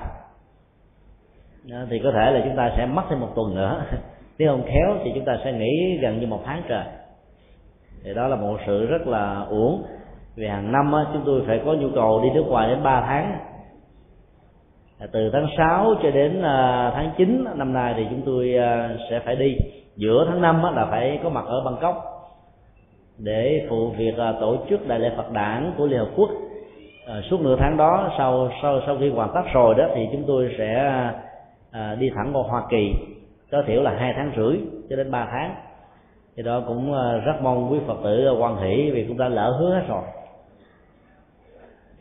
thì 1.90 2.00
có 2.04 2.12
thể 2.12 2.32
là 2.32 2.42
chúng 2.44 2.56
ta 2.56 2.72
sẽ 2.78 2.86
mất 2.86 3.04
thêm 3.10 3.20
một 3.20 3.30
tuần 3.36 3.56
nữa. 3.56 3.82
Nếu 4.38 4.52
không 4.52 4.64
khéo 4.66 4.98
thì 5.04 5.12
chúng 5.16 5.26
ta 5.26 5.38
sẽ 5.44 5.54
nghỉ 5.54 5.98
gần 6.02 6.20
như 6.20 6.28
một 6.28 6.42
tháng 6.46 6.62
trời. 6.68 6.84
Thì 8.04 8.14
đó 8.14 8.28
là 8.28 8.36
một 8.36 8.58
sự 8.68 8.86
rất 8.86 9.08
là 9.08 9.46
uổng. 9.50 9.84
Vì 10.36 10.48
hàng 10.48 10.72
năm 10.72 10.94
á, 10.94 11.06
chúng 11.14 11.22
tôi 11.26 11.44
phải 11.48 11.62
có 11.66 11.74
nhu 11.74 11.90
cầu 11.96 12.22
đi 12.24 12.30
nước 12.30 12.44
ngoài 12.48 12.70
đến 12.70 12.84
3 12.84 13.02
tháng. 13.08 13.38
Từ 15.12 15.30
tháng 15.34 15.48
6 15.58 15.94
cho 16.04 16.12
đến 16.12 16.42
à, 16.42 16.92
tháng 16.96 17.12
9 17.18 17.46
năm 17.56 17.74
nay 17.74 17.94
thì 17.98 18.06
chúng 18.10 18.22
tôi 18.26 18.56
à, 18.58 18.90
sẽ 19.10 19.20
phải 19.20 19.36
đi. 19.36 19.58
Giữa 19.96 20.26
tháng 20.30 20.42
5 20.42 20.64
là 20.76 20.86
phải 20.86 21.20
có 21.24 21.30
mặt 21.30 21.46
ở 21.48 21.62
Bangkok 21.66 22.04
để 23.18 23.66
phụ 23.70 23.90
việc 23.90 24.18
à, 24.18 24.34
tổ 24.40 24.58
chức 24.70 24.88
đại 24.88 25.00
lễ 25.00 25.12
Phật 25.18 25.32
đản 25.32 25.74
của 25.78 25.86
Liên 25.86 26.00
Hợp 26.00 26.10
Quốc. 26.16 26.30
Suốt 27.30 27.42
nửa 27.42 27.56
tháng 27.60 27.78
đó 27.78 28.12
sau 28.18 28.50
sau 28.62 28.82
sau 28.86 28.98
khi 29.00 29.10
hoàn 29.10 29.32
tất 29.36 29.42
rồi 29.54 29.76
đó 29.76 29.86
thì 29.96 30.08
chúng 30.12 30.24
tôi 30.28 30.56
sẽ 30.58 30.92
à, 31.76 31.96
đi 32.00 32.10
thẳng 32.16 32.32
qua 32.34 32.44
hoa 32.50 32.64
kỳ 32.70 32.94
tối 33.52 33.64
thiểu 33.68 33.82
là 33.82 33.96
hai 34.00 34.14
tháng 34.16 34.32
rưỡi 34.36 34.60
cho 34.90 34.96
đến 34.96 35.12
ba 35.12 35.28
tháng. 35.32 35.56
Thì 36.36 36.44
đó 36.44 36.64
cũng 36.68 36.94
à, 36.94 37.18
rất 37.18 37.34
mong 37.42 37.72
quý 37.72 37.80
phật 37.88 37.98
tử 38.04 38.36
quan 38.40 38.58
hỷ 38.58 38.92
vì 38.92 39.06
cũng 39.08 39.18
đã 39.18 39.30
lỡ 39.30 39.58
hứa 39.60 39.74
hết 39.74 39.84
rồi. 39.88 40.04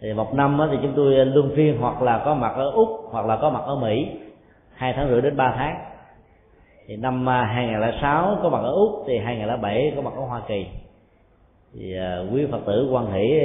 Thì 0.01 0.13
một 0.13 0.35
năm 0.35 0.61
thì 0.71 0.79
chúng 0.83 0.93
tôi 0.97 1.27
luân 1.27 1.51
phiên 1.57 1.79
hoặc 1.81 2.03
là 2.03 2.23
có 2.25 2.35
mặt 2.35 2.53
ở 2.57 2.71
úc 2.71 2.89
hoặc 3.11 3.27
là 3.27 3.37
có 3.37 3.51
mặt 3.51 3.63
ở 3.67 3.77
mỹ 3.77 4.09
hai 4.75 4.93
tháng 4.93 5.09
rưỡi 5.09 5.23
đến 5.23 5.37
ba 5.37 5.55
tháng. 5.57 5.77
Thì 6.87 6.97
năm 6.97 7.29
à, 7.29 7.45
2006 7.45 8.39
có 8.43 8.49
mặt 8.49 8.61
ở 8.63 8.73
úc 8.73 9.05
thì 9.07 9.19
2007 9.19 9.93
có 9.97 10.03
mặt 10.03 10.13
ở 10.17 10.23
hoa 10.23 10.43
kỳ. 10.49 10.67
Thì 11.75 11.97
à, 11.97 12.19
quý 12.33 12.47
phật 12.51 12.61
tử 12.67 12.89
quan 12.93 13.13
hỷ 13.13 13.41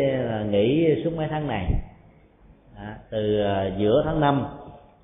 nghỉ 0.50 0.96
suốt 1.04 1.12
mấy 1.18 1.28
tháng 1.30 1.48
này. 1.48 1.66
À, 2.78 2.98
từ 3.10 3.44
giữa 3.78 4.02
tháng 4.06 4.20
5 4.20 4.46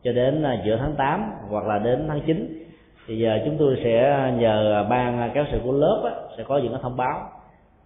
cho 0.06 0.12
đến 0.12 0.44
à, 0.44 0.62
giữa 0.66 0.78
tháng 0.78 0.94
8 0.98 1.32
hoặc 1.50 1.66
là 1.66 1.80
đến 1.80 2.06
tháng 2.08 2.22
9 2.26 2.64
thì 3.08 3.18
giờ 3.18 3.40
chúng 3.46 3.56
tôi 3.60 3.78
sẽ 3.84 4.32
nhờ 4.38 4.86
ban 4.90 5.32
kéo 5.34 5.46
sự 5.52 5.60
của 5.64 5.72
lớp 5.72 6.02
á, 6.06 6.12
sẽ 6.38 6.44
có 6.44 6.58
những 6.58 6.72
cái 6.72 6.82
thông 6.84 6.98
báo. 6.98 7.30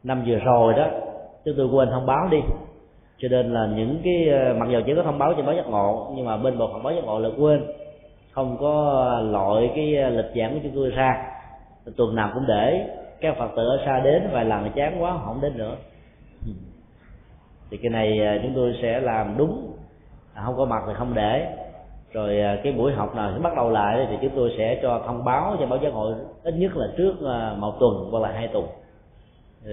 Năm 0.03 0.23
vừa 0.27 0.35
rồi 0.35 0.73
đó 0.73 0.87
chúng 1.45 1.53
tôi 1.57 1.67
quên 1.67 1.89
thông 1.89 2.05
báo 2.05 2.27
đi. 2.31 2.37
Cho 3.17 3.27
nên 3.27 3.53
là 3.53 3.67
những 3.75 4.01
cái 4.03 4.29
à, 4.29 4.53
mặc 4.57 4.69
dù 4.71 4.79
chỉ 4.85 4.95
có 4.95 5.03
thông 5.03 5.19
báo 5.19 5.33
trên 5.33 5.45
báo 5.45 5.55
giác 5.55 5.67
ngộ 5.67 6.13
nhưng 6.15 6.25
mà 6.25 6.37
bên 6.37 6.57
bộ 6.57 6.69
phận 6.73 6.83
báo 6.83 6.93
giác 6.93 7.03
ngộ 7.03 7.19
là 7.19 7.29
quên. 7.37 7.65
Không 8.31 8.57
có 8.59 9.03
loại 9.31 9.71
cái 9.75 9.97
à, 9.97 10.09
lịch 10.09 10.31
giảng 10.35 10.53
của 10.53 10.59
chúng 10.63 10.75
tôi 10.75 10.89
ra. 10.89 11.25
Tuần 11.97 12.15
nào 12.15 12.31
cũng 12.33 12.43
để 12.47 12.87
các 13.21 13.35
phật 13.37 13.49
tử 13.55 13.65
ở 13.67 13.79
xa 13.85 13.99
đến 13.99 14.29
vài 14.31 14.45
lần 14.45 14.71
chán 14.75 15.03
quá 15.03 15.17
không 15.25 15.41
đến 15.41 15.57
nữa. 15.57 15.75
Thì 17.71 17.77
cái 17.77 17.89
này 17.89 18.39
chúng 18.43 18.51
tôi 18.55 18.73
sẽ 18.81 18.99
làm 18.99 19.35
đúng. 19.37 19.71
Không 20.45 20.57
có 20.57 20.65
mặt 20.65 20.83
thì 20.87 20.93
không 20.97 21.13
để 21.13 21.58
rồi 22.13 22.41
à, 22.41 22.57
cái 22.63 22.73
buổi 22.73 22.91
học 22.91 23.15
nào 23.15 23.31
sẽ 23.33 23.39
bắt 23.39 23.55
đầu 23.55 23.69
lại 23.69 24.07
thì 24.09 24.17
chúng 24.21 24.31
tôi 24.35 24.53
sẽ 24.57 24.79
cho 24.81 25.01
thông 25.05 25.25
báo 25.25 25.55
cho 25.59 25.65
báo 25.65 25.79
giáo 25.81 25.91
hội, 25.91 26.13
ít 26.43 26.53
nhất 26.57 26.71
là 26.75 26.87
trước 26.97 27.13
à, 27.25 27.55
một 27.57 27.79
tuần 27.79 28.09
hoặc 28.11 28.19
là 28.19 28.31
hai 28.31 28.47
tuần. 28.47 28.65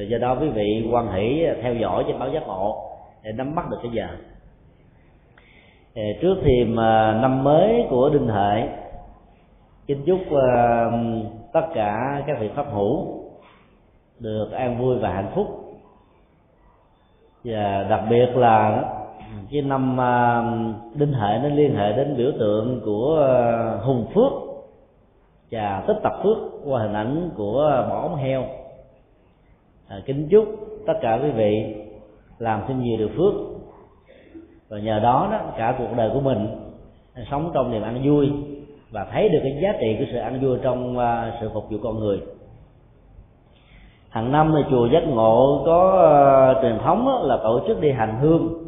Do 0.08 0.18
đó 0.18 0.36
quý 0.40 0.48
vị 0.48 0.88
quan 0.92 1.12
hỷ 1.12 1.44
à, 1.44 1.54
theo 1.62 1.74
dõi 1.74 2.04
trên 2.06 2.18
báo 2.18 2.30
giác 2.30 2.46
ngộ 2.46 2.82
để 3.22 3.32
nắm 3.32 3.54
bắt 3.54 3.70
được 3.70 3.78
cái 3.82 3.92
giờ. 3.92 4.06
Trước 6.20 6.34
thềm 6.44 6.76
năm 7.22 7.44
mới 7.44 7.86
của 7.90 8.10
đinh 8.10 8.28
hệ, 8.28 8.68
kính 9.86 10.02
chúc 10.06 10.18
tất 11.52 11.66
cả 11.74 12.22
các 12.26 12.36
vị 12.40 12.50
pháp 12.54 12.66
hữu 12.72 13.06
được 14.20 14.50
an 14.52 14.78
vui 14.78 14.98
và 14.98 15.10
hạnh 15.10 15.30
phúc. 15.34 15.46
Và 17.44 17.86
đặc 17.90 18.00
biệt 18.10 18.36
là 18.36 18.84
cái 19.50 19.62
năm 19.62 20.00
à, 20.00 20.44
đinh 20.94 21.12
hệ 21.12 21.38
nó 21.42 21.48
liên 21.48 21.76
hệ 21.76 21.92
đến 21.92 22.16
biểu 22.16 22.32
tượng 22.38 22.80
của 22.84 23.26
à, 23.28 23.78
hùng 23.82 24.06
phước 24.14 24.32
và 25.50 25.84
tích 25.86 25.96
tập 26.02 26.12
phước 26.22 26.36
qua 26.64 26.82
hình 26.82 26.92
ảnh 26.92 27.30
của 27.36 27.84
bỏ 27.88 28.00
ống 28.02 28.16
heo. 28.16 28.44
À, 29.88 29.96
kính 30.06 30.28
chúc 30.30 30.44
tất 30.86 30.94
cả 31.02 31.18
quý 31.22 31.30
vị 31.30 31.74
làm 32.38 32.62
thêm 32.68 32.82
nhiều 32.82 32.98
điều 32.98 33.08
phước. 33.16 33.34
Và 34.68 34.78
nhờ 34.78 34.98
đó 34.98 35.28
đó 35.32 35.38
cả 35.58 35.74
cuộc 35.78 35.96
đời 35.96 36.10
của 36.14 36.20
mình 36.20 36.48
sống 37.30 37.50
trong 37.54 37.70
niềm 37.70 37.82
ăn 37.82 38.02
vui 38.04 38.30
và 38.90 39.06
thấy 39.12 39.28
được 39.28 39.40
cái 39.42 39.58
giá 39.62 39.72
trị 39.80 39.96
của 39.98 40.04
sự 40.12 40.18
ăn 40.18 40.40
vui 40.42 40.58
trong 40.62 40.98
à, 40.98 41.38
sự 41.40 41.50
phục 41.54 41.70
vụ 41.70 41.78
con 41.82 41.98
người. 41.98 42.20
Hàng 44.08 44.32
năm 44.32 44.54
thì 44.56 44.62
chùa 44.70 44.86
giác 44.86 45.02
ngộ 45.06 45.62
có 45.66 45.78
uh, 46.52 46.62
truyền 46.62 46.78
thống 46.78 47.22
là 47.22 47.36
tổ 47.42 47.60
chức 47.66 47.80
đi 47.80 47.92
hành 47.92 48.18
hương 48.20 48.65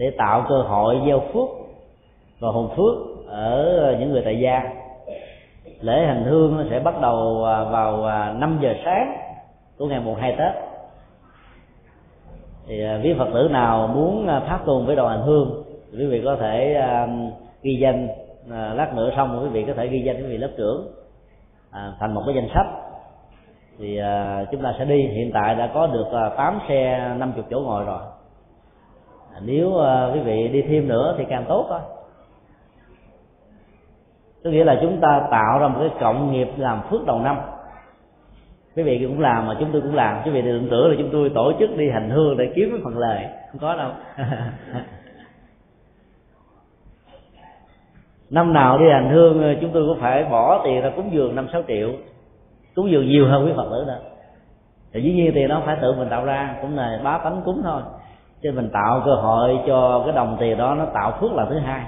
để 0.00 0.10
tạo 0.10 0.44
cơ 0.48 0.62
hội 0.62 1.00
gieo 1.06 1.20
phước 1.20 1.48
và 2.38 2.48
hồn 2.48 2.68
phước 2.76 3.26
ở 3.26 3.96
những 4.00 4.12
người 4.12 4.22
tại 4.24 4.40
gia. 4.40 4.62
Lễ 5.80 6.06
hành 6.06 6.24
hương 6.24 6.66
sẽ 6.70 6.80
bắt 6.80 7.00
đầu 7.00 7.44
à, 7.44 7.64
vào 7.64 8.04
à, 8.04 8.32
5 8.38 8.58
giờ 8.62 8.74
sáng 8.84 9.16
của 9.78 9.86
ngày 9.86 10.00
mùng 10.00 10.14
hai 10.14 10.34
tết. 10.38 10.54
Thì 12.66 12.84
à, 12.84 13.00
quý 13.04 13.14
phật 13.18 13.28
tử 13.34 13.48
nào 13.50 13.86
muốn 13.86 14.26
phát 14.26 14.60
tuần 14.66 14.86
với 14.86 14.96
đoàn 14.96 15.18
hành 15.18 15.26
hương, 15.26 15.64
quý 15.92 16.06
vị 16.06 16.22
có 16.24 16.36
thể 16.40 16.82
ghi 17.62 17.78
danh 17.80 18.08
lát 18.48 18.94
nữa 18.94 19.10
xong 19.16 19.40
quý 19.42 19.48
vị 19.48 19.64
có 19.66 19.72
thể 19.76 19.86
ghi 19.86 20.02
danh 20.06 20.16
quý 20.16 20.26
vị 20.26 20.38
lớp 20.38 20.50
trưởng 20.56 20.92
thành 21.72 22.14
một 22.14 22.22
cái 22.26 22.34
danh 22.34 22.48
sách. 22.54 22.66
Thì 23.78 24.00
chúng 24.52 24.62
ta 24.62 24.74
sẽ 24.78 24.84
đi. 24.84 25.06
Hiện 25.06 25.30
tại 25.34 25.54
đã 25.54 25.70
có 25.74 25.86
được 25.86 26.06
8 26.36 26.58
xe 26.68 27.10
50 27.18 27.44
chỗ 27.50 27.60
ngồi 27.60 27.84
rồi. 27.84 28.00
À, 29.34 29.40
nếu 29.44 29.68
uh, 29.68 30.14
quý 30.14 30.20
vị 30.20 30.48
đi 30.48 30.62
thêm 30.62 30.88
nữa 30.88 31.14
thì 31.18 31.24
càng 31.28 31.44
tốt 31.48 31.66
thôi. 31.68 31.80
Có 34.44 34.50
nghĩa 34.50 34.64
là 34.64 34.78
chúng 34.82 35.00
ta 35.00 35.26
tạo 35.30 35.58
ra 35.58 35.68
một 35.68 35.76
cái 35.80 35.90
cộng 36.00 36.32
nghiệp 36.32 36.48
làm 36.56 36.82
phước 36.90 37.06
đầu 37.06 37.18
năm. 37.18 37.38
Quý 38.76 38.82
vị 38.82 39.06
cũng 39.08 39.20
làm 39.20 39.46
mà 39.46 39.56
chúng 39.60 39.68
tôi 39.72 39.80
cũng 39.80 39.94
làm. 39.94 40.22
Quý 40.24 40.30
vị 40.30 40.42
đừng 40.42 40.68
tưởng 40.70 40.90
là 40.90 40.94
chúng 40.98 41.08
tôi 41.12 41.30
tổ 41.34 41.52
chức 41.58 41.76
đi 41.76 41.90
hành 41.90 42.10
hương 42.10 42.36
để 42.36 42.52
kiếm 42.54 42.68
cái 42.70 42.80
phần 42.84 42.98
lời. 42.98 43.26
Không 43.52 43.60
có 43.60 43.76
đâu. 43.76 43.90
Năm 48.30 48.52
nào 48.52 48.78
đi 48.78 48.84
hành 48.90 49.10
hương 49.10 49.42
à, 49.42 49.54
chúng 49.60 49.70
tôi 49.72 49.86
cũng 49.88 50.00
phải 50.00 50.24
bỏ 50.24 50.60
tiền 50.64 50.80
ra 50.80 50.90
cúng 50.96 51.10
dường 51.12 51.34
năm 51.34 51.48
sáu 51.52 51.62
triệu. 51.68 51.90
Cúng 52.74 52.90
dường 52.90 53.08
nhiều 53.08 53.26
hơn 53.28 53.46
quý 53.46 53.52
phật 53.56 53.68
tử 53.70 53.84
nữa 53.86 53.98
thì 54.92 55.02
dĩ 55.02 55.12
nhiên 55.12 55.32
tiền 55.34 55.48
nó 55.48 55.62
phải 55.66 55.76
tự 55.82 55.92
mình 55.92 56.08
tạo 56.08 56.24
ra 56.24 56.56
cũng 56.60 56.76
là 56.76 57.00
bá 57.04 57.18
tánh 57.18 57.42
cúng 57.44 57.60
thôi 57.64 57.82
cho 58.42 58.52
mình 58.52 58.70
tạo 58.72 59.02
cơ 59.04 59.14
hội 59.14 59.58
cho 59.66 60.02
cái 60.06 60.14
đồng 60.14 60.36
tiền 60.40 60.58
đó 60.58 60.74
nó 60.74 60.84
tạo 60.84 61.18
phước 61.20 61.32
là 61.32 61.46
thứ 61.50 61.58
hai. 61.58 61.84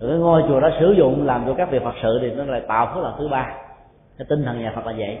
Rồi 0.00 0.10
cái 0.10 0.18
ngôi 0.18 0.42
chùa 0.48 0.60
đó 0.60 0.70
sử 0.80 0.92
dụng 0.92 1.26
làm 1.26 1.44
cho 1.46 1.54
các 1.54 1.70
việc 1.70 1.82
phật 1.84 1.94
sự 2.02 2.18
thì 2.22 2.30
nó 2.30 2.44
lại 2.44 2.60
tạo 2.68 2.92
phước 2.94 3.04
là 3.04 3.12
thứ 3.18 3.28
ba. 3.28 3.54
Cái 4.18 4.26
tinh 4.28 4.44
thần 4.44 4.60
nhà 4.60 4.72
phật 4.74 4.86
là 4.86 4.92
vậy. 4.98 5.18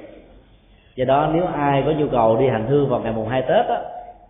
Do 0.96 1.04
đó 1.04 1.30
nếu 1.34 1.46
ai 1.46 1.82
có 1.86 1.92
nhu 1.92 2.06
cầu 2.08 2.36
đi 2.36 2.48
hành 2.48 2.66
hương 2.66 2.88
vào 2.88 3.00
ngày 3.00 3.12
mùng 3.12 3.28
hai 3.28 3.42
tết 3.42 3.66
á, 3.66 3.80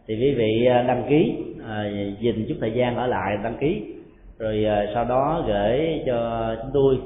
thì 0.07 0.15
quý 0.21 0.35
vị 0.35 0.67
à, 0.67 0.83
đăng 0.83 1.05
ký 1.09 1.45
à, 1.69 1.85
dành 2.21 2.45
chút 2.49 2.55
thời 2.61 2.73
gian 2.73 2.97
ở 2.97 3.07
lại 3.07 3.37
đăng 3.45 3.57
ký. 3.61 3.95
Rồi 4.39 4.65
à, 4.65 4.85
sau 4.95 5.05
đó 5.05 5.43
gửi 5.47 6.03
cho 6.07 6.49
chúng 6.63 6.71
tôi, 6.75 6.99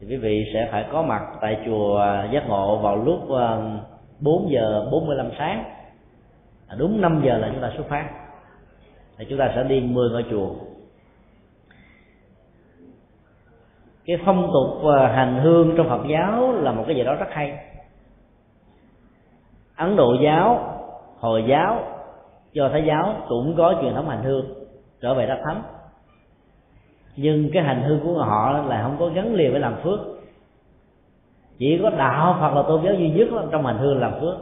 thì 0.00 0.06
quý 0.06 0.16
vị 0.16 0.50
sẽ 0.54 0.68
phải 0.70 0.84
có 0.92 1.02
mặt 1.02 1.22
tại 1.40 1.56
chùa 1.66 2.04
giác 2.32 2.48
ngộ 2.48 2.76
vào 2.76 2.96
lúc 2.96 3.20
4 4.20 4.50
giờ 4.50 4.88
45 4.92 5.30
sáng 5.38 5.64
đúng 6.78 7.00
5 7.00 7.22
giờ 7.24 7.38
là 7.38 7.48
chúng 7.52 7.62
ta 7.62 7.72
xuất 7.76 7.88
phát. 7.88 8.10
Thì 9.18 9.26
chúng 9.28 9.38
ta 9.38 9.52
sẽ 9.54 9.64
đi 9.64 9.80
10 9.80 10.10
ngôi 10.10 10.24
chùa. 10.30 10.54
Cái 14.04 14.16
phong 14.24 14.50
tục 14.52 14.84
ờ, 14.84 15.06
hành 15.06 15.40
hương 15.42 15.74
trong 15.76 15.88
Phật 15.88 16.02
giáo 16.10 16.52
là 16.52 16.72
một 16.72 16.84
cái 16.86 16.96
gì 16.96 17.04
đó 17.04 17.14
rất 17.14 17.28
hay. 17.30 17.58
Ấn 19.76 19.96
Độ 19.96 20.16
giáo, 20.22 20.72
Hồi 21.18 21.44
giáo, 21.48 21.82
Do 22.52 22.68
Thái 22.68 22.84
giáo 22.86 23.16
cũng 23.28 23.54
có 23.56 23.74
truyền 23.82 23.94
thống 23.94 24.08
hành 24.08 24.22
hương, 24.22 24.46
trở 25.00 25.14
về 25.14 25.26
đất 25.26 25.38
thấm 25.44 25.62
nhưng 27.16 27.50
cái 27.52 27.62
hành 27.62 27.82
hương 27.82 28.00
của 28.02 28.18
họ 28.18 28.52
là 28.52 28.82
không 28.82 28.96
có 28.98 29.08
gắn 29.14 29.34
liền 29.34 29.52
với 29.52 29.60
làm 29.60 29.76
phước. 29.82 30.00
Chỉ 31.58 31.78
có 31.82 31.90
đạo 31.90 32.36
phật 32.40 32.54
là 32.54 32.62
tôn 32.68 32.82
giáo 32.84 32.94
duy 32.94 33.10
nhất 33.10 33.28
trong 33.50 33.66
hành 33.66 33.78
hương 33.78 34.00
làm 34.00 34.12
phước 34.20 34.36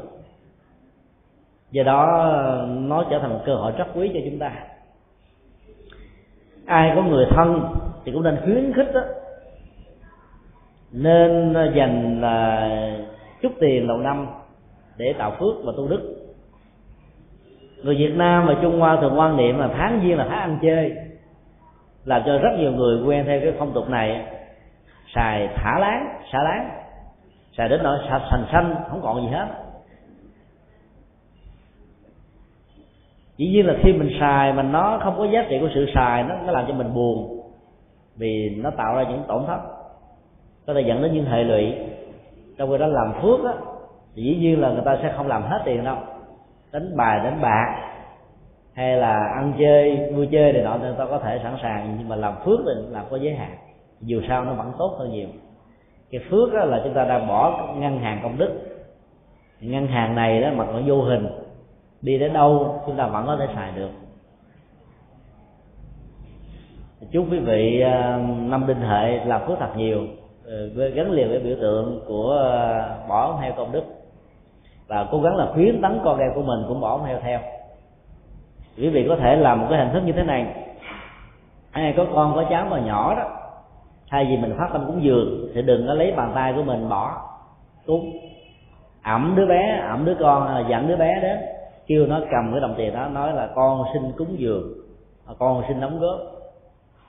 do 1.75 1.83
đó, 1.83 2.31
nó 2.69 3.05
trở 3.11 3.19
thành 3.19 3.31
một 3.31 3.41
cơ 3.47 3.55
hội 3.55 3.73
rất 3.79 3.87
quý 3.95 4.11
cho 4.15 4.21
chúng 4.25 4.39
ta. 4.39 4.53
Ai 6.67 6.93
có 6.97 7.03
người 7.03 7.27
thân 7.31 7.75
thì 8.05 8.13
cũng 8.13 8.23
nên 8.23 8.37
khuyến 8.45 8.73
khích 8.73 8.95
đó. 8.95 9.01
Nên 10.93 11.55
ờ, 11.55 11.73
dành 11.75 12.21
là 12.21 12.71
chút 13.43 13.53
tiền 13.61 13.87
đầu 13.87 13.99
năm 13.99 14.27
để 14.97 15.15
tạo 15.19 15.31
phước 15.31 15.65
và 15.65 15.73
tu 15.77 15.89
đức. 15.89 16.15
Người 17.83 17.95
việt 17.95 18.15
nam 18.17 18.47
và 18.47 18.55
trung 18.63 18.81
hoa 18.81 18.97
thường 19.01 19.19
quan 19.19 19.37
niệm 19.37 19.59
là 19.59 19.69
tháng 19.77 20.01
giêng 20.03 20.19
là 20.19 20.27
tháng 20.29 20.41
ăn 20.41 20.59
chơi, 20.63 20.93
làm 22.05 22.23
cho 22.27 22.39
rất 22.39 22.51
nhiều 22.59 22.73
người 22.73 23.03
quen 23.07 23.25
theo 23.27 23.41
cái 23.41 23.53
phong 23.59 23.73
tục 23.73 23.91
này. 23.91 24.27
Xài 25.15 25.49
thả 25.55 25.79
láng, 25.79 26.19
xả 26.33 26.43
láng, 26.43 26.69
xài 27.57 27.69
đến 27.69 27.81
nỗi 27.83 27.99
sạch 28.09 28.23
sành 28.31 28.45
xanh 28.53 28.75
không 28.91 29.01
còn 29.03 29.23
gì 29.23 29.29
hết. 29.29 29.64
Dĩ 33.37 33.49
nhiên 33.49 33.67
là 33.67 33.75
khi 33.83 33.93
mình 33.93 34.11
xài 34.21 34.53
mà 34.53 34.63
nó 34.63 35.01
không 35.03 35.15
có 35.19 35.25
giá 35.25 35.47
trị 35.49 35.59
của 35.61 35.69
sự 35.75 35.87
xài, 35.95 36.23
nó 36.23 36.35
nó 36.47 36.53
làm 36.53 36.65
cho 36.69 36.75
mình 36.75 36.95
buồn. 36.95 37.41
Vì 38.17 38.61
nó 38.63 38.71
tạo 38.71 38.95
ra 38.97 39.03
những 39.03 39.23
tổn 39.29 39.47
thất. 39.47 39.59
Có 40.67 40.75
thể 40.75 40.81
dẫn 40.81 41.03
đến 41.03 41.13
những 41.13 41.25
hệ 41.25 41.45
lụy. 41.45 41.75
Trong 42.59 42.71
khi 42.71 42.79
đó 42.79 42.87
làm 42.87 43.13
phước 43.23 43.45
á, 43.45 43.53
thì 44.15 44.23
dĩ 44.23 44.37
nhiên 44.37 44.61
là 44.61 44.71
người 44.71 44.83
ta 44.85 44.99
sẽ 45.03 45.13
không 45.17 45.29
làm 45.29 45.43
hết 45.43 45.63
tiền 45.65 45.85
đâu. 45.85 45.97
Đánh 46.73 46.97
bài, 46.97 47.21
đánh 47.25 47.41
bạc, 47.43 47.77
hay 48.75 48.97
là 48.97 49.27
ăn 49.37 49.53
chơi, 49.59 50.11
vui 50.15 50.29
chơi 50.33 50.53
này 50.53 50.63
nọ 50.63 50.79
người 50.79 50.95
ta 50.99 51.05
có 51.05 51.19
thể 51.19 51.41
sẵn 51.43 51.57
sàng. 51.63 51.97
Nhưng 51.99 52.09
mà 52.09 52.17
làm 52.17 52.35
phước 52.45 52.59
thì 52.67 52.83
làm 52.91 53.05
có 53.11 53.17
giới 53.17 53.35
hạn. 53.35 53.51
Dù 54.01 54.21
sao 54.29 54.45
nó 54.45 54.53
vẫn 54.53 54.73
tốt 54.79 54.97
hơn 54.99 55.11
nhiều. 55.11 55.29
Cái 56.11 56.21
phước 56.31 56.55
đó 56.55 56.65
là 56.65 56.81
chúng 56.85 56.95
ta 56.95 57.05
đang 57.05 57.29
bỏ 57.29 57.69
ngân 57.77 57.99
hàng 57.99 58.21
công 58.23 58.39
đức. 58.39 58.51
Ngân 59.61 59.87
hàng 59.87 60.15
này 60.15 60.41
đó 60.41 60.49
mà 60.57 60.65
nó 60.65 60.81
vô 60.87 61.03
hình 61.03 61.27
đi 62.05 62.19
đến 62.19 62.33
đâu, 62.33 62.83
chúng 62.87 62.97
ta 62.97 63.07
vẫn 63.07 63.27
có 63.27 63.37
thể 63.37 63.47
xài 63.55 63.73
được. 63.73 63.91
Chúc 67.13 67.27
quý 67.31 67.39
vị 67.39 67.81
ờ, 67.81 68.19
năm 68.41 68.67
đinh 68.67 68.81
hệ 68.81 69.25
làm 69.25 69.47
phước 69.47 69.59
thật 69.59 69.77
nhiều 69.77 70.07
ờ, 70.47 70.71
với 70.75 70.91
gắn 70.91 71.11
liền 71.11 71.29
với 71.29 71.41
biểu 71.41 71.57
tượng 71.61 72.01
của 72.07 72.31
ờ, 72.31 72.97
bỏ 73.09 73.33
bỏ 73.33 73.41
heo 73.41 73.53
công 73.53 73.73
đức. 73.73 73.85
Và 74.89 75.07
cố 75.11 75.21
gắng 75.21 75.37
là 75.37 75.47
khuyến 75.55 75.83
tấn 75.83 76.01
con 76.05 76.19
em 76.19 76.31
của 76.35 76.43
mình 76.43 76.65
cũng 76.69 76.81
bỏ 76.81 77.01
heo 77.07 77.21
theo. 77.21 77.41
Quý 78.77 78.89
vị 78.89 79.07
có 79.09 79.17
thể 79.17 79.37
làm 79.37 79.61
một 79.61 79.67
cái 79.71 79.79
hình 79.79 79.93
thức 79.93 80.03
như 80.07 80.13
thế 80.13 80.23
này. 80.23 80.47
Ai 81.71 81.95
có 81.97 82.07
con, 82.15 82.35
có 82.35 82.45
cháu 82.51 82.67
mà 82.71 82.79
nhỏ 82.79 83.15
đó, 83.15 83.31
thay 84.11 84.25
vì 84.25 84.37
mình 84.37 84.55
phát 84.59 84.69
tâm 84.73 84.85
cúng 84.87 85.03
dường, 85.03 85.49
thì 85.55 85.63
đừng 85.63 85.87
có 85.87 85.95
lấy 85.95 86.13
bàn 86.13 86.33
tay 86.35 86.53
của 86.57 86.63
mình 86.63 86.89
bỏ. 86.89 87.29
Cúng. 87.87 88.13
Ẩm 89.03 89.35
đứa 89.37 89.47
bé, 89.47 89.81
ẩm 89.89 90.05
đứa 90.05 90.15
con 90.21 90.47
à, 90.47 90.65
dẫn 90.69 90.89
đứa 90.89 90.97
bé 90.97 91.21
đến 91.23 91.54
kêu 91.87 92.07
nó 92.07 92.21
cầm 92.31 92.53
cái 92.53 92.61
đồng 92.61 92.75
tiền 92.77 92.95
đó, 92.95 93.09
nói 93.09 93.33
là 93.33 93.49
con 93.55 93.85
xin 93.93 94.03
cúng 94.17 94.39
dường 94.39 94.73
à, 95.27 95.35
con 95.39 95.63
xin 95.69 95.81
đóng 95.81 96.01
góp. 96.01 96.19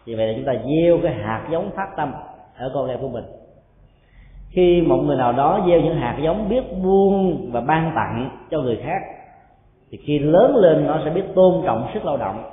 Vì 0.05 0.15
vậy 0.15 0.27
là 0.27 0.33
chúng 0.35 0.45
ta 0.45 0.53
gieo 0.53 0.97
cái 1.03 1.13
hạt 1.13 1.47
giống 1.51 1.71
phát 1.75 1.87
tâm 1.97 2.13
ở 2.57 2.71
con 2.73 2.89
em 2.89 2.99
của 3.01 3.09
mình. 3.09 3.25
Khi 4.49 4.81
một 4.81 4.97
người 4.97 5.17
nào 5.17 5.33
đó 5.33 5.63
gieo 5.67 5.81
những 5.81 5.95
hạt 5.95 6.17
giống 6.21 6.49
biết 6.49 6.63
buông 6.83 7.49
và 7.51 7.61
ban 7.61 7.91
tặng 7.95 8.29
cho 8.51 8.61
người 8.61 8.79
khác, 8.83 9.01
thì 9.91 9.97
khi 10.05 10.19
lớn 10.19 10.55
lên 10.55 10.87
nó 10.87 10.99
sẽ 11.05 11.09
biết 11.09 11.23
tôn 11.35 11.61
trọng 11.65 11.87
sức 11.93 12.05
lao 12.05 12.17
động, 12.17 12.43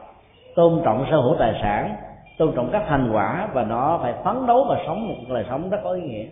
tôn 0.55 0.81
trọng 0.85 1.05
sở 1.11 1.17
hữu 1.17 1.37
tài 1.39 1.59
sản, 1.63 1.97
tôn 2.39 2.53
trọng 2.57 2.69
các 2.73 2.83
thành 2.89 3.11
quả 3.13 3.49
và 3.55 3.65
nó 3.65 3.99
phải 4.03 4.15
phấn 4.25 4.47
đấu 4.47 4.67
và 4.69 4.83
sống 4.87 5.09
một 5.09 5.15
đời 5.29 5.45
sống 5.51 5.71
rất 5.71 5.79
có 5.85 5.93
ý 5.93 6.03
nghĩa. 6.03 6.27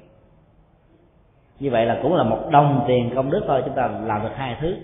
Như 1.60 1.70
vậy 1.70 1.86
là 1.86 1.98
cũng 2.02 2.14
là 2.14 2.22
một 2.22 2.38
đồng 2.50 2.84
tiền 2.86 3.10
công 3.14 3.30
đức 3.30 3.40
thôi, 3.46 3.62
chúng 3.64 3.74
ta 3.74 3.90
làm 4.04 4.22
được 4.22 4.34
hai 4.34 4.56
thứ 4.60 4.76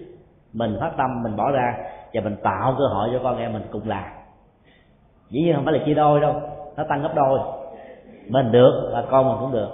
mình 0.56 0.76
phát 0.80 0.90
tâm, 0.96 1.22
mình 1.22 1.36
bỏ 1.36 1.50
ra 1.50 1.76
và 2.14 2.20
mình 2.20 2.36
tạo 2.42 2.74
cơ 2.78 2.84
hội 2.94 3.08
cho 3.12 3.20
con 3.22 3.38
em 3.38 3.52
mình 3.52 3.62
cùng 3.70 3.88
làm. 3.88 4.04
Dĩ 5.30 5.40
nhiên 5.40 5.54
không 5.54 5.64
phải 5.64 5.74
là 5.74 5.84
chia 5.86 5.94
đôi 5.94 6.20
đâu, 6.20 6.40
nó 6.76 6.84
tăng 6.88 7.02
gấp 7.02 7.14
đôi. 7.14 7.38
Mình 8.28 8.52
được 8.52 8.90
và 8.92 9.04
con 9.10 9.28
mình 9.28 9.36
cũng 9.40 9.52
được. 9.52 9.68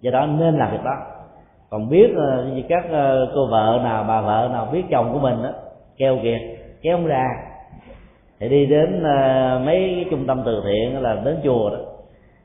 Do 0.00 0.10
đó 0.10 0.26
nên 0.26 0.58
làm 0.58 0.72
việc 0.72 0.84
đó. 0.84 0.96
Còn 1.70 1.88
biết 1.88 2.10
ờ, 2.16 2.44
như 2.44 2.62
các 2.68 2.84
ờ, 2.90 3.32
cô 3.34 3.46
vợ 3.46 3.80
nào, 3.84 4.04
bà 4.08 4.20
vợ 4.20 4.48
nào 4.52 4.68
biết 4.72 4.84
chồng 4.90 5.12
của 5.12 5.18
mình 5.18 5.42
đó 5.42 5.50
kêu 5.96 6.18
kiệt, 6.22 6.40
kéo 6.82 6.96
không 6.96 7.06
ra. 7.06 7.24
Thì 8.40 8.48
đi 8.48 8.66
đến 8.66 9.02
ờ, 9.02 9.60
mấy 9.64 9.92
cái 9.94 10.06
trung 10.10 10.26
tâm 10.26 10.42
từ 10.46 10.62
thiện 10.64 11.02
là 11.02 11.14
đến 11.24 11.40
chùa 11.44 11.70
đó. 11.70 11.76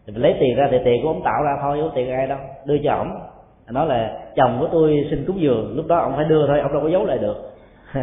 Thì 0.08 0.14
lấy 0.16 0.36
tiền 0.40 0.56
ra 0.56 0.68
thì 0.72 0.78
tiền 0.86 1.04
của 1.04 1.10
ông 1.10 1.24
tạo 1.24 1.44
ra 1.44 1.58
thôi 1.62 1.80
có 1.82 1.92
tiền 1.96 2.12
ai 2.12 2.28
đâu. 2.28 2.38
Đưa 2.66 2.78
cho 2.84 2.94
ổng 2.94 3.31
nói 3.72 3.88
là 3.88 4.20
chồng 4.36 4.58
của 4.60 4.68
tôi 4.72 5.08
xin 5.10 5.26
cúng 5.26 5.42
dường, 5.42 5.76
lúc 5.76 5.88
đó 5.88 5.98
ông 5.98 6.14
phải 6.16 6.26
đưa 6.26 6.48
thôi, 6.48 6.60
ông 6.60 6.74
đâu 6.74 6.82
có 6.82 6.90
giấu 6.90 7.06
lại 7.06 7.18
được. 7.18 7.52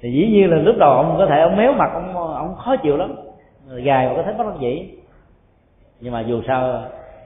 Thì 0.00 0.12
dĩ 0.12 0.28
nhiên 0.28 0.50
là 0.50 0.56
lúc 0.56 0.76
đầu 0.78 0.92
ông 0.92 1.14
có 1.18 1.26
thể, 1.26 1.40
ông 1.40 1.56
méo 1.56 1.72
mặt, 1.72 1.90
ông 1.94 2.14
ông 2.16 2.54
khó 2.54 2.76
chịu 2.76 2.96
lắm. 2.96 3.14
Gài 3.68 4.08
và 4.08 4.14
có 4.16 4.22
thấy 4.22 4.34
bất 4.34 4.44
đắc 4.46 4.54
dĩ. 4.60 4.88
Nhưng 6.00 6.12
mà 6.12 6.20
dù 6.20 6.42
sao, 6.46 6.82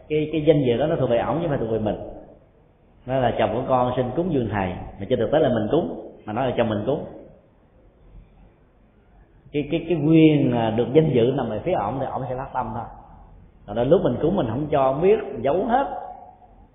cái 0.08 0.28
cái 0.32 0.44
danh 0.44 0.64
dự 0.64 0.76
đó 0.76 0.86
nó 0.86 0.96
thuộc 0.96 1.10
về 1.10 1.18
ổng 1.18 1.36
chứ 1.36 1.40
không 1.40 1.48
phải 1.48 1.58
thuộc 1.58 1.70
về 1.70 1.78
mình. 1.78 1.96
Nó 3.06 3.18
là 3.18 3.34
chồng 3.38 3.54
của 3.54 3.62
con 3.68 3.92
xin 3.96 4.06
cúng 4.16 4.32
dường 4.32 4.48
thầy, 4.52 4.72
mà 5.00 5.06
trên 5.08 5.18
thực 5.18 5.30
tế 5.32 5.38
là 5.38 5.48
mình 5.48 5.68
cúng, 5.70 6.12
mà 6.24 6.32
nói 6.32 6.46
là 6.46 6.54
chồng 6.56 6.68
mình 6.68 6.82
cúng. 6.86 7.04
Cái 9.52 9.68
cái 9.70 9.86
cái 9.88 9.98
quyền 10.06 10.52
à, 10.52 10.70
được 10.70 10.86
danh 10.92 11.10
dự 11.12 11.32
nằm 11.36 11.50
ở 11.50 11.60
phía 11.64 11.72
ổng 11.72 11.96
thì 12.00 12.06
ổng 12.06 12.22
sẽ 12.28 12.36
phát 12.36 12.48
tâm 12.54 12.70
thôi 12.74 12.84
còn 13.70 13.76
ra 13.76 13.84
lúc 13.84 14.00
mình 14.04 14.16
cúng 14.22 14.36
mình 14.36 14.46
không 14.50 14.66
cho, 14.70 14.92
không 14.92 15.02
biết 15.02 15.18
mình 15.22 15.42
giấu 15.42 15.64
hết. 15.64 15.86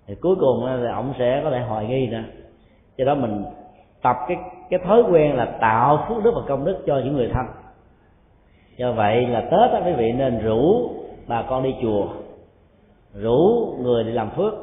Thì 0.06 0.14
cuối 0.14 0.36
cùng 0.40 0.66
là 0.66 0.94
ông 0.94 1.14
sẽ 1.18 1.40
có 1.44 1.50
thể 1.50 1.60
hoài 1.60 1.86
nghi 1.86 2.06
nữa 2.06 2.22
cho 2.98 3.04
đó 3.04 3.14
mình 3.14 3.44
tập 4.02 4.16
cái 4.28 4.36
cái 4.70 4.80
thói 4.86 5.02
quen 5.10 5.36
là 5.36 5.44
tạo 5.44 6.06
phước 6.08 6.24
đức 6.24 6.32
và 6.34 6.40
công 6.48 6.64
đức 6.64 6.82
cho 6.86 7.00
những 7.04 7.16
người 7.16 7.30
thân. 7.34 7.46
Do 8.76 8.92
vậy 8.92 9.26
là 9.26 9.40
tết 9.40 9.70
á, 9.72 9.80
quý 9.86 9.92
vị 9.92 10.12
nên 10.12 10.38
rủ 10.38 10.90
bà 11.26 11.42
con 11.42 11.62
đi 11.62 11.74
chùa. 11.82 12.06
Rủ 13.14 13.68
người 13.80 14.04
đi 14.04 14.12
làm 14.12 14.30
phước. 14.30 14.54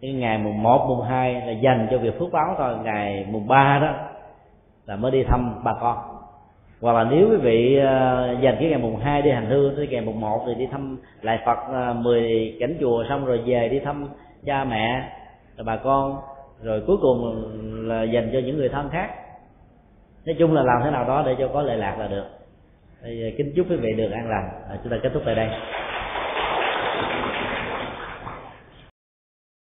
Cái 0.00 0.12
ngày 0.12 0.38
mùng 0.38 0.62
một, 0.62 0.86
mùng 0.88 1.00
hai 1.00 1.34
là 1.34 1.52
dành 1.52 1.88
cho 1.90 1.98
việc 1.98 2.18
phước 2.18 2.32
báo 2.32 2.54
thôi. 2.58 2.74
Ngày 2.84 3.26
mùng 3.30 3.48
ba 3.48 3.78
đó 3.82 3.92
là 4.86 4.96
mới 4.96 5.10
đi 5.10 5.24
thăm 5.24 5.60
bà 5.64 5.74
con 5.80 6.13
hoặc 6.84 6.92
là 6.92 7.04
nếu 7.04 7.28
quý 7.30 7.36
vị 7.36 7.76
ờ, 7.76 8.36
dành 8.40 8.56
cái 8.60 8.68
ngày 8.68 8.78
mùng 8.78 8.96
2 8.96 9.22
đi 9.22 9.30
hành 9.30 9.46
hương, 9.46 9.76
tới 9.76 9.86
ngày 9.86 10.00
mùng 10.00 10.20
1 10.20 10.44
thì 10.46 10.54
đi 10.54 10.66
thăm 10.66 10.98
lại 11.22 11.38
Phật 11.46 11.58
ờ, 11.72 11.92
10 11.92 12.56
cảnh 12.60 12.76
chùa 12.80 13.04
xong 13.08 13.26
rồi 13.26 13.40
về 13.46 13.68
đi 13.68 13.78
thăm 13.78 14.08
cha 14.44 14.64
mẹ, 14.64 15.08
rồi 15.56 15.64
bà 15.64 15.76
con, 15.76 16.16
rồi 16.62 16.82
cuối 16.86 16.96
cùng 17.02 17.44
là 17.88 18.02
dành 18.02 18.30
cho 18.32 18.38
những 18.38 18.56
người 18.56 18.68
thân 18.68 18.88
khác. 18.92 19.10
Nói 20.26 20.36
chung 20.38 20.54
là 20.54 20.62
làm 20.62 20.80
thế 20.84 20.90
nào 20.90 21.04
đó 21.04 21.22
để 21.26 21.34
cho 21.38 21.48
có 21.48 21.62
lệ 21.62 21.76
lạc 21.76 21.96
là 21.98 22.06
được. 22.06 22.24
Thì 23.04 23.22
ờ, 23.22 23.30
kính 23.36 23.52
chúc 23.56 23.66
quý 23.70 23.76
vị 23.76 23.92
được 23.92 24.10
an 24.10 24.28
lành. 24.30 24.50
Chúng 24.82 24.92
ta 24.92 24.96
kết 25.02 25.10
thúc 25.14 25.22
tại 25.26 25.34
đây. 25.34 25.48